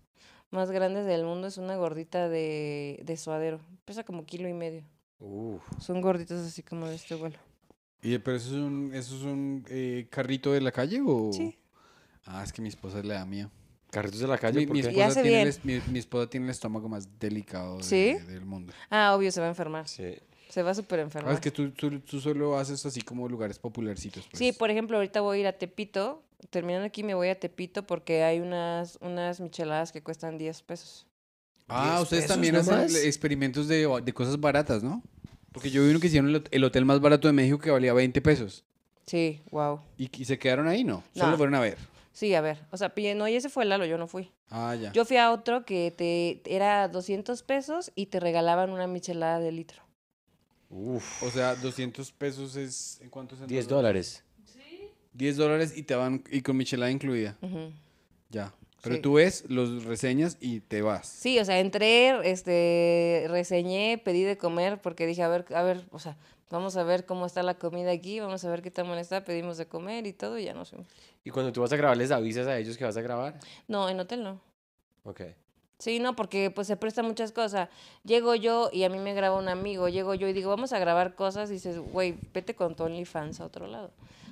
más 0.52 0.70
grandes 0.72 1.06
del 1.06 1.24
mundo. 1.26 1.48
Es 1.48 1.58
una 1.58 1.76
gordita 1.76 2.30
de, 2.30 3.02
de 3.04 3.18
suadero. 3.18 3.60
Pesa 3.86 4.04
como 4.04 4.26
kilo 4.26 4.48
y 4.48 4.54
medio. 4.54 4.84
Uf. 5.20 5.62
Son 5.80 6.02
gorditas 6.02 6.40
así 6.46 6.64
como 6.64 6.88
de 6.88 6.96
este 6.96 7.16
vuelo. 7.16 7.38
¿Y, 8.02 8.18
¿Pero 8.18 8.38
eso 8.38 8.48
es 8.50 8.54
un, 8.56 8.92
eso 8.94 9.16
es 9.16 9.22
un 9.24 9.64
eh, 9.70 10.08
carrito 10.10 10.52
de 10.52 10.62
la 10.62 10.72
calle 10.72 11.02
o...? 11.06 11.32
Sí. 11.34 11.58
Ah, 12.26 12.44
es 12.44 12.52
que 12.54 12.62
mi 12.62 12.70
esposa 12.70 13.02
le 13.02 13.14
da 13.14 13.26
miedo. 13.26 13.50
Carritos 13.90 14.20
de 14.20 14.28
la 14.28 14.38
calle, 14.38 14.66
Mi, 14.68 14.80
esposa 14.80 15.22
tiene 15.22 15.42
el 15.42 15.48
es- 15.50 15.66
mi- 15.66 15.82
mi 15.92 16.00
esposa 16.00 16.30
tiene 16.30 16.46
el 16.46 16.52
estómago 16.52 16.88
más 16.88 17.20
delicado 17.20 17.78
de- 17.78 17.84
¿Sí? 17.84 18.14
del 18.26 18.46
mundo. 18.46 18.72
Ah, 18.90 19.14
obvio, 19.16 19.32
se 19.32 19.40
va 19.42 19.48
a 19.48 19.50
enfermar. 19.50 19.88
Sí. 19.88 20.16
Se 20.50 20.64
va 20.64 20.74
súper 20.74 21.00
Ah, 21.00 21.04
enfermar. 21.04 21.34
es 21.34 21.40
que 21.42 21.52
tú, 21.52 21.72
tú, 21.72 22.00
tú 22.00 22.20
solo 22.22 22.58
haces 22.58 22.86
así 22.86 23.02
como 23.02 23.28
lugares 23.28 23.60
popularcitos. 23.60 24.26
Pues. 24.28 24.38
Sí, 24.40 24.52
por 24.54 24.70
ejemplo, 24.72 24.98
ahorita 24.98 25.22
voy 25.22 25.38
a 25.38 25.42
ir 25.42 25.48
a 25.48 25.54
Tepito. 25.58 26.24
Terminando 26.50 26.86
aquí 26.88 27.04
me 27.04 27.14
voy 27.14 27.30
a 27.30 27.40
Tepito 27.40 27.86
porque 27.86 28.24
hay 28.24 28.40
unas, 28.40 28.98
unas 29.02 29.40
micheladas 29.40 29.92
que 29.92 30.02
cuestan 30.02 30.38
10 30.38 30.62
pesos. 30.64 31.08
Ah, 31.68 31.92
10 31.92 32.02
ustedes 32.04 32.24
pesos 32.24 32.36
también 32.36 32.56
hacen 32.56 32.82
experimentos 33.06 33.68
de, 33.68 33.88
de 34.04 34.14
cosas 34.14 34.40
baratas, 34.40 34.84
¿no? 34.84 35.02
Porque 35.52 35.70
yo 35.70 35.84
vi 35.84 35.90
uno 35.92 36.00
que 36.00 36.08
hicieron 36.08 36.30
el, 36.30 36.36
hot- 36.44 36.48
el 36.52 36.64
hotel 36.64 36.86
más 36.86 37.00
barato 37.00 37.28
de 37.28 37.34
México 37.34 37.60
que 37.60 37.72
valía 37.72 37.94
20 37.94 38.22
pesos. 38.22 38.64
Sí, 39.06 39.42
wow. 39.52 39.82
¿Y, 39.98 40.10
y 40.22 40.26
se 40.26 40.38
quedaron 40.40 40.68
ahí? 40.68 40.84
No. 40.84 41.04
Solo 41.14 41.32
No. 41.32 41.38
fueron 41.38 41.56
a 41.56 41.60
ver. 41.60 41.78
Sí, 42.14 42.34
a 42.36 42.42
ver. 42.42 42.60
O 42.72 42.78
sea, 42.78 42.94
no, 43.16 43.28
y 43.28 43.36
ese 43.36 43.50
fue 43.50 43.64
Lalo, 43.66 43.86
yo 43.86 43.98
no 43.98 44.08
fui. 44.08 44.32
Ah, 44.50 44.76
ya. 44.76 44.92
Yo 44.92 45.06
fui 45.06 45.18
a 45.18 45.32
otro 45.32 45.66
que 45.66 45.94
te 45.96 46.42
era 46.46 46.88
200 46.90 47.42
pesos 47.44 47.92
y 47.96 48.08
te 48.08 48.20
regalaban 48.20 48.70
una 48.72 48.88
michelada 48.88 49.40
de 49.40 49.52
litro. 49.52 49.82
Uf. 50.70 51.24
O 51.24 51.30
sea, 51.32 51.56
200 51.56 52.12
pesos 52.14 52.56
es... 52.56 53.00
¿En 53.02 53.10
cuánto 53.10 53.36
es 53.36 53.42
en 53.42 53.48
10 53.48 53.68
dólares. 53.68 54.24
10 55.14 55.38
dólares 55.38 55.74
y 55.78 55.84
te 55.84 55.96
van... 55.96 56.24
Y 56.32 56.42
con 56.42 56.58
michelada 56.58 56.92
incluida. 56.92 57.38
Ujú. 57.42 57.72
Ya. 58.30 58.54
Pero 58.84 58.96
Sí. 58.96 59.02
tú 59.02 59.14
ves, 59.14 59.44
los 59.48 59.84
reseñas 59.84 60.38
y 60.42 60.60
te 60.62 60.82
vas. 60.82 61.08
Sí, 61.08 61.38
o 61.40 61.46
sea, 61.46 61.60
entré, 61.60 62.30
este, 62.30 63.26
reseñé, 63.30 64.00
pedí 64.04 64.24
de 64.24 64.38
comer 64.38 64.82
porque 64.82 65.06
dije, 65.06 65.22
a 65.22 65.28
ver, 65.28 65.46
a 65.54 65.62
ver, 65.62 65.84
o 65.92 66.00
sea, 66.00 66.18
vamos 66.50 66.76
a 66.78 66.84
ver 66.84 67.06
cómo 67.06 67.26
está 67.28 67.44
la 67.44 67.54
comida 67.56 67.92
aquí, 67.92 68.20
vamos 68.20 68.44
a 68.44 68.50
ver 68.50 68.62
qué 68.64 68.72
tan 68.72 68.88
buena 68.88 69.02
está, 69.02 69.24
pedimos 69.24 69.58
de 69.58 69.68
comer 69.68 70.08
y 70.08 70.14
todo 70.14 70.40
y 70.40 70.46
ya 70.46 70.54
nos 70.56 70.72
fuimos. 70.72 70.88
Y 71.24 71.30
cuando 71.30 71.52
tú 71.54 71.62
vas 71.62 71.72
a 71.72 71.76
grabar, 71.76 71.96
¿les 71.96 72.10
avisas 72.10 72.48
a 72.48 72.58
ellos 72.58 72.76
que 72.78 72.84
vas 72.84 72.98
a 72.98 73.02
grabar? 73.02 73.40
No, 73.68 73.88
en 73.88 74.00
hotel 74.00 74.24
no. 74.24 74.42
Ok. 75.04 75.22
Sí, 75.78 76.00
no, 76.00 76.16
porque 76.16 76.50
pues 76.52 76.66
se 76.68 76.76
presta 76.78 77.04
muchas 77.04 77.32
cosas. 77.32 77.70
Llego 78.04 78.34
yo 78.36 78.70
y 78.74 78.84
a 78.84 78.90
mí 78.90 78.98
me 79.00 79.14
graba 79.14 79.38
un 79.38 79.48
amigo, 79.48 79.90
llego 79.90 80.14
yo 80.16 80.28
y 80.28 80.34
digo, 80.34 80.50
vamos 80.50 80.74
a 80.74 80.80
grabar 80.80 81.14
cosas 81.16 81.50
y 81.52 81.54
dices, 81.54 81.78
güey, 81.78 82.16
vete 82.34 82.56
con 82.56 82.76
tu 82.76 82.84
OnlyFans 82.84 83.40
a 83.42 83.46
otro 83.46 83.68
lado. 83.68 83.92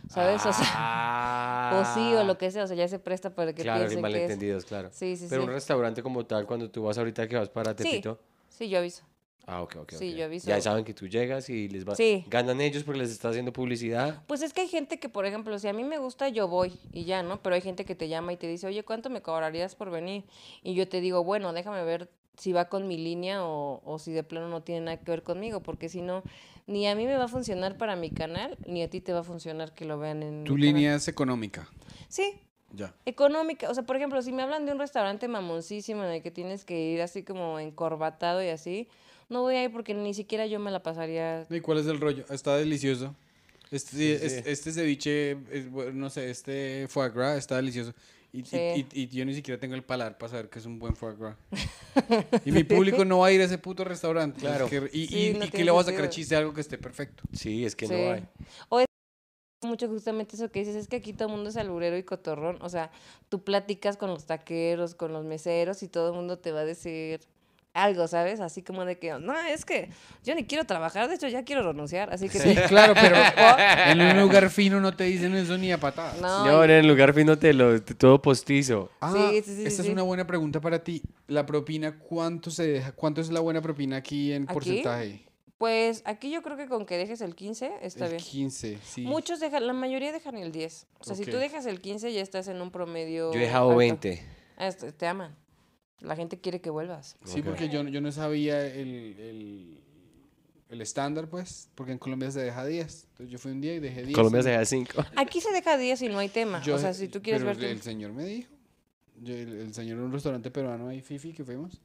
¿Sabes? 0.09 0.45
O 0.45 0.51
sea, 0.51 1.71
o 1.81 1.93
sí, 1.93 2.13
o 2.15 2.23
lo 2.23 2.37
que 2.37 2.51
sea, 2.51 2.63
o 2.63 2.67
sea, 2.67 2.75
ya 2.75 2.87
se 2.87 2.99
presta 2.99 3.29
para 3.33 3.53
que 3.53 3.61
Ah. 3.61 3.63
Claro, 3.63 3.79
piensen 3.79 3.95
que 4.01 4.07
es... 4.07 4.13
malentendidos, 4.13 4.65
claro. 4.65 4.89
Sí, 4.91 5.15
sí, 5.15 5.27
Pero 5.29 5.43
sí. 5.43 5.47
un 5.47 5.53
restaurante 5.53 6.03
como 6.03 6.25
tal, 6.25 6.45
cuando 6.45 6.69
tú 6.69 6.83
vas 6.83 6.97
ahorita 6.97 7.27
que 7.27 7.37
vas 7.37 7.49
para 7.49 7.71
Sí. 7.71 7.83
Tepito. 7.83 8.19
Sí, 8.49 8.67
yo 8.69 8.79
aviso. 8.79 9.03
Ah, 9.45 9.61
ok, 9.63 9.77
ok. 9.81 9.93
Sí, 9.93 10.13
yo 10.13 10.25
aviso. 10.25 10.47
Ya 10.47 10.61
saben 10.61 10.85
que 10.85 10.93
tú 10.93 11.07
llegas 11.07 11.49
y 11.49 11.69
les 11.69 11.87
va. 11.87 11.95
Sí. 11.95 12.23
Ganan 12.27 12.61
ellos 12.61 12.83
porque 12.83 12.99
les 12.99 13.09
está 13.09 13.29
haciendo 13.29 13.51
publicidad. 13.51 14.21
Pues 14.27 14.43
es 14.43 14.53
que 14.53 14.61
hay 14.61 14.67
gente 14.67 14.99
que, 14.99 15.09
por 15.09 15.25
ejemplo, 15.25 15.57
si 15.57 15.67
a 15.67 15.73
mí 15.73 15.83
me 15.83 15.97
gusta, 15.97 16.29
yo 16.29 16.47
voy 16.47 16.79
y 16.91 17.05
ya, 17.05 17.23
¿no? 17.23 17.41
Pero 17.41 17.55
hay 17.55 17.61
gente 17.61 17.83
que 17.83 17.95
te 17.95 18.07
llama 18.07 18.31
y 18.33 18.37
te 18.37 18.45
dice, 18.47 18.67
oye, 18.67 18.83
¿cuánto 18.83 19.09
me 19.09 19.21
cobrarías 19.23 19.73
por 19.75 19.89
venir? 19.89 20.23
Y 20.61 20.75
yo 20.75 20.87
te 20.87 21.01
digo, 21.01 21.23
bueno, 21.23 21.51
déjame 21.53 21.83
ver 21.83 22.11
si 22.37 22.53
va 22.53 22.65
con 22.69 22.87
mi 22.87 22.97
línea 22.97 23.43
o, 23.43 23.81
o 23.83 23.97
si 23.99 24.11
de 24.11 24.23
plano 24.23 24.49
no 24.49 24.61
tiene 24.61 24.81
nada 24.81 24.97
que 24.97 25.09
ver 25.09 25.23
conmigo, 25.23 25.61
porque 25.61 25.89
si 25.89 26.01
no, 26.01 26.21
ni 26.69 26.87
a 26.87 26.95
mí 26.95 27.05
me 27.05 27.15
va 27.17 27.25
a 27.25 27.27
funcionar 27.27 27.77
para 27.77 27.95
mi 27.95 28.11
canal, 28.11 28.57
ni 28.67 28.83
a 28.83 28.89
ti 28.89 29.01
te 29.01 29.11
va 29.11 29.19
a 29.19 29.23
funcionar 29.23 29.73
que 29.73 29.85
lo 29.85 29.97
vean 29.97 30.21
en 30.23 30.43
Tu 30.45 30.53
mi 30.53 30.61
canal. 30.61 30.73
línea 30.75 30.95
es 30.95 31.07
económica. 31.07 31.67
Sí, 32.07 32.35
Ya. 32.71 32.93
económica. 33.05 33.69
O 33.69 33.73
sea, 33.73 33.83
por 33.83 33.95
ejemplo, 33.95 34.21
si 34.21 34.31
me 34.31 34.43
hablan 34.43 34.65
de 34.67 34.71
un 34.73 34.79
restaurante 34.79 35.27
mamoncísimo 35.27 36.03
en 36.03 36.11
el 36.11 36.21
que 36.21 36.29
tienes 36.31 36.63
que 36.65 36.79
ir 36.79 37.01
así 37.01 37.23
como 37.23 37.59
encorbatado 37.59 38.43
y 38.43 38.49
así, 38.49 38.87
no 39.29 39.41
voy 39.41 39.55
a 39.55 39.63
ir 39.63 39.71
porque 39.71 39.93
ni 39.95 40.13
siquiera 40.13 40.45
yo 40.45 40.59
me 40.59 40.69
la 40.71 40.83
pasaría. 40.83 41.45
¿Y 41.49 41.59
cuál 41.59 41.79
es 41.79 41.87
el 41.87 41.99
rollo? 41.99 42.25
Está 42.29 42.55
delicioso. 42.57 43.15
Este, 43.71 43.91
sí, 43.91 43.97
Sí, 43.97 44.25
es- 44.25 44.33
sí. 44.35 44.41
este 44.45 44.71
ceviche, 44.71 45.37
no 45.93 46.09
sé, 46.09 46.29
este 46.29 46.87
foie 46.87 47.09
gras 47.09 47.37
está 47.37 47.55
delicioso. 47.55 47.93
Y, 48.31 48.41
y- 48.41 48.45
Sí. 48.45 48.57
y- 48.57 48.87
y 49.03 49.07
yo 49.07 49.25
ni 49.25 49.33
siquiera 49.33 49.59
tengo 49.59 49.73
el 49.75 49.83
paladar 49.83 50.17
para 50.17 50.29
saber 50.29 50.49
que 50.49 50.59
es 50.59 50.65
un 50.65 50.77
buen 50.79 50.95
foie 50.95 51.15
gras. 51.15 51.35
y 52.45 52.51
mi 52.51 52.63
público 52.63 53.03
no 53.05 53.19
va 53.19 53.27
a 53.27 53.31
ir 53.31 53.41
a 53.41 53.45
ese 53.45 53.57
puto 53.57 53.83
restaurante. 53.83 54.39
Claro. 54.41 54.65
Es 54.65 54.71
que- 54.71 54.89
y 54.97 55.07
Sí, 55.07 55.27
y, 55.29 55.33
no 55.33 55.45
y 55.45 55.49
que 55.49 55.63
le 55.63 55.71
voy 55.71 55.81
a 55.81 55.85
sacar 55.85 56.09
chiste 56.09 56.35
a 56.35 56.39
algo 56.39 56.53
que 56.53 56.61
esté 56.61 56.77
perfecto. 56.77 57.23
Sí, 57.33 57.65
es 57.65 57.75
que 57.75 57.87
Sí. 57.87 57.93
no 57.93 58.11
hay. 58.13 58.23
O 58.69 58.79
es 58.81 58.85
mucho 59.63 59.87
justamente 59.87 60.35
eso 60.35 60.49
que 60.51 60.59
dices, 60.59 60.75
es 60.75 60.87
que 60.87 60.97
aquí 60.97 61.11
todo 61.13 61.27
el 61.27 61.33
mundo 61.35 61.49
es 61.49 61.57
alburero 61.57 61.97
y 61.97 62.03
cotorrón. 62.03 62.59
O 62.61 62.69
sea, 62.69 62.91
tú 63.29 63.43
platicas 63.43 63.97
con 63.97 64.09
los 64.09 64.25
taqueros, 64.25 64.95
con 64.95 65.11
los 65.11 65.25
meseros 65.25 65.81
y 65.83 65.87
todo 65.87 66.09
el 66.09 66.15
mundo 66.15 66.37
te 66.39 66.51
va 66.51 66.61
a 66.61 66.65
decir 66.65 67.21
algo, 67.73 68.07
¿sabes? 68.07 68.39
Así 68.39 68.61
como 68.63 68.83
de 68.85 68.97
que, 68.97 69.13
no, 69.19 69.37
es 69.39 69.63
que 69.65 69.89
yo 70.23 70.35
ni 70.35 70.43
quiero 70.45 70.65
trabajar, 70.65 71.07
de 71.07 71.15
hecho 71.15 71.27
ya 71.27 71.43
quiero 71.43 71.61
renunciar, 71.63 72.11
así 72.13 72.27
que... 72.29 72.39
Sí, 72.39 72.55
claro, 72.67 72.93
pero 72.93 73.15
en 73.91 74.01
un 74.01 74.19
lugar 74.19 74.49
fino 74.49 74.79
no 74.81 74.95
te 74.95 75.05
dicen 75.05 75.35
eso 75.35 75.57
ni 75.57 75.71
a 75.71 75.79
patadas. 75.79 76.19
No, 76.19 76.45
No, 76.45 76.61
y- 76.61 76.65
en 76.65 76.71
el 76.71 76.87
lugar 76.87 77.13
fino 77.13 77.37
te 77.37 77.53
lo, 77.53 77.81
todo 77.81 78.21
postizo. 78.21 78.89
Ah, 79.01 79.13
Sí, 79.31 79.41
sí, 79.45 79.55
sí, 79.55 79.65
esta 79.65 79.83
sí. 79.83 79.89
es 79.89 79.93
una 79.93 80.03
buena 80.03 80.25
pregunta 80.27 80.59
para 80.59 80.83
ti. 80.83 81.01
La 81.27 81.45
propina, 81.45 81.97
¿cuánto 81.99 82.49
se 82.51 82.67
deja? 82.67 82.91
¿Cuánto 82.91 83.21
es 83.21 83.29
la 83.31 83.39
buena 83.39 83.61
propina 83.61 83.97
aquí 83.97 84.33
en 84.33 84.43
¿Aquí? 84.43 84.53
porcentaje? 84.53 85.25
Pues 85.57 86.01
aquí 86.05 86.31
yo 86.31 86.41
creo 86.41 86.55
que 86.55 86.67
con 86.67 86.85
que 86.85 86.97
dejes 86.97 87.19
el 87.21 87.35
15 87.35 87.71
está 87.81 88.05
el 88.05 88.11
bien. 88.11 88.23
15, 88.23 88.77
sí. 88.81 89.01
Muchos 89.01 89.41
dejan, 89.41 89.67
la 89.67 89.73
mayoría 89.73 90.11
dejan 90.13 90.37
el 90.37 90.53
10. 90.53 90.87
O 90.99 91.03
sea, 91.03 91.15
si 91.17 91.25
tú 91.25 91.35
dejas 91.37 91.65
el 91.65 91.81
15 91.81 92.13
ya 92.13 92.21
estás 92.21 92.47
en 92.47 92.61
un 92.61 92.71
promedio. 92.71 93.33
Yo 93.33 93.39
he 93.39 93.43
dejado 93.43 93.65
alto. 93.71 93.77
20. 93.77 94.23
Ah, 94.57 94.67
este, 94.67 94.91
te 94.93 95.05
aman. 95.05 95.35
La 96.01 96.15
gente 96.15 96.39
quiere 96.39 96.61
que 96.61 96.69
vuelvas. 96.69 97.17
Sí, 97.25 97.39
Ok. 97.39 97.45
porque 97.47 97.69
yo, 97.69 97.83
yo 97.83 97.99
no 98.01 98.11
sabía 98.11 98.65
el, 98.65 98.87
el, 99.19 99.83
el 100.69 100.81
estándar, 100.81 101.29
pues, 101.29 101.69
porque 101.75 101.91
en 101.91 101.97
Colombia 101.97 102.31
se 102.31 102.39
deja 102.41 102.65
10. 102.65 103.03
Entonces 103.09 103.29
yo 103.31 103.37
fui 103.39 103.51
un 103.51 103.59
día 103.61 103.75
y 103.75 103.79
dejé 103.79 104.03
10. 104.03 104.15
Colombia 104.15 104.41
se 104.43 104.49
deja 104.51 104.65
5. 104.65 105.05
Aquí 105.17 105.41
se 105.41 105.51
deja 105.51 105.77
10 105.77 106.01
y 106.03 106.07
no 106.09 106.19
hay 106.19 106.29
tema. 106.29 106.61
yo- 106.63 106.75
o 106.75 106.79
sea, 106.79 106.93
si 106.93 107.07
tú 107.09 107.21
quieres 107.21 107.43
pero 107.43 107.55
ver. 107.59 107.69
el 107.71 107.81
señor 107.81 108.13
me 108.13 108.23
dijo, 108.25 108.53
yo- 109.21 109.33
el, 109.35 109.53
el 109.59 109.73
señor 109.73 109.97
en 109.97 110.05
un 110.05 110.11
restaurante 110.13 110.49
peruano 110.51 110.87
ahí, 110.87 111.01
Fifi, 111.01 111.33
que 111.33 111.43
fuimos, 111.43 111.81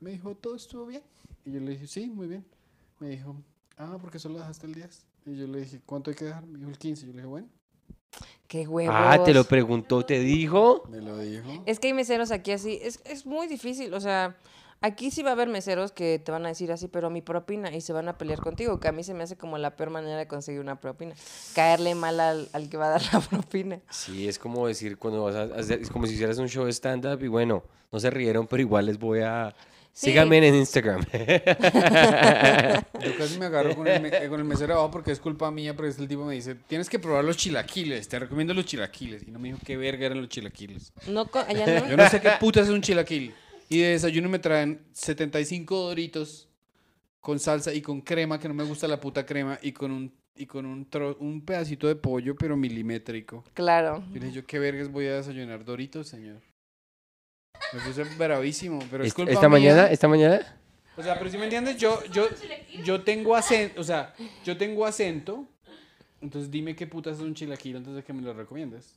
me 0.00 0.10
dijo, 0.10 0.34
¿todo 0.36 0.56
estuvo 0.56 0.86
bien? 0.86 1.02
Y 1.46 1.52
yo 1.52 1.60
le 1.60 1.70
dije, 1.72 1.86
sí, 1.86 2.08
muy 2.08 2.26
bien. 2.26 2.44
Me 3.00 3.08
dijo, 3.08 3.36
ah, 3.78 3.96
porque 4.00 4.18
solo 4.18 4.38
dejaste 4.38 4.66
el 4.66 4.74
10. 4.74 5.06
Y 5.26 5.36
yo 5.36 5.46
le 5.46 5.60
dije, 5.60 5.80
¿cuánto 5.86 6.10
hay 6.10 6.16
que 6.16 6.26
dejar? 6.26 6.44
Me 6.46 6.58
dijo 6.58 6.70
el 6.70 6.78
15. 6.78 7.02
Yo 7.06 7.12
le 7.12 7.18
dije, 7.18 7.26
bueno, 7.26 7.48
¡Qué 8.48 8.66
huevos! 8.66 8.94
Ah, 8.96 9.22
te 9.24 9.34
lo 9.34 9.44
preguntó, 9.44 10.04
te 10.04 10.20
dijo. 10.20 10.84
me 10.88 11.00
lo 11.00 11.18
dijo. 11.18 11.62
Es 11.66 11.80
que 11.80 11.88
hay 11.88 11.94
meseros 11.94 12.30
aquí 12.30 12.52
así. 12.52 12.78
Es, 12.80 13.00
es 13.04 13.26
muy 13.26 13.48
difícil. 13.48 13.92
O 13.92 14.00
sea, 14.00 14.36
aquí 14.80 15.10
sí 15.10 15.22
va 15.22 15.30
a 15.30 15.32
haber 15.32 15.48
meseros 15.48 15.90
que 15.90 16.20
te 16.20 16.30
van 16.30 16.44
a 16.46 16.50
decir 16.50 16.70
así, 16.70 16.86
pero 16.86 17.10
mi 17.10 17.22
propina. 17.22 17.74
Y 17.74 17.80
se 17.80 17.92
van 17.92 18.08
a 18.08 18.16
pelear 18.16 18.40
contigo. 18.40 18.78
Que 18.78 18.86
a 18.88 18.92
mí 18.92 19.02
se 19.02 19.14
me 19.14 19.24
hace 19.24 19.36
como 19.36 19.58
la 19.58 19.74
peor 19.74 19.90
manera 19.90 20.16
de 20.16 20.28
conseguir 20.28 20.60
una 20.60 20.80
propina. 20.80 21.16
Caerle 21.54 21.96
mal 21.96 22.20
al, 22.20 22.48
al 22.52 22.68
que 22.68 22.76
va 22.76 22.86
a 22.86 22.90
dar 22.90 23.02
la 23.12 23.20
propina. 23.30 23.80
Sí, 23.90 24.28
es 24.28 24.38
como 24.38 24.68
decir 24.68 24.96
cuando 24.96 25.24
vas 25.24 25.34
a 25.34 25.42
hacer, 25.58 25.80
es 25.80 25.90
como 25.90 26.06
si 26.06 26.14
hicieras 26.14 26.38
un 26.38 26.48
show 26.48 26.64
de 26.66 26.72
stand-up 26.72 27.22
y 27.24 27.28
bueno, 27.28 27.64
no 27.90 27.98
se 27.98 28.10
rieron, 28.10 28.46
pero 28.46 28.60
igual 28.62 28.86
les 28.86 28.98
voy 28.98 29.20
a... 29.20 29.54
Sí. 29.98 30.08
Síganme 30.10 30.46
en 30.46 30.54
Instagram. 30.56 31.06
Yo 33.00 33.16
casi 33.16 33.38
me 33.38 33.46
agarro 33.46 33.74
con 33.74 33.86
el, 33.88 34.02
me- 34.02 34.08
eh, 34.08 34.28
con 34.28 34.38
el 34.40 34.44
mesero 34.44 34.74
abajo 34.74 34.90
porque 34.90 35.10
es 35.10 35.18
culpa 35.20 35.50
mía, 35.50 35.74
porque 35.74 35.88
es 35.90 35.98
el 35.98 36.06
tipo 36.06 36.24
me 36.26 36.34
dice, 36.34 36.54
tienes 36.54 36.90
que 36.90 36.98
probar 36.98 37.24
los 37.24 37.38
chilaquiles, 37.38 38.06
te 38.06 38.18
recomiendo 38.18 38.52
los 38.52 38.66
chilaquiles. 38.66 39.22
Y 39.26 39.30
no 39.30 39.38
me 39.38 39.48
dijo 39.48 39.58
qué 39.64 39.78
verga 39.78 40.04
eran 40.04 40.20
los 40.20 40.28
chilaquiles. 40.28 40.92
No, 41.08 41.26
co- 41.26 41.38
allá 41.38 41.80
no. 41.80 41.88
Yo 41.88 41.96
no 41.96 42.08
sé 42.10 42.20
qué 42.20 42.30
puta 42.38 42.60
es 42.60 42.68
un 42.68 42.82
chilaquil. 42.82 43.32
Y 43.70 43.78
de 43.78 43.88
desayuno 43.92 44.28
me 44.28 44.38
traen 44.38 44.82
75 44.92 45.74
doritos 45.88 46.48
con 47.20 47.38
salsa 47.38 47.72
y 47.72 47.80
con 47.80 48.02
crema, 48.02 48.38
que 48.38 48.48
no 48.48 48.54
me 48.54 48.64
gusta 48.64 48.86
la 48.86 49.00
puta 49.00 49.24
crema, 49.24 49.58
y 49.62 49.72
con 49.72 49.90
un, 49.92 50.12
y 50.36 50.44
con 50.44 50.66
un, 50.66 50.90
tro- 50.90 51.16
un 51.20 51.40
pedacito 51.42 51.88
de 51.88 51.96
pollo, 51.96 52.36
pero 52.36 52.54
milimétrico. 52.56 53.44
Claro. 53.54 54.04
Y 54.14 54.18
le 54.20 54.26
dije 54.26 54.36
yo, 54.42 54.46
¿qué 54.46 54.58
vergas 54.58 54.92
voy 54.92 55.06
a 55.06 55.14
desayunar 55.16 55.64
doritos, 55.64 56.06
señor? 56.06 56.42
Me 57.72 57.80
puse 57.80 58.04
bravísimo, 58.04 58.78
pero 58.90 59.04
es 59.04 59.12
culpa 59.14 59.32
¿Esta 59.32 59.48
mía. 59.48 59.58
mañana? 59.58 59.90
¿Esta 59.90 60.08
mañana? 60.08 60.56
O 60.96 61.02
sea, 61.02 61.18
pero 61.18 61.30
si 61.30 61.36
me 61.36 61.44
entiendes, 61.44 61.76
yo, 61.76 62.02
yo, 62.06 62.26
yo 62.84 63.02
tengo 63.02 63.34
acento, 63.36 63.80
o 63.80 63.84
sea, 63.84 64.14
yo 64.44 64.56
tengo 64.56 64.86
acento, 64.86 65.44
entonces 66.22 66.50
dime 66.50 66.74
qué 66.74 66.86
putas 66.86 67.16
es 67.18 67.22
un 67.22 67.34
chilaquil 67.34 67.76
antes 67.76 67.94
de 67.94 68.02
que 68.02 68.12
me 68.12 68.22
lo 68.22 68.32
recomiendes. 68.32 68.94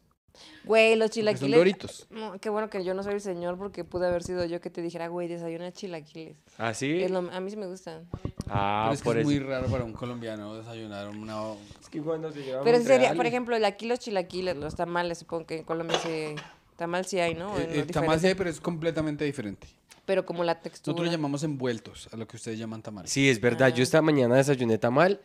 Güey, 0.63 0.95
los 0.95 1.09
Porque 1.09 1.13
son 1.15 1.35
chilaquiles. 1.49 1.57
doritos. 1.57 2.07
No, 2.11 2.39
qué 2.39 2.49
bueno 2.49 2.69
que 2.69 2.85
yo 2.85 2.93
no 2.93 3.03
soy 3.03 3.15
el 3.15 3.21
señor 3.21 3.57
porque 3.57 3.83
pude 3.83 4.07
haber 4.07 4.23
sido 4.23 4.45
yo 4.45 4.61
que 4.61 4.69
te 4.69 4.81
dijera, 4.81 5.07
güey, 5.09 5.27
desayuna 5.27 5.73
chilaquiles. 5.73 6.37
¿Ah, 6.57 6.73
sí? 6.73 7.01
Es 7.01 7.11
lo- 7.11 7.29
a 7.31 7.39
mí 7.41 7.49
sí 7.49 7.57
me 7.57 7.65
gustan. 7.65 8.07
Ah, 8.47 8.83
pero 8.85 8.93
es 8.93 8.99
que 9.01 9.03
por 9.05 9.17
es 9.17 9.21
eso. 9.21 9.29
muy 9.29 9.39
raro 9.39 9.67
para 9.67 9.83
un 9.83 9.91
colombiano 9.91 10.55
desayunar 10.55 11.09
una... 11.09 11.53
Es 11.81 11.89
que 11.89 11.99
cuando 12.01 12.31
se 12.31 12.43
lleva 12.43 12.63
Pero 12.63 12.77
en 12.77 12.83
serio, 12.83 12.97
Montreal 12.99 13.17
por 13.17 13.25
ejemplo, 13.25 13.55
el- 13.57 13.65
aquí 13.65 13.87
los 13.87 13.99
chilaquiles, 13.99 14.55
los 14.55 14.75
tamales, 14.75 15.17
supongo 15.17 15.47
que 15.47 15.57
en 15.57 15.63
Colombia 15.65 15.99
sí. 15.99 16.35
Tamal 16.79 17.05
sí 17.05 17.19
hay, 17.19 17.35
¿no? 17.35 17.57
Eh, 17.59 17.83
lo 17.85 17.85
tamal 17.87 18.11
sí, 18.19 18.27
diferente, 18.27 18.35
pero 18.37 18.49
es 18.49 18.61
completamente 18.61 19.25
diferente. 19.25 19.67
Pero 20.05 20.25
como 20.25 20.45
la 20.45 20.55
textura. 20.61 20.93
Nosotros 20.93 21.07
lo 21.07 21.11
llamamos 21.11 21.43
envueltos, 21.43 22.07
a 22.13 22.15
lo 22.15 22.25
que 22.25 22.37
ustedes 22.37 22.57
llaman 22.57 22.81
tamales. 22.81 23.11
Sí, 23.11 23.29
es 23.29 23.41
verdad. 23.41 23.67
Ah. 23.67 23.75
Yo 23.75 23.83
esta 23.83 24.01
mañana 24.01 24.35
desayuné 24.35 24.77
tamal 24.77 25.19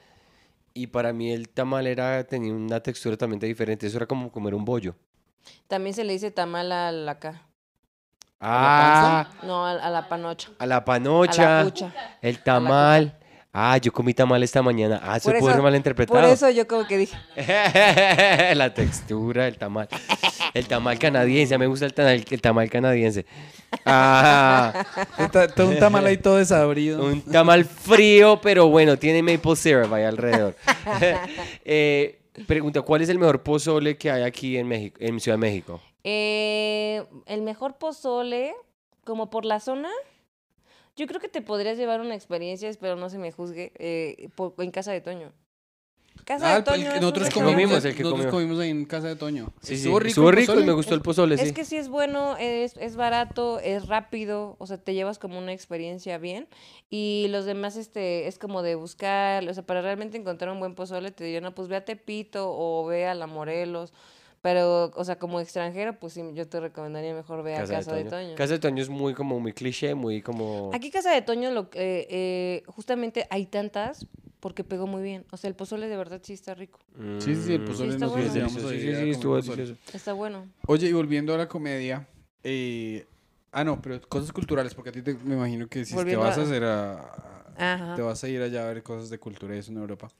y 0.74 0.88
para 0.88 1.12
mí 1.12 1.30
el 1.32 1.48
tamal 1.48 1.86
era 1.86 2.24
tenía 2.24 2.52
una 2.52 2.80
textura 2.80 3.14
totalmente 3.14 3.46
diferente. 3.46 3.86
Eso 3.86 3.96
era 3.98 4.06
como 4.06 4.32
comer 4.32 4.52
un 4.52 4.64
bollo. 4.64 4.96
También 5.68 5.94
se 5.94 6.02
le 6.02 6.12
dice 6.14 6.32
tamal 6.32 6.72
a 6.72 6.90
la 6.90 7.12
acá. 7.12 7.42
Ah, 8.40 9.30
No, 9.44 9.64
a, 9.64 9.70
a 9.72 9.90
la 9.90 10.08
panocha. 10.08 10.50
a 10.58 10.66
la 10.66 10.76
A 10.78 10.84
panocha, 10.84 11.58
la 11.58 11.64
pucha. 11.64 11.92
el 12.20 12.42
tamal. 12.42 13.16
Ah, 13.56 13.76
yo 13.78 13.92
comí 13.92 14.12
tamal 14.12 14.42
esta 14.42 14.62
mañana. 14.62 15.00
Ah, 15.04 15.20
se 15.20 15.30
Por 15.30 15.38
puede 15.38 15.54
eso- 15.54 15.62
malinterpretado. 15.62 16.18
Por 16.20 16.28
eso 16.28 16.50
yo 16.50 16.66
como 16.66 16.86
que 16.88 16.98
dije, 16.98 17.16
la 18.56 18.74
textura 18.74 19.44
del 19.44 19.56
tamal. 19.56 19.88
El 20.52 20.66
tamal 20.66 20.98
canadiense. 20.98 21.56
Me 21.56 21.68
gusta 21.68 21.86
el 21.86 21.94
tamal, 21.94 22.24
el 22.28 22.40
tamal 22.42 22.68
canadiense. 22.68 23.26
Ah, 23.86 24.84
Todo 25.54 25.68
un 25.68 25.78
tamal 25.78 26.04
ahí 26.06 26.16
todo 26.18 26.36
desabrido. 26.38 27.04
un 27.04 27.22
tamal 27.22 27.64
frío, 27.64 28.40
pero 28.42 28.68
bueno, 28.68 28.96
tiene 28.98 29.22
maple 29.22 29.54
syrup 29.56 29.92
ahí 29.92 30.02
alrededor. 30.04 30.56
Eh, 31.64 32.18
pregunta, 32.46 32.82
¿cuál 32.82 33.02
es 33.02 33.08
el 33.08 33.18
mejor 33.18 33.42
pozole 33.42 33.96
que 33.96 34.10
hay 34.10 34.22
aquí 34.22 34.56
en 34.56 34.66
México, 34.66 34.96
en 35.00 35.20
Ciudad 35.20 35.36
de 35.38 35.40
México? 35.40 35.80
eh, 36.02 37.04
el 37.26 37.42
mejor 37.42 37.76
pozole, 37.78 38.52
como 39.04 39.30
por 39.30 39.44
la 39.44 39.60
zona, 39.60 39.88
yo 40.96 41.06
creo 41.06 41.20
que 41.20 41.28
te 41.28 41.42
podrías 41.42 41.76
llevar 41.78 42.00
una 42.00 42.14
experiencia, 42.14 42.68
espero 42.68 42.96
no 42.96 43.08
se 43.10 43.18
me 43.18 43.32
juzgue, 43.32 43.72
eh, 43.78 44.28
en 44.58 44.70
casa 44.70 44.92
de 44.92 45.00
Toño. 45.00 45.32
Casa 46.24 46.46
Ah, 46.46 46.52
de 46.52 46.58
el- 46.58 46.64
Toño. 46.64 46.92
el 46.94 47.00
nosotros 47.00 47.28
comimos, 47.30 47.52
comimos, 47.54 47.84
el 47.84 47.94
que 47.96 48.02
nosotros 48.04 48.26
comió. 48.26 48.30
comimos 48.46 48.60
ahí 48.60 48.70
en 48.70 48.84
casa 48.86 49.08
de 49.08 49.16
Toño. 49.16 49.48
Sí, 49.60 49.70
sí. 49.70 49.74
Estuvo 49.74 49.98
rico. 49.98 50.08
Estuvo 50.08 50.30
rico 50.30 50.60
y 50.60 50.64
me 50.64 50.72
gustó 50.72 50.94
el 50.94 51.02
pozole, 51.02 51.36
sí. 51.36 51.44
Es 51.44 51.52
que 51.52 51.64
sí 51.64 51.76
es 51.76 51.88
bueno, 51.88 52.36
es, 52.38 52.76
es 52.76 52.94
barato, 52.96 53.58
es 53.58 53.88
rápido, 53.88 54.54
o 54.58 54.66
sea, 54.66 54.78
te 54.78 54.94
llevas 54.94 55.18
como 55.18 55.38
una 55.38 55.52
experiencia 55.52 56.16
bien. 56.18 56.46
Y 56.88 57.26
los 57.30 57.44
demás, 57.46 57.76
este, 57.76 58.28
es 58.28 58.38
como 58.38 58.62
de 58.62 58.76
buscar, 58.76 59.46
o 59.46 59.52
sea, 59.52 59.66
para 59.66 59.82
realmente 59.82 60.16
encontrar 60.16 60.52
un 60.52 60.60
buen 60.60 60.76
pozole, 60.76 61.10
te 61.10 61.24
digo, 61.24 61.40
no, 61.40 61.54
pues 61.54 61.66
ve 61.68 61.76
a 61.76 61.84
Tepito 61.84 62.46
o 62.48 62.86
ve 62.86 63.06
a 63.06 63.14
La 63.14 63.26
Morelos. 63.26 63.92
Pero, 64.44 64.90
o 64.94 65.04
sea, 65.06 65.18
como 65.18 65.40
extranjero, 65.40 65.98
pues 65.98 66.12
sí, 66.12 66.22
yo 66.34 66.46
te 66.46 66.60
recomendaría 66.60 67.14
mejor 67.14 67.42
ver 67.42 67.54
a 67.62 67.66
Casa 67.66 67.94
de 67.94 68.04
Toño. 68.04 68.34
Casa 68.36 68.52
de 68.52 68.58
Toño 68.58 68.82
es 68.82 68.90
muy 68.90 69.14
como 69.14 69.40
muy 69.40 69.54
cliché, 69.54 69.94
muy 69.94 70.20
como... 70.20 70.70
Aquí 70.74 70.90
Casa 70.90 71.12
de 71.12 71.22
Toño, 71.22 71.50
lo, 71.50 71.70
que, 71.70 71.78
eh, 71.80 72.06
eh, 72.10 72.62
justamente 72.66 73.26
hay 73.30 73.46
tantas 73.46 74.06
porque 74.40 74.62
pegó 74.62 74.86
muy 74.86 75.02
bien. 75.02 75.24
O 75.30 75.38
sea, 75.38 75.48
el 75.48 75.56
pozole 75.56 75.88
de 75.88 75.96
verdad 75.96 76.20
sí 76.22 76.34
está 76.34 76.52
rico. 76.54 76.78
Sí, 77.20 77.34
sí, 77.36 77.42
sí, 77.42 77.52
el 77.54 77.62
Mm, 77.62 77.64
pozole 77.64 77.94
está 77.94 78.04
nos 78.04 78.12
bueno. 78.12 78.50
sí, 78.50 78.60
sí, 78.60 78.94
sí, 78.94 79.10
estuvo 79.12 79.36
delicioso. 79.36 79.76
Está 79.94 80.12
bueno. 80.12 80.46
Oye, 80.66 80.88
y 80.88 80.92
volviendo 80.92 81.32
a 81.34 81.38
la 81.38 81.48
comedia, 81.48 82.06
eh, 82.42 83.06
ah, 83.50 83.64
no, 83.64 83.80
pero 83.80 83.98
cosas 84.02 84.30
culturales, 84.30 84.74
porque 84.74 84.90
a 84.90 84.92
ti 84.92 85.00
te, 85.00 85.14
me 85.14 85.36
imagino 85.36 85.68
que 85.68 85.86
si 85.86 85.96
te 86.04 86.16
vas 86.16 86.36
a 86.36 86.42
a- 86.42 86.44
hacer 86.44 86.64
a, 86.64 87.54
Ajá. 87.56 87.94
te 87.96 88.02
vas 88.02 88.22
a 88.22 88.28
ir 88.28 88.42
allá 88.42 88.64
a 88.68 88.74
ver 88.74 88.82
cosas 88.82 89.08
de 89.08 89.18
cultura 89.18 89.56
y 89.56 89.60
eso 89.60 89.72
en 89.72 89.78
Europa. 89.78 90.10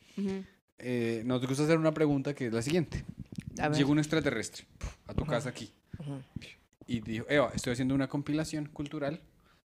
Eh, 0.78 1.22
nos 1.26 1.46
gusta 1.46 1.64
hacer 1.64 1.76
una 1.76 1.92
pregunta 1.92 2.34
que 2.34 2.46
es 2.46 2.52
la 2.54 2.62
siguiente. 2.62 3.04
A 3.58 3.68
ver. 3.68 3.78
Llegó 3.78 3.92
un 3.92 3.98
extraterrestre 3.98 4.66
a 5.06 5.14
tu 5.14 5.24
casa 5.24 5.48
aquí 5.50 5.72
y 6.86 7.00
dijo, 7.00 7.26
Eva, 7.28 7.50
estoy 7.54 7.72
haciendo 7.72 7.94
una 7.94 8.08
compilación 8.08 8.66
cultural 8.66 9.20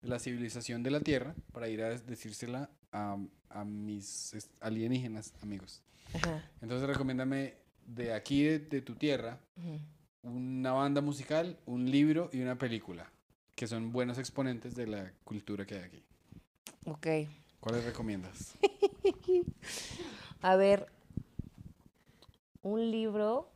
de 0.02 0.08
la 0.08 0.18
civilización 0.18 0.82
de 0.82 0.90
la 0.90 1.00
Tierra 1.00 1.34
para 1.52 1.68
ir 1.68 1.82
a 1.82 1.90
decírsela 1.90 2.70
a, 2.92 3.16
a 3.50 3.64
mis 3.64 4.48
alienígenas 4.60 5.34
amigos. 5.42 5.82
Ajá. 6.14 6.42
Entonces 6.60 6.88
recomiéndame 6.88 7.54
de 7.86 8.12
aquí, 8.12 8.42
de, 8.44 8.58
de 8.58 8.80
tu 8.80 8.94
tierra, 8.94 9.38
una 10.22 10.72
banda 10.72 11.00
musical, 11.00 11.58
un 11.66 11.90
libro 11.90 12.30
y 12.32 12.40
una 12.40 12.56
película, 12.56 13.10
que 13.54 13.66
son 13.66 13.92
buenos 13.92 14.18
exponentes 14.18 14.74
de 14.74 14.86
la 14.86 15.12
cultura 15.24 15.66
que 15.66 15.74
hay 15.74 15.82
aquí. 15.82 16.04
Ok. 16.86 17.06
¿Cuáles 17.60 17.84
recomiendas? 17.84 18.54
A 20.42 20.56
ver, 20.56 20.86
un 22.62 22.90
libro. 22.90 23.50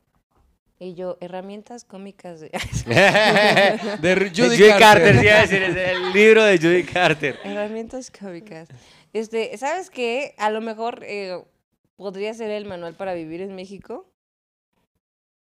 Y 0.80 0.94
yo, 0.94 1.18
herramientas 1.20 1.84
cómicas 1.84 2.40
de... 2.40 2.50
De 4.00 4.30
Judy, 4.34 4.56
Judy, 4.56 4.68
Carter, 4.68 4.78
Carter. 4.78 5.18
sí, 5.18 5.26
iba 5.26 5.36
a 5.36 5.40
decir, 5.40 5.62
es 5.62 5.76
el 5.76 6.12
libro 6.12 6.44
de 6.44 6.58
Judy 6.58 6.84
Carter. 6.84 7.38
herramientas 7.42 8.10
cómicas. 8.10 8.68
Este, 9.12 9.56
¿sabes 9.58 9.90
qué? 9.90 10.34
A 10.38 10.50
lo 10.50 10.60
mejor 10.60 11.02
eh, 11.04 11.42
podría 11.96 12.32
ser 12.34 12.50
el 12.50 12.64
manual 12.64 12.94
para 12.94 13.14
vivir 13.14 13.40
en 13.40 13.54
México 13.56 14.08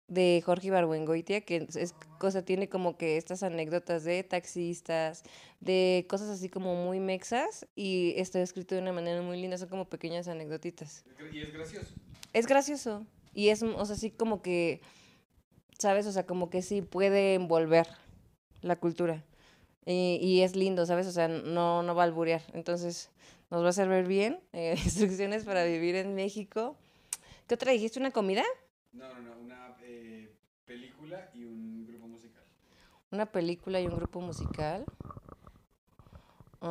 de 0.07 0.43
Jorge 0.45 0.68
Ibargüengoitia, 0.68 1.41
que 1.41 1.65
es, 1.68 1.76
es 1.76 1.93
cosa, 2.19 2.43
tiene 2.43 2.69
como 2.69 2.97
que 2.97 3.18
estas 3.18 3.41
anécdotas 3.41 4.03
de 4.03 4.23
taxistas, 4.23 5.23
de 5.60 6.05
cosas 6.07 6.30
así 6.30 6.49
como 6.49 6.76
muy 6.76 6.99
mexas, 6.99 7.65
y 7.76 8.14
está 8.18 8.41
escrito 8.41 8.76
de 8.76 8.81
una 8.81 8.93
manera 8.93 9.22
muy 9.22 9.41
linda, 9.41 9.57
son 9.57 9.69
como 9.69 9.89
pequeñas 9.89 10.27
anecdotitas. 10.27 11.03
Y 11.31 11.41
es 11.41 11.51
gracioso. 11.51 11.93
Es 12.34 12.47
gracioso. 12.47 13.07
Y 13.34 13.49
es, 13.49 13.64
o 13.64 13.85
sea, 13.85 13.95
así 13.95 14.11
como 14.11 14.41
que, 14.41 14.81
¿sabes? 15.80 16.08
O 16.08 16.12
sea, 16.12 16.26
como 16.26 16.50
que 16.50 16.62
sí 16.62 16.82
puede 16.82 17.36
envolver 17.36 17.88
la 18.62 18.76
cultura. 18.78 19.24
Y, 19.86 20.18
y 20.22 20.41
es 20.41 20.56
lindo, 20.56 20.86
¿sabes? 20.86 21.08
O 21.08 21.12
sea, 21.12 21.28
no, 21.28 21.84
no 21.84 21.95
va 21.95 22.04
a 22.04 22.06
alburear. 22.06 22.41
Entonces, 22.54 23.10
nos 23.52 23.64
va 23.64 23.70
a 23.70 23.74
servir 23.74 24.06
bien. 24.08 24.40
eh, 24.54 24.76
instrucciones 24.84 25.44
para 25.44 25.64
vivir 25.66 25.95
en 25.95 26.16
México. 26.16 26.76
¿Qué 27.48 27.56
otra 27.56 27.72
dijiste? 27.72 28.00
¿Una 28.00 28.12
comida? 28.12 28.44
No, 28.94 29.08
no, 29.14 29.20
no, 29.22 29.32
una 29.41 29.76
eh, 29.84 30.32
película 30.66 31.30
y 31.34 31.44
un 31.45 31.86
grupo 31.88 32.08
musical. 32.08 32.44
Una 33.12 33.26
película 33.26 33.82
y 33.82 33.88
un 33.88 33.95
grupo 33.95 34.22
musical. 34.22 34.86
Mm, 36.62 36.66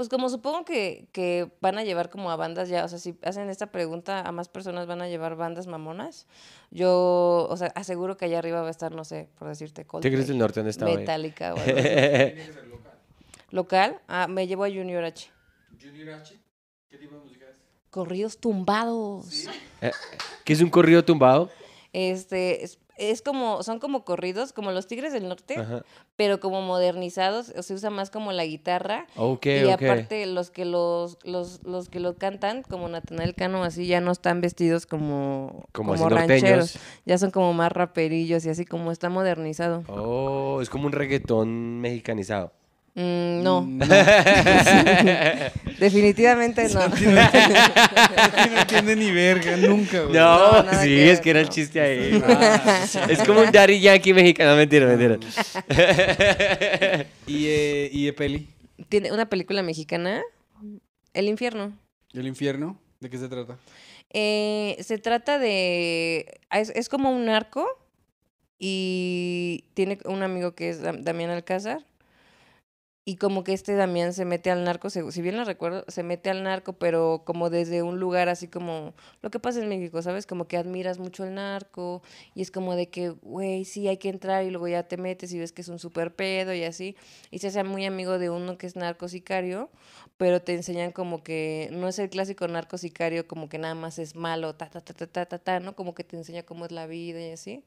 pues 0.00 0.08
como 0.08 0.30
supongo 0.30 0.64
que, 0.64 1.08
que 1.12 1.52
van 1.60 1.76
a 1.76 1.84
llevar 1.84 2.08
como 2.08 2.30
a 2.30 2.36
bandas 2.36 2.70
ya, 2.70 2.86
o 2.86 2.88
sea, 2.88 2.98
si 2.98 3.18
hacen 3.22 3.50
esta 3.50 3.70
pregunta 3.70 4.22
a 4.22 4.32
más 4.32 4.48
personas 4.48 4.86
van 4.86 5.02
a 5.02 5.08
llevar 5.08 5.36
bandas 5.36 5.66
mamonas, 5.66 6.26
yo, 6.70 7.46
o 7.50 7.56
sea, 7.58 7.66
aseguro 7.74 8.16
que 8.16 8.24
allá 8.24 8.38
arriba 8.38 8.62
va 8.62 8.68
a 8.68 8.70
estar, 8.70 8.94
no 8.94 9.04
sé, 9.04 9.28
por 9.38 9.48
decirte, 9.48 9.82
Tigres 9.82 9.90
Coldplay, 9.90 10.24
del 10.24 10.38
Norte, 10.38 10.60
¿dónde 10.60 10.70
estaba? 10.70 10.90
ahí? 10.90 10.96
Metallica 10.96 11.52
o 11.52 11.58
algo 11.60 11.70
así. 11.70 11.82
Tiene 11.82 12.34
que 12.34 12.52
ser 12.54 12.66
local. 12.68 12.92
Local, 13.50 14.00
ah, 14.08 14.26
me 14.26 14.46
llevo 14.46 14.64
a 14.64 14.68
Junior 14.68 15.04
H. 15.04 15.30
Junior 15.78 16.08
H, 16.14 16.40
¿qué 16.88 16.96
tipo 16.96 17.16
de 17.16 17.20
música 17.20 17.44
es? 17.50 17.56
Corridos 17.90 18.38
tumbados. 18.38 19.48
¿Qué 20.46 20.52
es 20.54 20.62
un 20.62 20.70
corrido 20.70 21.04
tumbado? 21.04 21.50
Este, 21.92 22.64
es, 22.64 22.78
es 23.00 23.22
como, 23.22 23.62
son 23.62 23.78
como 23.78 24.04
corridos, 24.04 24.52
como 24.52 24.70
los 24.72 24.86
Tigres 24.86 25.12
del 25.12 25.26
Norte, 25.26 25.58
Ajá. 25.58 25.82
pero 26.16 26.38
como 26.38 26.60
modernizados, 26.60 27.52
o 27.56 27.62
se 27.62 27.72
usa 27.72 27.88
más 27.88 28.10
como 28.10 28.30
la 28.32 28.44
guitarra. 28.44 29.06
Ok, 29.16 29.46
y 29.46 29.70
aparte 29.70 30.26
los 30.26 30.50
que 30.50 30.66
los, 30.66 31.18
los, 31.24 31.62
los 31.64 31.88
que 31.88 31.98
lo 31.98 32.16
cantan, 32.16 32.62
como 32.62 32.88
Natanael 32.88 33.34
Cano, 33.34 33.64
así 33.64 33.86
ya 33.86 34.00
no 34.02 34.12
están 34.12 34.42
vestidos 34.42 34.84
como, 34.84 35.64
Como 35.72 35.94
como, 35.94 36.08
rancheros. 36.10 36.78
Ya 37.06 37.16
son 37.16 37.30
como 37.30 37.54
más 37.54 37.72
raperillos 37.72 38.44
y 38.44 38.50
así 38.50 38.66
como 38.66 38.92
está 38.92 39.08
modernizado. 39.08 39.82
Oh, 39.88 40.60
es 40.60 40.68
como 40.68 40.86
un 40.86 40.92
reggaetón 40.92 41.80
mexicanizado. 41.80 42.52
Mm, 43.00 43.42
no, 43.42 43.62
No. 43.66 43.86
definitivamente 45.78 46.68
no. 46.68 46.88
no 46.88 46.96
entiende 48.60 48.96
ni 49.02 49.10
verga, 49.10 49.56
nunca, 49.56 50.02
güey. 50.02 50.12
No, 50.18 50.62
sí, 50.82 50.88
que 50.88 51.10
es 51.10 51.18
ver, 51.18 51.20
que 51.22 51.30
era 51.30 51.40
el 51.40 51.48
chiste 51.48 51.80
ahí. 51.80 52.22
Ah, 52.26 53.06
Es 53.08 53.20
como 53.24 53.40
un 53.40 53.50
Daddy 53.50 53.80
Yankee 53.80 54.12
mexicano, 54.12 54.54
mentira, 54.56 54.86
mentira. 54.86 55.18
¿Y, 57.26 57.46
eh, 57.46 57.88
¿Y 57.92 58.04
de 58.06 58.12
peli? 58.12 58.48
Tiene 58.88 59.12
una 59.12 59.28
película 59.28 59.62
mexicana, 59.62 60.22
El 61.14 61.26
infierno. 61.28 61.72
¿Y 62.12 62.18
el 62.20 62.26
infierno? 62.26 62.78
¿De 63.00 63.08
qué 63.08 63.18
se 63.18 63.28
trata? 63.28 63.56
Eh, 64.12 64.76
se 64.80 64.98
trata 64.98 65.38
de. 65.38 66.40
Es, 66.50 66.70
es 66.74 66.88
como 66.88 67.10
un 67.10 67.24
narco. 67.26 67.66
Y 68.58 69.64
tiene 69.72 69.98
un 70.04 70.22
amigo 70.22 70.54
que 70.54 70.68
es 70.68 70.82
Dam- 70.82 71.02
Damián 71.02 71.30
Alcázar. 71.30 71.80
Y 73.10 73.16
como 73.16 73.42
que 73.42 73.52
este 73.52 73.74
Damián 73.74 74.12
se 74.12 74.24
mete 74.24 74.52
al 74.52 74.62
narco, 74.62 74.88
si 74.88 75.20
bien 75.20 75.36
lo 75.36 75.44
recuerdo, 75.44 75.84
se 75.88 76.04
mete 76.04 76.30
al 76.30 76.44
narco, 76.44 76.74
pero 76.74 77.22
como 77.26 77.50
desde 77.50 77.82
un 77.82 77.98
lugar 77.98 78.28
así 78.28 78.46
como 78.46 78.94
lo 79.20 79.32
que 79.32 79.40
pasa 79.40 79.60
en 79.60 79.68
México, 79.68 80.00
¿sabes? 80.00 80.26
Como 80.28 80.46
que 80.46 80.56
admiras 80.56 81.00
mucho 81.00 81.24
el 81.24 81.34
narco 81.34 82.02
y 82.36 82.42
es 82.42 82.52
como 82.52 82.76
de 82.76 82.88
que, 82.88 83.08
güey, 83.08 83.64
sí 83.64 83.88
hay 83.88 83.96
que 83.96 84.10
entrar 84.10 84.44
y 84.44 84.50
luego 84.50 84.68
ya 84.68 84.84
te 84.84 84.96
metes 84.96 85.32
y 85.32 85.40
ves 85.40 85.50
que 85.50 85.62
es 85.62 85.66
un 85.66 85.80
super 85.80 86.14
pedo 86.14 86.54
y 86.54 86.62
así. 86.62 86.94
Y 87.32 87.40
se 87.40 87.48
hace 87.48 87.64
muy 87.64 87.84
amigo 87.84 88.20
de 88.20 88.30
uno 88.30 88.56
que 88.56 88.68
es 88.68 88.76
narco 88.76 89.08
sicario, 89.08 89.70
pero 90.16 90.40
te 90.40 90.54
enseñan 90.54 90.92
como 90.92 91.24
que 91.24 91.68
no 91.72 91.88
es 91.88 91.98
el 91.98 92.10
clásico 92.10 92.46
narco 92.46 92.78
sicario, 92.78 93.26
como 93.26 93.48
que 93.48 93.58
nada 93.58 93.74
más 93.74 93.98
es 93.98 94.14
malo, 94.14 94.54
ta, 94.54 94.70
ta, 94.70 94.82
ta, 94.82 94.94
ta, 94.94 95.08
ta, 95.08 95.26
ta, 95.26 95.38
ta, 95.38 95.58
¿no? 95.58 95.74
Como 95.74 95.96
que 95.96 96.04
te 96.04 96.16
enseña 96.16 96.44
cómo 96.44 96.64
es 96.64 96.70
la 96.70 96.86
vida 96.86 97.20
y 97.20 97.32
así, 97.32 97.64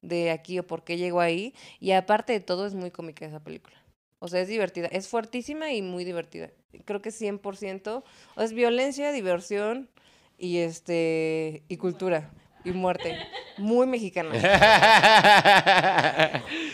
de 0.00 0.30
aquí 0.30 0.58
o 0.58 0.66
por 0.66 0.84
qué 0.84 0.96
llegó 0.96 1.20
ahí. 1.20 1.52
Y 1.80 1.90
aparte 1.92 2.32
de 2.32 2.40
todo, 2.40 2.66
es 2.66 2.72
muy 2.72 2.90
cómica 2.90 3.26
esa 3.26 3.40
película. 3.40 3.76
O 4.18 4.28
sea, 4.28 4.40
es 4.40 4.48
divertida. 4.48 4.86
Es 4.88 5.08
fuertísima 5.08 5.72
y 5.72 5.82
muy 5.82 6.04
divertida. 6.04 6.50
Creo 6.84 7.02
que 7.02 7.10
100%. 7.10 8.04
O 8.36 8.42
es 8.42 8.52
violencia, 8.52 9.12
diversión 9.12 9.90
y 10.38 10.58
este 10.58 11.62
y 11.68 11.76
cultura 11.76 12.30
y 12.66 12.70
muerte. 12.72 13.16
Muy 13.58 13.86
mexicana. 13.86 14.30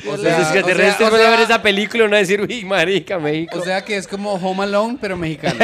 O 0.08 0.16
sea, 0.16 0.36
sea, 0.36 0.42
es 0.42 0.48
que 0.48 0.58
o 0.72 0.76
sea, 0.76 1.10
van 1.10 1.20
a 1.20 1.28
ver 1.28 1.36
sea- 1.36 1.42
esa 1.44 1.62
película 1.62 2.02
y 2.02 2.06
van 2.06 2.14
a 2.14 2.18
decir, 2.18 2.40
uy, 2.40 2.64
marica, 2.64 3.18
México. 3.20 3.56
O 3.58 3.64
sea 3.64 3.84
que 3.84 3.96
es 3.96 4.06
como 4.08 4.32
Home 4.34 4.64
Alone, 4.64 4.98
pero 5.00 5.16
mexicano. 5.16 5.54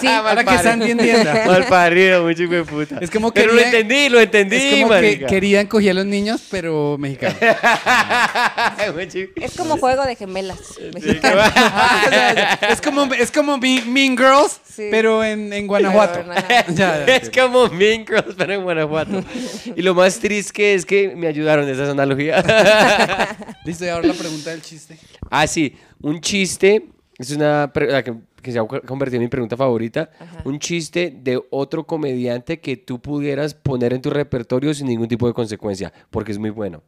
Sí, 0.00 0.06
Para 0.22 0.44
que 0.44 0.58
Sandy 0.58 0.92
entienda. 0.92 1.42
Mal 1.46 1.64
parido, 1.66 2.22
mucho 2.24 2.46
de 2.46 2.62
puta. 2.64 2.98
Es 3.00 3.10
como 3.10 3.32
Pero 3.32 3.52
lo 3.54 3.60
entendí, 3.60 4.08
lo 4.08 4.20
entendí, 4.20 4.56
es 4.56 4.74
como 4.82 4.88
que 4.88 4.94
marica. 4.94 5.26
querían 5.26 5.66
coger 5.66 5.90
a 5.90 5.94
los 5.94 6.06
niños, 6.06 6.42
pero 6.50 6.96
mexicano. 6.98 7.34
Mucho- 8.94 9.18
es 9.36 9.56
como 9.56 9.76
juego 9.78 10.04
de 10.04 10.14
gemelas. 10.16 10.58
Mexicano. 10.94 11.40
Sea, 12.08 12.58
es 12.70 12.80
como, 12.80 13.12
es 13.14 13.30
como 13.32 13.58
Me- 13.58 13.82
Mean 13.84 14.16
Girls, 14.16 14.60
Sí. 14.64 14.86
pero 14.92 15.24
en, 15.24 15.52
en 15.52 15.66
Guanajuato. 15.66 16.20
Pero. 16.24 16.74
Ya, 16.76 17.04
ya, 17.04 17.16
Es 17.16 17.30
como 17.30 17.66
Mean 17.68 18.06
Girls, 18.06 18.34
pero 18.36 18.52
en 18.54 18.62
Guanajuato. 18.62 18.97
Y 19.76 19.82
lo 19.82 19.94
más 19.94 20.18
triste 20.18 20.74
es 20.74 20.84
que 20.84 21.14
me 21.14 21.26
ayudaron 21.26 21.68
esas 21.68 21.88
analogías. 21.90 22.44
Listo, 23.64 23.84
y 23.84 23.88
ahora 23.88 24.08
la 24.08 24.14
pregunta 24.14 24.50
del 24.50 24.62
chiste. 24.62 24.98
ah, 25.30 25.46
sí, 25.46 25.74
un 26.00 26.20
chiste, 26.20 26.86
es 27.18 27.30
una 27.30 27.70
que, 27.74 28.14
que 28.42 28.52
se 28.52 28.58
ha 28.58 28.64
convertido 28.64 29.16
en 29.16 29.22
mi 29.22 29.28
pregunta 29.28 29.56
favorita. 29.56 30.10
Ajá. 30.18 30.42
Un 30.44 30.58
chiste 30.58 31.14
de 31.16 31.40
otro 31.50 31.86
comediante 31.86 32.60
que 32.60 32.76
tú 32.76 33.00
pudieras 33.00 33.54
poner 33.54 33.92
en 33.92 34.02
tu 34.02 34.10
repertorio 34.10 34.72
sin 34.74 34.86
ningún 34.86 35.08
tipo 35.08 35.26
de 35.26 35.34
consecuencia, 35.34 35.92
porque 36.10 36.32
es 36.32 36.38
muy 36.38 36.50
bueno. 36.50 36.82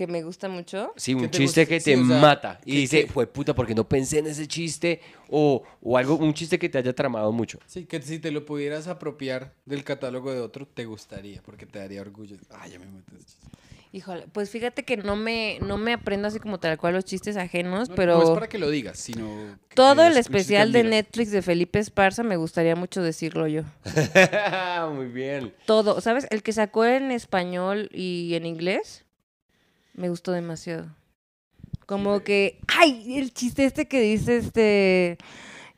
Que 0.00 0.06
me 0.06 0.22
gusta 0.22 0.48
mucho. 0.48 0.94
Sí, 0.96 1.12
un 1.12 1.28
te 1.28 1.36
chiste 1.36 1.66
que 1.66 1.78
Sí, 1.78 1.92
te 1.92 2.00
o 2.00 2.06
sea, 2.06 2.16
mata. 2.22 2.58
Y 2.64 2.72
que- 2.72 2.78
dice, 2.78 3.04
que- 3.04 3.12
fue 3.12 3.26
puta, 3.26 3.54
porque 3.54 3.74
no 3.74 3.86
pensé 3.86 4.20
en 4.20 4.28
ese 4.28 4.48
chiste. 4.48 5.02
O, 5.28 5.62
o 5.82 5.98
algo, 5.98 6.14
un 6.16 6.32
chiste 6.32 6.58
que 6.58 6.70
te 6.70 6.78
haya 6.78 6.94
tramado 6.94 7.30
mucho. 7.32 7.58
Sí, 7.66 7.84
que 7.84 8.00
si 8.00 8.18
te 8.18 8.30
lo 8.30 8.46
pudieras 8.46 8.86
apropiar 8.88 9.52
del 9.66 9.84
catálogo 9.84 10.32
de 10.32 10.40
otro, 10.40 10.66
te 10.66 10.86
gustaría, 10.86 11.42
porque 11.42 11.66
te 11.66 11.80
daría 11.80 12.00
orgullo. 12.00 12.38
Ay, 12.48 12.70
ya 12.72 12.78
me 12.78 12.86
meto 12.86 13.14
ese 13.14 13.26
chiste. 13.26 13.46
Híjole, 13.92 14.26
pues 14.32 14.48
fíjate 14.48 14.84
que 14.84 14.96
no 14.96 15.16
me, 15.16 15.58
no 15.60 15.76
me 15.76 15.92
aprendo 15.92 16.28
así 16.28 16.38
como 16.38 16.58
tal 16.58 16.78
cual 16.78 16.94
los 16.94 17.04
chistes 17.04 17.36
ajenos, 17.36 17.90
No, 17.90 17.94
pero 17.94 18.16
No 18.16 18.22
es 18.22 18.30
para 18.30 18.48
que 18.48 18.56
lo 18.56 18.70
digas, 18.70 18.98
sino. 18.98 19.58
todo 19.74 20.02
el 20.06 20.16
especial 20.16 20.68
chiste 20.68 20.82
de. 20.82 20.88
Netflix 20.88 21.30
de 21.30 21.42
Felipe 21.42 21.78
Esparza 21.78 22.22
me 22.22 22.36
gustaría 22.36 22.74
mucho 22.74 23.02
decirlo 23.02 23.46
yo. 23.48 23.64
muy 24.94 25.08
bien. 25.08 25.52
Todo, 25.66 26.00
¿sabes? 26.00 26.26
El 26.30 26.42
que 26.42 26.54
sacó 26.54 26.86
en 26.86 27.10
español 27.10 27.90
y 27.92 28.32
en 28.34 28.46
inglés 28.46 29.04
me 29.94 30.08
gustó 30.08 30.32
demasiado. 30.32 30.94
Como 31.86 32.20
que, 32.20 32.60
ay, 32.68 33.18
el 33.18 33.32
chiste 33.32 33.64
este 33.64 33.88
que 33.88 34.00
dice 34.00 34.36
este, 34.36 35.18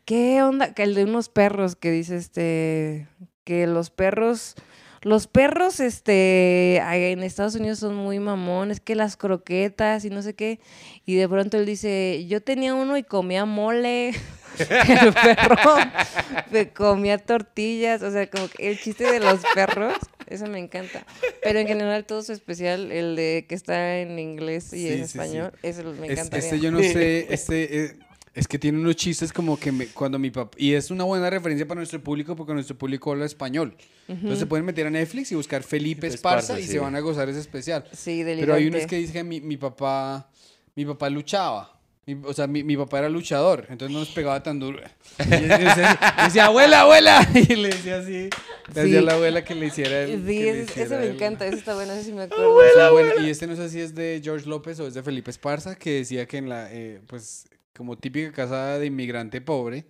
¿qué 0.04 0.42
onda? 0.42 0.74
Que 0.74 0.82
el 0.82 0.94
de 0.94 1.04
unos 1.04 1.28
perros 1.28 1.76
que 1.76 1.90
dice 1.90 2.16
este, 2.16 3.08
que 3.44 3.66
los 3.66 3.90
perros, 3.90 4.54
los 5.00 5.26
perros 5.26 5.80
este, 5.80 6.76
en 6.76 7.22
Estados 7.22 7.54
Unidos 7.54 7.78
son 7.78 7.94
muy 7.94 8.18
mamones, 8.18 8.80
que 8.80 8.94
las 8.94 9.16
croquetas 9.16 10.04
y 10.04 10.10
no 10.10 10.22
sé 10.22 10.34
qué. 10.34 10.60
Y 11.06 11.14
de 11.14 11.28
pronto 11.28 11.56
él 11.56 11.66
dice, 11.66 12.26
yo 12.28 12.42
tenía 12.42 12.74
uno 12.74 12.96
y 12.96 13.02
comía 13.02 13.44
mole. 13.44 14.10
el 14.58 15.14
perro 15.14 15.56
comía 16.74 17.18
tortillas, 17.18 18.02
o 18.02 18.10
sea, 18.10 18.28
como 18.28 18.48
que 18.48 18.70
el 18.70 18.78
chiste 18.78 19.10
de 19.10 19.20
los 19.20 19.40
perros, 19.54 19.94
eso 20.28 20.46
me 20.46 20.58
encanta. 20.58 21.04
Pero 21.42 21.58
en 21.58 21.66
general 21.66 22.04
todo 22.04 22.22
su 22.22 22.32
especial, 22.32 22.90
el 22.92 23.16
de 23.16 23.46
que 23.48 23.54
está 23.54 23.98
en 23.98 24.18
inglés 24.18 24.72
y 24.72 24.78
Sí, 24.78 24.88
en 24.88 24.92
sí, 24.92 24.98
sí. 24.98 25.18
español, 25.18 25.52
eso 25.62 25.82
me 25.94 26.06
Es- 26.06 26.12
encantaría. 26.12 26.44
este 26.46 26.60
yo 26.60 26.70
no 26.70 26.78
sé, 26.80 27.26
este 27.34 27.84
eh, 27.84 27.96
es 28.34 28.48
que 28.48 28.58
tiene 28.58 28.78
unos 28.78 28.96
chistes 28.96 29.32
como 29.32 29.58
que 29.58 29.70
me- 29.72 29.86
cuando 29.88 30.18
mi 30.18 30.30
papá 30.30 30.56
y 30.58 30.72
es 30.72 30.90
una 30.90 31.04
buena 31.04 31.28
referencia 31.28 31.66
para 31.68 31.78
nuestro 31.80 32.02
público 32.02 32.34
porque 32.34 32.54
nuestro 32.54 32.76
público 32.78 33.12
habla 33.12 33.26
español. 33.26 33.76
Entonces 34.08 34.40
se 34.40 34.46
pueden 34.46 34.64
meter 34.66 34.86
a 34.86 34.90
Netflix 34.90 35.32
y 35.32 35.34
buscar 35.36 35.62
Felipe 35.62 36.06
Esparza 36.06 36.38
Esparza, 36.54 36.60
y 36.60 36.64
sí. 36.64 36.72
se 36.72 36.78
van 36.78 36.94
a 36.96 37.00
gozar 37.00 37.28
ese 37.28 37.38
especial. 37.40 37.84
Sí, 37.92 38.22
Pero 38.24 38.54
hay 38.54 38.62
unos 38.64 38.72
delirante. 38.82 38.86
que 38.86 38.96
dicen 38.96 39.12
que 39.14 39.24
mi, 39.24 39.40
mi 39.40 39.56
papá 39.56 40.28
mi 40.74 40.84
papá 40.86 41.08
luchaba 41.10 41.71
Mi- 42.04 42.20
o 42.24 42.32
sea, 42.34 42.46
mi, 42.48 42.64
mi 42.64 42.76
papá 42.76 42.98
era 42.98 43.08
luchador, 43.08 43.66
entonces 43.68 43.92
no 43.94 44.00
nos 44.00 44.08
pegaba 44.08 44.42
tan 44.42 44.58
duro. 44.58 44.80
Y 45.20 45.24
decía, 45.24 45.98
decía, 46.24 46.46
abuela, 46.46 46.80
abuela. 46.80 47.28
Y 47.34 47.54
le 47.56 47.68
decía 47.68 47.98
así. 47.98 48.12
Le 48.12 48.30
Sí. 48.74 48.80
decía 48.80 48.98
a 48.98 49.02
la 49.02 49.12
abuela 49.14 49.44
que 49.44 49.54
le 49.54 49.66
hiciera 49.66 50.02
el. 50.02 50.26
Sí, 50.26 50.38
ese, 50.48 50.62
ese 50.62 50.72
hiciera 50.82 50.98
me 50.98 51.06
el- 51.06 51.14
encanta, 51.14 51.46
ese 51.46 51.56
está 51.58 51.74
bueno, 51.74 51.92
ese 51.92 52.04
sí 52.04 52.12
me 52.12 52.22
acuerdo. 52.22 52.54
O 52.56 52.60
sea, 52.74 52.90
bueno, 52.90 53.12
y 53.24 53.30
este 53.30 53.46
no 53.46 53.54
sé 53.56 53.68
si 53.68 53.80
es 53.80 53.94
de 53.94 54.20
George 54.22 54.48
López 54.48 54.80
o 54.80 54.86
es 54.86 54.94
de 54.94 55.02
Felipe 55.02 55.30
Esparza, 55.30 55.76
que 55.76 55.90
decía 55.98 56.26
que 56.26 56.38
en 56.38 56.48
la, 56.48 56.72
eh, 56.72 57.00
pues, 57.06 57.46
como 57.76 57.96
típica 57.96 58.32
casa 58.32 58.78
de 58.78 58.86
inmigrante 58.86 59.40
pobre, 59.40 59.84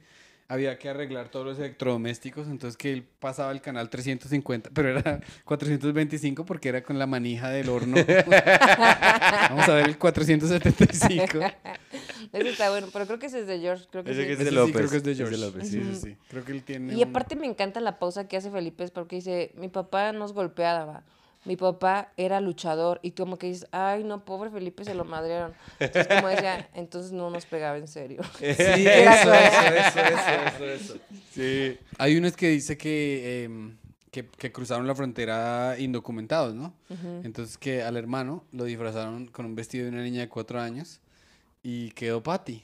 había 0.49 0.79
que 0.79 0.89
arreglar 0.91 1.29
todos 1.31 1.47
los 1.47 1.59
electrodomésticos, 1.59 2.47
entonces 2.49 2.77
que 2.77 2.93
él 2.93 3.05
pasaba 3.21 3.53
el 3.53 3.61
canal 3.63 3.89
350, 3.89 4.71
pero 4.75 4.99
era 4.99 5.21
425 5.45 6.45
porque 6.45 6.69
era 6.69 6.83
con 6.83 6.99
la 6.99 7.07
manija 7.07 7.49
del 7.51 7.69
horno. 7.71 7.97
Vamos 9.51 9.69
a 9.69 9.75
ver 9.75 9.87
el 9.89 9.99
475. 9.99 11.39
Ese 12.33 12.49
está 12.49 12.71
bueno, 12.71 12.89
pero 12.93 13.07
creo 13.07 13.19
que 13.19 13.27
ese 13.27 13.41
es 13.41 13.47
de 13.47 13.59
George, 13.61 13.87
creo 13.91 14.05
que 14.05 14.11
Ese 14.13 14.21
sí. 14.23 14.27
que 14.27 14.33
es 14.35 14.41
Ese 14.41 14.45
de 14.45 14.51
sí, 14.51 14.57
López. 14.57 14.75
creo 14.77 14.91
que 14.91 14.97
es 14.97 15.03
de 15.05 15.13
es 15.13 15.19
de 15.19 15.25
George. 15.25 15.39
López, 15.41 15.69
sí, 15.69 15.83
sí. 15.83 15.95
sí, 15.95 16.01
sí. 16.11 16.17
Creo 16.29 16.45
que 16.45 16.53
él 16.53 16.63
tiene 16.63 16.95
Y 16.95 17.03
un- 17.03 17.09
aparte 17.11 17.37
me 17.37 17.47
encanta 17.47 17.81
la 17.81 17.99
pausa 17.99 18.29
que 18.29 18.37
hace 18.37 18.51
Felipe, 18.51 18.85
es 18.85 18.91
porque 18.91 19.17
dice, 19.17 19.53
mi 19.57 19.69
papá 19.69 20.13
nos 20.13 20.33
golpeaba, 20.33 21.03
mi 21.45 21.57
papá 21.57 22.13
era 22.17 22.41
luchador, 22.41 23.01
y 23.03 23.13
como 23.13 23.37
que 23.37 23.49
dices, 23.49 23.69
ay, 23.73 24.05
no, 24.05 24.25
pobre 24.25 24.51
Felipe, 24.51 24.85
se 24.85 24.95
lo 24.95 25.05
madrearon. 25.05 25.53
Entonces, 25.81 26.15
como 26.15 26.29
decía, 26.29 26.69
entonces 26.75 27.13
no 27.13 27.31
nos 27.31 27.47
pegaba 27.47 27.77
en 27.79 27.89
serio. 27.89 28.23
Sí, 28.39 28.45
eso, 28.47 29.35
eso, 29.35 29.35
eso, 29.35 30.01
eso, 30.01 30.65
eso. 30.67 30.95
Sí. 31.33 31.79
Hay 31.99 32.17
unos 32.17 32.37
que 32.37 32.49
dice 32.49 32.77
que, 32.77 33.45
em, 33.45 33.77
que, 34.11 34.27
que 34.27 34.53
cruzaron 34.53 34.87
la 34.87 34.95
frontera 34.95 35.77
indocumentados, 35.79 36.55
¿no? 36.55 36.75
Entonces 37.25 37.59
que 37.59 37.83
al 37.83 37.97
hermano 37.97 38.45
lo 38.53 38.65
disfrazaron 38.65 39.27
con 39.27 39.47
un 39.47 39.55
vestido 39.55 39.85
de 39.85 39.91
una 39.91 40.03
niña 40.03 40.21
de 40.21 40.29
cuatro 40.29 40.61
años 40.61 41.01
y 41.63 41.91
quedó 41.93 42.23
Patty. 42.23 42.63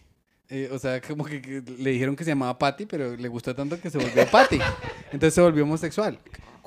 Eh, 0.50 0.70
o 0.72 0.78
sea, 0.78 1.00
como 1.00 1.24
que, 1.24 1.42
que 1.42 1.62
le 1.78 1.90
dijeron 1.90 2.16
que 2.16 2.24
se 2.24 2.30
llamaba 2.30 2.58
Patty, 2.58 2.86
pero 2.86 3.16
le 3.16 3.28
gustó 3.28 3.54
tanto 3.54 3.80
que 3.80 3.90
se 3.90 3.98
volvió 3.98 4.26
Patty. 4.30 4.58
Entonces 5.12 5.34
se 5.34 5.40
volvió 5.40 5.64
homosexual. 5.64 6.18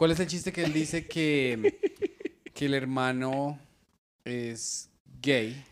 ¿Cuál 0.01 0.09
es 0.09 0.19
el 0.19 0.25
chiste 0.25 0.51
que 0.51 0.63
él 0.63 0.73
dice 0.73 1.05
que, 1.05 1.77
que 2.55 2.65
el 2.65 2.73
hermano 2.73 3.59
es 4.25 4.89
gay? 5.21 5.63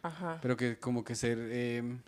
Ajá. 0.00 0.38
Pero 0.40 0.56
que 0.56 0.78
como 0.78 1.02
que 1.02 1.16
ser... 1.16 1.36
el, 1.40 1.98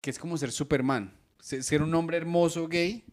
que 0.00 0.10
es 0.10 0.18
como 0.18 0.36
ser 0.38 0.50
Superman. 0.50 1.16
Se- 1.38 1.62
Ser 1.62 1.82
un 1.82 1.94
hombre 1.94 2.16
hermoso 2.16 2.66
gay 2.66 3.04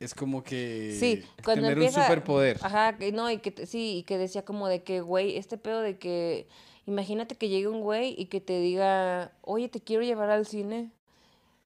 es 0.00 0.14
como 0.14 0.42
que 0.42 0.96
Sí, 0.98 1.22
cuando 1.44 1.64
tener 1.64 1.72
empieza... 1.76 2.00
un 2.00 2.06
superpoder. 2.06 2.58
Ajá, 2.62 2.96
que 2.96 3.12
no, 3.12 3.30
y 3.30 3.36
que 3.36 3.66
sí, 3.66 3.98
y 3.98 4.02
que 4.04 4.16
decía 4.16 4.46
como 4.46 4.68
de 4.68 4.82
que, 4.82 5.02
güey, 5.02 5.36
este 5.36 5.58
pedo 5.58 5.82
de 5.82 5.98
que, 5.98 6.48
imagínate 6.86 7.36
que 7.36 7.50
llegue 7.50 7.68
un 7.68 7.82
güey 7.82 8.14
y 8.18 8.24
que 8.24 8.40
te 8.40 8.58
diga, 8.58 9.32
oye, 9.42 9.68
te 9.68 9.82
quiero 9.82 10.02
llevar 10.02 10.30
al 10.30 10.46
cine. 10.46 10.90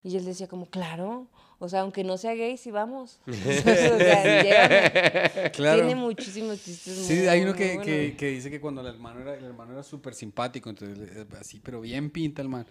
Y 0.03 0.17
él 0.17 0.25
decía 0.25 0.49
como, 0.49 0.67
claro, 0.67 1.29
o 1.59 1.69
sea, 1.69 1.81
aunque 1.81 2.05
no 2.05 2.19
sea 2.19 2.35
gay, 2.35 2.57
sí 2.57 2.71
vamos. 2.71 3.19
o 3.27 3.33
sea, 3.33 4.43
llévame. 4.43 5.51
Claro. 5.53 5.87
Tiene 5.87 5.95
muchísimos 6.01 6.63
chistes 6.63 6.95
Sí, 7.07 7.15
muy- 7.15 7.29
hay 7.29 7.41
uno 7.43 7.51
muy 7.53 7.59
que, 7.59 7.81
que, 7.83 8.17
que 8.17 8.27
dice 8.29 8.51
que 8.51 8.61
cuando 8.61 8.81
el 8.83 8.89
hermano 8.89 9.21
era, 9.21 9.35
el 9.35 9.45
hermano 9.45 9.73
era 9.73 9.83
súper 9.83 10.15
simpático, 10.15 10.69
entonces 10.71 10.99
le- 10.99 11.27
así, 11.39 11.61
pero 11.61 11.81
bien 11.81 12.11
pinta 12.11 12.43
el 12.43 12.49
man. 12.49 12.67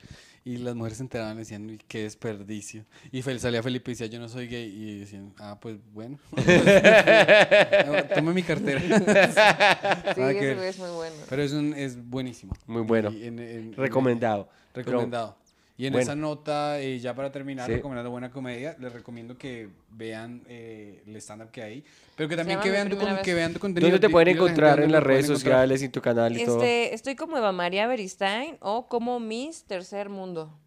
Y 0.47 0.57
las 0.57 0.75
mujeres 0.75 0.97
se 0.99 1.03
enteraban 1.03 1.37
y 1.37 1.39
decían, 1.39 1.67
"Uy, 1.67 1.81
qué 1.87 2.03
desperdicio. 2.03 2.85
Y 3.11 3.23
Fel- 3.23 3.39
salía 3.39 3.63
Felipe 3.63 3.89
y 3.89 3.93
decía, 3.95 4.05
yo 4.05 4.19
no 4.19 4.29
soy 4.29 4.47
gay. 4.47 4.65
Y 4.71 4.99
decían, 4.99 5.33
ah, 5.39 5.57
pues 5.59 5.77
bueno. 5.91 6.19
Tome 8.15 8.31
mi 8.33 8.43
cartera. 8.43 8.79
Sí, 8.79 10.21
ese 10.21 10.55
güey 10.55 10.67
es 10.69 10.77
muy 10.77 10.89
bueno. 10.91 11.15
Pero 11.29 11.41
es, 11.41 11.51
un, 11.51 11.73
es 11.73 11.97
buenísimo. 12.09 12.53
Muy 12.67 12.83
bueno. 12.83 13.11
Y 13.11 13.25
en- 13.25 13.39
en- 13.39 13.49
en- 13.49 13.73
Recomendado. 13.73 14.47
Pero- 14.71 14.85
Recomendado. 14.85 15.35
Y 15.77 15.87
en 15.87 15.93
bueno. 15.93 16.03
esa 16.03 16.15
nota, 16.15 16.79
eh, 16.79 16.99
ya 16.99 17.13
para 17.13 17.31
terminar, 17.31 17.67
Sí. 17.67 17.73
recomendando 17.75 18.09
buena 18.09 18.31
comedia, 18.31 18.77
les 18.79 18.93
recomiendo 18.93 19.37
que 19.37 19.69
vean 19.89 20.41
eh, 20.47 21.03
el 21.05 21.15
stand-up 21.17 21.51
que 21.51 21.63
hay, 21.63 21.83
pero 22.15 22.29
que 22.29 22.37
también 22.37 22.61
que 22.61 22.71
vean, 22.71 22.89
tu, 22.89 22.97
que 23.23 23.33
vean 23.33 23.53
tu 23.53 23.59
contenido. 23.59 23.91
¿Dónde 23.91 24.07
te 24.07 24.09
pueden 24.09 24.29
encontrar 24.35 24.79
en 24.79 24.91
las 24.91 25.03
redes 25.03 25.27
sociales 25.27 25.81
y 25.83 25.89
tu 25.89 26.01
canal 26.01 26.35
y 26.37 26.45
todo? 26.45 26.57
Este, 26.57 26.93
estoy 26.93 27.15
como 27.15 27.37
Eva 27.37 27.51
María 27.51 27.87
Beristain 27.87 28.57
o 28.61 28.87
como 28.87 29.19
Miss 29.19 29.65
Tercer 29.65 30.07
Mundo. 30.07 30.57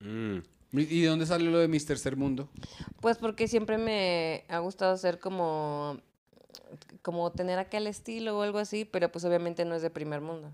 Mm. 0.00 0.38
¿Y 0.72 1.02
de 1.02 1.08
dónde 1.08 1.26
sale 1.26 1.44
lo 1.44 1.58
de 1.58 1.68
Mr. 1.68 1.86
Tercer 1.86 2.16
Mundo? 2.16 2.48
Pues 3.00 3.18
porque 3.18 3.48
siempre 3.48 3.76
me 3.76 4.44
ha 4.48 4.58
gustado 4.60 4.96
ser 4.96 5.18
como, 5.18 5.98
como 7.02 7.32
tener 7.32 7.58
aquel 7.58 7.86
estilo 7.86 8.38
o 8.38 8.42
algo 8.42 8.58
así, 8.58 8.84
pero 8.84 9.10
pues 9.10 9.24
obviamente 9.24 9.64
no 9.64 9.74
es 9.74 9.82
de 9.82 9.90
primer 9.90 10.20
mundo. 10.20 10.52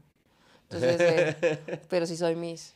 Entonces, 0.63 0.97
eh, 1.43 1.81
pero 1.91 2.07
sí 2.07 2.17
soy 2.17 2.35
Miss, 2.35 2.75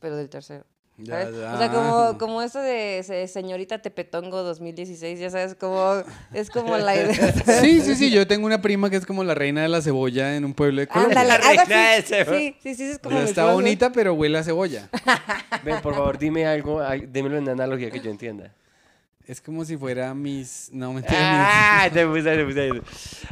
pero 0.00 0.16
del 0.16 0.28
tercero. 0.28 0.64
Ya, 1.00 1.22
¿sabes? 1.22 1.38
ya. 1.38 1.54
O 1.54 1.58
sea, 1.58 1.70
como, 1.70 2.18
como 2.18 2.42
eso 2.42 2.58
de 2.60 3.02
se- 3.04 3.28
señorita 3.28 3.78
Tepetongo 3.80 4.42
2016, 4.42 5.20
ya 5.20 5.30
sabes, 5.30 5.54
como 5.54 6.02
es 6.34 6.50
como 6.50 6.76
la 6.76 6.96
idea. 7.00 7.32
Sí, 7.60 7.80
sí, 7.82 7.94
sí, 7.94 8.10
yo 8.10 8.26
tengo 8.26 8.46
una 8.46 8.60
prima 8.60 8.90
que 8.90 8.96
es 8.96 9.06
como 9.06 9.22
la 9.22 9.36
reina 9.36 9.62
de 9.62 9.68
la 9.68 9.80
cebolla 9.80 10.34
en 10.34 10.44
un 10.44 10.54
pueblo 10.54 10.80
de 10.80 10.88
Colombia. 10.88 11.22
La 11.22 11.38
reina 11.38 11.92
de 11.92 12.04
cebo- 12.04 12.36
Sí, 12.36 12.56
sí, 12.60 12.74
sí, 12.74 12.82
es 12.90 12.98
como 12.98 13.16
está 13.20 13.52
bonita, 13.52 13.92
pero 13.92 14.14
huele 14.14 14.38
a 14.38 14.42
cebolla. 14.42 14.88
Ven, 15.64 15.80
por 15.82 15.94
favor, 15.94 16.18
dime 16.18 16.46
algo, 16.46 16.80
al- 16.80 17.12
dímelo 17.12 17.36
en 17.38 17.48
analogía 17.48 17.92
que 17.92 18.00
yo 18.00 18.10
entienda. 18.10 18.52
Es 19.28 19.42
como 19.42 19.62
si 19.62 19.76
fuera 19.76 20.14
mis... 20.14 20.70
No, 20.72 20.94
mentira, 20.94 21.18
Ah, 21.20 21.90
te 21.92 22.06
puse, 22.06 22.22
te 22.22 22.44
puse 22.46 22.68
eso. 22.68 22.82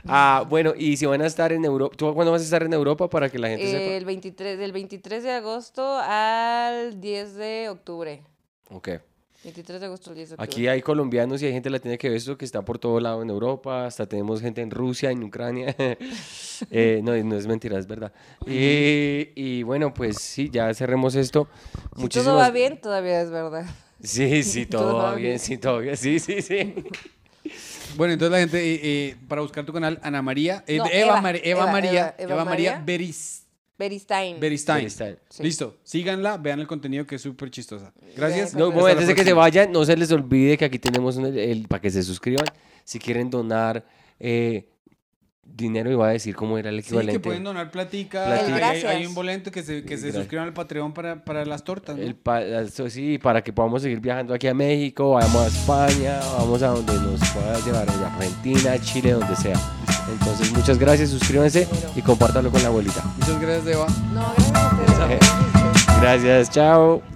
Ah, 0.07 0.45
bueno, 0.47 0.75
y 0.77 0.95
si 0.99 1.07
van 1.07 1.23
a 1.23 1.27
estar 1.27 1.55
en 1.55 1.65
Europa, 1.65 1.97
¿tú 1.97 2.13
cuándo 2.13 2.33
vas 2.33 2.43
a 2.43 2.45
estar 2.45 2.63
en 2.63 2.75
Europa 2.75 3.09
para 3.09 3.31
que 3.31 3.39
la 3.39 3.49
gente 3.49 3.67
sepa? 3.71 3.95
El 3.95 4.05
23, 4.05 4.59
del 4.59 4.73
23 4.73 5.23
de 5.23 5.33
agosto 5.33 5.99
al 5.99 7.01
10 7.01 7.35
de 7.37 7.69
octubre. 7.71 8.23
Ok. 8.69 8.89
23 9.45 9.81
de 9.81 9.87
agosto 9.87 10.11
al 10.11 10.17
10 10.17 10.29
de 10.29 10.35
octubre. 10.35 10.45
Aquí 10.53 10.69
hay 10.69 10.83
colombianos 10.83 11.41
y 11.41 11.47
hay 11.47 11.53
gente 11.53 11.71
latina 11.71 11.97
que 11.97 12.11
ve 12.11 12.17
esto 12.17 12.37
que 12.37 12.45
está 12.45 12.61
por 12.63 12.79
todo 12.79 13.01
lado 13.01 13.23
en 13.23 13.31
Europa, 13.31 13.87
hasta 13.87 14.07
tenemos 14.07 14.43
gente 14.43 14.61
en 14.61 14.71
Rusia, 14.71 15.11
en 15.11 15.25
Ucrania. 15.25 15.75
Eh, 16.71 17.03
no, 17.05 17.15
no 17.15 17.37
es 17.37 17.47
mentira, 17.47 17.79
es 17.79 17.87
verdad. 17.87 18.15
Y, 18.47 19.29
y 19.35 19.63
bueno, 19.63 19.93
pues 19.93 20.17
sí, 20.17 20.49
ya 20.51 20.73
cerremos 20.73 21.15
esto. 21.15 21.49
Si 21.97 22.01
Muchísimas... 22.01 22.25
todo 22.29 22.37
va 22.37 22.51
bien, 22.51 22.81
todavía 22.81 23.21
es 23.21 23.31
verdad. 23.31 23.67
Sí, 24.03 24.43
sí, 24.45 24.67
todo, 24.67 24.83
Todo 24.91 24.97
va 24.99 25.03
va 25.11 25.15
bien, 25.15 25.29
bien. 25.31 25.39
sí, 25.39 25.59
todo 25.59 25.79
bien, 25.81 25.97
sí, 25.97 26.19
sí, 26.19 26.43
sí. 26.43 26.75
Bueno, 27.97 28.13
entonces 28.13 28.33
la 28.33 28.39
gente, 28.41 28.59
eh, 28.75 28.81
eh, 28.83 29.17
para 29.29 29.41
buscar 29.41 29.65
tu 29.65 29.73
canal, 29.73 29.99
Ana 30.03 30.21
María, 30.21 30.65
eh, 30.67 30.77
No, 30.79 30.85
Eva, 30.87 31.19
Eva, 31.19 31.31
Eva 31.31 31.41
Eva, 31.45 31.73
María, 31.73 31.91
Eva, 31.91 32.15
Eva, 32.19 32.33
Eva 32.35 32.45
María 32.45 32.71
María. 32.73 32.85
Beris, 32.85 33.47
Beristain. 33.79 34.41
Beristain. 34.41 34.79
Beristain. 34.81 35.17
Sí. 35.31 35.43
Listo, 35.43 35.77
síganla, 35.83 36.37
vean 36.39 36.61
el 36.61 36.67
contenido 36.67 37.07
que 37.07 37.15
es 37.15 37.23
súper 37.23 37.51
chistosa. 37.51 37.93
Gracias. 38.17 38.55
No, 38.55 38.71
bueno, 38.71 38.89
antes 38.89 39.07
de 39.07 39.15
que 39.15 39.25
se 39.25 39.33
vayan, 39.33 39.71
no 39.73 39.85
se 39.85 39.97
les 39.97 40.11
olvide 40.13 40.59
que 40.59 40.65
aquí 40.67 40.79
tenemos 40.79 41.17
un- 41.17 41.27
el, 41.39 41.67
para 41.69 41.81
que 41.81 41.91
se 41.91 42.03
suscriban. 42.03 42.47
Si 42.85 42.99
quieren 42.99 43.31
donar 43.31 43.87
eh, 44.19 44.69
dinero, 45.55 45.91
iba 45.91 46.07
a 46.09 46.11
decir 46.11 46.35
cómo 46.37 46.59
era 46.59 46.69
el 46.71 46.83
Sí, 46.83 46.89
equivalente. 46.89 47.13
que 47.15 47.21
pueden 47.21 47.45
donar 47.45 47.71
platica. 47.71 48.25
Platica. 48.27 48.91
Hay, 48.91 49.07
un 49.07 49.15
bolento 49.15 49.51
que 49.51 49.63
se, 49.63 49.85
que 49.85 49.97
se 49.97 50.13
suscriban 50.13 50.47
al 50.49 50.53
Patreon 50.53 50.93
para, 50.93 51.25
para 51.25 51.45
las 51.47 51.65
tortas. 51.65 51.97
¿no? 51.97 52.03
El 52.03 52.15
pa- 52.15 52.43
eso 52.43 52.89
sí, 52.91 53.19
para 53.19 53.43
que 53.43 53.53
podamos 53.53 53.83
seguir 53.83 54.01
viajando 54.01 54.35
aquí 54.35 54.47
a 54.49 54.55
México, 54.55 55.13
vamos 55.13 55.37
a 55.45 55.47
España, 55.47 56.21
vamos 56.39 56.63
a 56.63 56.69
donde 56.69 56.93
nos 56.95 57.21
pueda 57.31 57.59
llevar, 57.65 57.89
a 57.89 58.15
Argentina, 58.17 58.79
Chile, 58.81 59.13
donde 59.13 59.35
sea. 59.37 59.59
Entonces, 60.13 60.53
muchas 60.53 60.79
gracias, 60.79 61.11
suscríbanse 61.11 61.67
y 61.97 62.03
compártanlo 62.03 62.51
con 62.51 62.63
la 62.63 62.69
abuelita. 62.69 63.03
Muchas 63.19 63.41
gracias, 63.41 63.67
Eva. 63.75 63.87
No, 64.13 64.33
gracias 64.37 65.01
a 65.01 65.05
ustedes. 65.05 65.21
Gracias, 66.01 66.51
chao. 66.51 67.16